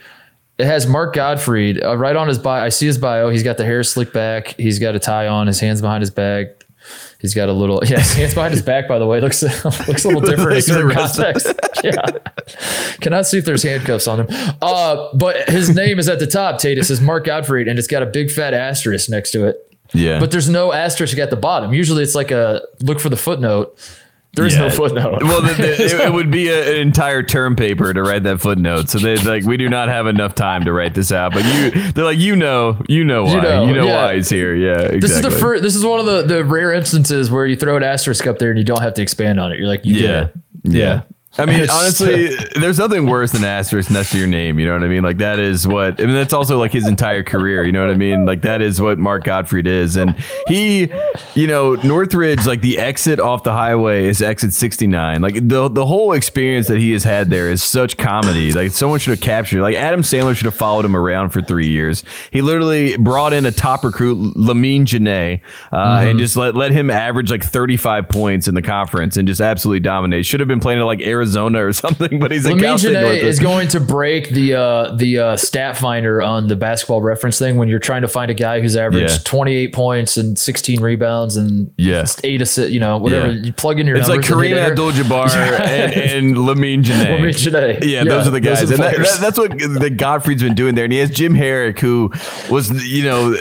It 0.57 0.67
has 0.67 0.87
Mark 0.87 1.15
Gottfried 1.15 1.83
uh, 1.83 1.97
right 1.97 2.15
on 2.15 2.29
his 2.29 2.39
bio. 2.39 2.63
I 2.65 2.69
see 2.69 2.87
his 2.87 2.99
bio. 2.99 3.29
He's 3.29 3.43
got 3.43 3.57
the 3.57 3.65
hair 3.65 3.83
slicked 3.83 4.13
back. 4.13 4.55
He's 4.57 4.79
got 4.79 4.95
a 4.95 5.01
tie 5.01 5.27
on. 5.27 5.49
His 5.49 5.59
hands 5.59 5.81
behind 5.81 6.03
his 6.03 6.11
back. 6.11 6.65
He's 7.21 7.35
got 7.35 7.49
a 7.49 7.53
little 7.53 7.81
yeah, 7.83 7.99
his 7.99 8.13
hands 8.13 8.35
behind 8.35 8.53
his 8.53 8.63
back. 8.71 8.87
By 8.87 8.99
the 8.99 9.07
way, 9.07 9.21
looks 9.21 9.43
looks 9.89 10.05
a 10.05 10.09
little 10.09 10.21
different 10.21 10.57
in 10.57 10.63
certain 10.63 10.91
context. 10.91 11.47
yeah, 11.83 12.05
cannot 13.01 13.27
see 13.27 13.39
if 13.39 13.47
there's 13.47 13.63
handcuffs 13.63 14.07
on 14.07 14.21
him. 14.21 14.57
Uh, 14.61 15.09
but 15.17 15.49
his 15.49 15.75
name 15.75 15.99
is 15.99 16.09
at 16.09 16.19
the 16.19 16.27
top. 16.27 16.61
Tate. 16.61 16.79
It 16.79 16.85
says 16.85 17.01
Mark 17.01 17.25
Gottfried, 17.25 17.67
and 17.67 17.79
it's 17.79 17.89
got 17.89 18.03
a 18.03 18.07
big 18.07 18.31
fat 18.31 18.53
asterisk 18.53 19.09
next 19.09 19.31
to 19.33 19.47
it. 19.47 19.57
Yeah. 19.95 20.21
But 20.21 20.31
there's 20.31 20.49
no 20.49 20.73
asterisk 20.73 21.17
at 21.19 21.31
the 21.31 21.37
bottom. 21.37 21.73
Usually, 21.73 22.03
it's 22.03 22.15
like 22.15 22.31
a 22.31 22.63
look 22.81 23.01
for 23.01 23.09
the 23.09 23.17
footnote. 23.17 23.79
There 24.35 24.47
is 24.47 24.57
no 24.57 24.71
footnote. 24.71 25.23
Well, 25.23 25.43
the, 25.43 25.55
the, 25.55 25.73
it, 25.85 25.93
it 25.93 26.13
would 26.13 26.31
be 26.31 26.49
a, 26.49 26.75
an 26.75 26.81
entire 26.81 27.23
term 27.23 27.57
paper 27.57 27.93
to 27.93 28.03
write 28.03 28.25
that 28.25 28.41
footnote. 28.41 28.91
So 28.91 28.99
they 28.99 29.17
like 29.17 29.45
we 29.45 29.57
do 29.57 29.69
not 29.69 29.89
have 29.89 30.07
enough 30.07 30.35
time 30.35 30.65
to 30.65 30.73
write 30.73 30.95
this 30.95 31.13
out. 31.13 31.33
But 31.33 31.45
you, 31.45 31.93
they're 31.93 32.05
like, 32.05 32.19
you 32.19 32.37
know, 32.37 32.83
you 32.89 33.05
know 33.05 33.25
why, 33.25 33.35
you 33.35 33.43
know, 33.43 33.67
know, 33.67 33.87
yeah. 33.87 34.05
why 34.05 34.17
he's 34.17 34.29
here. 34.29 34.55
Yeah, 34.55 34.73
exactly. 34.73 35.01
This 35.01 35.11
is 35.13 35.23
the 35.23 35.31
first. 35.31 35.63
This 35.63 35.77
is 35.77 35.85
one 35.85 36.01
of 36.01 36.07
the, 36.07 36.23
the 36.23 36.45
rare 36.45 36.73
instances 36.73 37.31
where 37.31 37.47
you 37.47 37.57
throw 37.57 37.77
an 37.77 37.83
asterisk 37.83 38.27
up 38.27 38.39
there 38.39 38.51
and 38.51 38.59
you 38.59 38.65
don't 38.65 38.83
have 38.83 38.95
to 38.95 39.03
expand 39.03 39.41
on 39.41 39.53
it. 39.53 39.59
You're 39.59 39.69
like, 39.69 39.85
you 39.85 39.95
Yeah, 39.95 40.29
yeah. 40.65 41.03
I 41.37 41.47
mean, 41.47 41.69
honestly, 41.69 42.29
there's 42.55 42.79
nothing 42.79 43.07
worse 43.07 43.33
than 43.33 43.43
asterisk 43.43 43.91
next 43.91 44.11
to 44.13 44.19
your 44.19 44.29
name. 44.29 44.59
You 44.59 44.67
know 44.67 44.75
what 44.75 44.85
I 44.85 44.89
mean? 44.89 45.03
Like 45.03 45.19
that 45.19 45.41
is 45.41 45.67
what. 45.67 46.01
I 46.01 46.07
mean, 46.07 46.15
that's 46.15 46.33
also 46.33 46.59
like 46.59 46.73
his 46.73 46.87
entire 46.87 47.25
career. 47.25 47.65
You 47.65 47.73
know 47.73 47.85
what 47.85 47.91
I 47.93 47.97
mean? 47.97 48.25
Like 48.25 48.43
that 48.43 48.63
is 48.63 48.81
what 48.81 48.99
Mark 48.99 49.25
Gottfried 49.25 49.67
is, 49.67 49.97
and 49.97 50.15
he, 50.47 50.93
you 51.35 51.47
know, 51.49 51.75
Northridge, 51.75 52.47
like 52.47 52.61
the 52.61 52.79
exit 52.79 53.19
off 53.19 53.43
the 53.43 53.53
highway 53.53 54.07
is 54.07 54.23
exit 54.23 54.53
69. 54.53 55.21
Like 55.21 55.35
the 55.49 55.69
the 55.69 55.87
whole 55.87 56.13
experience 56.13 56.69
that 56.69 56.79
he 56.79 56.93
has 56.93 57.03
had 57.03 57.31
there 57.31 57.51
is 57.51 57.65
such 57.65 57.97
comedy. 57.97 58.53
Like 58.53 58.71
someone 58.71 59.01
should 59.01 59.11
have 59.11 59.21
captured. 59.21 59.59
it. 59.59 59.63
Like 59.63 59.75
Adam 59.77 60.03
Sandler 60.03 60.37
should 60.37 60.45
have 60.47 60.55
followed 60.55 60.85
him 60.85 60.95
around 60.95 61.31
for 61.31 61.43
three 61.43 61.69
years. 61.69 62.05
He 62.31 62.43
literally 62.43 62.97
brought 62.97 63.33
in 63.33 63.45
a 63.45 63.51
top 63.51 63.83
recruit, 63.83 64.37
Lamine 64.37 64.85
Diane, 64.89 65.41
uh, 65.73 66.05
and 66.09 66.19
just 66.21 66.37
let 66.37 66.55
let 66.55 66.71
him 66.71 66.91
average 66.91 67.33
like 67.33 67.43
35 67.43 68.09
points 68.09 68.47
in 68.47 68.55
the 68.55 68.63
conference 68.63 69.17
and 69.17 69.27
just 69.27 69.41
absolutely 69.41 69.81
dominate. 69.81 70.27
Should 70.27 70.39
have 70.39 70.49
been 70.49 70.61
playing 70.61 70.79
at 70.79 70.85
like 70.85 71.01
Arizona 71.01 71.24
or 71.35 71.73
something, 71.73 72.19
but 72.19 72.31
he's 72.31 72.45
Lamine 72.47 72.81
Diane 72.83 73.17
is 73.17 73.39
going 73.41 73.69
to 73.69 73.81
break 73.81 74.31
the 74.31 74.55
uh, 74.55 74.95
the 74.97 75.19
uh, 75.19 75.37
stat 75.37 75.77
finder 75.77 76.21
on 76.23 76.49
the 76.49 76.57
basketball 76.57 77.01
reference 77.03 77.39
thing 77.39 77.57
when 77.57 77.69
you're 77.69 77.79
trying 77.79 78.03
to 78.03 78.09
find 78.09 78.31
a 78.31 78.35
guy 78.35 78.61
who's 78.61 78.77
averaged 78.77 79.11
Yeah. 79.13 79.19
28 79.25 79.73
points 79.73 80.17
and 80.17 80.39
16 80.39 80.81
rebounds 80.81 81.37
and 81.37 81.71
Yeah. 81.77 82.05
eight 82.23 82.43
assists. 82.43 82.73
You 82.73 82.81
know, 82.81 82.99
whatever 82.99 83.29
Yeah. 83.33 83.43
you 83.43 83.53
plug 83.53 83.79
in 83.81 83.87
your 83.87 83.97
It's 83.97 84.09
like 84.09 84.29
numbers. 84.29 84.31
and 84.51 84.59
hit 84.59 84.59
Kareem. 84.59 84.71
Abdul-Jabbar 84.71 85.61
and, 85.61 85.93
and 85.93 86.37
Lamine 86.37 86.85
Diane. 86.87 87.21
Lamine 87.23 87.53
Diane. 87.53 87.79
Yeah, 87.83 87.89
Yeah, 87.89 88.05
those 88.05 88.27
are 88.27 88.31
the 88.31 88.41
guys, 88.41 88.63
are 88.63 88.67
the 88.67 88.75
and 88.75 88.83
that, 88.83 88.97
that- 88.97 89.19
that's 89.21 89.39
what 89.39 89.59
the 89.59 89.91
Gottfried's 89.91 90.43
been 90.43 90.55
doing 90.55 90.75
there. 90.75 90.85
And 90.85 90.93
he 90.93 90.99
has 90.99 91.11
Jim 91.11 91.35
Harrick, 91.35 91.79
who 91.79 92.11
was 92.51 92.71
you 92.87 93.05
know 93.05 93.37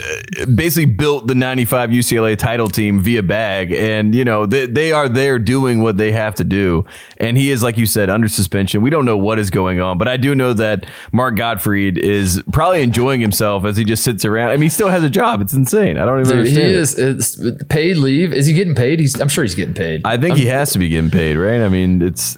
basically 0.55 0.85
built 0.85 1.27
the 1.27 1.35
'95 1.35 1.89
UCLA 1.91 2.37
title 2.37 2.67
team 2.69 3.01
via 3.01 3.23
bag, 3.23 3.71
and 3.71 4.13
you 4.15 4.23
know 4.25 4.45
they, 4.45 4.65
they 4.65 4.91
are 4.91 5.09
there 5.09 5.39
doing 5.39 5.81
what 5.81 5.97
they 5.97 6.11
have 6.11 6.35
to 6.35 6.43
do. 6.43 6.85
And 7.17 7.37
he 7.37 7.51
is, 7.51 7.63
like 7.63 7.72
you 7.77 7.85
said, 7.85 8.09
under 8.09 8.27
suspension. 8.27 8.81
We 8.81 8.89
don't 8.89 9.05
know 9.05 9.17
what 9.17 9.39
is 9.39 9.49
going 9.49 9.79
on, 9.79 9.97
but 9.97 10.07
I 10.07 10.17
do 10.17 10.35
know 10.35 10.53
that 10.53 10.85
Mark 11.11 11.35
Gottfried 11.35 11.97
is 11.97 12.41
probably 12.51 12.81
enjoying 12.81 13.21
himself 13.21 13.65
as 13.65 13.77
he 13.77 13.83
just 13.83 14.03
sits 14.03 14.25
around. 14.25 14.49
I 14.51 14.53
mean, 14.53 14.63
he 14.63 14.69
still 14.69 14.89
has 14.89 15.03
a 15.03 15.09
job. 15.09 15.41
It's 15.41 15.53
insane. 15.53 15.97
I 15.97 16.05
don't 16.05 16.21
even 16.21 16.37
Dude, 16.37 16.47
he 16.47 16.61
is 16.61 16.97
it. 16.97 17.17
is 17.17 17.63
paid 17.69 17.97
leave. 17.97 18.33
Is 18.33 18.45
he 18.45 18.53
getting 18.53 18.75
paid? 18.75 18.99
He's. 18.99 19.19
I'm 19.19 19.29
sure 19.29 19.43
he's 19.43 19.55
getting 19.55 19.73
paid. 19.73 20.01
I 20.05 20.17
think 20.17 20.37
he 20.37 20.45
has 20.47 20.71
to 20.73 20.79
be 20.79 20.89
getting 20.89 21.11
paid, 21.11 21.35
right? 21.35 21.61
I 21.61 21.69
mean, 21.69 22.01
it's 22.01 22.37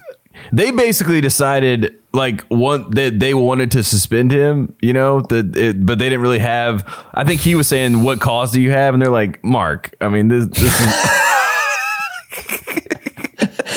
they 0.52 0.70
basically 0.70 1.20
decided 1.20 1.94
like 2.12 2.42
one 2.44 2.90
that 2.90 3.18
they 3.20 3.34
wanted 3.34 3.70
to 3.72 3.82
suspend 3.82 4.32
him, 4.32 4.74
you 4.80 4.92
know, 4.92 5.20
that 5.22 5.56
it, 5.56 5.84
but 5.84 5.98
they 5.98 6.06
didn't 6.06 6.22
really 6.22 6.38
have. 6.38 6.84
I 7.14 7.24
think 7.24 7.40
he 7.40 7.54
was 7.54 7.68
saying, 7.68 8.02
"What 8.02 8.20
cause 8.20 8.52
do 8.52 8.60
you 8.60 8.70
have?" 8.70 8.94
And 8.94 9.02
they're 9.02 9.10
like, 9.10 9.42
"Mark, 9.44 9.94
I 10.00 10.08
mean, 10.08 10.28
this, 10.28 10.46
this 10.46 10.80
is." 10.80 11.25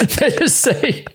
they 0.20 0.32
just 0.32 0.58
say 0.62 1.06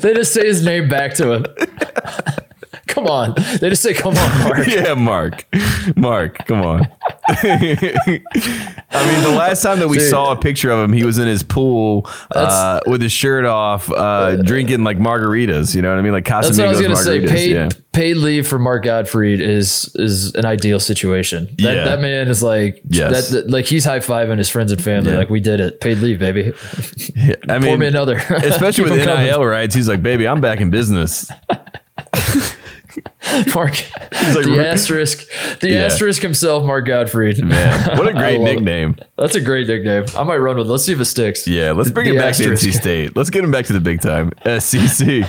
they 0.00 0.14
just 0.14 0.34
say 0.34 0.46
his 0.46 0.64
name 0.64 0.88
back 0.88 1.14
to 1.14 1.32
him. 1.32 1.46
come 2.94 3.06
on. 3.06 3.34
They 3.60 3.68
just 3.70 3.82
say, 3.82 3.94
"Come 3.94 4.16
on, 4.16 4.44
Mark." 4.44 4.66
yeah, 4.68 4.94
Mark, 4.94 5.46
Mark, 5.96 6.46
come 6.46 6.62
on. 6.62 6.88
I 7.28 8.20
mean, 9.12 9.22
the 9.22 9.34
last 9.36 9.62
time 9.62 9.78
that 9.80 9.88
we 9.88 9.98
Dude. 9.98 10.10
saw 10.10 10.32
a 10.32 10.36
picture 10.36 10.70
of 10.70 10.84
him, 10.84 10.92
he 10.92 11.04
was 11.04 11.18
in 11.18 11.26
his 11.26 11.42
pool 11.42 12.08
uh, 12.30 12.80
with 12.86 13.02
his 13.02 13.12
shirt 13.12 13.44
off, 13.44 13.90
uh, 13.90 14.36
drinking 14.36 14.84
like 14.84 14.98
margaritas. 14.98 15.74
You 15.74 15.82
know 15.82 15.90
what 15.90 15.98
I 15.98 16.02
mean, 16.02 16.12
like 16.12 16.24
Casamigos 16.24 16.42
That's 16.56 16.58
what 16.58 16.66
I 16.66 16.70
was 16.70 16.80
gonna 16.80 16.96
say. 16.96 17.26
Paid 17.26 17.50
yeah. 17.52 17.68
paid 17.92 18.16
leave 18.18 18.46
for 18.46 18.58
Mark 18.58 18.84
Gottfried 18.84 19.40
is 19.40 19.90
is 19.96 20.34
an 20.34 20.44
ideal 20.44 20.78
situation. 20.80 21.46
That, 21.58 21.74
Yeah. 21.74 21.84
that 21.84 22.00
man 22.00 22.28
is 22.28 22.42
like 22.42 22.80
Yes. 22.88 23.30
that, 23.30 23.36
that- 23.36 23.50
like 23.50 23.64
he's 23.66 23.84
high 23.84 24.00
fiving 24.00 24.38
his 24.38 24.48
friends 24.48 24.70
and 24.72 24.82
family. 24.82 25.12
Yeah. 25.12 25.18
Like 25.18 25.30
we 25.30 25.40
did 25.40 25.60
it. 25.60 25.80
Paid 25.80 25.98
leave, 25.98 26.18
baby. 26.18 26.52
I 27.18 27.34
Pour 27.48 27.60
mean, 27.60 27.78
me 27.80 27.86
another. 27.86 28.16
especially 28.16 28.84
with 28.84 28.92
with 28.92 29.00
'em 29.00 29.06
coming. 29.06 29.26
NIL 29.26 29.44
rights, 29.44 29.74
he's 29.74 29.88
like, 29.88 30.02
"Baby, 30.02 30.28
I'm 30.28 30.40
back 30.40 30.60
in 30.60 30.70
business." 30.70 31.30
Mark, 33.54 33.72
like, 34.12 34.44
the 34.44 34.64
asterisk, 34.66 35.26
the 35.60 35.70
Yeah. 35.70 35.84
asterisk 35.84 36.22
himself, 36.22 36.64
Mark 36.64 36.86
Gottfried. 36.86 37.44
Man, 37.44 37.96
what 37.98 38.08
a 38.08 38.12
great 38.14 38.38
love 38.38 38.48
it. 38.48 38.54
nickname! 38.54 38.96
That's 39.18 39.34
a 39.34 39.40
great 39.40 39.66
nickname. 39.66 40.04
I 40.16 40.22
might 40.24 40.36
run 40.38 40.56
with. 40.56 40.66
it. 40.66 40.70
Let's 40.70 40.84
see 40.84 40.92
if 40.92 41.00
it 41.00 41.04
sticks. 41.06 41.46
Yeah, 41.46 41.72
let's 41.72 41.90
bring 41.90 42.08
The 42.08 42.16
it 42.16 42.18
back 42.18 42.34
to 42.36 42.42
asterisk. 42.52 42.64
NC 42.66 42.72
State. 42.80 43.16
Let's 43.16 43.30
get 43.30 43.44
him 43.44 43.50
back 43.50 43.66
to 43.66 43.72
the 43.72 43.80
big 43.80 44.00
time. 44.00 44.32
SEC. 44.60 45.24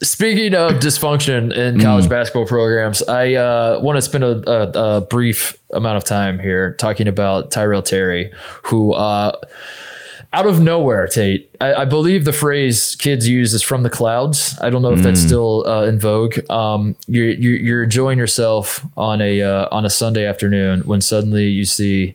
Speaking 0.00 0.54
of 0.54 0.74
dysfunction 0.74 1.52
in 1.52 1.80
college 1.80 2.08
basketball 2.08 2.46
programs, 2.46 3.02
I 3.02 3.34
uh, 3.34 3.80
want 3.82 3.96
to 3.96 4.02
spend 4.02 4.22
a, 4.22 4.48
a, 4.48 4.96
a 4.98 5.00
brief 5.00 5.58
amount 5.72 5.96
of 5.96 6.04
time 6.04 6.38
here 6.38 6.74
talking 6.74 7.08
about 7.08 7.50
Tyrell 7.50 7.82
Terry, 7.82 8.32
who 8.62 8.92
uh, 8.92 9.32
out 10.32 10.46
of 10.46 10.60
nowhere, 10.60 11.06
Tate. 11.06 11.50
I, 11.60 11.74
I 11.74 11.84
believe 11.84 12.24
the 12.24 12.32
phrase 12.32 12.96
kids 12.96 13.26
use 13.26 13.54
is 13.54 13.62
from 13.62 13.82
the 13.82 13.90
clouds. 13.90 14.58
I 14.60 14.70
don't 14.70 14.82
know 14.82 14.92
if 14.92 15.02
that's 15.02 15.20
still 15.20 15.66
uh, 15.66 15.84
in 15.84 15.98
vogue. 15.98 16.38
Um, 16.50 16.96
you're, 17.06 17.30
you're 17.30 17.56
you're 17.56 17.82
enjoying 17.84 18.18
yourself 18.18 18.84
on 18.96 19.20
a 19.20 19.42
uh, 19.42 19.68
on 19.70 19.84
a 19.84 19.90
Sunday 19.90 20.26
afternoon 20.26 20.82
when 20.82 21.00
suddenly 21.00 21.46
you 21.46 21.64
see 21.64 22.14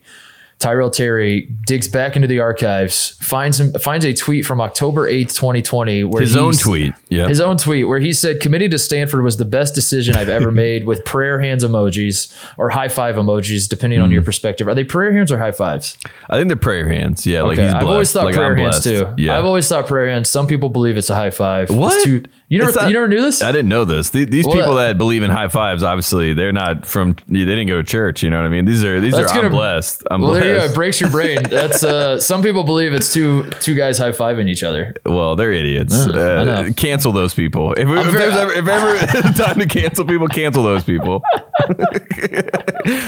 Tyrell 0.64 0.90
Terry 0.90 1.50
digs 1.68 1.90
back 1.90 2.16
into 2.16 2.26
the 2.28 2.40
archives, 2.40 3.18
finds 3.22 3.60
him, 3.60 3.74
finds 3.74 4.06
a 4.06 4.14
tweet 4.14 4.46
from 4.46 4.62
October 4.62 5.10
8th, 5.10 5.36
2020, 5.36 6.06
where 6.06 6.22
His 6.22 6.38
own 6.38 6.54
tweet. 6.54 6.94
Yeah. 7.10 7.28
his 7.28 7.42
own 7.42 7.58
tweet 7.58 7.86
where 7.88 8.00
he 8.00 8.14
said 8.14 8.40
committing 8.40 8.72
to 8.72 8.80
Stanford 8.80 9.24
was 9.24 9.36
the 9.36 9.44
best 9.46 9.76
decision 9.76 10.16
I've 10.16 10.30
ever 10.30 10.52
made 10.66 10.86
with 10.86 11.04
prayer 11.04 11.40
hands 11.42 11.66
emojis 11.66 12.34
or 12.58 12.70
high 12.70 12.88
five 12.88 13.16
emojis, 13.16 13.68
depending 13.68 14.00
on 14.00 14.10
your 14.10 14.22
Mm. 14.22 14.26
perspective. 14.26 14.68
Are 14.70 14.74
they 14.76 14.86
prayer 14.86 15.12
hands 15.12 15.32
or 15.34 15.38
high 15.38 15.52
fives? 15.52 15.98
I 16.30 16.38
think 16.38 16.48
they're 16.48 16.56
prayer 16.56 16.88
hands. 16.88 17.28
Yeah. 17.28 17.42
Like 17.42 17.60
Okay, 17.60 17.66
he's 17.66 17.74
I've 17.76 17.86
always 17.88 18.12
thought 18.14 18.26
like 18.26 18.36
prayer 18.36 18.56
hands 18.56 18.82
too. 18.84 19.14
Yeah. 19.18 19.38
I've 19.38 19.44
always 19.46 19.68
thought 19.68 19.86
prayer 19.88 20.10
hands. 20.10 20.30
Some 20.30 20.48
people 20.48 20.70
believe 20.70 20.96
it's 20.96 21.10
a 21.10 21.16
high 21.16 21.32
five. 21.32 21.64
It's 21.66 21.74
What? 21.74 22.04
too- 22.06 22.24
you 22.54 22.60
never, 22.60 22.72
not, 22.72 22.88
you 22.88 22.94
never 22.94 23.08
knew 23.08 23.22
this? 23.22 23.42
I 23.42 23.52
didn't 23.52 23.70
know 23.70 23.84
this. 23.86 24.10
These, 24.12 24.28
these 24.28 24.46
Well, 24.46 24.56
people 24.56 24.76
that 24.76 24.98
believe 24.98 25.24
in 25.24 25.32
high 25.32 25.48
fives, 25.48 25.84
obviously, 25.84 26.34
they're 26.34 26.52
not 26.54 26.86
from. 26.86 27.16
They 27.28 27.46
didn't 27.46 27.68
go 27.68 27.78
to 27.78 27.84
church. 27.84 28.22
You 28.24 28.30
know 28.30 28.38
what 28.38 28.46
I 28.46 28.50
mean? 28.50 28.66
These 28.66 28.84
are 28.84 29.00
these 29.00 29.14
are. 29.14 29.26
gonna- 29.26 29.44
I'm 29.48 29.52
blessed. 29.52 30.04
I'm 30.12 30.22
well, 30.22 30.32
blessed. 30.32 30.44
there 30.44 30.54
you 30.56 30.60
go. 30.60 30.66
It 30.66 30.76
breaks 30.76 31.02
your 31.02 31.10
brain. 31.10 31.42
That's 31.50 31.84
uh. 31.84 32.20
Some 32.20 32.44
people 32.44 32.64
believe 32.64 32.94
it's 32.94 33.12
two 33.14 33.50
two 33.60 33.76
guys 33.76 33.98
high 33.98 34.12
fiving 34.12 34.48
each 34.48 34.64
other. 34.64 34.94
Well, 35.06 35.36
they're 35.36 35.52
idiots. 35.52 35.94
Uh, 35.94 36.70
cancel 36.78 37.12
those 37.12 37.34
people. 37.34 37.74
If, 37.74 37.80
if 37.80 37.88
very- 37.88 38.12
there's 38.12 38.36
ever, 38.36 38.54
if 38.54 38.68
ever 38.68 39.34
time 39.44 39.60
to 39.60 39.66
cancel 39.66 40.06
people, 40.06 40.28
cancel 40.28 40.64
those 40.64 40.84
people. 40.84 41.24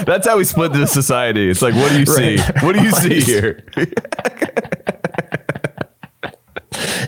That's 0.06 0.26
how 0.26 0.38
we 0.38 0.44
split 0.44 0.72
this 0.72 0.92
society. 0.92 1.48
It's 1.48 1.62
like, 1.62 1.74
what 1.74 1.92
do 1.92 1.98
you 2.00 2.06
see? 2.06 2.38
What 2.64 2.74
do 2.74 2.82
you 2.82 2.90
see 2.90 3.20
here? 3.20 3.62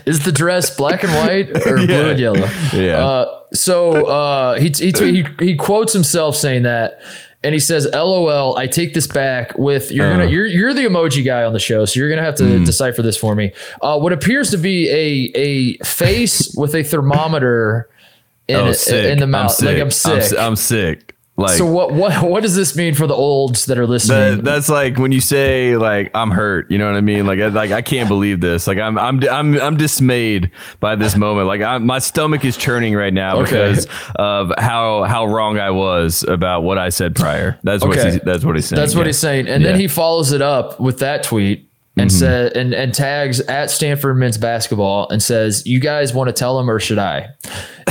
Is 0.09 0.23
the 0.25 0.31
dress 0.31 0.75
black 0.75 1.03
and 1.03 1.13
white 1.13 1.49
or 1.67 1.75
blue 1.77 2.09
and 2.09 2.19
yellow? 2.19 2.47
Yeah. 2.73 2.97
Uh, 3.05 3.39
so 3.53 4.05
uh, 4.07 4.59
he, 4.59 4.69
he, 4.69 4.91
he 4.91 5.25
he 5.39 5.55
quotes 5.55 5.93
himself 5.93 6.35
saying 6.35 6.63
that, 6.63 6.99
and 7.43 7.53
he 7.53 7.59
says, 7.59 7.87
"LOL, 7.93 8.57
I 8.57 8.67
take 8.67 8.93
this 8.93 9.07
back." 9.07 9.57
With 9.57 9.91
you're 9.91 10.09
gonna 10.09 10.25
Uh. 10.25 10.27
you're 10.27 10.45
you're 10.45 10.73
the 10.73 10.81
emoji 10.85 11.23
guy 11.25 11.43
on 11.43 11.53
the 11.53 11.59
show, 11.59 11.85
so 11.85 11.99
you're 11.99 12.09
gonna 12.09 12.23
have 12.23 12.35
to 12.35 12.45
Hmm. 12.59 12.63
decipher 12.63 13.01
this 13.01 13.17
for 13.17 13.35
me. 13.35 13.51
Uh, 13.81 13.97
what 13.99 14.11
appears 14.13 14.51
to 14.51 14.57
be 14.57 14.89
a 14.89 15.31
a 15.39 15.77
face 15.85 16.53
with 16.55 16.75
a 16.75 16.83
thermometer 16.83 17.87
in 18.47 18.55
Oh, 18.55 18.69
it, 18.69 18.87
in 18.91 19.19
the 19.19 19.27
mouth. 19.27 19.51
sick. 19.51 19.65
Like 19.67 19.77
I'm 19.79 19.91
sick. 19.91 20.33
I'm, 20.37 20.39
I'm 20.47 20.55
sick. 20.55 21.15
Like 21.39 21.57
so 21.57 21.65
what 21.65 21.93
what 21.93 22.21
what 22.29 22.43
does 22.43 22.55
this 22.55 22.75
mean 22.75 22.93
for 22.93 23.07
the 23.07 23.13
olds 23.15 23.65
that 23.67 23.77
are 23.77 23.87
listening? 23.87 24.37
That, 24.37 24.43
that's 24.43 24.67
like 24.67 24.97
when 24.97 25.11
you 25.13 25.21
say 25.21 25.77
like 25.77 26.11
I'm 26.13 26.31
hurt. 26.31 26.69
You 26.69 26.77
know 26.77 26.85
what 26.87 26.95
I 26.97 27.01
mean? 27.01 27.25
Like 27.25 27.39
I, 27.39 27.47
like 27.47 27.71
I 27.71 27.81
can't 27.81 28.09
believe 28.09 28.41
this. 28.41 28.67
Like 28.67 28.77
I'm 28.77 28.97
I'm 28.97 29.23
I'm 29.29 29.59
I'm 29.61 29.77
dismayed 29.77 30.51
by 30.81 30.95
this 30.95 31.15
moment. 31.15 31.47
Like 31.47 31.61
I'm, 31.61 31.85
my 31.85 31.99
stomach 31.99 32.43
is 32.43 32.57
churning 32.57 32.93
right 32.93 33.13
now 33.13 33.37
Okay. 33.39 33.51
because 33.71 33.87
of 34.15 34.51
how 34.57 35.03
how 35.03 35.25
wrong 35.27 35.57
I 35.59 35.71
was 35.71 36.23
about 36.23 36.63
what 36.63 36.77
I 36.77 36.89
said 36.89 37.15
prior. 37.15 37.57
That's 37.63 37.85
what 37.85 37.97
Okay. 37.97 38.11
he's, 38.13 38.21
that's 38.21 38.43
what 38.43 38.55
he's 38.55 38.65
saying. 38.67 38.79
That's 38.81 38.93
what 38.93 39.01
yeah. 39.01 39.07
he's 39.07 39.19
saying. 39.19 39.47
And 39.47 39.63
then 39.63 39.79
he 39.79 39.87
follows 39.87 40.33
it 40.33 40.41
up 40.41 40.79
with 40.79 40.99
that 40.99 41.23
tweet 41.23 41.68
and 41.99 42.09
Mm-hmm. 42.09 42.17
said 42.19 42.57
and, 42.57 42.73
and 42.73 42.93
tags 42.93 43.39
at 43.41 43.69
Stanford 43.69 44.17
men's 44.17 44.37
basketball 44.37 45.09
and 45.09 45.21
says, 45.21 45.65
You 45.65 45.79
guys 45.79 46.13
want 46.13 46.27
to 46.29 46.33
tell 46.33 46.59
him 46.59 46.69
or 46.69 46.79
should 46.79 46.97
I? 46.99 47.27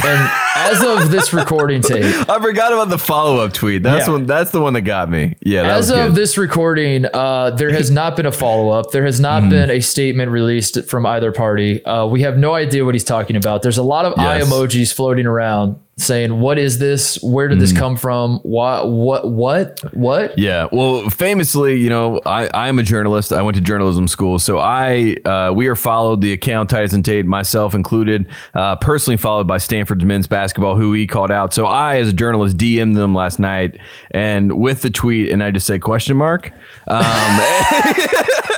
And 0.04 0.30
as 0.56 0.82
of 0.84 1.10
this 1.10 1.32
recording 1.32 1.82
tape, 1.82 2.04
I 2.28 2.40
forgot 2.40 2.72
about 2.72 2.88
the 2.88 2.98
follow 2.98 3.38
up 3.44 3.52
tweet. 3.52 3.82
That's 3.82 4.06
Yeah. 4.06 4.12
one. 4.12 4.26
That's 4.26 4.50
the 4.52 4.60
one 4.60 4.72
that 4.74 4.82
got 4.82 5.10
me. 5.10 5.36
Yeah. 5.40 5.62
That 5.62 5.70
as 5.78 5.90
was 5.90 5.98
of 5.98 6.06
good. 6.08 6.14
this 6.14 6.38
recording, 6.38 7.06
uh, 7.12 7.50
there 7.50 7.70
has 7.70 7.90
not 7.90 8.16
been 8.16 8.26
a 8.26 8.32
follow 8.32 8.70
up. 8.70 8.90
There 8.92 9.04
has 9.04 9.16
Mm-hmm. 9.16 9.22
not 9.22 9.50
been 9.50 9.70
a 9.70 9.80
statement 9.80 10.30
released 10.30 10.84
from 10.88 11.04
either 11.06 11.32
party. 11.32 11.84
Uh, 11.84 12.06
we 12.06 12.22
have 12.22 12.38
no 12.38 12.54
idea 12.54 12.84
what 12.84 12.94
he's 12.94 13.04
talking 13.04 13.34
about. 13.36 13.62
There's 13.62 13.78
a 13.78 13.82
lot 13.82 14.04
of 14.04 14.18
eye 14.18 14.40
emojis 14.40 14.94
floating 14.94 15.26
around 15.26 15.78
saying, 15.98 16.40
"What 16.40 16.58
is 16.58 16.78
this? 16.78 17.22
Where 17.22 17.48
did 17.48 17.60
this 17.60 17.70
Mm-hmm. 17.72 17.78
come 17.78 17.96
from? 17.96 18.38
What? 18.38 18.90
What? 18.90 19.30
What? 19.30 19.80
What?" 19.94 20.38
Yeah. 20.38 20.68
Well, 20.72 21.10
famously, 21.10 21.76
you 21.80 21.90
know, 21.90 22.20
I, 22.24 22.48
I'm 22.54 22.78
a 22.78 22.82
journalist. 22.82 23.32
I 23.32 23.42
went 23.42 23.56
to 23.56 23.60
journalism 23.60 24.08
school. 24.08 24.38
So 24.38 24.58
I, 24.58 25.16
uh, 25.24 25.52
we 25.54 25.66
are 25.68 25.76
followed 25.76 26.20
the 26.20 26.32
account 26.32 26.70
Titus 26.70 26.92
and 26.92 27.04
Tate, 27.04 27.26
myself 27.26 27.74
included, 27.74 28.26
uh, 28.54 28.76
personally 28.76 29.16
followed 29.16 29.46
by 29.46 29.58
Stanford's 29.58 30.04
men's 30.04 30.26
basketball, 30.26 30.76
who 30.76 30.92
he 30.92 31.06
called 31.06 31.30
out. 31.30 31.52
So 31.52 31.66
I, 31.66 31.98
as 31.98 32.08
a 32.08 32.12
journalist, 32.12 32.56
DM'd 32.56 32.96
them 32.96 33.14
last 33.14 33.38
night 33.38 33.78
and 34.12 34.58
with 34.58 34.82
the 34.82 34.90
tweet, 34.90 35.30
and 35.30 35.42
I 35.42 35.50
just 35.50 35.66
say 35.66 35.78
question 35.78 36.16
mark. 36.16 36.52
Um, 36.86 37.02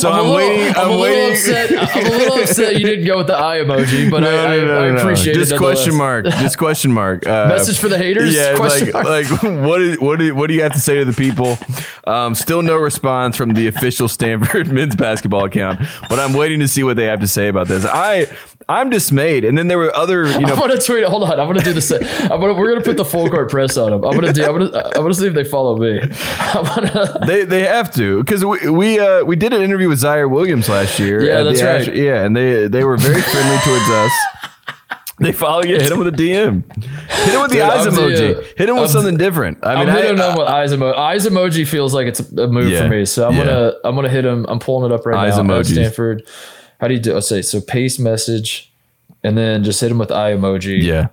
so 0.00 0.10
I'm, 0.10 0.18
a 0.18 0.22
little- 0.22 0.36
waiting. 0.36 0.74
I'm, 0.76 0.88
a 0.88 0.90
little 0.90 1.00
waiting. 1.00 1.32
Upset, 1.32 1.96
I'm 1.96 2.06
a 2.06 2.10
little 2.10 2.36
upset 2.42 2.80
you 2.80 2.86
didn't 2.86 3.06
go 3.06 3.18
with 3.18 3.26
the 3.26 3.36
eye 3.36 3.58
emoji, 3.58 4.10
but 4.10 4.24
I, 4.24 4.28
I, 4.28 4.54
I 4.56 4.86
appreciate 4.98 5.34
Just 5.34 5.52
it. 5.52 5.58
question 5.58 5.94
mark. 5.94 6.24
Just 6.26 6.58
question 6.58 6.92
mark. 6.92 7.26
Uh, 7.26 7.48
Message 7.48 7.78
for 7.78 7.88
the 7.88 7.98
haters? 7.98 8.34
Yeah, 8.34 8.56
Question 8.56 8.90
like, 8.92 9.04
mark. 9.04 9.06
like 9.06 9.42
what 9.66 9.80
is 9.80 9.98
what 10.00 10.18
do 10.18 10.34
what 10.34 10.48
do 10.48 10.54
you 10.54 10.62
have 10.62 10.72
to 10.72 10.80
say 10.80 10.96
to 10.98 11.04
the 11.04 11.12
people? 11.12 11.58
Um, 12.06 12.34
still 12.34 12.62
no 12.62 12.76
response 12.76 13.36
from 13.36 13.54
the 13.54 13.66
official 13.66 14.08
Stanford 14.08 14.68
men's 14.72 14.96
basketball 14.96 15.44
account, 15.44 15.80
but 16.08 16.18
I'm 16.18 16.32
waiting 16.32 16.60
to 16.60 16.68
see 16.68 16.82
what 16.82 16.96
they 16.96 17.04
have 17.04 17.20
to 17.20 17.28
say 17.28 17.48
about 17.48 17.68
this. 17.68 17.84
I 17.84 18.26
I'm 18.70 18.88
dismayed. 18.88 19.44
And 19.44 19.58
then 19.58 19.66
there 19.66 19.78
were 19.78 19.94
other, 19.96 20.26
you 20.26 20.46
I'm 20.46 20.56
gonna 20.56 20.78
tweet. 20.80 21.04
Hold 21.04 21.24
on, 21.24 21.40
I'm 21.40 21.46
gonna 21.48 21.60
do 21.60 21.72
the 21.72 21.80
same. 21.82 22.02
I'm 22.30 22.40
gonna, 22.40 22.54
we're 22.54 22.68
gonna 22.72 22.84
put 22.84 22.96
the 22.96 23.04
full 23.04 23.28
court 23.28 23.50
press 23.50 23.76
on 23.76 23.90
them. 23.90 24.04
I'm 24.04 24.14
gonna 24.14 24.32
do. 24.32 24.44
I'm 24.44 24.52
gonna. 24.52 24.76
I'm 24.94 25.02
gonna 25.02 25.14
see 25.14 25.26
if 25.26 25.34
they 25.34 25.42
follow 25.44 25.76
me. 25.76 26.00
I'm 26.00 26.64
gonna. 26.64 27.18
they 27.26 27.44
they 27.44 27.62
have 27.66 27.92
to 27.94 28.22
because 28.22 28.44
we 28.44 28.70
we 28.70 29.00
uh, 29.00 29.24
we 29.24 29.34
did 29.34 29.52
an 29.52 29.60
interview 29.62 29.88
with 29.90 30.00
Ziaire 30.02 30.30
Williams 30.30 30.68
last 30.68 30.98
year. 30.98 31.22
Yeah, 31.22 31.42
that's 31.42 31.60
right. 31.62 31.82
Ash- 31.82 31.88
yeah, 31.88 32.24
and 32.24 32.34
they 32.34 32.66
they 32.68 32.84
were 32.84 32.96
very 32.96 33.20
friendly 33.20 33.58
towards 33.58 33.88
us. 33.90 34.12
They 35.18 35.32
follow 35.32 35.62
you. 35.62 35.74
Hit 35.74 35.92
him 35.92 35.98
with 35.98 36.08
a 36.08 36.16
DM. 36.16 36.64
Hit 36.80 37.34
him 37.34 37.42
with 37.42 37.50
the 37.50 37.56
Dude, 37.58 37.62
eyes 37.62 37.86
I'm 37.86 37.94
the, 37.94 38.00
emoji. 38.00 38.36
uh, 38.38 38.42
Hit 38.56 38.68
him 38.70 38.76
with 38.76 38.84
I'm 38.84 38.88
something 38.88 39.16
different. 39.18 39.58
I 39.62 39.74
I'm 39.74 39.86
mean, 39.86 39.94
hitting 39.94 40.18
I, 40.18 40.30
him 40.30 40.38
with 40.38 40.48
eyes 40.48 40.72
emoji. 40.72 40.96
Eyes 40.96 41.26
emoji 41.26 41.66
feels 41.68 41.92
like 41.92 42.06
it's 42.06 42.20
a 42.20 42.48
move 42.48 42.70
Yeah, 42.70 42.84
for 42.84 42.88
me. 42.88 43.04
So 43.04 43.28
I'm 43.28 43.34
yeah. 43.36 43.44
gonna. 43.44 43.72
I'm 43.84 43.94
gonna 43.94 44.08
hit 44.08 44.24
him. 44.24 44.46
I'm 44.48 44.58
pulling 44.58 44.90
it 44.90 44.94
up 44.94 45.04
right 45.04 45.28
Eyes 45.28 45.36
now. 45.36 45.42
emojis. 45.42 45.72
Stanford. 45.74 46.26
How 46.80 46.88
do 46.88 46.94
you 46.94 47.00
do? 47.00 47.12
Let's 47.12 47.28
say 47.28 47.42
so. 47.42 47.60
Paste 47.60 48.00
message, 48.00 48.72
and 49.22 49.36
then 49.36 49.62
just 49.62 49.78
hit 49.82 49.90
him 49.90 49.98
with 49.98 50.10
eye 50.10 50.32
emoji. 50.32 50.82
yeah. 50.82 51.08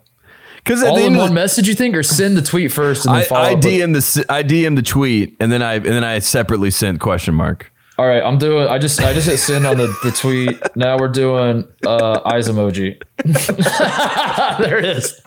Because 0.55 0.83
All 0.83 0.95
the 0.97 1.05
in 1.05 1.15
one 1.15 1.29
the, 1.29 1.33
message, 1.33 1.67
you 1.69 1.75
think, 1.75 1.95
or 1.95 2.03
send 2.03 2.35
the 2.35 2.41
tweet 2.41 2.73
first 2.73 3.05
and 3.05 3.15
then 3.15 3.21
I, 3.21 3.25
follow 3.25 3.41
I 3.45 3.53
with- 3.55 3.63
DM 3.63 3.93
the 3.93 4.25
I 4.33 4.43
DM 4.43 4.75
the 4.77 4.81
tweet 4.81 5.35
and 5.39 5.49
then 5.51 5.61
I 5.61 5.75
and 5.75 5.85
then 5.85 6.03
I 6.03 6.19
separately 6.19 6.71
sent 6.71 6.99
question 7.01 7.33
mark. 7.35 7.71
All 7.99 8.07
right, 8.07 8.21
I'm 8.21 8.37
doing. 8.37 8.67
I 8.67 8.77
just 8.77 9.01
I 9.01 9.11
just 9.13 9.27
hit 9.27 9.39
send 9.39 9.65
on 9.65 9.77
the, 9.77 9.87
the 10.03 10.11
tweet. 10.11 10.61
Now 10.75 10.99
we're 10.99 11.07
doing 11.07 11.67
uh, 11.83 12.21
eyes 12.25 12.47
emoji. 12.47 13.01
there 14.59 14.77
it 14.77 14.85
is. 14.85 15.19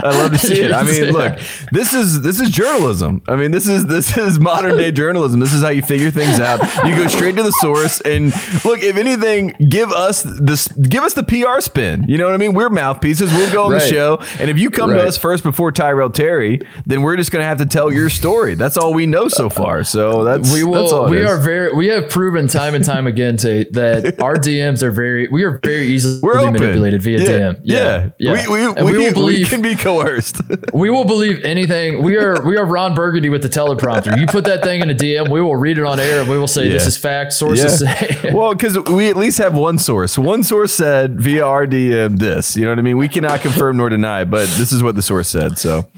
I 0.00 0.18
love 0.18 0.32
to 0.32 0.38
see 0.38 0.62
it. 0.62 0.72
I 0.72 0.82
mean, 0.82 1.12
look, 1.12 1.38
this 1.72 1.92
is 1.92 2.22
this 2.22 2.40
is 2.40 2.48
journalism. 2.48 3.20
I 3.28 3.36
mean, 3.36 3.50
this 3.50 3.68
is 3.68 3.84
this 3.84 4.16
is 4.16 4.40
modern 4.40 4.78
day 4.78 4.92
journalism. 4.92 5.40
This 5.40 5.52
is 5.52 5.62
how 5.62 5.68
you 5.68 5.82
figure 5.82 6.10
things 6.10 6.40
out. 6.40 6.60
You 6.86 6.96
go 6.96 7.06
straight 7.06 7.36
to 7.36 7.42
the 7.42 7.52
source 7.60 8.00
and 8.00 8.32
look. 8.64 8.80
If 8.80 8.96
anything, 8.96 9.48
give 9.68 9.92
us 9.92 10.22
this, 10.22 10.68
give 10.68 11.02
us 11.04 11.12
the 11.12 11.22
PR 11.22 11.60
spin. 11.60 12.06
You 12.08 12.16
know 12.16 12.24
what 12.24 12.34
I 12.34 12.38
mean? 12.38 12.54
We're 12.54 12.70
mouthpieces. 12.70 13.30
We'll 13.32 13.52
go 13.52 13.64
on 13.64 13.72
the 13.72 13.80
show, 13.80 14.20
and 14.38 14.48
if 14.48 14.58
you 14.58 14.70
come 14.70 14.90
to 14.90 15.02
us 15.02 15.18
first 15.18 15.42
before 15.42 15.70
Tyrell 15.70 16.10
Terry, 16.10 16.60
then 16.86 17.02
we're 17.02 17.16
just 17.16 17.30
gonna 17.30 17.44
have 17.44 17.58
to 17.58 17.66
tell 17.66 17.92
your 17.92 18.08
story. 18.08 18.54
That's 18.54 18.78
all 18.78 18.94
we 18.94 19.04
know 19.04 19.28
so 19.28 19.50
far. 19.50 19.84
So 19.84 20.24
that's 20.24 20.50
We 20.50 20.60
That's 20.60 20.92
all 20.92 21.04
will. 21.04 21.10
We 21.10 21.18
is. 21.18 21.26
are 21.30 21.38
very. 21.38 21.74
We 21.74 21.88
have 21.88 22.05
proven 22.10 22.48
time 22.48 22.74
and 22.74 22.84
time 22.84 23.06
again, 23.06 23.36
Tate, 23.36 23.72
that 23.72 24.20
our 24.22 24.36
DMs 24.36 24.82
are 24.82 24.90
very. 24.90 25.28
We 25.28 25.44
are 25.44 25.58
very 25.62 25.86
easily 25.86 26.20
We're 26.22 26.38
open. 26.38 26.54
manipulated 26.54 27.02
via 27.02 27.18
yeah. 27.18 27.26
DM. 27.26 27.60
Yeah, 27.62 28.10
yeah. 28.18 28.32
We, 28.32 28.48
we, 28.48 28.68
we, 28.68 28.74
we 28.74 28.98
will 28.98 29.04
we 29.04 29.12
believe. 29.12 29.48
can 29.48 29.62
be 29.62 29.76
coerced. 29.76 30.40
We 30.72 30.90
will 30.90 31.04
believe 31.04 31.44
anything. 31.44 32.02
We 32.02 32.16
are. 32.16 32.42
We 32.44 32.56
are 32.56 32.66
Ron 32.66 32.94
Burgundy 32.94 33.28
with 33.28 33.42
the 33.42 33.48
teleprompter. 33.48 34.18
You 34.18 34.26
put 34.26 34.44
that 34.44 34.62
thing 34.62 34.82
in 34.82 34.90
a 34.90 34.94
DM, 34.94 35.30
we 35.30 35.40
will 35.40 35.56
read 35.56 35.78
it 35.78 35.84
on 35.84 35.98
air, 35.98 36.20
and 36.20 36.28
we 36.28 36.38
will 36.38 36.48
say 36.48 36.68
this 36.68 36.86
is 36.86 36.96
fact. 36.96 37.32
Sources 37.32 37.78
say. 37.78 38.30
well, 38.34 38.54
because 38.54 38.78
we 38.90 39.08
at 39.08 39.16
least 39.16 39.38
have 39.38 39.54
one 39.54 39.78
source. 39.78 40.18
One 40.18 40.42
source 40.42 40.74
said 40.74 41.20
via 41.20 41.46
our 41.46 41.66
DM 41.66 42.18
this. 42.18 42.56
You 42.56 42.64
know 42.64 42.70
what 42.70 42.78
I 42.78 42.82
mean? 42.82 42.98
We 42.98 43.08
cannot 43.08 43.40
confirm 43.40 43.78
nor 43.78 43.88
deny, 43.88 44.24
but 44.24 44.48
this 44.50 44.72
is 44.72 44.82
what 44.82 44.96
the 44.96 45.02
source 45.02 45.28
said. 45.28 45.58
So. 45.58 45.88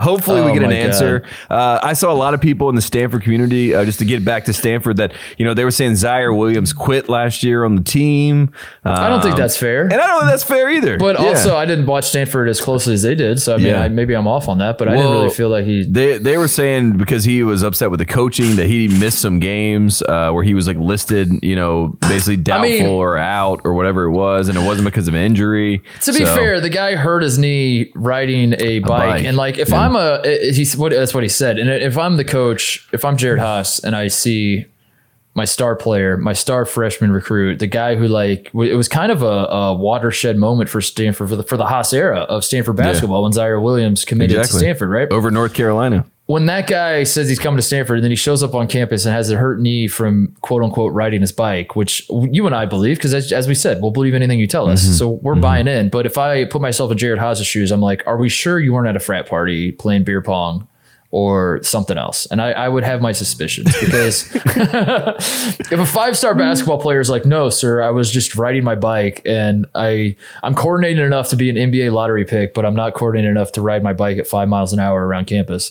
Hopefully 0.00 0.40
we 0.42 0.50
Oh 0.50 0.54
get 0.54 0.62
an 0.64 0.72
answer. 0.72 1.22
Uh, 1.48 1.78
I 1.82 1.92
saw 1.92 2.12
a 2.12 2.14
lot 2.14 2.34
of 2.34 2.40
people 2.40 2.68
in 2.68 2.74
the 2.74 2.82
Stanford 2.82 3.22
community, 3.22 3.74
uh, 3.74 3.84
just 3.84 3.98
to 4.00 4.04
get 4.04 4.24
back 4.24 4.44
to 4.46 4.52
Stanford, 4.52 4.96
that 4.96 5.12
you 5.38 5.44
know 5.44 5.54
they 5.54 5.64
were 5.64 5.70
saying 5.70 5.92
Ziaire 5.92 6.36
Williams 6.36 6.72
quit 6.72 7.08
last 7.08 7.42
year 7.42 7.64
on 7.64 7.76
the 7.76 7.82
team. 7.82 8.50
I 8.84 9.08
don't 9.08 9.22
think 9.22 9.34
Um, 9.34 9.40
that's 9.40 9.56
fair. 9.56 9.82
and 9.84 9.94
I 9.94 10.06
don't 10.08 10.20
think 10.20 10.30
that's 10.32 10.42
fair 10.44 10.68
either. 10.70 10.98
But 10.98 11.18
Yeah. 11.20 11.26
also, 11.26 11.56
I 11.56 11.64
didn't 11.64 11.86
watch 11.86 12.04
Stanford 12.06 12.48
as 12.48 12.60
closely 12.60 12.94
as 12.94 13.02
they 13.02 13.14
did, 13.14 13.40
so 13.40 13.54
I 13.54 13.56
mean, 13.58 13.66
Yeah. 13.68 13.82
I, 13.82 13.88
maybe 13.88 14.14
I'm 14.14 14.26
off 14.26 14.48
on 14.48 14.58
that. 14.58 14.78
But 14.78 14.88
I 14.88 14.96
didn't 14.96 15.10
really 15.12 15.30
feel 15.30 15.48
like 15.48 15.64
he. 15.64 15.84
They 15.84 16.18
they 16.18 16.38
were 16.38 16.48
saying 16.48 16.96
because 16.98 17.24
he 17.24 17.42
was 17.42 17.62
upset 17.62 17.90
with 17.90 17.98
the 18.00 18.06
coaching 18.06 18.56
that 18.56 18.66
he 18.66 18.88
missed 18.88 19.20
some 19.20 19.38
games 19.38 20.02
uh, 20.02 20.30
where 20.32 20.42
he 20.44 20.54
was 20.54 20.66
like 20.66 20.76
listed, 20.78 21.30
you 21.42 21.54
know, 21.56 21.96
basically 22.00 22.36
doubtful 22.36 22.68
mean- 22.70 22.86
or 22.86 23.16
out 23.16 23.60
or 23.64 23.74
whatever 23.74 24.04
it 24.04 24.10
was, 24.10 24.48
and 24.48 24.58
it 24.58 24.64
wasn't 24.66 24.84
because 24.86 25.08
of 25.08 25.14
injury. 25.14 25.82
To 26.02 26.12
be 26.12 26.24
fair, 26.24 26.60
the 26.60 26.68
guy 26.70 26.96
hurt 26.96 27.22
his 27.22 27.38
knee 27.38 27.92
riding 27.94 28.54
a 28.58 28.80
bike, 28.80 28.88
bike. 29.08 29.24
and 29.24 29.36
like 29.36 29.58
if 29.58 29.72
I'm 29.84 29.96
a, 29.96 30.22
he's 30.52 30.76
what 30.76 30.92
that's 30.92 31.14
what 31.14 31.22
he 31.22 31.28
said. 31.28 31.58
And 31.58 31.68
if 31.70 31.96
I'm 31.98 32.16
the 32.16 32.24
coach, 32.24 32.86
if 32.92 33.04
I'm 33.04 33.16
Jerod 33.16 33.38
Haase, 33.38 33.82
and 33.82 33.94
I 33.94 34.08
see 34.08 34.66
my 35.34 35.44
star 35.44 35.74
player, 35.74 36.16
my 36.16 36.32
star 36.32 36.64
freshman 36.64 37.10
recruit, 37.12 37.58
the 37.58 37.66
guy 37.66 37.96
who 37.96 38.06
like 38.06 38.50
it 38.54 38.76
was 38.76 38.88
kind 38.88 39.10
of 39.10 39.22
a, 39.22 39.26
a 39.26 39.74
watershed 39.74 40.36
moment 40.36 40.70
for 40.70 40.80
Stanford 40.80 41.28
for 41.28 41.36
the 41.36 41.42
for 41.42 41.56
the 41.56 41.64
Haase 41.66 41.92
era 41.92 42.20
of 42.20 42.44
Stanford 42.44 42.76
basketball 42.76 43.24
when 43.24 43.32
Ziaire 43.32 43.60
Williams 43.62 44.04
committed 44.04 44.36
Exactly. 44.38 44.60
to 44.60 44.64
Stanford, 44.64 44.90
right? 44.90 45.10
Over 45.12 45.30
North 45.30 45.54
Carolina. 45.54 46.06
When 46.26 46.46
that 46.46 46.66
guy 46.66 47.04
says 47.04 47.28
he's 47.28 47.38
coming 47.38 47.58
to 47.58 47.62
Stanford 47.62 47.98
and 47.98 48.04
then 48.04 48.10
he 48.10 48.16
shows 48.16 48.42
up 48.42 48.54
on 48.54 48.66
campus 48.66 49.04
and 49.04 49.14
has 49.14 49.30
a 49.30 49.36
hurt 49.36 49.60
knee 49.60 49.88
from 49.88 50.34
quote 50.40 50.62
unquote 50.62 50.94
riding 50.94 51.20
his 51.20 51.32
bike, 51.32 51.76
which 51.76 52.08
you 52.08 52.46
and 52.46 52.54
I 52.54 52.64
believe, 52.64 52.96
because 52.96 53.12
as, 53.12 53.30
as 53.30 53.46
we 53.46 53.54
said, 53.54 53.82
we'll 53.82 53.90
believe 53.90 54.14
anything 54.14 54.38
you 54.38 54.46
tell 54.46 54.66
us. 54.66 54.84
Mm-hmm. 54.84 54.92
So 54.94 55.10
we're 55.10 55.34
mm-hmm. 55.34 55.42
buying 55.42 55.68
in. 55.68 55.90
But 55.90 56.06
if 56.06 56.16
I 56.16 56.46
put 56.46 56.62
myself 56.62 56.90
in 56.90 56.96
Jerod 56.96 57.18
Haase's 57.18 57.46
shoes, 57.46 57.70
I'm 57.70 57.82
like, 57.82 58.06
are 58.06 58.16
we 58.16 58.30
sure 58.30 58.58
you 58.58 58.72
weren't 58.72 58.88
at 58.88 58.96
a 58.96 59.00
frat 59.00 59.28
party 59.28 59.72
playing 59.72 60.04
beer 60.04 60.22
pong? 60.22 60.66
Or 61.10 61.62
something 61.62 61.96
else, 61.96 62.26
and 62.26 62.42
I, 62.42 62.50
I 62.50 62.68
would 62.68 62.82
have 62.82 63.00
my 63.00 63.12
suspicions 63.12 63.72
because 63.78 64.34
if 64.34 65.72
a 65.72 65.86
five 65.86 66.18
star 66.18 66.32
mm-hmm. 66.32 66.40
basketball 66.40 66.80
player 66.80 66.98
is 66.98 67.08
like, 67.08 67.24
"No, 67.24 67.50
sir, 67.50 67.80
I 67.80 67.90
was 67.90 68.10
just 68.10 68.34
riding 68.34 68.64
my 68.64 68.74
bike, 68.74 69.22
and 69.24 69.64
I 69.76 70.16
I'm 70.42 70.56
coordinated 70.56 71.04
enough 71.04 71.28
to 71.28 71.36
be 71.36 71.50
an 71.50 71.54
NBA 71.54 71.92
lottery 71.92 72.24
pick, 72.24 72.52
but 72.52 72.66
I'm 72.66 72.74
not 72.74 72.94
coordinated 72.94 73.30
enough 73.30 73.52
to 73.52 73.60
ride 73.60 73.84
my 73.84 73.92
bike 73.92 74.18
at 74.18 74.26
five 74.26 74.48
miles 74.48 74.72
an 74.72 74.80
hour 74.80 75.06
around 75.06 75.26
campus." 75.28 75.70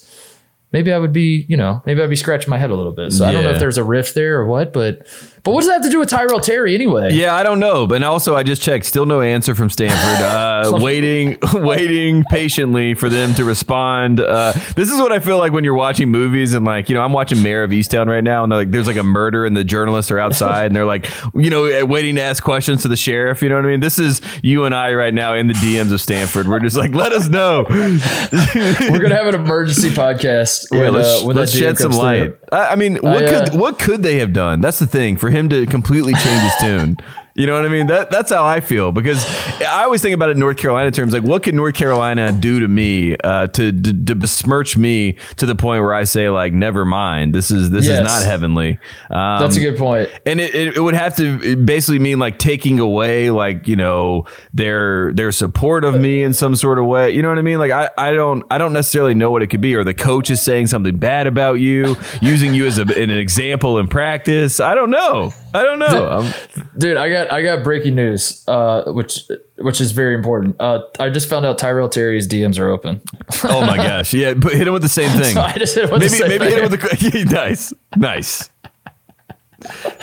Maybe 0.73 0.91
I 0.91 0.97
would 0.97 1.13
be, 1.13 1.45
you 1.47 1.55
know, 1.55 1.81
maybe 1.85 2.01
I'd 2.01 2.09
be 2.09 2.15
scratching 2.15 2.49
my 2.49 2.57
head 2.57 2.71
a 2.71 2.75
little 2.75 2.91
bit. 2.91 3.13
So 3.13 3.25
I 3.25 3.31
don't 3.31 3.43
know 3.43 3.51
if 3.51 3.59
there's 3.59 3.77
a 3.77 3.83
rift 3.83 4.15
there 4.15 4.39
or 4.39 4.45
what, 4.45 4.73
but 4.73 5.07
but 5.43 5.51
what 5.51 5.59
does 5.61 5.67
that 5.67 5.73
have 5.73 5.83
to 5.83 5.89
do 5.89 5.99
with 5.99 6.09
Tyrell 6.09 6.39
Terry 6.39 6.73
anyway? 6.73 7.11
Yeah, 7.11 7.35
I 7.35 7.43
don't 7.43 7.59
know. 7.59 7.85
But 7.85 8.01
also, 8.03 8.35
I 8.35 8.43
just 8.43 8.61
checked. 8.61 8.85
Still 8.85 9.05
no 9.05 9.21
answer 9.21 9.55
from 9.55 9.69
Stanford. 9.69 9.93
Uh, 10.33 10.79
waiting, 10.81 11.37
waiting 11.53 12.23
patiently 12.25 12.93
for 12.93 13.09
them 13.09 13.33
to 13.35 13.43
respond. 13.43 14.19
Uh, 14.19 14.53
this 14.75 14.89
is 14.89 14.99
what 14.99 15.11
I 15.11 15.19
feel 15.19 15.37
like 15.37 15.51
when 15.51 15.63
you're 15.63 15.73
watching 15.73 16.09
movies 16.09 16.53
and 16.53 16.65
like, 16.65 16.89
you 16.89 16.95
know, 16.95 17.01
I'm 17.01 17.11
watching 17.11 17.43
Mare 17.43 17.63
of 17.63 17.71
Easttown 17.71 18.07
right 18.07 18.23
now, 18.23 18.43
and 18.43 18.51
like, 18.51 18.71
there's 18.71 18.87
like 18.87 18.95
a 18.95 19.03
murder, 19.03 19.45
and 19.45 19.55
the 19.55 19.63
journalists 19.63 20.11
are 20.11 20.19
outside, 20.19 20.67
and 20.67 20.75
they're 20.75 20.85
like, 20.85 21.09
you 21.35 21.49
know, 21.49 21.65
uh, 21.65 21.85
waiting 21.85 22.15
to 22.15 22.21
ask 22.21 22.41
questions 22.43 22.83
to 22.83 22.87
the 22.87 22.95
sheriff. 22.95 23.41
You 23.41 23.49
know 23.49 23.55
what 23.55 23.65
I 23.65 23.69
mean? 23.69 23.79
This 23.81 23.99
is 23.99 24.21
you 24.41 24.63
and 24.65 24.73
I 24.73 24.93
right 24.93 25.13
now 25.13 25.33
in 25.33 25.47
the 25.47 25.53
DMs 25.55 25.91
of 25.91 25.99
Stanford. 26.01 26.47
We're 26.47 26.59
just 26.59 26.77
like, 26.77 26.93
let 26.95 27.11
us 27.11 27.27
know. 27.27 27.65
We're 27.69 28.99
gonna 29.01 29.15
have 29.15 29.27
an 29.27 29.35
emergency 29.35 29.89
podcast 29.89 30.67
Yeah, 30.71 30.79
when, 30.79 30.93
let's 30.93 31.21
uh, 31.21 31.25
let's 31.25 31.51
shed 31.51 31.77
some 31.77 31.91
light. 31.91 32.35
I, 32.51 32.69
I 32.69 32.75
mean, 32.75 32.95
what 32.97 33.23
I, 33.23 33.25
uh, 33.25 33.49
could 33.49 33.59
what 33.59 33.79
could 33.79 34.03
they 34.03 34.19
have 34.19 34.33
done? 34.33 34.61
That's 34.61 34.79
the 34.79 34.87
thing 34.87 35.17
for 35.17 35.29
him 35.33 35.49
to 35.49 35.65
completely 35.65 36.13
change 36.13 36.41
his 36.41 36.55
tune. 36.61 36.97
You 37.35 37.47
know 37.47 37.55
what 37.55 37.65
I 37.65 37.69
mean? 37.69 37.87
That 37.87 38.11
that's 38.11 38.31
how 38.31 38.45
I 38.45 38.59
feel 38.59 38.91
because 38.91 39.25
I 39.61 39.85
always 39.85 40.03
think 40.03 40.13
about 40.13 40.29
it 40.29 40.33
in 40.33 40.39
North 40.39 40.57
Carolina 40.57 40.91
terms. 40.91 41.13
Like, 41.13 41.23
what 41.23 41.41
could 41.41 41.55
North 41.55 41.73
Carolina 41.73 42.31
do 42.31 42.59
to 42.59 42.67
me 42.67 43.17
uh, 43.23 43.47
to, 43.47 43.71
to 43.71 44.05
to 44.05 44.13
besmirch 44.15 44.77
me 44.77 45.17
to 45.37 45.47
the 45.47 45.55
point 45.55 45.81
where 45.81 45.95
I 45.95 46.03
say 46.03 46.29
like, 46.29 46.53
never 46.53 46.85
mind. 46.85 47.33
This 47.33 47.49
is 47.49 47.71
this 47.71 47.87
Yes. 47.87 47.99
is 47.99 48.03
not 48.05 48.23
heavenly. 48.23 48.77
Um, 49.09 49.41
That's 49.41 49.55
a 49.57 49.61
good 49.61 49.79
point. 49.79 50.09
and 50.27 50.39
it, 50.39 50.53
it, 50.53 50.77
it 50.77 50.79
would 50.79 50.93
have 50.93 51.15
to 51.17 51.55
basically 51.55 51.97
mean 51.97 52.19
like 52.19 52.37
taking 52.37 52.77
away 52.79 53.31
like 53.31 53.67
you 53.67 53.77
know 53.77 54.25
their 54.53 55.11
their 55.13 55.31
support 55.31 55.85
of 55.85 55.99
me 55.99 56.21
in 56.21 56.33
some 56.35 56.55
sort 56.55 56.77
of 56.77 56.85
way 56.85 57.09
you 57.11 57.21
know 57.23 57.29
what 57.29 57.37
i 57.39 57.41
mean 57.41 57.57
like 57.59 57.71
i 57.71 57.89
i 57.97 58.11
don't 58.11 58.43
i 58.51 58.57
don't 58.57 58.73
necessarily 58.73 59.13
know 59.15 59.31
what 59.31 59.41
it 59.41 59.47
could 59.47 59.61
be 59.61 59.73
or 59.75 59.83
the 59.83 59.93
coach 59.93 60.29
is 60.29 60.41
saying 60.41 60.67
something 60.67 60.95
bad 60.97 61.25
about 61.27 61.55
you 61.55 61.95
using 62.21 62.53
you 62.53 62.65
as 62.67 62.77
a, 62.77 62.83
an 63.01 63.09
example 63.09 63.79
in 63.79 63.87
practice 63.87 64.59
i 64.59 64.75
don't 64.75 64.91
know 64.91 65.33
i 65.53 65.61
don't 65.63 65.79
know 65.79 66.31
Dude, 66.77 66.97
I 66.97 67.09
got 67.09 67.31
I 67.31 67.41
got 67.43 67.63
breaking 67.63 67.95
news, 67.95 68.43
uh, 68.47 68.91
which 68.91 69.21
which 69.57 69.79
is 69.79 69.91
very 69.91 70.15
important. 70.15 70.55
Uh, 70.59 70.81
I 70.99 71.09
just 71.09 71.29
found 71.29 71.45
out 71.45 71.57
Tyrell 71.59 71.87
Terry's 71.89 72.27
DMs 72.27 72.57
are 72.59 72.69
open. 72.69 72.99
oh 73.45 73.61
my 73.61 73.77
gosh 73.89 74.13
yeah 74.13 74.33
but 74.33 74.53
hit 74.53 74.67
him 74.67 74.73
with 74.73 74.81
the 74.81 74.89
same 74.89 75.11
thing 75.21 75.37
I 75.49 75.53
just 75.57 75.75
hit 75.75 75.85
it 75.85 75.91
with 75.91 76.01
the 76.01 76.07
maybe 76.07 76.17
same 76.17 76.29
maybe 76.29 76.45
hit 76.45 76.63
him 76.63 76.71
with 76.71 76.81
the 76.81 77.25
nice 77.31 77.73
nice 77.95 78.49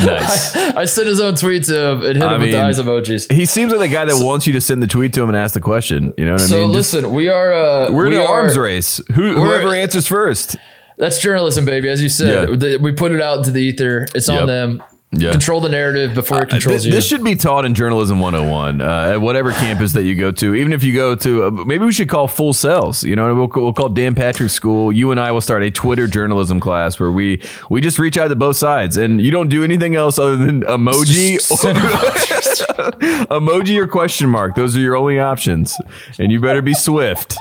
nice 0.00 0.56
I 0.56 0.84
sent 0.86 1.06
his 1.08 1.20
own 1.20 1.34
tweet 1.34 1.64
to 1.64 1.78
him 1.90 2.02
and 2.02 2.16
hit 2.16 2.22
I 2.22 2.34
him 2.34 2.40
with 2.40 2.50
the 2.50 2.56
mean, 2.56 2.64
eyes 2.66 2.78
emojis. 2.80 3.30
he 3.32 3.44
seems 3.44 3.72
like 3.72 3.80
the 3.80 3.88
guy 3.88 4.04
that 4.06 4.24
wants 4.24 4.46
you 4.46 4.52
to 4.54 4.60
send 4.60 4.82
the 4.82 4.86
tweet 4.86 5.12
to 5.14 5.22
him 5.22 5.28
and 5.28 5.36
ask 5.36 5.54
the 5.54 5.60
question 5.60 6.14
you 6.16 6.24
know 6.24 6.32
what 6.32 6.40
i 6.42 6.46
So 6.46 6.56
mean 6.66 6.72
Just- 6.72 6.94
listen, 6.94 7.12
we 7.12 7.28
are 7.28 7.52
uh, 7.52 7.90
we're 7.92 8.06
in 8.06 8.12
we 8.12 8.18
an 8.20 8.26
arms 8.26 8.56
race 8.56 9.00
Who, 9.14 9.34
whoever 9.34 9.74
answers 9.74 10.06
first 10.06 10.56
That's 10.96 11.18
journalism, 11.18 11.64
baby. 11.64 11.88
As 11.88 12.02
you 12.02 12.10
said, 12.10 12.50
Yeah. 12.50 12.56
The- 12.56 12.76
we 12.78 12.92
put 12.92 13.12
it 13.12 13.22
out 13.22 13.38
into 13.38 13.50
the 13.50 13.60
ether. 13.60 14.06
It's 14.14 14.28
Yep. 14.28 14.40
on 14.42 14.46
them. 14.46 14.82
Yeah. 15.12 15.32
Control 15.32 15.60
the 15.60 15.68
narrative 15.68 16.14
before 16.14 16.40
it 16.42 16.50
controls 16.50 16.78
This, 16.78 16.86
you. 16.86 16.92
this 16.92 17.04
should 17.04 17.24
be 17.24 17.34
taught 17.34 17.64
in 17.64 17.74
journalism 17.74 18.20
101 18.20 18.80
uh, 18.80 19.12
at 19.14 19.20
whatever 19.20 19.50
campus 19.50 19.92
that 19.94 20.04
you 20.04 20.14
go 20.14 20.30
to. 20.30 20.54
Even 20.54 20.72
if 20.72 20.84
you 20.84 20.94
go 20.94 21.16
to, 21.16 21.46
uh, 21.46 21.50
maybe 21.50 21.84
we 21.84 21.90
should 21.90 22.08
call 22.08 22.28
full 22.28 22.52
cells. 22.52 23.02
You 23.02 23.16
know, 23.16 23.34
we'll, 23.34 23.48
we'll 23.48 23.72
call 23.72 23.88
Dan 23.88 24.14
Patrick 24.14 24.50
School. 24.50 24.92
You 24.92 25.10
and 25.10 25.18
I 25.18 25.32
will 25.32 25.40
start 25.40 25.64
a 25.64 25.70
Twitter 25.72 26.06
journalism 26.06 26.60
class 26.60 27.00
where 27.00 27.10
we 27.10 27.42
we 27.68 27.80
just 27.80 27.98
reach 27.98 28.16
out 28.18 28.28
to 28.28 28.36
both 28.36 28.56
sides, 28.56 28.96
and 28.96 29.20
you 29.20 29.32
don't 29.32 29.48
do 29.48 29.64
anything 29.64 29.96
else 29.96 30.16
other 30.16 30.36
than 30.36 30.62
emoji, 30.62 31.38
emoji 33.30 33.78
or 33.78 33.88
question 33.88 34.28
mark. 34.28 34.54
Those 34.54 34.76
are 34.76 34.80
your 34.80 34.94
only 34.96 35.18
options, 35.18 35.76
and 36.20 36.30
you 36.30 36.40
better 36.40 36.62
be 36.62 36.74
swift. 36.74 37.36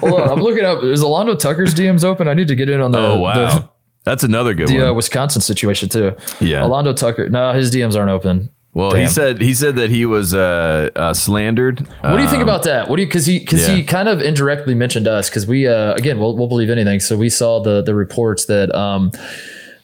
Hold 0.00 0.20
on, 0.22 0.28
I'm 0.28 0.40
looking 0.40 0.64
up. 0.64 0.82
Is 0.82 1.02
Alando 1.02 1.38
Tucker's 1.38 1.74
DMs 1.74 2.04
open? 2.04 2.28
I 2.28 2.34
need 2.34 2.48
to 2.48 2.54
get 2.56 2.68
in 2.68 2.80
on 2.80 2.90
the, 2.92 2.98
Oh 2.98 3.18
wow, 3.20 3.34
the, 3.34 3.68
that's 4.04 4.22
another 4.24 4.54
good 4.54 4.68
the 4.68 4.90
uh. 4.90 4.92
Wisconsin 4.92 5.42
situation 5.42 5.88
too. 5.88 6.14
Yeah. 6.40 6.62
Alando 6.62 6.94
Tucker. 6.96 7.28
No, 7.28 7.52
his 7.52 7.70
DMs 7.74 7.96
aren't 7.96 8.10
open. 8.10 8.50
Well, 8.74 8.94
he 8.94 9.06
said 9.08 9.40
he 9.40 9.54
said 9.54 9.76
that 9.76 9.90
he 9.90 10.06
was 10.06 10.34
uh, 10.34 10.90
uh, 10.94 11.12
slandered. 11.12 11.80
What 12.02 12.16
do 12.16 12.22
you 12.22 12.28
think 12.28 12.42
about 12.42 12.62
that? 12.64 12.88
What 12.88 12.96
do 12.96 13.02
you 13.02 13.08
because 13.08 13.26
he 13.26 13.38
because 13.40 13.64
Um, 13.66 13.70
yeah. 13.72 13.76
he 13.78 13.84
kind 13.84 14.08
of 14.08 14.20
indirectly 14.22 14.74
mentioned 14.74 15.08
us 15.08 15.28
because 15.28 15.46
we 15.46 15.66
uh 15.66 15.94
again 15.94 16.20
we'll, 16.20 16.36
we'll 16.36 16.46
believe 16.48 16.70
anything. 16.70 17.00
So 17.00 17.16
we 17.16 17.28
saw 17.28 17.60
the 17.60 17.82
the 17.82 17.94
reports 17.94 18.44
that 18.44 18.72
um 18.74 19.10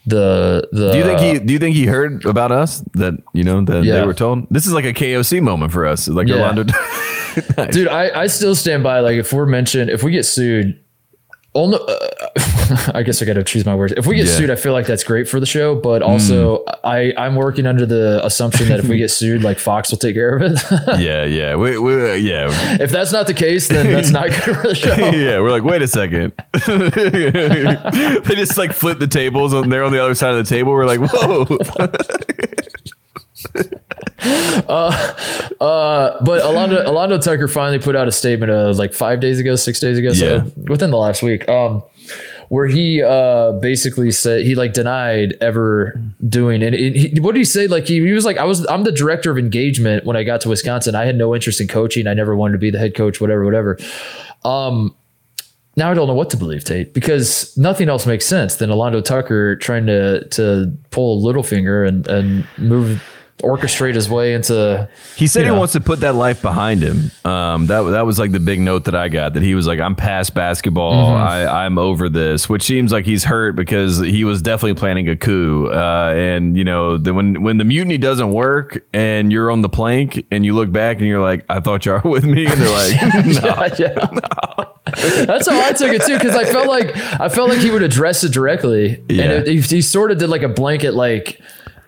the 0.07 0.69
the 0.71 0.93
Do 0.93 0.99
you 0.99 1.05
think 1.05 1.21
he? 1.21 1.39
Do 1.39 1.53
you 1.53 1.59
think 1.59 1.75
he 1.75 1.87
heard 1.87 2.25
about 2.27 2.53
us? 2.53 2.85
That 2.93 3.15
you 3.33 3.43
know 3.43 3.63
that 3.65 3.85
Yeah. 3.85 4.01
they 4.01 4.07
were 4.07 4.15
told. 4.15 4.47
This 4.51 4.67
is 4.67 4.73
like 4.73 4.85
a 4.85 4.93
KOC 4.93 5.41
moment 5.43 5.73
for 5.73 5.87
us. 5.87 6.07
Like 6.07 6.29
Yeah. 6.29 6.37
Orlando. 6.37 6.65
dude 7.73 7.89
I, 7.89 8.21
I 8.23 8.27
still 8.29 8.55
stand 8.55 8.85
by 8.85 9.01
like 9.01 9.17
if 9.17 9.33
we're 9.33 9.47
mentioned 9.47 9.91
if 9.91 10.05
we 10.05 10.13
get 10.13 10.25
sued 10.25 10.79
only 11.55 11.79
uh, 11.89 12.91
i 12.95 13.03
guess 13.03 13.23
i 13.23 13.25
gotta 13.25 13.45
choose 13.45 13.65
my 13.65 13.75
words 13.75 13.93
if 13.97 14.07
we 14.07 14.17
get 14.17 14.27
Yeah. 14.27 14.33
sued 14.33 14.51
i 14.51 14.57
feel 14.57 14.73
like 14.73 14.87
that's 14.87 15.05
great 15.05 15.29
for 15.29 15.39
the 15.39 15.47
show 15.47 15.75
but 15.75 16.03
also 16.03 16.65
i 16.83 17.13
i'm 17.17 17.37
working 17.37 17.67
under 17.67 17.87
the 17.87 18.21
assumption 18.25 18.69
that 18.69 18.81
if 18.81 18.89
we 18.89 18.97
get 18.97 19.11
sued 19.11 19.43
like 19.45 19.59
fox 19.59 19.91
will 19.91 19.99
take 19.99 20.15
care 20.15 20.37
of 20.37 20.43
it 20.43 20.59
yeah, 21.01 21.25
yeah, 21.25 21.55
we, 21.55 21.79
we, 21.79 22.11
uh, 22.11 22.15
yeah, 22.15 22.49
if 22.81 22.91
that's 22.91 23.13
not 23.13 23.27
the 23.27 23.35
case 23.35 23.69
then 23.69 23.87
that's 23.93 24.11
not 24.11 24.29
good 24.31 24.57
for 24.57 24.69
the 24.69 24.75
show 24.75 24.95
yeah. 25.11 25.39
We're 25.41 25.51
like, 25.51 25.63
wait 25.65 25.83
a 25.83 25.89
second. 25.89 26.33
they 26.55 28.35
just 28.35 28.57
like 28.59 28.73
flip 28.73 28.99
the 28.99 29.07
tables, 29.07 29.53
and 29.53 29.71
they're 29.71 29.85
on 29.85 29.93
the 29.93 30.03
other 30.03 30.15
side 30.15 30.35
of 30.35 30.45
the 30.45 30.49
table. 30.49 30.73
We're 30.73 30.87
like, 30.87 31.01
whoa. 31.01 31.47
Uh, 34.69 35.34
but 35.59 36.43
Alando, 36.43 36.85
Alando 36.87 37.23
Tucker 37.23 37.49
finally 37.49 37.79
put 37.79 37.97
out 37.97 38.09
a 38.09 38.13
statement 38.13 38.51
uh, 38.53 38.73
like 38.75 38.93
five 38.95 39.21
days 39.21 39.39
ago, 39.41 39.57
six 39.57 39.81
days 39.81 39.99
ago, 39.99 40.13
so 40.13 40.25
Yeah. 40.27 40.45
within 40.69 40.91
the 40.91 40.97
last 40.99 41.23
week, 41.23 41.49
um, 41.49 41.83
where 42.49 42.67
he 42.67 43.03
uh, 43.03 43.53
basically 43.53 44.11
said 44.11 44.45
he 44.45 44.55
like 44.55 44.73
denied 44.75 45.37
ever 45.41 45.99
doing 46.29 46.63
and 46.63 46.75
he, 46.75 47.19
what 47.21 47.33
did 47.33 47.39
he 47.39 47.45
say? 47.45 47.67
Like 47.67 47.87
he, 47.87 48.05
he 48.05 48.13
was 48.13 48.25
like, 48.25 48.37
I 48.37 48.45
was 48.45 48.67
I'm 48.69 48.85
the 48.85 48.93
director 48.93 49.31
of 49.31 49.39
engagement 49.39 50.05
when 50.05 50.17
I 50.17 50.25
got 50.25 50.41
to 50.43 50.49
Wisconsin. 50.51 50.95
I 50.95 51.05
had 51.07 51.17
no 51.17 51.35
interest 51.35 51.61
in 51.61 51.69
coaching. 51.69 52.07
I 52.07 52.15
never 52.15 52.37
wanted 52.37 52.53
to 52.53 52.59
be 52.59 52.71
the 52.71 52.79
head 52.79 52.95
coach, 52.95 53.21
whatever, 53.21 53.45
whatever. 53.45 53.79
Um, 54.45 54.95
now 55.77 55.91
I 55.91 55.95
don't 55.95 56.07
know 56.07 56.15
what 56.15 56.31
to 56.31 56.37
believe, 56.37 56.65
Tate, 56.65 56.95
because 56.95 57.57
nothing 57.57 57.89
else 57.89 58.07
makes 58.07 58.27
sense 58.27 58.57
than 58.57 58.71
Alando 58.71 59.03
Tucker 59.05 59.57
trying 59.57 59.87
to 59.87 60.25
to 60.29 60.71
pull 60.91 61.19
a 61.19 61.21
little 61.25 61.43
finger 61.43 61.83
and 61.85 62.07
and 62.07 62.47
move 62.59 63.03
orchestrate 63.43 63.95
his 63.95 64.09
way 64.09 64.33
into 64.35 64.89
He 65.17 65.27
said 65.27 65.43
he 65.45 65.51
know. 65.51 65.59
wants 65.59 65.73
to 65.75 65.81
put 65.81 66.01
that 66.01 66.15
life 66.15 66.41
behind 66.41 66.83
him. 66.83 67.11
Um, 67.31 67.67
that 67.67 67.83
that 67.83 68.07
was 68.07 68.19
like 68.19 68.33
the 68.33 68.41
big 68.41 68.61
note 68.61 68.85
that 68.85 68.95
I 68.95 69.09
got. 69.09 69.35
That 69.35 69.43
he 69.43 69.55
was 69.55 69.67
like, 69.67 69.81
I'm 69.81 69.97
past 69.97 70.35
basketball. 70.35 71.07
Mm-hmm. 71.15 71.23
I, 71.23 71.65
I'm 71.65 71.77
over 71.77 72.09
this. 72.09 72.49
Which 72.49 72.63
seems 72.63 72.93
like 72.93 73.05
he's 73.05 73.25
hurt 73.25 73.57
because 73.57 73.99
he 73.99 74.25
was 74.25 74.41
definitely 74.41 74.75
planning 74.79 75.09
a 75.09 75.17
coup. 75.17 75.67
Uh, 75.67 76.13
and 76.17 76.57
you 76.57 76.65
know, 76.65 76.97
the, 76.97 77.13
when 77.13 77.43
when 77.43 77.59
the 77.59 77.65
mutiny 77.65 77.99
doesn't 77.99 78.31
work 78.33 78.85
and 78.93 79.33
you're 79.33 79.51
on 79.51 79.63
the 79.63 79.69
plank 79.69 80.25
and 80.31 80.45
you 80.47 80.55
look 80.55 80.71
back 80.71 80.99
and 80.99 81.07
you're 81.07 81.21
like, 81.23 81.45
I 81.49 81.61
thought 81.61 81.85
y'all 81.87 82.01
were 82.05 82.11
with 82.15 82.25
me, 82.25 82.47
and 82.47 82.61
they're 82.61 82.71
like, 82.71 83.15
no. 83.27 83.67
yeah, 83.79 84.05
yeah. 84.17 85.25
That's 85.25 85.49
how 85.49 85.61
I 85.61 85.73
took 85.73 85.91
it 85.93 86.03
too, 86.03 86.15
because 86.19 86.37
I 86.37 86.45
felt 86.45 86.69
like 86.69 86.97
I 87.21 87.29
felt 87.29 87.49
like 87.49 87.59
he 87.59 87.71
would 87.71 87.83
address 87.83 88.23
it 88.23 88.33
directly, 88.33 89.03
Yeah. 89.09 89.23
and 89.25 89.33
it, 89.33 89.47
he, 89.49 89.61
he 89.61 89.83
sort 89.83 90.13
of 90.13 90.19
did 90.19 90.29
like 90.29 90.43
a 90.43 90.49
blanket, 90.49 90.93
like 90.95 91.41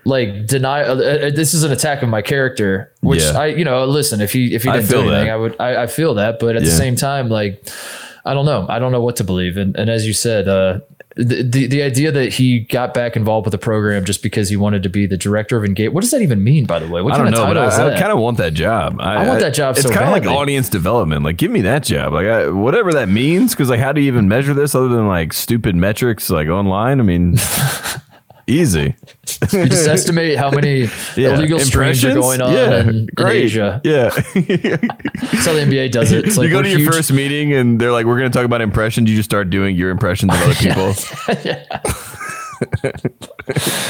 like 0.07 0.46
deny. 0.46 0.82
Uh, 0.82 0.94
uh, 0.94 1.30
this 1.30 1.52
is 1.52 1.64
an 1.64 1.72
attack 1.72 2.02
of 2.02 2.09
my 2.09 2.22
character, 2.22 2.92
which 3.00 3.22
Yeah. 3.22 3.38
I, 3.38 3.46
you 3.46 3.64
know, 3.64 3.84
listen, 3.84 4.20
if 4.20 4.32
he 4.32 4.54
if 4.54 4.62
he 4.62 4.70
didn't 4.70 4.88
do 4.88 5.00
anything, 5.00 5.26
that. 5.26 5.28
I 5.28 5.36
would, 5.36 5.57
I, 5.61 5.82
I 5.82 5.86
feel 5.86 6.14
that, 6.14 6.38
but 6.38 6.57
at 6.57 6.62
the 6.62 6.70
same 6.70 6.96
time, 6.96 7.28
like, 7.28 7.68
I 8.24 8.32
don't 8.32 8.46
know, 8.46 8.66
I 8.68 8.78
don't 8.78 8.92
know 8.92 9.02
what 9.02 9.16
to 9.16 9.24
believe, 9.24 9.57
and 9.57 9.76
and 9.76 9.90
as 9.90 10.07
you 10.07 10.12
said, 10.12 10.48
uh. 10.48 10.80
The, 11.18 11.42
the 11.42 11.66
the 11.66 11.80
idea 11.80 12.12
that 12.12 12.34
he 12.34 12.61
got 12.61 12.92
back 12.92 13.16
involved 13.16 13.46
with 13.46 13.52
the 13.52 13.59
program 13.59 14.04
just 14.04 14.22
because 14.22 14.50
he 14.50 14.57
wanted 14.57 14.82
to 14.82 14.90
be 14.90 15.07
the 15.07 15.16
director 15.16 15.57
of 15.57 15.64
engage 15.64 15.90
what 15.90 16.02
does 16.02 16.11
that 16.11 16.20
even 16.20 16.44
mean 16.44 16.66
by 16.66 16.78
the 16.78 16.86
way 16.88 17.00
what 17.00 17.14
I 17.14 17.16
don't 17.16 17.30
know, 17.30 17.46
but 17.46 17.57
I, 17.57 17.94
I 17.94 17.98
kind 17.98 18.12
of 18.12 18.18
want 18.18 18.36
that 18.36 18.52
job. 18.52 19.00
I, 19.00 19.26
want 19.26 19.40
that 19.40 19.54
job 19.54 19.78
It's 19.78 19.86
so 19.86 19.94
kind 19.94 20.04
of 20.04 20.11
like 20.11 20.26
audience 20.26 20.68
development. 20.68 21.24
Like, 21.24 21.38
give 21.38 21.50
me 21.50 21.62
that 21.62 21.84
job. 21.84 22.12
Like, 22.12 22.26
I, 22.26 22.50
whatever 22.50 22.92
that 22.92 23.09
means. 23.09 23.54
Because 23.54 23.70
like, 23.70 23.80
how 23.80 23.92
do 23.92 24.02
you 24.02 24.09
even 24.09 24.28
measure 24.28 24.52
this 24.52 24.74
other 24.74 24.88
than 24.88 25.09
like 25.09 25.32
stupid 25.32 25.74
metrics 25.74 26.28
like 26.28 26.48
online? 26.48 27.00
I 27.00 27.02
mean, 27.02 27.38
easy. 28.47 28.94
You 29.53 29.66
just 29.66 29.88
estimate 29.88 30.38
how 30.38 30.51
many 30.51 30.88
Yeah. 31.16 31.34
illegal 31.34 31.59
streams 31.61 32.05
are 32.05 32.14
going 32.14 32.40
on 32.40 32.53
Yeah, 32.53 32.80
in, 32.80 33.09
in. 33.18 33.26
Asia. 33.26 33.80
Yeah. 33.84 34.11
That's 34.11 35.44
how 35.47 35.53
the 35.53 35.64
NBA 35.66 35.90
does 35.92 36.12
it. 36.12 36.24
It's 36.26 36.36
like 36.36 36.47
you 36.49 36.53
go 36.53 36.62
to 36.62 36.68
your 36.68 36.78
huge- 36.78 36.90
first 36.92 37.12
meeting 37.12 37.53
and 37.53 37.80
they're 37.80 37.92
like, 37.92 38.07
we're 38.07 38.18
going 38.18 38.30
to 38.30 38.36
talk 38.36 38.44
about 38.44 38.61
impressions. 38.61 39.11
You 39.11 39.16
just 39.16 39.28
start 39.30 39.51
doing 39.51 39.76
your 39.76 39.90
impressions 39.90 40.32
of 40.34 40.40
other 40.42 40.55
people. 40.57 40.94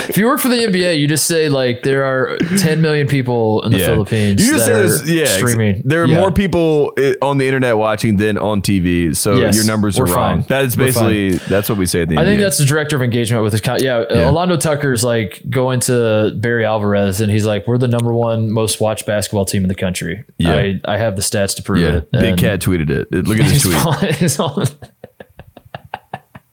If 0.09 0.17
you 0.19 0.27
work 0.27 0.41
for 0.41 0.49
the 0.49 0.57
NBA, 0.57 0.99
you 0.99 1.09
just 1.09 1.27
say 1.27 1.49
like 1.49 1.83
there 1.83 2.05
are 2.05 2.37
10 2.59 2.81
million 2.83 3.07
people 3.09 3.63
in 3.63 3.73
the 3.73 3.79
yeah. 3.79 3.87
Philippines 3.87 4.45
You 4.45 4.53
just 4.55 4.67
say 4.67 4.73
this, 4.75 5.09
yeah, 5.09 5.25
streaming. 5.27 5.83
There 5.85 6.03
are 6.03 6.07
Yeah. 6.07 6.21
more 6.21 6.31
people 6.31 6.93
on 7.23 7.39
the 7.39 7.47
internet 7.47 7.77
watching 7.79 8.17
than 8.17 8.37
on 8.39 8.61
TV. 8.63 9.15
So 9.17 9.37
Yes, 9.37 9.57
your 9.57 9.65
numbers 9.65 9.99
are 9.99 10.05
wrong. 10.05 10.15
fine. 10.15 10.45
That 10.49 10.65
is 10.65 10.77
basically, 10.77 11.33
that's 11.37 11.69
what 11.69 11.79
we 11.79 11.87
say 11.87 12.03
at 12.03 12.09
the 12.09 12.19
I 12.19 12.25
think 12.25 12.41
that's 12.41 12.59
the 12.59 12.65
director 12.67 12.97
of 12.97 13.03
engagement 13.03 13.43
with 13.43 13.53
his 13.53 13.61
con- 13.63 13.83
yeah, 13.83 14.05
Yeah. 14.11 14.17
Alando 14.31 14.59
Tucker's 14.61 15.03
like 15.05 15.43
going 15.49 15.81
to 15.81 16.33
Barry 16.37 16.65
Alvarez 16.65 17.21
and 17.21 17.31
he's 17.33 17.47
like, 17.47 17.67
We're 17.67 17.79
the 17.79 17.89
number 17.89 18.13
one 18.13 18.51
most 18.51 18.81
watched 18.81 19.07
basketball 19.07 19.45
team 19.47 19.63
in 19.63 19.69
the 19.69 19.75
country. 19.75 20.25
Yeah. 20.39 20.55
I, 20.55 20.81
I 20.85 20.99
have 20.99 21.17
the 21.17 21.23
stats 21.23 21.57
to 21.57 21.63
prove 21.63 21.81
yeah. 21.81 21.97
it. 21.99 22.13
Big 22.13 22.23
And 22.25 22.39
Cat 22.39 22.61
tweeted 22.61 22.91
it. 22.91 23.11
Look 23.13 23.39
at 23.41 23.49
this 23.49 23.63
tweet. 23.65 23.87
on- 23.87 24.13
he's 24.15 24.39
on- 24.39 24.67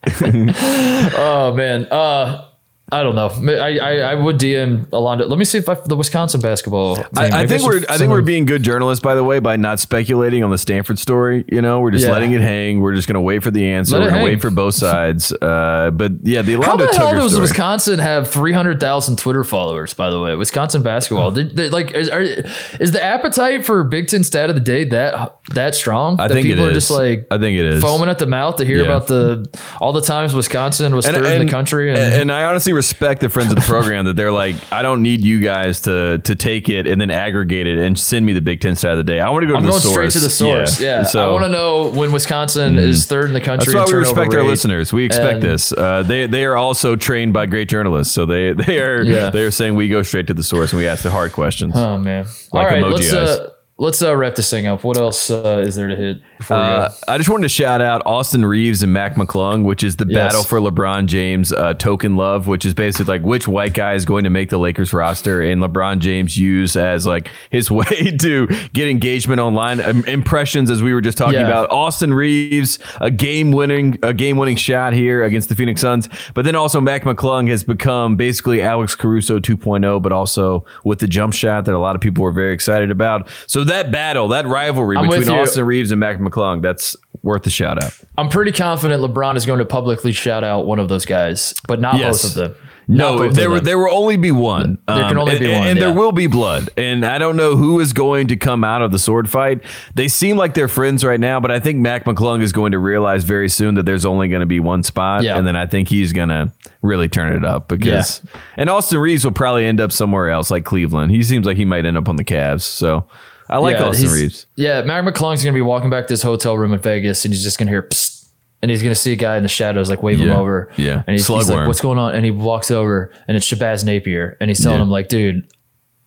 oh 1.18 1.54
man. 1.56 1.86
Uh 1.86 2.53
I 2.94 3.04
don't 3.04 3.16
know. 3.16 3.30
I, 3.60 3.78
I, 3.78 3.92
I 4.12 4.16
would 4.16 4.38
DM 4.40 4.86
Alando. 4.88 5.28
Let 5.28 5.40
me 5.40 5.46
see 5.46 5.58
if 5.58 5.68
I, 5.68 5.74
the 5.76 5.96
Wisconsin 5.96 6.42
basketball. 6.42 6.98
Team, 6.98 7.06
I, 7.18 7.42
I 7.42 7.48
think 7.48 7.64
we're 7.64 7.82
I 7.90 7.98
think 7.98 8.12
we're 8.12 8.22
being 8.22 8.46
good 8.46 8.64
journalists, 8.64 9.02
by 9.02 9.16
the 9.16 9.24
way, 9.24 9.40
by 9.40 9.56
not 9.56 9.80
speculating 9.80 10.44
on 10.44 10.52
the 10.52 10.58
Stanford 10.58 11.00
story. 11.00 11.44
You 11.52 11.62
know, 11.62 11.80
we're 11.82 11.92
just 11.92 12.06
Yeah. 12.06 12.12
letting 12.12 12.32
it 12.34 12.42
hang. 12.42 12.82
We're 12.82 12.96
just 12.96 13.08
going 13.08 13.16
to 13.16 13.22
wait 13.22 13.44
for 13.44 13.52
the 13.52 13.66
answer. 13.66 14.00
We're 14.00 14.10
going 14.10 14.20
to 14.20 14.26
wait 14.26 14.42
for 14.42 14.50
both 14.52 14.76
sides. 14.76 15.32
Uh, 15.34 15.92
but 15.94 16.12
yeah, 16.24 16.42
the 16.42 16.54
How 16.54 16.60
Orlando 16.74 16.86
the 16.92 16.98
hell 16.98 17.14
does 17.14 17.32
story. 17.32 17.42
Wisconsin 17.42 18.00
have 18.00 18.30
300,000 18.30 19.18
Twitter 19.18 19.44
followers, 19.44 19.94
by 19.94 20.10
the 20.10 20.20
way? 20.20 20.36
Wisconsin 20.36 20.84
basketball. 20.84 21.32
Did, 21.32 21.56
they- 21.56 21.70
like, 21.70 21.92
is, 21.92 22.10
are, 22.10 22.22
is 22.22 22.92
the 22.92 23.04
appetite 23.04 23.66
for 23.66 23.84
Big 23.84 24.08
Ten 24.08 24.24
stat 24.24 24.50
of 24.50 24.56
the 24.56 24.62
day 24.62 24.84
that 24.86 25.38
that 25.54 25.76
strong? 25.76 26.20
I 26.20 26.28
that 26.28 26.34
think 26.34 26.46
it 26.46 26.50
people 26.52 26.66
are 26.68 26.74
just 26.74 26.92
like 26.92 27.26
I 27.32 27.38
think 27.38 27.58
it 27.58 27.66
is. 27.66 27.82
foaming 27.82 28.10
at 28.10 28.20
the 28.20 28.28
mouth 28.28 28.58
to 28.58 28.66
hear 28.66 28.78
Yeah. 28.78 28.84
about 28.86 29.08
the 29.08 29.48
all 29.80 29.94
the 29.94 30.02
times 30.02 30.34
Wisconsin 30.34 30.96
was 30.96 31.06
third 31.06 31.26
in 31.26 31.46
the 31.46 31.52
country. 31.52 31.90
And, 31.90 32.00
and 32.00 32.32
I 32.32 32.44
honestly 32.46 32.74
respect 32.84 33.22
the 33.22 33.30
friends 33.30 33.50
of 33.52 33.56
the 33.56 33.62
program 33.62 34.06
that 34.06 34.16
they're 34.16 34.32
like, 34.32 34.56
I 34.72 34.82
don't 34.82 35.02
need 35.02 35.22
you 35.22 35.40
guys 35.40 35.82
to 35.82 36.18
to 36.20 36.36
take 36.36 36.68
it 36.70 36.86
and 36.88 37.00
then 37.00 37.12
aggregate 37.12 37.66
it 37.68 37.78
and 37.80 37.98
send 37.98 38.26
me 38.26 38.34
the 38.34 38.42
Big 38.42 38.60
Ten 38.62 38.76
stat 38.76 38.92
of 38.92 38.98
the 38.98 39.04
day. 39.04 39.20
I 39.20 39.30
want 39.30 39.44
to 39.44 39.48
go 39.48 39.56
I'm 39.56 39.62
to 39.62 39.68
the 39.68 39.72
going 39.72 39.82
source. 39.82 39.94
straight 39.94 40.12
to 40.12 40.20
the 40.20 40.30
source. 40.30 40.80
Yeah. 40.82 41.02
I 41.02 41.04
So 41.04 41.32
want 41.34 41.46
to 41.46 41.50
know 41.50 41.90
when 41.90 42.12
Wisconsin 42.12 42.78
is 42.78 43.06
third 43.06 43.26
in 43.28 43.34
the 43.34 43.42
country. 43.42 43.74
that's 43.74 43.90
why 43.92 43.96
we 43.96 44.00
respect 44.00 44.34
our 44.34 44.44
listeners. 44.44 44.92
We 44.92 45.06
expect 45.06 45.36
And- 45.36 45.44
this. 45.44 45.72
Uh, 45.72 46.04
they 46.04 46.28
they 46.28 46.46
are 46.46 46.58
also 46.58 46.96
trained 46.96 47.34
by 47.34 47.46
great 47.46 47.70
journalists, 47.70 48.14
so 48.14 48.26
they 48.26 48.52
they 48.68 48.80
are 48.82 49.02
Yeah. 49.04 49.30
they 49.30 49.44
are 49.44 49.52
saying 49.52 49.76
we 49.76 49.88
go 49.90 50.04
straight 50.04 50.28
to 50.28 50.34
the 50.34 50.44
source 50.44 50.72
and 50.74 50.80
we 50.80 50.88
ask 50.88 51.04
the 51.04 51.12
hard 51.12 51.32
questions. 51.32 51.74
Oh 51.76 51.98
man! 51.98 52.26
Like 52.52 52.66
All 52.66 52.70
right, 52.70 52.84
emoji 52.84 52.92
let's 52.92 53.14
uh, 53.14 53.50
let's 53.84 54.02
uh, 54.02 54.16
wrap 54.16 54.36
this 54.36 54.50
thing 54.50 54.66
up. 54.66 54.84
What 54.84 54.98
else 54.98 55.30
uh, 55.30 55.62
is 55.66 55.76
there 55.76 55.88
to 55.88 55.96
hit 55.96 56.22
Uh. 56.50 56.90
I 57.08 57.18
just 57.18 57.30
wanted 57.30 57.44
to 57.44 57.50
shout 57.50 57.82
out 57.82 58.02
Austin 58.06 58.46
Reaves 58.46 58.82
and 58.84 58.92
Mac 58.92 59.16
McClung, 59.16 59.64
which 59.64 59.84
is 59.84 59.96
the 59.98 60.06
Yes. 60.08 60.18
battle 60.34 60.44
for 60.44 60.60
LeBron 60.60 61.06
James 61.06 61.52
uh, 61.54 61.74
token 61.76 62.16
love, 62.18 62.48
which 62.48 62.66
is 62.66 62.74
basically 62.74 63.06
like 63.18 63.22
which 63.26 63.48
white 63.48 63.74
guy 63.74 63.94
is 63.94 64.04
going 64.06 64.24
to 64.26 64.30
make 64.30 64.50
the 64.50 64.58
Lakers 64.58 64.92
roster, 64.94 65.42
and 65.42 65.62
LeBron 65.62 66.00
James 66.00 66.38
used 66.38 66.76
as 66.76 67.06
like 67.08 67.30
his 67.50 67.70
way 67.80 68.16
to 68.20 68.48
get 68.74 68.88
engagement 68.90 69.40
online, 69.40 69.80
um, 69.82 70.04
impressions 70.06 70.70
as 70.72 70.82
we 70.84 70.94
were 70.94 71.02
just 71.02 71.18
talking 71.18 71.40
Yeah. 71.40 71.48
about. 71.48 71.70
Austin 71.72 72.14
Reaves, 72.14 72.80
a 73.02 73.12
game 73.12 73.52
winning, 73.52 73.98
a 74.04 74.14
game 74.14 74.38
winning 74.38 74.56
shot 74.58 74.94
here 74.94 75.24
against 75.24 75.50
the 75.50 75.56
Phoenix 75.56 75.82
Suns, 75.82 76.10
but 76.34 76.46
then 76.46 76.56
also 76.56 76.80
Mac 76.82 77.04
McClung 77.04 77.50
has 77.50 77.64
become 77.64 78.16
basically 78.16 78.62
Alex 78.62 78.96
Caruso 78.96 79.40
2.0, 79.40 80.02
but 80.02 80.12
also 80.12 80.66
with 80.84 81.00
the 81.00 81.08
jump 81.08 81.34
shot 81.34 81.66
that 81.66 81.74
a 81.76 81.80
lot 81.80 81.96
of 81.96 82.02
people 82.02 82.24
were 82.24 82.32
very 82.32 82.54
excited 82.54 82.92
about. 82.92 83.28
So 83.48 83.64
that 83.64 83.73
battle, 83.92 84.28
that 84.30 84.46
rivalry 84.48 84.98
I'm 84.98 85.10
between. 85.10 85.30
Austin 85.30 85.66
Reaves 85.66 85.92
and 85.92 86.00
Mac 86.00 86.18
McClung, 86.20 86.62
that's 86.62 86.96
worth 87.24 87.46
a 87.48 87.50
shout 87.50 87.82
out. 87.84 87.94
I'm 88.18 88.30
pretty 88.30 88.52
confident 88.52 89.02
LeBron 89.02 89.36
is 89.38 89.46
going 89.46 89.60
to 89.60 89.66
publicly 89.66 90.12
shout 90.12 90.44
out 90.44 90.66
one 90.66 90.80
of 90.80 90.90
those 90.90 91.06
guys, 91.06 91.54
but 91.68 91.80
not 91.80 91.98
Yes. 91.98 92.22
both 92.22 92.32
of 92.32 92.36
them. 92.36 92.56
Not 92.86 92.98
No, 93.16 93.30
there 93.30 93.50
will 93.50 93.56
them. 93.58 93.64
there 93.66 93.80
will 93.80 93.94
only 93.94 94.18
be 94.18 94.32
one. 94.32 94.78
Um, 94.90 94.98
There 95.00 95.08
can 95.08 95.18
only 95.18 95.32
and, 95.32 95.40
be 95.40 95.48
one, 95.54 95.68
and 95.70 95.80
yeah. 95.80 95.86
there 95.86 95.94
will 95.94 96.12
be 96.12 96.28
blood. 96.28 96.70
And 96.76 97.06
I 97.06 97.18
don't 97.18 97.38
know 97.38 97.56
who 97.56 97.80
is 97.80 97.94
going 97.94 98.28
to 98.28 98.36
come 98.36 98.66
out 98.66 98.82
of 98.82 98.92
the 98.92 99.00
sword 99.00 99.30
fight. 99.30 99.62
They 99.96 100.10
seem 100.10 100.36
like 100.36 100.54
they're 100.54 100.68
friends 100.68 101.06
right 101.06 101.20
now, 101.20 101.40
but 101.40 101.50
I 101.50 101.62
think 101.62 101.80
Mac 101.80 102.04
McClung 102.04 102.42
is 102.42 102.52
going 102.52 102.74
to 102.74 102.80
realize 102.80 103.24
very 103.24 103.48
soon 103.48 103.76
that 103.76 103.86
there's 103.86 104.06
only 104.06 104.28
going 104.28 104.42
to 104.42 104.46
be 104.46 104.60
one 104.60 104.84
spot, 104.84 105.24
Yeah. 105.24 105.38
and 105.38 105.48
then 105.48 105.56
I 105.56 105.66
think 105.66 105.88
he's 105.88 106.12
going 106.12 106.28
to 106.28 106.52
really 106.82 107.08
turn 107.08 107.32
it 107.32 107.46
up 107.46 107.70
because. 107.70 108.22
And 108.58 108.70
Austin 108.70 109.00
Reaves 109.00 109.24
will 109.24 109.32
probably 109.32 109.66
end 109.66 109.80
up 109.80 109.94
somewhere 109.94 110.30
else, 110.30 110.52
like 110.52 110.66
Cleveland. 110.66 111.12
He 111.12 111.24
seems 111.24 111.46
like 111.46 111.56
he 111.56 111.64
might 111.64 111.86
end 111.86 111.98
up 111.98 112.10
on 112.10 112.18
the 112.18 112.26
Cavs. 112.26 112.64
So 112.64 113.06
I 113.50 113.58
like 113.58 113.78
Yeah, 113.78 113.86
Austin 113.86 114.06
he's- 114.08 114.16
Reaves. 114.22 114.46
Yeah, 114.56 114.82
Mac 114.84 115.04
McClung's 115.04 115.44
going 115.44 115.54
to 115.54 115.58
be 115.58 115.62
walking 115.62 115.90
back 115.90 116.08
to 116.08 116.14
his 116.14 116.22
hotel 116.22 116.58
room 116.58 116.74
in 116.74 116.80
Vegas, 116.80 117.26
and 117.26 117.34
he's 117.34 117.44
just 117.44 117.58
going 117.58 117.68
to 117.68 117.72
hear, 117.72 117.84
Psst, 117.84 118.28
and 118.62 118.72
he's 118.72 118.82
going 118.82 118.94
to 118.94 119.00
see 119.00 119.12
a 119.12 119.16
guy 119.18 119.36
in 119.38 119.44
the 119.44 119.50
shadows 119.50 119.90
like 119.90 120.02
wave 120.02 120.20
him 120.20 120.32
over. 120.32 120.72
yeah. 120.78 121.04
and 121.06 121.16
he's, 121.16 121.28
he's 121.28 121.50
like, 121.50 121.68
"What's 121.68 121.82
going 121.82 121.98
on?" 122.00 122.16
And 122.16 122.24
he 122.24 122.32
walks 122.32 122.72
over, 122.72 123.12
and 123.28 123.36
it's 123.38 123.46
Shabazz 123.52 123.84
Napier, 123.86 124.38
and 124.40 124.50
he's 124.50 124.62
telling 124.62 124.78
Yeah. 124.80 124.84
him 124.84 124.90
like, 124.90 125.08
"Dude." 125.10 125.46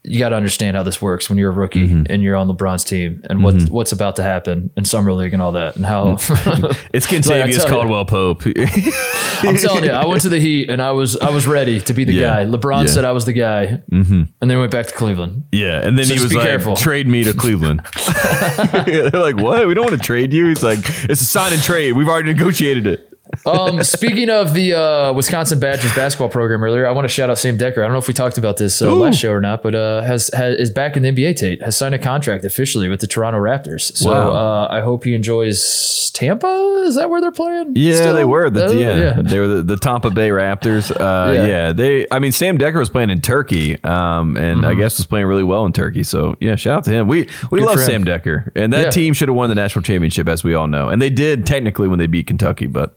You 0.08 0.18
got 0.18 0.28
to 0.30 0.36
understand 0.36 0.76
how 0.76 0.82
this 0.84 1.02
works 1.02 1.28
when 1.28 1.36
you're 1.38 1.50
a 1.50 1.54
rookie 1.54 1.88
Mm-hmm. 1.88 2.04
and 2.12 2.22
you're 2.22 2.36
on 2.36 2.48
LeBron's 2.48 2.84
team, 2.84 3.20
and 3.28 3.42
what's 3.42 3.68
what's 3.68 3.92
about 3.92 4.16
to 4.16 4.22
happen 4.22 4.70
in 4.76 4.84
summer 4.84 5.12
league 5.12 5.32
and 5.32 5.42
all 5.42 5.52
that, 5.52 5.76
and 5.76 5.84
how 5.84 6.12
It's 6.94 7.10
Like, 7.10 7.12
I 7.12 7.48
Kentavious 7.48 7.64
you. 7.64 7.68
Caldwell 7.68 8.04
Pope. 8.04 8.42
I'm 9.42 9.56
telling 9.56 9.84
you, 9.84 9.90
I 9.90 10.06
went 10.06 10.22
to 10.22 10.28
the 10.28 10.38
Heat 10.40 10.70
and 10.70 10.80
I 10.80 10.92
was 10.92 11.16
I 11.16 11.30
was 11.30 11.46
ready 11.46 11.80
to 11.80 11.92
be 11.92 12.04
the 12.04 12.12
Yeah. 12.14 12.44
guy. 12.44 12.44
LeBron 12.44 12.82
Yeah. 12.86 12.90
said 12.92 13.04
I 13.04 13.12
was 13.12 13.24
the 13.24 13.32
guy, 13.32 13.80
mm-hmm. 13.90 14.22
and 14.40 14.50
then 14.50 14.58
went 14.58 14.70
back 14.72 14.86
to 14.86 14.94
Cleveland. 14.94 15.44
Yeah, 15.52 15.80
and 15.86 15.98
then 15.98 16.06
So 16.06 16.14
he 16.14 16.20
was 16.20 16.32
like, 16.32 16.46
careful. 16.46 16.76
"Trade 16.76 17.06
me 17.08 17.24
to 17.24 17.34
Cleveland." 17.34 17.80
They're 18.86 19.10
like, 19.10 19.36
"What? 19.36 19.66
We 19.66 19.74
don't 19.74 19.84
want 19.90 20.00
to 20.00 20.04
trade 20.06 20.32
you." 20.32 20.46
He's 20.48 20.62
like, 20.62 20.78
"It's 21.10 21.20
a 21.20 21.24
sign 21.26 21.52
and 21.52 21.62
trade. 21.62 21.92
We've 21.92 22.08
already 22.08 22.32
negotiated 22.32 22.86
it." 22.86 23.12
Um, 23.44 23.82
speaking 23.82 24.30
of 24.30 24.54
the 24.54 24.74
uh, 24.74 25.12
Wisconsin 25.12 25.58
Badgers 25.60 25.94
basketball 25.94 26.28
program 26.28 26.62
earlier, 26.64 26.86
I 26.86 26.92
want 26.92 27.04
to 27.04 27.08
shout 27.08 27.30
out 27.30 27.38
Sam 27.38 27.58
Dekker. 27.58 27.78
I 27.78 27.82
don't 27.82 27.92
know 27.92 27.98
if 27.98 28.08
we 28.08 28.14
talked 28.14 28.38
about 28.38 28.56
this 28.56 28.80
uh, 28.82 28.94
last 28.94 29.18
show 29.18 29.32
or 29.32 29.40
not, 29.40 29.62
but 29.62 29.74
uh, 29.74 30.02
has, 30.02 30.30
has 30.34 30.56
is 30.56 30.70
back 30.70 30.96
in 30.96 31.02
the 31.02 31.10
NBA. 31.12 31.36
Tate 31.36 31.62
has 31.62 31.76
signed 31.76 31.94
a 31.94 31.98
contract 31.98 32.44
officially 32.44 32.88
with 32.88 33.00
the 33.00 33.06
Toronto 33.06 33.38
Raptors. 33.40 33.96
So 33.96 34.10
Wow. 34.10 34.30
uh, 34.32 34.68
I 34.70 34.80
hope 34.80 35.04
he 35.04 35.14
enjoys 35.14 36.10
Tampa. 36.14 36.82
Is 36.86 36.94
that 36.94 37.10
where 37.10 37.20
they're 37.20 37.32
playing? 37.32 37.72
Yeah, 37.76 37.94
still? 37.96 38.14
they 38.14 38.24
were. 38.24 38.48
The, 38.50 38.66
Uh, 38.68 38.72
yeah, 38.72 39.20
they 39.22 39.38
were 39.38 39.48
the, 39.48 39.62
the 39.62 39.76
Tampa 39.76 40.10
Bay 40.10 40.30
Raptors. 40.30 40.90
Uh, 40.90 41.32
Yeah. 41.32 41.46
yeah. 41.46 41.72
they. 41.72 42.06
I 42.10 42.18
mean, 42.20 42.32
Sam 42.32 42.56
Dekker 42.58 42.78
was 42.78 42.90
playing 42.90 43.10
in 43.10 43.20
Turkey, 43.20 43.82
um, 43.84 44.36
and 44.36 44.64
I 44.64 44.74
guess 44.74 44.96
was 44.98 45.06
playing 45.06 45.26
really 45.26 45.42
well 45.44 45.66
in 45.66 45.72
Turkey. 45.72 46.02
So 46.04 46.36
yeah, 46.40 46.54
shout 46.56 46.78
out 46.78 46.84
to 46.84 46.90
him. 46.90 47.08
We 47.08 47.22
we 47.22 47.26
Mm-hmm. 47.26 47.56
Good 47.56 47.64
love. 47.64 47.80
Sam 47.80 48.04
Dekker, 48.04 48.50
and 48.54 48.72
that 48.72 48.84
Yeah. 48.84 48.90
team 48.90 49.14
should 49.14 49.28
have 49.28 49.36
won 49.36 49.48
the 49.48 49.54
national 49.54 49.82
championship, 49.82 50.28
as 50.28 50.44
we 50.44 50.54
all 50.54 50.66
know, 50.68 50.88
and 50.88 51.02
they 51.02 51.10
did 51.10 51.46
technically 51.46 51.88
when 51.88 51.98
they 51.98 52.06
beat 52.06 52.26
Kentucky, 52.26 52.66
but. 52.66 52.96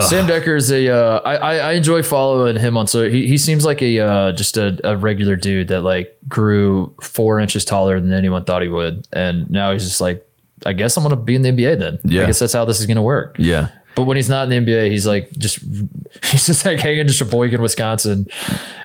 Sam 0.00 0.26
Dekker 0.26 0.56
is 0.56 0.72
a. 0.72 0.88
Uh, 0.88 1.20
I, 1.24 1.36
I 1.36 1.56
I 1.56 1.72
enjoy 1.72 2.02
following 2.02 2.56
him 2.56 2.76
on 2.76 2.86
so 2.86 3.08
he 3.08 3.26
he 3.28 3.36
seems 3.38 3.64
like 3.64 3.82
a 3.82 4.00
uh, 4.00 4.32
just 4.32 4.56
a, 4.56 4.78
a 4.82 4.96
regular 4.96 5.36
dude 5.36 5.68
that 5.68 5.82
like 5.82 6.16
grew 6.26 6.94
four 7.02 7.38
inches 7.38 7.64
taller 7.64 8.00
than 8.00 8.12
anyone 8.12 8.44
thought 8.44 8.62
he 8.62 8.68
would, 8.68 9.06
and 9.12 9.48
now 9.50 9.72
he's 9.72 9.84
just 9.84 10.00
like, 10.00 10.26
I 10.66 10.72
guess 10.72 10.96
I'm 10.96 11.02
gonna 11.02 11.16
be 11.16 11.34
in 11.36 11.42
the 11.42 11.50
NBA 11.50 11.78
then. 11.78 11.98
Yeah. 12.02 12.22
I 12.22 12.26
guess 12.26 12.38
that's 12.38 12.54
how 12.54 12.64
this 12.64 12.80
is 12.80 12.86
gonna 12.86 13.02
work. 13.02 13.36
Yeah, 13.38 13.68
But 13.94 14.04
when 14.04 14.16
he's 14.16 14.28
not 14.30 14.50
in 14.50 14.64
the 14.66 14.72
NBA, 14.72 14.90
he's 14.90 15.06
like 15.06 15.30
just 15.32 15.58
he's 16.24 16.46
just 16.46 16.64
like 16.64 16.80
hanging 16.80 17.06
to 17.06 17.12
Sheboygan, 17.12 17.60
Wisconsin, 17.60 18.26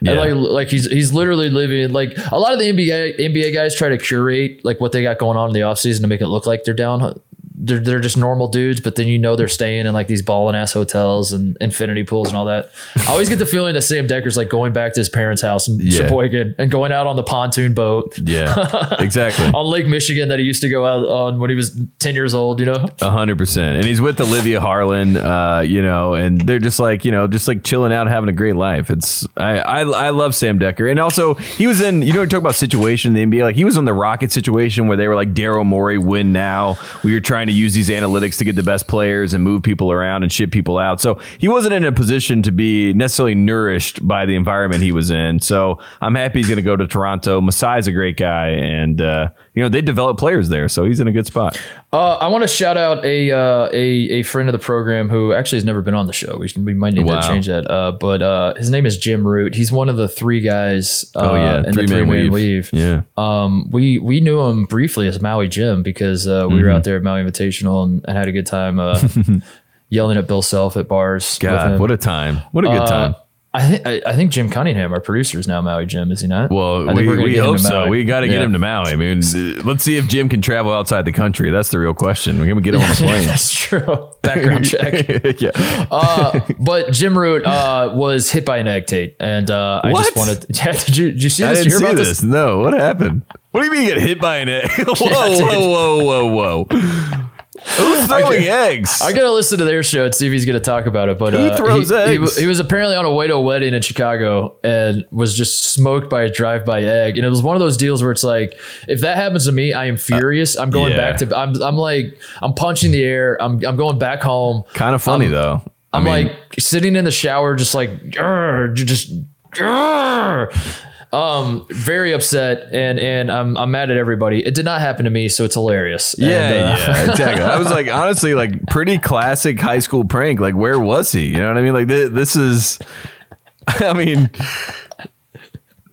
Yeah. 0.01 0.11
and 0.11 0.19
like 0.19 0.51
like 0.51 0.67
he's 0.67 0.85
he's 0.91 1.13
literally 1.13 1.49
living 1.49 1.91
like 1.93 2.13
a 2.31 2.37
lot 2.37 2.51
of 2.53 2.59
the 2.59 2.65
NBA 2.71 3.19
NBA 3.19 3.53
guys 3.53 3.73
try 3.73 3.87
to 3.89 3.97
curate 3.97 4.63
like 4.65 4.79
what 4.81 4.91
they 4.91 5.01
got 5.01 5.17
going 5.17 5.37
on 5.37 5.47
in 5.47 5.53
the 5.53 5.61
offseason 5.61 6.01
to 6.01 6.07
make 6.07 6.21
it 6.21 6.27
look 6.27 6.45
like 6.45 6.65
they're 6.65 6.73
down. 6.73 7.19
They're, 7.61 7.79
they're 7.79 7.99
just 7.99 8.15
normal 8.15 8.47
dudes, 8.47 8.79
but 8.79 8.95
then 8.95 9.07
you 9.07 9.17
know 9.19 9.35
they're 9.35 9.49
staying 9.49 9.85
in 9.85 9.93
like 9.93 10.07
these 10.07 10.21
balling 10.21 10.55
ass 10.55 10.71
hotels 10.71 11.33
and 11.33 11.57
infinity 11.59 12.03
pools 12.03 12.29
and 12.29 12.37
all 12.37 12.45
that. 12.45 12.71
I 12.95 13.11
always 13.11 13.27
get 13.27 13.35
the 13.37 13.45
feeling 13.45 13.73
that 13.73 13.81
Sam 13.81 14.07
Dekker's 14.07 14.37
like 14.37 14.47
going 14.49 14.71
back 14.71 14.93
to 14.93 14.99
his 15.01 15.09
parents' 15.09 15.41
house 15.41 15.67
in 15.67 15.77
Yeah. 15.79 16.03
Sheboygan 16.07 16.55
and 16.57 16.71
going 16.71 16.91
out 16.93 17.05
on 17.05 17.17
the 17.17 17.23
pontoon 17.23 17.73
boat 17.73 18.17
yeah, 18.17 18.95
exactly. 18.99 19.45
on 19.47 19.65
Lake 19.65 19.87
Michigan 19.87 20.29
that 20.29 20.39
he 20.39 20.45
used 20.45 20.61
to 20.61 20.69
go 20.69 20.85
out 20.85 21.05
on 21.05 21.39
when 21.39 21.49
he 21.49 21.55
was 21.55 21.77
10 21.99 22.15
years 22.15 22.33
old, 22.33 22.59
you 22.61 22.65
know? 22.65 22.87
A 23.01 23.09
hundred 23.11 23.37
percent. 23.37 23.75
And 23.77 23.85
he's 23.85 23.99
with 23.99 24.21
Olivia 24.21 24.61
Harlan, 24.61 25.17
uh, 25.17 25.59
you 25.59 25.81
know, 25.81 26.13
and 26.13 26.39
they're 26.41 26.59
just 26.59 26.79
like, 26.79 27.03
you 27.03 27.11
know, 27.11 27.27
just 27.27 27.47
like 27.47 27.63
chilling 27.65 27.91
out, 27.91 28.07
having 28.07 28.29
a 28.29 28.33
great 28.33 28.55
life. 28.55 28.89
It's 28.89 29.27
I 29.35 29.59
I, 29.59 29.81
I 29.81 30.09
love 30.11 30.33
Sam 30.33 30.59
Dekker. 30.59 30.89
And 30.89 30.99
also 30.99 31.33
he 31.33 31.67
was 31.67 31.81
in, 31.81 32.03
you 32.03 32.13
know, 32.13 32.21
we 32.21 32.27
talk 32.27 32.39
about 32.39 32.55
situation 32.55 33.15
in 33.17 33.31
the 33.31 33.37
NBA, 33.37 33.43
like 33.43 33.55
he 33.57 33.65
was 33.65 33.75
in 33.75 33.83
the 33.85 33.93
Rocket 33.93 34.31
situation 34.31 34.87
where 34.87 34.95
they 34.95 35.07
were 35.09 35.15
like 35.15 35.33
Daryl 35.33 35.65
Morey 35.65 35.97
win 35.97 36.31
now. 36.31 36.77
We 37.03 37.13
were 37.13 37.19
trying 37.19 37.48
to 37.49 37.55
use 37.55 37.73
these 37.73 37.89
analytics 37.89 38.37
to 38.37 38.45
get 38.45 38.55
the 38.55 38.63
best 38.63 38.87
players 38.87 39.33
and 39.33 39.43
move 39.43 39.63
people 39.63 39.91
around 39.91 40.23
and 40.23 40.31
ship 40.31 40.51
people 40.51 40.77
out. 40.77 41.01
So 41.01 41.19
he 41.37 41.47
wasn't 41.47 41.73
in 41.73 41.83
a 41.85 41.91
position 41.91 42.41
to 42.43 42.51
be 42.51 42.93
necessarily 42.93 43.35
nourished 43.35 44.07
by 44.07 44.25
the 44.25 44.35
environment 44.35 44.83
he 44.83 44.91
was 44.91 45.11
in. 45.11 45.39
So 45.39 45.79
I'm 46.01 46.15
happy 46.15 46.39
he's 46.39 46.47
going 46.47 46.57
to 46.57 46.61
go 46.61 46.75
to 46.75 46.87
Toronto. 46.87 47.41
Masai's 47.41 47.87
a 47.87 47.91
great 47.91 48.17
guy, 48.17 48.49
and 48.49 49.01
uh, 49.01 49.29
you 49.55 49.63
know 49.63 49.69
they 49.69 49.81
develop 49.81 50.17
players 50.17 50.49
there, 50.49 50.69
so 50.69 50.85
he's 50.85 50.99
in 50.99 51.07
a 51.07 51.11
good 51.11 51.25
spot. 51.25 51.59
Uh, 51.91 52.13
I 52.15 52.27
want 52.27 52.43
to 52.43 52.47
shout 52.47 52.77
out 52.77 53.03
a, 53.03 53.31
uh, 53.31 53.67
a 53.73 53.77
a 54.19 54.23
friend 54.23 54.47
of 54.47 54.53
the 54.53 54.59
program 54.59 55.09
who 55.09 55.33
actually 55.33 55.57
has 55.57 55.65
never 55.65 55.81
been 55.81 55.93
on 55.95 56.05
the 56.07 56.13
show. 56.13 56.37
We, 56.37 56.47
should, 56.47 56.63
we 56.65 56.73
might 56.73 56.93
need 56.93 57.05
Wow. 57.05 57.19
to 57.21 57.27
change 57.27 57.47
that. 57.47 57.69
Uh, 57.69 57.91
but 57.93 58.21
uh, 58.21 58.53
his 58.55 58.69
name 58.69 58.85
is 58.85 58.97
Jim 58.97 59.25
Root. 59.27 59.55
He's 59.55 59.71
one 59.71 59.89
of 59.89 59.97
the 59.97 60.07
three 60.07 60.41
guys. 60.41 61.11
Uh, 61.15 61.19
Oh 61.31 61.35
yeah, 61.35 61.57
in 61.57 61.63
the 61.63 61.71
three-man 61.73 61.87
three 61.87 62.05
man 62.05 62.31
weave. 62.31 62.31
weave. 62.31 62.69
Yeah. 62.73 63.01
Um, 63.17 63.69
we 63.71 63.97
we 63.99 64.19
knew 64.21 64.39
him 64.41 64.65
briefly 64.65 65.07
as 65.07 65.21
Maui 65.21 65.47
Jim 65.47 65.81
because 65.83 66.27
uh, 66.27 66.45
we 66.47 66.55
Mm-hmm. 66.55 66.63
were 66.65 66.69
out 66.71 66.83
there 66.83 66.97
at 66.97 67.03
Maui 67.03 67.23
Invitational 67.23 67.83
and, 67.83 68.05
and 68.07 68.17
had 68.17 68.27
a 68.27 68.31
good 68.31 68.45
time 68.45 68.79
uh, 68.79 68.99
yelling 69.89 70.17
at 70.17 70.27
Bill 70.27 70.41
Self 70.41 70.77
at 70.77 70.87
bars. 70.87 71.37
God, 71.39 71.79
what 71.79 71.91
a 71.91 71.97
time! 71.97 72.37
What 72.51 72.65
a 72.65 72.67
good 72.69 72.81
Uh, 72.81 72.87
time. 72.87 73.15
I 73.51 73.67
think 73.67 73.87
I, 73.87 74.01
I 74.05 74.15
think 74.15 74.31
Jim 74.31 74.47
Cunningham, 74.49 74.93
our 74.93 74.99
producer, 75.01 75.39
is 75.39 75.47
now 75.47 75.59
Maui 75.59 75.87
Jim. 75.87 76.11
Is 76.11 76.21
he 76.21 76.27
not? 76.27 76.51
Well, 76.51 76.87
I 76.87 76.93
think 76.93 76.99
we, 76.99 77.07
we're 77.07 77.13
gonna 77.15 77.23
we 77.25 77.31
get 77.31 77.39
him 77.39 77.45
hope 77.45 77.59
so. 77.59 77.87
We 77.87 78.03
got 78.03 78.19
to 78.19 78.27
get 78.27 78.35
Yeah. 78.35 78.43
him 78.45 78.53
to 78.53 78.59
Maui. 78.59 78.91
I 78.91 78.95
mean, 78.95 79.21
let's 79.65 79.83
see 79.83 79.97
if 79.97 80.07
Jim 80.07 80.29
can 80.29 80.39
travel 80.43 80.71
outside 80.71 81.05
the 81.05 81.11
country. 81.11 81.49
That's 81.49 81.69
the 81.69 81.79
real 81.79 81.95
question. 81.95 82.39
We're 82.39 82.45
gonna 82.47 82.61
get 82.61 82.75
him 82.75 82.81
on 82.81 82.91
a 82.91 82.93
plane. 82.95 83.25
That's 83.25 83.51
true. 83.51 84.11
Background 84.21 84.65
check. 84.69 85.07
yeah. 85.41 85.49
Uh, 85.89 86.41
but 86.59 86.91
Jim 86.91 87.17
Root 87.17 87.43
uh, 87.43 87.91
was 87.95 88.29
hit 88.29 88.45
by 88.45 88.57
an 88.59 88.67
egg 88.67 88.85
Tate, 88.85 89.15
and 89.19 89.49
uh, 89.49 89.81
I 89.83 89.93
just 89.93 90.15
What? 90.15 90.27
wanted. 90.27 90.45
Yeah, 90.55 90.71
did 90.73 90.95
you 90.97 91.11
did 91.11 91.23
you 91.23 91.29
see 91.31 91.43
I 91.43 91.49
this? 91.55 91.63
didn't 91.63 91.71
You 91.73 91.79
hear 91.79 91.87
see 91.87 91.93
about 91.93 92.05
this. 92.05 92.21
No, 92.21 92.59
what 92.59 92.73
happened? 92.75 93.23
What 93.49 93.61
do 93.61 93.65
you 93.65 93.71
mean 93.71 93.81
you 93.87 93.95
get 93.95 94.01
hit 94.01 94.21
by 94.21 94.37
an 94.37 94.49
egg? 94.49 94.69
whoa, 94.77 94.93
dude. 94.93 94.99
whoa, 95.47 96.03
whoa, 96.03 96.27
whoa, 96.27 96.65
whoa! 96.67 97.28
Who's 97.77 98.07
throwing 98.07 98.43
eggs? 98.43 99.01
I 99.01 99.11
gotta 99.13 99.31
listen 99.31 99.59
to 99.59 99.65
their 99.65 99.83
show 99.83 100.05
and 100.05 100.13
see 100.15 100.27
if 100.27 100.33
he's 100.33 100.45
gonna 100.45 100.59
talk 100.59 100.85
about 100.85 101.09
it. 101.09 101.17
But 101.19 101.33
uh, 101.33 101.55
throws 101.57 101.89
he, 101.89 101.95
he 101.95 102.01
eggs? 102.01 102.19
w- 102.19 102.41
He, 102.41 102.47
was 102.47 102.59
apparently 102.59 102.95
on 102.95 103.05
a 103.05 103.13
way 103.13 103.27
to 103.27 103.33
a 103.35 103.41
wedding 103.41 103.73
in 103.73 103.81
Chicago 103.81 104.55
and 104.63 105.05
was 105.11 105.35
just 105.35 105.63
smoked 105.73 106.09
by 106.09 106.23
a 106.23 106.29
drive-by 106.31 106.83
egg. 106.83 107.17
And 107.17 107.25
it 107.25 107.29
was 107.29 107.41
one 107.43 107.55
of 107.55 107.59
those 107.59 107.77
deals 107.77 108.01
where 108.01 108.11
it's 108.11 108.23
like, 108.23 108.59
if 108.87 109.01
that 109.01 109.17
happens 109.17 109.45
to 109.45 109.51
me, 109.51 109.73
I 109.73 109.85
am 109.85 109.97
furious. 109.97 110.57
I'm 110.57 110.69
going 110.69 110.93
Uh, 110.93 110.95
yeah. 110.97 111.11
back 111.11 111.19
to. 111.19 111.37
I'm 111.37 111.61
I'm 111.61 111.75
like 111.77 112.17
I'm 112.41 112.53
punching 112.53 112.91
the 112.91 113.03
air. 113.03 113.37
I'm 113.41 113.63
I'm 113.65 113.75
going 113.75 113.99
back 113.99 114.21
home. 114.21 114.63
kind 114.73 114.95
of 114.95 115.01
funny 115.03 115.27
though. 115.27 115.61
I 115.93 115.97
I'm 115.97 116.03
mean, 116.03 116.27
like 116.27 116.35
sitting 116.59 116.95
in 116.95 117.05
the 117.05 117.11
shower, 117.11 117.55
just 117.55 117.73
like 117.75 118.09
just. 118.09 119.11
"Grr." 119.51 120.85
Um, 121.11 121.65
very 121.71 122.11
upset, 122.13 122.71
and 122.71 122.99
and 122.99 123.31
I'm 123.31 123.57
I'm 123.57 123.71
mad 123.71 123.89
at 123.89 123.97
everybody. 123.97 124.45
It 124.45 124.53
did 124.53 124.65
not 124.65 124.79
happen 124.79 125.05
to 125.05 125.09
me, 125.09 125.27
so 125.27 125.43
it's 125.43 125.55
hilarious. 125.55 126.15
yeah, 126.19 126.27
And, 126.27 126.53
uh, 126.53 126.59
yeah, 126.77 127.09
exactly. 127.11 127.43
I 127.43 127.57
was 127.57 127.69
like, 127.71 127.87
honestly, 127.87 128.35
like 128.35 128.67
pretty 128.67 128.99
classic 128.99 129.59
high 129.59 129.79
school 129.79 130.05
prank. 130.05 130.39
Like, 130.39 130.53
where 130.55 130.79
was 130.79 131.11
he? 131.11 131.27
You 131.27 131.37
know 131.39 131.47
what 131.47 131.57
I 131.57 131.61
mean? 131.61 131.73
Like, 131.73 131.87
this, 131.87 132.09
this 132.11 132.35
is. 132.35 132.79
I 133.67 133.93
mean, 133.93 134.29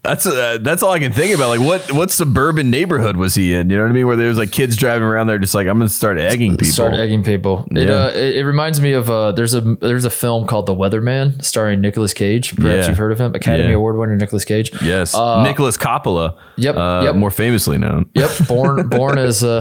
that's 0.07 0.27
uh, 0.27 0.59
that's 0.61 0.83
all 0.83 0.93
I 0.93 0.99
can 0.99 1.13
think 1.13 1.35
about. 1.35 1.49
Like, 1.49 1.61
what 1.61 1.93
what 1.93 2.11
suburban 2.11 2.71
neighborhood 2.71 3.17
was 3.17 3.35
he 3.35 3.55
in? 3.55 3.69
You 3.71 3.77
know 3.77 3.83
what 3.85 3.91
I 3.91 3.95
mean? 3.95 4.07
Where 4.07 4.17
there's 4.17 4.39
like 4.39 4.53
kids 4.53 4.77
driving 4.77 5.03
around 5.07 5.27
there, 5.27 5.39
just 5.39 5.55
like 5.55 5.67
I'm 5.67 5.79
gonna 5.79 5.89
start 5.89 6.19
egging 6.19 6.53
people. 6.53 6.73
Start 6.73 6.95
egging 6.95 7.23
people. 7.25 7.67
It, 7.71 7.89
Yeah. 7.89 7.95
uh, 7.95 8.09
it, 8.11 8.37
it 8.37 8.45
reminds 8.45 8.81
me 8.81 8.93
of 8.93 9.11
uh, 9.11 9.33
there's 9.33 9.55
a 9.55 9.61
there's 9.61 10.05
a 10.05 10.11
film 10.11 10.47
called 10.47 10.67
The 10.67 10.75
Weatherman 10.75 11.45
starring 11.45 11.81
Nicolas 11.81 12.15
Cage. 12.15 12.55
Perhaps 12.57 12.85
Yeah. 12.85 12.89
you've 12.89 12.99
heard 12.99 13.13
of 13.13 13.21
him. 13.21 13.35
Academy 13.35 13.71
Yeah. 13.71 13.77
Award 13.77 13.97
winner 13.97 14.17
Nicolas 14.17 14.45
Cage. 14.45 14.71
Yes, 14.83 15.15
Uh, 15.15 15.43
Nicolas 15.43 15.77
Coppola. 15.77 16.37
Yep, 16.57 16.77
uh, 16.77 17.01
yep. 17.05 17.17
more 17.17 17.31
famously 17.31 17.77
known. 17.79 18.09
Yep. 18.15 18.31
Born 18.49 18.89
born 18.97 19.19
as 19.19 19.43
uh, 19.45 19.61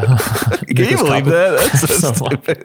Can 0.67 0.77
you 0.89 0.97
believe 1.03 1.25
that? 1.25 1.57
That's 1.59 1.99
so 1.99 2.13
So 2.15 2.25
stupid. 2.25 2.63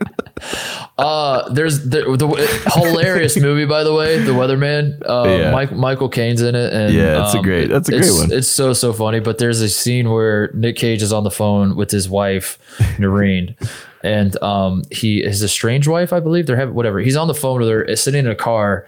uh 0.99 1.49
there's 1.53 1.89
the, 1.89 2.03
the 2.17 2.71
hilarious 2.75 3.37
movie 3.39 3.65
by 3.67 3.85
the 3.85 3.93
way, 3.95 4.19
The 4.19 4.33
Weatherman. 4.33 5.01
Uh, 5.09 5.25
Yeah. 5.31 5.51
Mike, 5.51 5.73
Michael 5.73 6.09
Caine's 6.09 6.43
in 6.43 6.55
it, 6.55 6.73
and 6.73 6.93
Yeah, 6.95 7.25
it's 7.25 7.35
a 7.35 7.39
um, 7.39 7.45
great- 7.71 7.75
that's 7.77 7.89
a 7.89 7.93
great 7.93 8.03
it's- 8.05 8.19
one. 8.19 8.33
It's 8.33 8.49
so 8.49 8.73
so 8.73 8.93
funny. 8.93 9.21
But 9.21 9.39
there's 9.39 9.61
a 9.61 9.69
scene 9.69 10.11
where 10.11 10.51
Nick 10.55 10.77
Cage 10.77 11.03
is 11.03 11.13
on 11.13 11.25
the 11.25 11.31
phone 11.31 11.77
with 11.77 11.91
his 11.91 12.09
wife 12.09 12.59
Noreen. 12.99 13.57
And 14.03 14.43
um, 14.43 14.83
he 14.91 15.23
his 15.23 15.43
estranged 15.43 15.87
wife, 15.89 16.13
I 16.13 16.21
believe. 16.21 16.47
They're 16.47 16.57
having 16.57 16.75
whatever. 16.75 17.01
He's 17.01 17.17
on 17.17 17.29
the 17.29 17.35
phone 17.35 17.61
with 17.61 17.69
her, 17.69 17.97
sitting 17.97 18.21
in 18.25 18.31
a 18.31 18.35
car, 18.35 18.87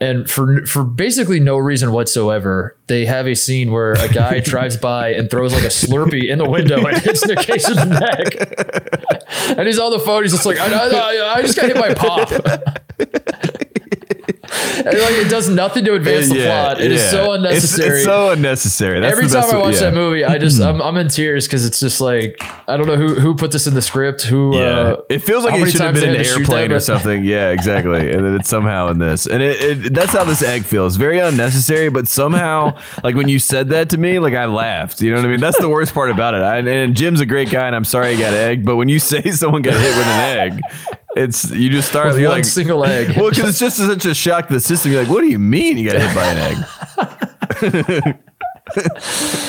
and 0.00 0.28
for 0.28 0.66
for 0.66 0.82
basically 0.82 1.38
no 1.38 1.58
reason 1.58 1.92
whatsoever, 1.92 2.76
they 2.88 3.06
have 3.06 3.28
a 3.28 3.34
scene 3.34 3.70
where 3.70 3.92
a 3.92 4.08
guy 4.08 4.40
drives 4.44 4.76
by 4.76 5.10
and 5.14 5.30
throws 5.30 5.52
like 5.52 5.62
a 5.62 5.68
Slurpee 5.68 6.28
in 6.28 6.38
the 6.38 6.48
window 6.50 6.84
and 6.84 6.98
hits 6.98 7.24
Nick 7.24 7.38
Cage's 7.38 7.76
neck. 7.76 8.34
and 9.56 9.66
he's 9.68 9.78
on 9.78 9.92
the 9.92 10.00
phone. 10.00 10.24
He's 10.24 10.32
just 10.32 10.44
like, 10.44 10.58
I, 10.58 10.66
I, 10.72 11.34
I 11.36 11.42
just 11.42 11.56
got 11.56 11.66
hit 11.66 11.76
by 11.76 11.88
a 11.88 11.94
pop. 11.94 12.28
And 14.28 14.86
like 14.86 15.14
it 15.14 15.30
does 15.30 15.48
nothing 15.48 15.84
to 15.84 15.94
advance 15.94 16.28
the 16.28 16.44
plot. 16.44 16.80
It 16.80 16.92
is 16.92 17.02
yeah. 17.02 17.10
so 17.10 17.32
unnecessary. 17.32 17.96
It's, 17.96 18.04
so 18.04 18.30
unnecessary. 18.30 19.00
That's 19.00 19.12
Every 19.12 19.28
time 19.28 19.54
I 19.54 19.58
watch 19.58 19.74
yeah. 19.74 19.80
that 19.80 19.94
movie, 19.94 20.24
I 20.24 20.38
just 20.38 20.60
I'm, 20.60 20.80
I'm 20.82 20.96
in 20.96 21.08
tears 21.08 21.46
because 21.46 21.64
it's 21.64 21.80
just 21.80 22.00
like 22.00 22.36
I 22.68 22.76
don't 22.76 22.86
know 22.86 22.96
who 22.96 23.14
who 23.14 23.34
put 23.34 23.52
this 23.52 23.66
in 23.66 23.74
the 23.74 23.82
script. 23.82 24.22
Who 24.22 24.56
Yeah, 24.56 24.66
uh, 24.66 25.02
it 25.08 25.20
feels 25.20 25.44
like 25.44 25.60
it 25.60 25.70
should 25.70 25.80
have 25.80 25.94
been 25.94 26.10
an 26.10 26.16
had 26.16 26.18
to 26.18 26.24
shoot 26.24 26.40
airplane 26.40 26.72
or 26.72 26.80
something. 26.88 27.24
Yeah, 27.24 27.50
exactly. 27.50 28.12
and 28.12 28.24
then 28.24 28.34
it's 28.34 28.48
somehow 28.48 28.88
in 28.88 28.98
this, 28.98 29.26
and 29.26 29.42
it, 29.42 29.60
it 29.60 29.94
that's 29.94 30.12
how 30.12 30.24
this 30.24 30.42
egg 30.42 30.64
feels. 30.64 30.96
Very 30.96 31.18
unnecessary, 31.18 31.88
but 31.88 32.06
somehow, 32.06 32.78
like 33.02 33.14
when 33.14 33.28
you 33.28 33.38
said 33.38 33.70
that 33.70 33.90
to 33.90 33.98
me, 33.98 34.18
like 34.18 34.34
I 34.34 34.44
laughed. 34.44 35.00
You 35.00 35.10
know 35.10 35.16
what 35.16 35.26
I 35.26 35.28
mean? 35.28 35.40
That's 35.40 35.58
the 35.58 35.68
worst 35.68 35.94
part 35.94 36.10
about 36.10 36.34
it. 36.34 36.42
I, 36.42 36.58
and 36.58 36.96
Jim's 36.96 37.20
a 37.20 37.26
great 37.26 37.50
guy, 37.50 37.66
and 37.66 37.74
I'm 37.74 37.84
sorry 37.84 38.14
he 38.14 38.20
got 38.20 38.34
egg. 38.34 38.64
But 38.64 38.76
when 38.76 38.88
you 38.88 38.98
say 39.08 39.22
someone 39.30 39.62
got 39.62 39.74
hit 39.74 39.96
with 39.96 40.06
an 40.06 40.38
egg, 40.38 40.60
it's 41.18 41.50
you 41.50 41.70
just 41.70 41.88
start. 41.88 42.08
With 42.08 42.20
you're 42.20 42.30
one 42.30 42.38
like, 42.38 42.44
single 42.44 42.84
egg. 42.84 43.16
Well, 43.16 43.30
because 43.30 43.50
it's 43.50 43.58
just 43.58 43.76
such 43.76 44.06
a 44.06 44.14
shock 44.14 44.48
to 44.48 44.54
the 44.54 44.60
system. 44.60 44.92
You're 44.92 45.02
like, 45.02 45.10
what 45.10 45.22
do 45.22 45.28
you 45.28 45.38
mean 45.38 45.76
you 45.78 45.90
got 45.90 46.00
hit 46.00 46.14
by 46.14 46.26
an 46.26 46.64
egg? 48.06 48.18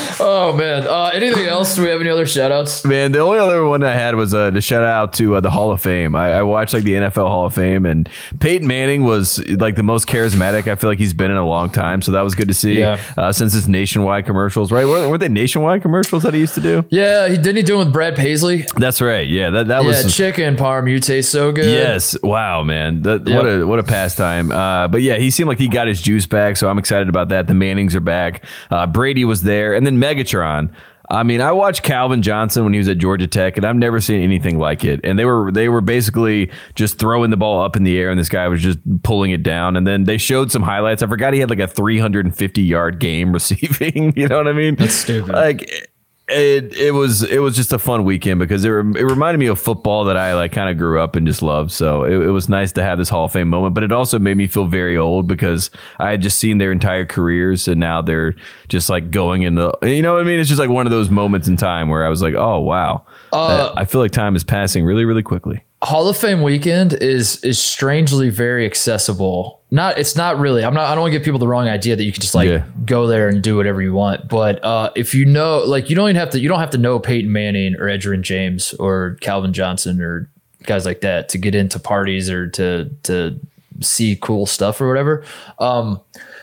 Oh 0.19 0.53
man. 0.55 0.85
Uh, 0.87 1.11
anything 1.13 1.45
else? 1.45 1.75
Do 1.75 1.83
we 1.83 1.89
have 1.89 2.01
any 2.01 2.09
other 2.09 2.25
shout 2.25 2.51
outs? 2.51 2.83
Man, 2.85 3.11
the 3.11 3.19
only 3.19 3.39
other 3.39 3.65
one 3.65 3.83
I 3.83 3.93
had 3.93 4.15
was 4.15 4.33
uh, 4.33 4.51
to 4.51 4.61
shout 4.61 4.83
out 4.83 5.13
to 5.13 5.35
uh, 5.35 5.39
the 5.39 5.49
Hall 5.49 5.71
of 5.71 5.81
Fame. 5.81 6.15
I, 6.15 6.33
I 6.33 6.43
watched 6.43 6.73
like 6.73 6.83
the 6.83 6.93
NFL 6.93 7.27
Hall 7.27 7.45
of 7.45 7.53
Fame, 7.53 7.85
and 7.85 8.09
Peyton 8.39 8.67
Manning 8.67 9.03
was 9.03 9.39
like 9.47 9.75
the 9.75 9.83
most 9.83 10.07
charismatic. 10.07 10.67
I 10.67 10.75
feel 10.75 10.89
like 10.89 10.99
he's 10.99 11.13
been 11.13 11.31
in 11.31 11.37
a 11.37 11.47
long 11.47 11.69
time, 11.69 12.01
so 12.01 12.11
that 12.11 12.21
was 12.21 12.35
good 12.35 12.47
to 12.49 12.53
see. 12.53 12.79
Yeah. 12.79 12.99
Uh, 13.17 13.31
since 13.31 13.53
his 13.53 13.67
nationwide 13.67 14.25
commercials, 14.25 14.71
right? 14.71 14.85
Weren't, 14.85 15.09
weren't 15.09 15.19
they 15.21 15.29
nationwide 15.29 15.81
commercials 15.81 16.23
that 16.23 16.33
he 16.33 16.39
used 16.41 16.55
to 16.55 16.61
do? 16.61 16.85
Yeah, 16.89 17.27
he 17.29 17.35
didn't 17.37 17.57
he 17.57 17.63
do 17.63 17.75
it 17.75 17.85
with 17.85 17.93
Brad 17.93 18.15
Paisley? 18.15 18.65
That's 18.75 19.01
right. 19.01 19.27
Yeah, 19.27 19.49
that 19.51 19.67
that 19.67 19.81
Yeah, 19.83 19.87
was. 19.87 20.15
chicken 20.15 20.55
parm. 20.55 20.89
You 20.89 20.99
taste 20.99 21.31
so 21.31 21.51
good. 21.51 21.65
Yes. 21.65 22.17
Wow, 22.23 22.63
man. 22.63 23.01
That, 23.03 23.27
Yep. 23.27 23.37
What 23.43 23.45
a 23.51 23.65
what 23.67 23.79
a 23.79 23.83
pastime. 23.83 24.51
Uh, 24.51 24.87
but 24.87 25.01
yeah, 25.01 25.17
he 25.17 25.29
seemed 25.29 25.47
like 25.49 25.59
he 25.59 25.67
got 25.67 25.87
his 25.87 26.01
juice 26.01 26.25
back, 26.25 26.57
so 26.57 26.69
I'm 26.69 26.77
excited 26.79 27.09
about 27.09 27.29
that. 27.29 27.47
The 27.47 27.53
Mannings 27.53 27.95
are 27.95 27.99
back. 27.99 28.43
Uh, 28.71 28.87
Brady 28.87 29.23
was 29.25 29.43
there, 29.43 29.73
and 29.75 29.85
then 29.85 29.99
Megatron. 30.09 30.73
I 31.11 31.23
mean, 31.23 31.41
I 31.41 31.51
watched 31.51 31.81
Calvin 31.81 32.21
Johnson 32.21 32.63
when 32.63 32.73
he 32.73 32.77
was 32.77 32.87
at 32.87 32.99
Georgia 32.99 33.25
Tech, 33.25 33.57
and 33.57 33.65
I've 33.65 33.75
never 33.75 33.99
seen 33.99 34.21
anything 34.21 34.59
like 34.59 34.83
it. 34.83 34.99
And 35.03 35.17
they 35.17 35.25
were 35.25 35.51
they 35.51 35.67
were 35.67 35.81
basically 35.81 36.51
just 36.75 36.99
throwing 36.99 37.31
the 37.31 37.37
ball 37.37 37.63
up 37.63 37.75
in 37.75 37.83
the 37.83 37.97
air, 37.97 38.11
and 38.11 38.19
this 38.19 38.29
guy 38.29 38.47
was 38.47 38.61
just 38.61 38.77
pulling 39.01 39.31
it 39.31 39.41
down. 39.41 39.75
And 39.75 39.87
then 39.87 40.03
they 40.03 40.19
showed 40.19 40.51
some 40.51 40.61
highlights. 40.61 41.01
I 41.01 41.07
forgot 41.07 41.33
he 41.33 41.39
had 41.39 41.49
like 41.49 41.59
a 41.59 41.67
350 41.67 42.61
yard 42.61 42.99
game 42.99 43.33
receiving. 43.33 44.13
you 44.15 44.27
know 44.27 44.37
what 44.37 44.47
I 44.47 44.53
mean? 44.53 44.75
That's 44.75 44.93
stupid. 44.93 45.33
Like 45.33 45.88
it 46.29 46.73
it 46.75 46.91
was 46.91 47.23
it 47.23 47.39
was 47.39 47.55
just 47.55 47.73
a 47.73 47.79
fun 47.79 48.03
weekend 48.03 48.39
because 48.39 48.63
it, 48.63 48.69
it 48.69 48.73
reminded 49.05 49.39
me 49.39 49.47
of 49.47 49.59
football 49.59 50.05
that 50.05 50.17
I 50.17 50.35
like 50.35 50.51
kind 50.51 50.69
of 50.69 50.77
grew 50.77 50.99
up 50.99 51.15
and 51.15 51.25
just 51.25 51.41
loved. 51.41 51.71
So 51.71 52.03
it, 52.03 52.13
it 52.13 52.31
was 52.31 52.47
nice 52.49 52.71
to 52.73 52.83
have 52.83 52.97
this 52.97 53.09
Hall 53.09 53.25
of 53.25 53.31
Fame 53.31 53.49
moment, 53.49 53.73
but 53.73 53.83
it 53.83 53.91
also 53.91 54.19
made 54.19 54.37
me 54.37 54.47
feel 54.47 54.65
very 54.65 54.97
old 54.97 55.27
because 55.27 55.71
I 55.97 56.11
had 56.11 56.21
just 56.21 56.37
seen 56.37 56.57
their 56.57 56.71
entire 56.71 57.05
careers 57.05 57.67
and 57.67 57.79
now 57.79 58.01
they're 58.01 58.35
just 58.67 58.89
like 58.89 59.11
going 59.11 59.41
in 59.43 59.55
the 59.55 59.71
you 59.81 60.01
know 60.01 60.13
what 60.13 60.21
I 60.21 60.25
mean? 60.25 60.39
It's 60.39 60.49
just 60.49 60.59
like 60.59 60.69
one 60.69 60.85
of 60.85 60.91
those 60.91 61.09
moments 61.09 61.47
in 61.47 61.57
time 61.57 61.89
where 61.89 62.05
I 62.05 62.09
was 62.09 62.21
like, 62.21 62.35
oh 62.35 62.59
wow, 62.59 63.05
Uh, 63.33 63.73
I 63.75 63.85
feel 63.85 64.01
like 64.01 64.11
time 64.11 64.35
is 64.35 64.43
passing 64.43 64.85
really 64.85 65.05
really 65.05 65.23
quickly. 65.23 65.63
Hall 65.81 66.09
of 66.09 66.17
Fame 66.17 66.41
weekend 66.41 66.93
is 66.93 67.43
is 67.43 67.59
strangely 67.59 68.29
very 68.29 68.65
accessible. 68.65 69.58
Not 69.71 69.99
it's 69.99 70.15
not 70.15 70.39
really. 70.39 70.63
I'm 70.65 70.73
not. 70.73 70.85
I 70.89 70.95
don't 70.95 71.01
want 71.01 71.13
to 71.13 71.19
give 71.19 71.23
people 71.25 71.37
the 71.39 71.47
wrong 71.47 71.67
idea 71.67 71.95
that 71.95 72.03
you 72.03 72.11
can 72.11 72.21
just 72.21 72.33
like 72.33 72.49
Yeah. 72.49 72.63
go 72.85 73.05
there 73.05 73.29
and 73.29 73.41
do 73.43 73.55
whatever 73.55 73.81
you 73.83 73.93
want. 73.93 74.27
But 74.27 74.63
uh, 74.63 74.89
if 74.95 75.13
you 75.13 75.25
know, 75.25 75.59
like, 75.59 75.89
you 75.91 75.95
don't 75.95 76.09
even 76.09 76.15
have 76.19 76.31
to. 76.31 76.39
You 76.39 76.49
don't 76.49 76.59
have 76.59 76.71
to 76.71 76.79
know 76.79 76.97
Peyton 76.97 77.31
Manning 77.31 77.75
or 77.75 77.85
Edgerrin 77.85 78.21
James 78.21 78.73
or 78.73 79.17
Calvin 79.21 79.53
Johnson 79.53 80.01
or 80.01 80.27
guys 80.63 80.85
like 80.85 81.01
that 81.01 81.29
to 81.29 81.37
get 81.37 81.53
into 81.53 81.77
parties 81.79 82.31
or 82.31 82.47
to 82.49 82.89
to 83.03 83.39
see 83.81 84.17
cool 84.19 84.45
stuff 84.47 84.81
or 84.81 84.87
whatever. 84.87 85.23
Um, 85.59 86.01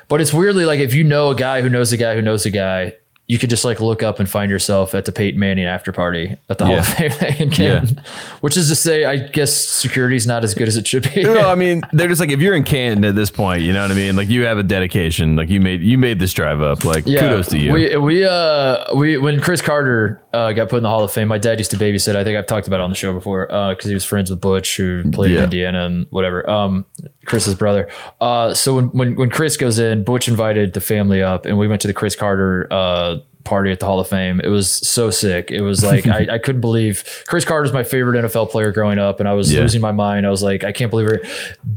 but 0.09 0.20
it's 0.20 0.32
weirdly 0.32 0.65
like 0.65 0.78
if 0.78 0.94
you 0.94 1.03
know 1.03 1.31
a 1.31 1.35
guy 1.35 1.62
who 1.62 1.69
knows 1.69 1.93
a 1.93 1.97
guy 1.97 2.15
who 2.15 2.23
knows 2.23 2.47
a 2.47 2.51
guy. 2.51 2.94
You 3.28 3.39
could 3.39 3.51
just 3.51 3.65
like 3.65 3.81
look 3.81 4.05
up 4.05 4.20
and 4.20 4.31
find 4.31 4.51
yourself 4.53 4.94
at 4.94 5.05
the 5.05 5.11
Peyton 5.11 5.40
Manning 5.40 5.65
after 5.65 5.90
party 5.90 6.36
at 6.48 6.59
the 6.59 6.66
Hall 6.66 6.78
of 6.78 6.86
Fame 6.86 7.11
in 7.40 7.51
Canton. 7.51 8.01
Which 8.40 8.57
is 8.57 8.69
to 8.69 8.77
say, 8.77 9.05
I 9.05 9.16
guess 9.16 9.53
security's 9.53 10.28
not 10.28 10.44
as 10.44 10.55
good 10.55 10.69
as 10.69 10.77
it 10.77 10.86
should 10.86 11.12
be. 11.12 11.24
No, 11.24 11.48
I 11.51 11.57
mean, 11.57 11.82
they're 11.93 12.07
just 12.07 12.20
like 12.20 12.31
if 12.31 12.39
you're 12.40 12.55
in 12.55 12.62
Canton 12.62 13.05
at 13.05 13.16
this 13.16 13.31
point, 13.31 13.62
you 13.62 13.73
know 13.73 13.82
what 13.82 13.90
I 13.90 13.94
mean. 13.94 14.15
Like 14.15 14.28
you 14.28 14.44
have 14.44 14.59
a 14.59 14.62
dedication. 14.62 15.35
Like 15.35 15.48
you 15.48 15.61
made 15.61 15.82
you 15.82 15.98
made 15.98 16.20
this 16.20 16.32
drive 16.32 16.61
up. 16.61 16.85
Like 16.85 17.05
kudos 17.05 17.48
to 17.48 17.59
you. 17.59 17.73
We 17.73 17.97
we 17.97 18.24
uh 18.24 18.94
we 18.94 19.19
when 19.19 19.40
Cris 19.40 19.61
Carter 19.61 20.23
uh, 20.32 20.53
got 20.53 20.69
put 20.69 20.77
in 20.77 20.82
the 20.85 20.89
Hall 20.89 21.03
of 21.03 21.11
Fame, 21.12 21.27
my 21.27 21.39
dad 21.39 21.59
used 21.59 21.73
to 21.73 21.77
babysit. 21.78 22.15
I 22.15 22.23
think 22.23 22.39
I've 22.39 22.47
talked 22.47 22.69
about 22.69 22.78
it 22.78 22.85
on 22.85 22.90
the 22.90 22.97
show 22.97 23.12
before 23.12 23.47
because 23.47 23.86
he 23.86 23.94
was 23.94 24.05
friends 24.05 24.31
with 24.31 24.40
Butch, 24.40 24.77
who 24.77 25.03
played 25.11 25.32
Yeah. 25.32 25.39
in 25.39 25.44
Indiana 25.44 25.86
and 25.86 26.07
whatever. 26.11 26.48
Um, 26.48 26.85
Cris's 27.27 27.55
brother. 27.55 27.89
Uh, 28.20 28.55
so 28.55 28.74
when 28.77 28.86
when 28.89 29.16
when 29.16 29.31
Cris 29.31 29.57
goes 29.57 29.78
in, 29.78 30.05
Butch 30.05 30.28
invited 30.28 30.73
the 30.73 30.81
family 30.81 31.23
up, 31.23 31.47
and 31.47 31.59
we 31.59 31.69
went 31.69 31.81
to 31.82 31.89
the 31.89 31.94
Cris 31.94 32.16
Carter 32.16 32.66
uh 32.70 33.16
party 33.44 33.70
at 33.70 33.78
the 33.78 33.86
Hall 33.86 34.01
of 34.01 34.09
Fame. 34.09 34.40
It 34.43 34.48
was 34.48 34.69
so 34.69 35.09
sick. 35.09 35.53
It 35.53 35.61
was 35.61 35.85
like 35.85 36.05
I, 36.09 36.27
I 36.32 36.39
couldn't 36.39 36.61
believe 36.61 37.05
Cris 37.28 37.44
Carter's 37.44 37.73
my 37.73 37.85
favorite 37.85 38.24
NFL 38.24 38.51
player 38.51 38.73
growing 38.73 38.98
up, 38.98 39.20
and 39.20 39.28
I 39.28 39.35
was 39.35 39.53
Yeah. 39.53 39.61
losing 39.61 39.81
my 39.81 39.93
mind. 39.93 40.27
I 40.27 40.31
was 40.31 40.43
like, 40.43 40.65
I 40.65 40.73
can't 40.73 40.90
believe 40.90 41.07
it. 41.09 41.24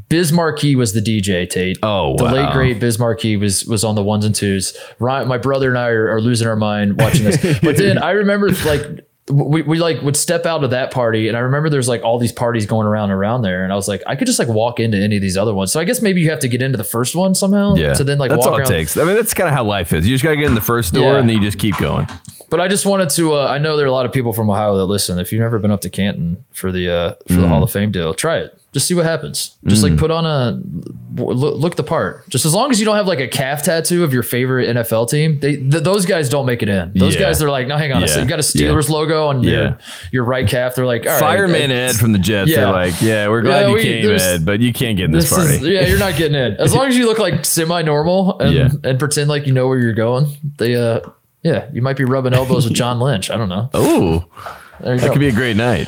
Biz 0.10 0.34
Markie 0.34 0.76
was 0.76 0.94
the 0.94 1.00
DJ. 1.02 1.48
Tate. 1.48 1.78
Oh, 1.84 2.18
the 2.18 2.24
late 2.26 2.52
great 2.54 2.80
Biz 2.80 2.98
Markie 2.98 3.38
was 3.38 3.66
was 3.66 3.84
on 3.84 3.94
the 3.94 4.02
ones 4.04 4.26
and 4.26 4.34
twos. 4.34 4.76
Ryan, 4.98 5.28
my 5.28 5.38
brother 5.38 5.70
and 5.70 5.78
I 5.78 5.90
are, 5.90 6.10
are 6.10 6.22
losing 6.22 6.48
our 6.48 6.56
mind 6.56 7.00
watching 7.00 7.26
this. 7.26 7.60
but 7.64 7.78
then 7.78 8.00
I 8.00 8.12
remember 8.12 8.50
like 8.66 9.06
we, 9.30 9.62
we 9.62 9.80
like 9.80 10.02
would 10.02 10.18
step 10.18 10.46
out 10.46 10.64
of 10.64 10.72
that 10.72 10.92
party 10.92 11.28
and 11.28 11.38
I 11.38 11.42
remember 11.42 11.70
there's 11.70 11.88
like 11.88 12.02
all 12.04 12.18
these 12.20 12.32
parties 12.32 12.66
going 12.66 12.88
around 12.88 13.12
around 13.12 13.44
there 13.44 13.64
and 13.64 13.72
I 13.72 13.76
was 13.76 13.88
like 13.88 14.02
I 14.08 14.16
could 14.16 14.26
just 14.28 14.40
like 14.40 14.48
walk 14.48 14.80
into 14.80 14.98
any 14.98 15.16
of 15.18 15.22
these 15.22 15.38
other 15.38 15.54
ones. 15.54 15.72
So 15.72 15.80
I 15.80 15.84
guess 15.84 16.02
maybe 16.02 16.22
you 16.22 16.30
have 16.32 16.40
to 16.40 16.48
get 16.48 16.62
into 16.62 16.78
the 16.78 16.84
first 16.84 17.16
one 17.16 17.36
somehow 17.36 17.76
yeah, 17.76 17.94
so 17.94 18.04
then 18.04 18.18
like 18.18 18.32
that's 18.32 18.46
all 18.46 18.54
around. 18.58 18.62
it 18.70 18.74
takes. 18.74 18.98
I 18.98 19.04
mean, 19.04 19.16
that's 19.16 19.34
kind 19.34 19.48
of 19.48 19.54
how 19.56 19.64
life 19.64 19.94
is. 19.94 20.08
You 20.08 20.14
just 20.16 20.24
gotta 20.24 20.36
get 20.38 20.46
in 20.48 20.56
the 20.56 20.62
first 20.62 20.94
door 20.94 21.14
Yeah. 21.14 21.20
and 21.20 21.30
then 21.30 21.38
you 21.38 21.42
just 21.44 21.60
keep 21.60 21.78
going. 21.78 22.08
But 22.50 22.60
I 22.60 22.68
just 22.68 22.86
wanted 22.86 23.10
to 23.12 23.34
uh, 23.36 23.46
I 23.48 23.60
know 23.60 23.78
there 23.78 23.86
are 23.86 23.90
a 23.90 23.92
lot 23.94 24.06
of 24.08 24.12
people 24.12 24.34
from 24.34 24.50
Ohio 24.50 24.76
that 24.78 24.86
listen. 24.86 25.20
If 25.20 25.32
you've 25.32 25.42
never 25.42 25.60
been 25.60 25.72
up 25.72 25.82
to 25.82 25.90
Canton 25.90 26.44
for 26.52 26.72
the 26.72 26.90
uh, 26.90 27.14
for 27.28 27.34
Mm. 27.36 27.42
the 27.42 27.48
Hall 27.48 27.64
of 27.64 27.72
Fame 27.72 27.92
deal, 27.92 28.14
try 28.16 28.38
it. 28.40 28.59
Just 28.72 28.86
see 28.88 28.94
what 28.94 29.06
happens. 29.06 29.58
Just 29.66 29.82
like 29.82 29.98
put 29.98 30.12
on 30.12 30.28
a 30.28 30.62
look, 31.16 31.58
look 31.58 31.76
the 31.76 31.84
part. 31.84 32.30
Just 32.30 32.46
as 32.46 32.54
long 32.54 32.70
as 32.70 32.80
you 32.80 32.86
don't 32.86 32.96
have 32.98 33.08
like 33.08 33.20
a 33.20 33.28
calf 33.28 33.64
tattoo 33.64 34.04
of 34.04 34.14
your 34.14 34.22
favorite 34.22 34.68
NFL 34.76 35.10
team, 35.10 35.40
they 35.40 35.56
th- 35.56 35.84
those 35.84 36.06
guys 36.06 36.30
don't 36.30 36.46
make 36.46 36.62
it 36.62 36.70
in. 36.70 36.92
Those 36.94 37.16
Yeah. 37.16 37.22
guys 37.22 37.40
they're 37.40 37.50
like, 37.50 37.66
no, 37.68 37.78
hang 37.78 37.92
on 37.94 37.98
a 37.98 38.02
Yeah. 38.02 38.06
second. 38.06 38.26
You 38.26 38.30
got 38.30 38.40
a 38.56 38.58
Yeah. 38.60 38.70
Steelers 38.70 38.90
logo 38.90 39.26
on 39.28 39.42
Yeah. 39.42 39.52
your 39.52 39.78
your 40.12 40.24
right 40.24 40.48
calf. 40.48 40.76
They're 40.76 40.86
like, 40.86 41.08
all 41.08 41.14
right, 41.14 41.20
Fireman 41.20 41.72
Ed 41.72 41.96
from 41.96 42.12
the 42.12 42.20
Jets. 42.20 42.52
Yeah. 42.52 42.58
They're 42.66 42.72
like, 42.72 43.02
yeah, 43.02 43.28
we're 43.28 43.42
glad 43.42 43.62
Yeah, 43.62 43.68
you 43.70 43.74
we- 43.74 43.84
came, 43.84 44.12
Ed, 44.12 44.46
but 44.46 44.60
you 44.60 44.72
can't 44.72 44.98
get 44.98 45.06
in 45.06 45.12
this, 45.14 45.32
This 45.32 45.38
party. 45.40 45.56
is, 45.56 45.62
yeah, 45.64 45.88
you're 45.88 45.98
not 45.98 46.16
getting 46.16 46.36
in. 46.40 46.54
As 46.58 46.76
long 46.76 46.88
as 46.88 46.96
you 46.96 47.08
look 47.08 47.18
like 47.18 47.46
semi-normal 47.46 48.38
and 48.40 48.54
Yeah. 48.54 48.70
and 48.84 49.00
pretend 49.00 49.30
like 49.30 49.48
you 49.48 49.54
know 49.54 49.68
where 49.68 49.80
you're 49.80 49.94
going, 49.94 50.28
they 50.60 50.76
uh 50.76 51.00
yeah, 51.42 51.66
you 51.74 51.82
might 51.82 51.98
be 51.98 52.04
rubbing 52.04 52.34
elbows 52.36 52.66
with 52.66 52.76
John 52.76 53.00
Lynch. 53.00 53.32
I 53.32 53.38
don't 53.38 53.50
know. 53.50 53.70
Oh, 53.74 54.26
There 54.80 54.96
that 54.96 55.08
go. 55.08 55.12
could 55.14 55.20
be 55.22 55.30
a 55.30 55.32
great 55.32 55.56
night. 55.58 55.88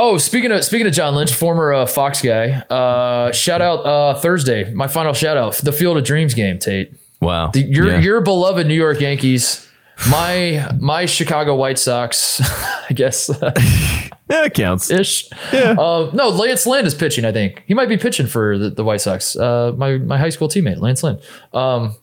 Oh, 0.00 0.16
speaking 0.16 0.52
of 0.52 0.64
speaking 0.64 0.86
of 0.86 0.92
John 0.92 1.16
Lynch, 1.16 1.32
former 1.34 1.72
uh, 1.72 1.84
Fox 1.86 2.22
guy. 2.22 2.50
Uh, 2.70 3.32
shout 3.32 3.60
out 3.60 3.80
uh, 3.84 4.14
Thursday. 4.14 4.72
My 4.72 4.86
final 4.86 5.12
shout 5.12 5.36
out, 5.36 5.54
the 5.56 5.72
Field 5.72 5.96
of 5.96 6.04
Dreams 6.04 6.34
game, 6.34 6.58
Tate. 6.60 6.92
Wow. 7.20 7.48
The, 7.48 7.62
your 7.62 7.88
Yeah. 7.88 7.98
your 7.98 8.20
beloved 8.20 8.66
New 8.68 8.74
York 8.74 9.00
Yankees. 9.00 9.68
My 10.08 10.70
my 10.78 11.06
Chicago 11.06 11.56
White 11.56 11.80
Sox, 11.80 12.40
I 12.88 12.92
guess 12.94 13.28
yeah, 13.42 14.44
it 14.44 14.54
counts. 14.54 14.88
ish. 14.92 15.28
Uh, 15.52 16.10
no, 16.12 16.28
Lance 16.28 16.64
Lynn 16.68 16.86
is 16.86 16.94
pitching. 16.94 17.24
I 17.24 17.32
think 17.32 17.64
he 17.66 17.74
might 17.74 17.88
be 17.88 17.96
pitching 17.96 18.28
for 18.28 18.56
the, 18.56 18.70
the 18.70 18.84
White 18.84 19.00
Sox. 19.00 19.34
Uh, 19.34 19.72
my 19.76 19.98
my 19.98 20.16
high 20.16 20.28
school 20.30 20.48
teammate, 20.48 20.78
Lance 20.80 21.02
Lynn. 21.02 21.18
Um, 21.52 21.96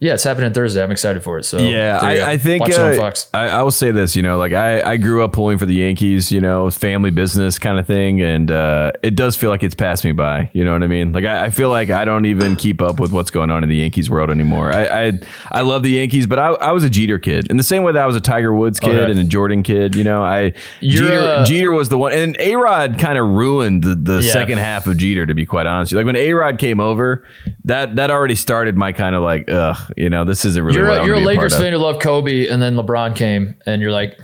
yeah, 0.00 0.14
it's 0.14 0.24
happening 0.24 0.52
Thursday. 0.52 0.82
I'm 0.82 0.90
excited 0.90 1.22
for 1.22 1.38
it. 1.38 1.44
So 1.44 1.58
Yeah, 1.58 2.00
there 2.00 2.10
you 2.14 2.18
go. 2.20 2.24
I, 2.24 2.30
I 2.32 2.38
think 2.38 2.60
Watch 2.62 2.70
it 2.70 2.78
on 2.78 2.98
uh. 2.98 3.28
I, 3.34 3.48
I 3.48 3.62
will 3.62 3.70
say 3.70 3.90
this. 3.90 4.16
You 4.16 4.22
know, 4.22 4.38
like 4.38 4.52
I, 4.54 4.82
I 4.92 4.96
grew 4.96 5.22
up 5.22 5.32
pulling 5.34 5.58
for 5.58 5.66
the 5.66 5.74
Yankees. 5.74 6.32
You 6.32 6.40
know, 6.40 6.70
family 6.70 7.10
business 7.10 7.58
kind 7.58 7.78
of 7.78 7.86
thing, 7.86 8.20
and 8.22 8.50
uh, 8.50 8.92
it 9.02 9.14
does 9.14 9.36
feel 9.36 9.50
like 9.50 9.62
it's 9.62 9.74
passed 9.74 10.04
me 10.04 10.12
by. 10.12 10.50
You 10.54 10.64
know 10.64 10.72
what 10.72 10.82
I 10.82 10.86
mean? 10.86 11.12
Like 11.12 11.24
I, 11.26 11.44
I 11.46 11.50
feel 11.50 11.68
like 11.70 11.90
I 11.90 12.04
don't 12.04 12.24
even 12.24 12.56
keep 12.56 12.80
up 12.80 12.98
with 12.98 13.12
what's 13.12 13.30
going 13.30 13.50
on 13.50 13.62
in 13.62 13.68
the 13.68 13.76
Yankees 13.76 14.08
world 14.08 14.30
anymore. 14.30 14.72
I 14.72 14.86
I, 15.08 15.12
I 15.52 15.60
love 15.60 15.82
the 15.82 15.90
Yankees, 15.90 16.26
but 16.26 16.38
I, 16.38 16.48
I 16.52 16.72
was 16.72 16.82
a 16.82 16.90
Jeter 16.90 17.18
kid 17.18 17.50
in 17.50 17.56
the 17.58 17.62
same 17.62 17.82
way 17.82 17.92
that 17.92 18.02
I 18.02 18.06
was 18.06 18.16
a 18.16 18.20
Tiger 18.22 18.54
Woods 18.54 18.80
kid 18.80 18.94
Okay. 18.96 19.10
and 19.10 19.20
a 19.20 19.24
Jordan 19.24 19.62
kid. 19.62 19.94
You 19.94 20.04
know, 20.04 20.22
I 20.22 20.54
Jeter, 20.80 21.20
uh, 21.20 21.44
Jeter 21.44 21.72
was 21.72 21.90
the 21.90 21.98
one, 21.98 22.12
and 22.12 22.36
A 22.40 22.56
Rod 22.56 22.98
kind 22.98 23.18
of 23.18 23.26
ruined 23.28 23.82
the, 23.84 23.94
the 23.96 24.22
Yeah. 24.22 24.32
second 24.32 24.58
half 24.58 24.86
of 24.86 24.96
Jeter. 24.96 25.26
To 25.26 25.34
be 25.34 25.44
quite 25.44 25.66
honest, 25.66 25.92
like 25.92 26.06
when 26.06 26.16
A 26.16 26.32
Rod 26.32 26.58
came 26.58 26.80
over, 26.80 27.24
that 27.64 27.96
that 27.96 28.10
already 28.10 28.34
started 28.34 28.76
my 28.78 28.92
kind 28.92 29.14
of 29.14 29.22
like, 29.22 29.50
ugh, 29.50 29.76
you 29.96 30.10
know, 30.10 30.24
this 30.24 30.44
isn't 30.44 30.62
really. 30.62 30.78
You're 30.78 30.88
a, 30.88 31.04
you're 31.06 31.16
a 31.16 31.20
Lakers 31.20 31.56
fan 31.56 31.72
who 31.72 31.78
love 31.78 32.00
Kobe, 32.00 32.48
and 32.48 32.60
then 32.62 32.74
LeBron 32.76 33.14
came, 33.16 33.56
and 33.66 33.80
you're 33.82 33.92
like, 33.92 34.18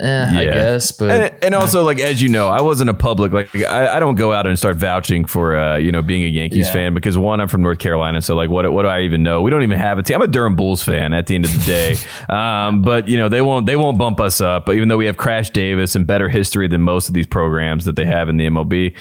eh, 0.00 0.26
I 0.30 0.44
guess. 0.44 0.92
But 0.92 1.10
and, 1.10 1.44
and 1.44 1.54
also 1.54 1.82
like 1.82 1.98
as 2.00 2.20
you 2.20 2.28
know 2.28 2.48
i 2.48 2.60
wasn't 2.60 2.90
a 2.90 2.94
public 2.94 3.32
like 3.32 3.54
I, 3.56 3.96
I 3.96 4.00
don't 4.00 4.14
go 4.16 4.32
out 4.32 4.46
and 4.46 4.58
start 4.58 4.76
vouching 4.76 5.24
for 5.24 5.56
uh 5.56 5.76
you 5.78 5.90
know 5.90 6.02
being 6.02 6.22
a 6.22 6.26
yankees 6.28 6.66
Yeah. 6.66 6.72
fan 6.72 6.94
because 6.94 7.16
one 7.16 7.40
i'm 7.40 7.48
from 7.48 7.62
north 7.62 7.78
carolina 7.78 8.20
so 8.20 8.34
like 8.36 8.50
what 8.50 8.70
what 8.72 8.82
do 8.82 8.88
i 8.88 9.00
even 9.02 9.22
know 9.22 9.40
we 9.42 9.50
don't 9.50 9.62
even 9.62 9.78
have 9.78 9.98
a 9.98 10.02
team 10.02 10.16
i'm 10.16 10.22
a 10.22 10.26
durham 10.26 10.54
bulls 10.56 10.82
fan 10.82 11.12
at 11.14 11.26
the 11.28 11.34
end 11.34 11.44
of 11.46 11.52
the 11.52 11.64
day 11.64 11.96
um 12.28 12.82
but 12.82 13.08
you 13.08 13.16
know 13.16 13.28
they 13.30 13.40
won't 13.40 13.64
they 13.66 13.76
won't 13.76 13.96
bump 13.96 14.20
us 14.20 14.40
up 14.40 14.66
but 14.66 14.74
even 14.76 14.88
though 14.88 14.98
we 14.98 15.06
have 15.06 15.16
crash 15.16 15.48
davis 15.50 15.94
and 15.94 16.06
better 16.06 16.28
history 16.28 16.68
than 16.68 16.82
most 16.82 17.08
of 17.08 17.14
these 17.14 17.26
programs 17.26 17.84
that 17.86 17.96
they 17.96 18.04
have 18.04 18.28
in 18.28 18.36
the 18.36 18.46
mlb 18.48 18.94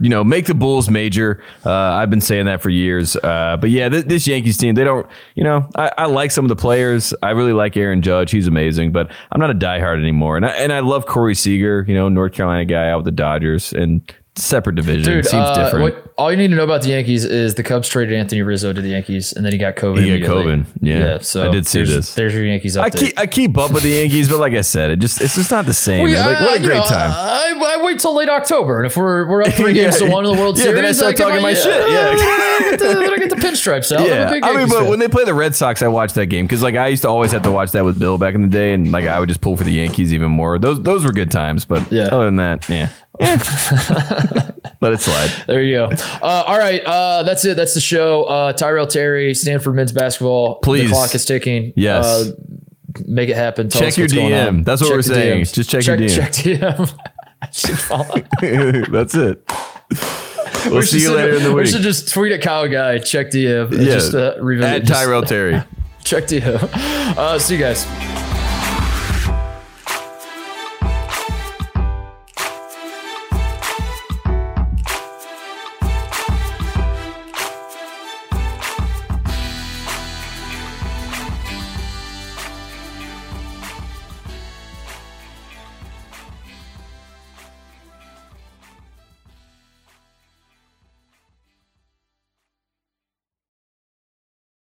you 0.00 0.08
know, 0.08 0.22
make 0.22 0.46
the 0.46 0.54
Bulls 0.54 0.88
major. 0.88 1.42
Uh, 1.64 1.72
I've 1.72 2.10
been 2.10 2.20
saying 2.20 2.46
that 2.46 2.62
for 2.62 2.70
years. 2.70 3.16
Uh, 3.16 3.56
but 3.60 3.70
yeah, 3.70 3.88
th- 3.88 4.04
this 4.04 4.26
Yankees 4.26 4.56
team, 4.56 4.74
they 4.74 4.84
don't, 4.84 5.06
you 5.34 5.44
know, 5.44 5.68
I, 5.74 5.92
I 5.98 6.06
like 6.06 6.30
some 6.30 6.44
of 6.44 6.48
the 6.48 6.56
players. 6.56 7.14
I 7.22 7.30
really 7.30 7.52
like 7.52 7.76
Aaron 7.76 8.02
Judge. 8.02 8.30
He's 8.30 8.46
amazing, 8.46 8.92
but 8.92 9.10
I'm 9.32 9.40
not 9.40 9.50
a 9.50 9.54
diehard 9.54 9.98
anymore. 9.98 10.36
And 10.36 10.46
I, 10.46 10.50
and 10.50 10.72
I 10.72 10.80
love 10.80 11.06
Corey 11.06 11.34
Seager, 11.34 11.84
you 11.88 11.94
know, 11.94 12.08
North 12.08 12.32
Carolina 12.32 12.64
guy 12.64 12.90
out 12.90 12.98
with 12.98 13.06
the 13.06 13.12
Dodgers 13.12 13.72
and 13.72 14.02
separate 14.38 14.76
division. 14.76 15.04
dude, 15.12 15.26
Seems 15.26 15.42
uh, 15.42 15.64
different. 15.64 15.94
what, 15.96 16.12
all 16.16 16.30
you 16.30 16.36
need 16.36 16.48
to 16.48 16.54
know 16.56 16.64
about 16.64 16.82
the 16.82 16.88
Yankees 16.88 17.24
is 17.24 17.54
the 17.54 17.62
Cubs 17.62 17.88
traded 17.88 18.16
Anthony 18.18 18.42
Rizzo 18.42 18.72
to 18.72 18.80
the 18.80 18.88
Yankees, 18.88 19.32
and 19.32 19.44
then 19.44 19.52
he 19.52 19.58
got 19.58 19.76
COVID. 19.76 20.02
He 20.02 20.18
got. 20.18 20.28
COVID, 20.28 20.66
yeah. 20.80 21.18
so 21.18 21.48
I 21.48 21.52
did 21.52 21.66
see 21.66 21.78
there's, 21.78 21.90
this. 21.90 22.14
There's 22.14 22.34
your 22.34 22.44
Yankees 22.44 22.76
update. 22.76 22.82
I 22.82 22.90
keep 22.90 23.18
I 23.18 23.26
keep 23.26 23.58
up 23.58 23.72
with 23.72 23.82
the 23.82 23.90
Yankees, 23.90 24.28
but 24.28 24.38
like 24.38 24.54
I 24.54 24.62
said, 24.62 24.90
it 24.90 24.98
just 24.98 25.20
it's 25.20 25.34
just 25.34 25.50
not 25.50 25.66
the 25.66 25.74
same. 25.74 26.04
Well, 26.04 26.26
like, 26.32 26.40
what 26.40 26.60
a 26.60 26.62
great 26.62 26.78
know, 26.78 26.84
time. 26.84 27.10
I, 27.12 27.76
I 27.78 27.82
wait 27.84 28.00
till 28.00 28.14
late 28.14 28.28
October, 28.28 28.78
and 28.78 28.86
if 28.86 28.96
we're 28.96 29.26
we're 29.28 29.42
up 29.42 29.52
three 29.52 29.72
games 29.74 29.98
to 29.98 30.10
one 30.10 30.24
in 30.24 30.34
the 30.34 30.40
World 30.40 30.56
Yeah, 30.58 30.64
Series, 30.64 30.76
then 30.76 30.84
I 30.84 30.92
start 30.92 31.16
talking 31.16 31.42
my 31.42 31.54
shit, 31.54 31.66
yeah. 31.90 32.14
then 32.16 32.18
I 32.18 32.58
get 32.70 32.78
the, 32.78 32.86
then 32.86 33.12
I 33.14 33.16
get 33.18 33.30
the 33.30 33.36
pinstripes 33.36 33.96
out. 33.96 34.06
Yeah, 34.06 34.30
I 34.42 34.56
mean, 34.56 34.68
but 34.68 34.80
fan. 34.80 34.88
when 34.88 34.98
they 34.98 35.08
play 35.08 35.24
the 35.24 35.34
Red 35.34 35.54
Sox, 35.54 35.82
I 35.82 35.88
watch 35.88 36.12
that 36.14 36.26
game 36.26 36.46
because 36.46 36.62
like 36.62 36.74
I 36.74 36.88
used 36.88 37.02
to 37.02 37.08
always 37.08 37.32
have 37.32 37.42
to 37.42 37.52
watch 37.52 37.72
that 37.72 37.84
with 37.84 37.98
Bill 37.98 38.18
back 38.18 38.34
in 38.34 38.42
the 38.42 38.48
day, 38.48 38.72
and 38.74 38.90
like 38.90 39.06
I 39.06 39.20
would 39.20 39.28
just 39.28 39.40
pull 39.40 39.56
for 39.56 39.64
the 39.64 39.72
Yankees 39.72 40.12
even 40.12 40.30
more. 40.30 40.58
Those 40.58 40.82
those 40.82 41.04
were 41.04 41.12
good 41.12 41.30
times, 41.30 41.64
but 41.64 41.90
Yeah. 41.92 42.06
other 42.06 42.24
than 42.24 42.36
that, 42.36 42.68
yeah, 42.68 42.88
let 43.20 44.92
it 44.92 45.00
slide. 45.00 45.30
There 45.46 45.62
you 45.62 45.76
go. 45.76 45.84
Uh, 46.22 46.44
all 46.46 46.58
right, 46.58 46.82
uh, 46.84 47.22
that's 47.24 47.44
it. 47.44 47.56
That's 47.56 47.74
the 47.74 47.80
show. 47.80 48.24
Uh, 48.24 48.52
Tyrell 48.52 48.86
Terry, 48.86 49.34
Stanford 49.34 49.74
men's 49.74 49.92
basketball. 49.92 50.56
Please. 50.56 50.88
the 50.88 50.94
clock 50.94 51.14
is 51.14 51.24
ticking. 51.24 51.72
Yes. 51.76 52.04
Uh, 52.04 52.32
make 53.06 53.28
it 53.28 53.36
happen. 53.36 53.68
Tell 53.68 53.82
Check 53.82 53.96
your 53.96 54.08
DM. 54.08 54.64
That's 54.64 54.80
what 54.82 54.90
we're 54.90 55.02
saying. 55.02 55.42
DMs. 55.42 55.52
Just 55.54 55.70
check 55.70 55.86
your 55.86 55.96
DM. 55.96 56.14
Check 56.14 56.32
DM. 56.32 56.98
I 57.42 57.50
should 57.50 57.78
follow. 57.78 58.20
That's 58.90 59.14
it. 59.14 59.42
We'll 60.64 60.76
We 60.76 60.82
see 60.86 61.02
you 61.02 61.14
later 61.14 61.36
in 61.36 61.42
the 61.44 61.52
week. 61.52 61.66
We 61.66 61.70
should 61.70 61.82
just 61.82 62.12
tweet 62.12 62.32
at 62.32 62.42
Kyle 62.42 62.66
Guy. 62.68 62.98
Check 62.98 63.28
DM. 63.30 63.70
Yeah, 63.70 63.84
Just 63.84 64.12
uh, 64.14 64.34
revisit. 64.40 64.82
at 64.82 64.88
Tyrell 64.92 65.22
Terry. 65.22 65.62
Check 66.02 66.24
DM. 66.24 66.68
Uh, 67.16 67.38
see 67.38 67.54
you 67.54 67.60
guys. 67.60 67.86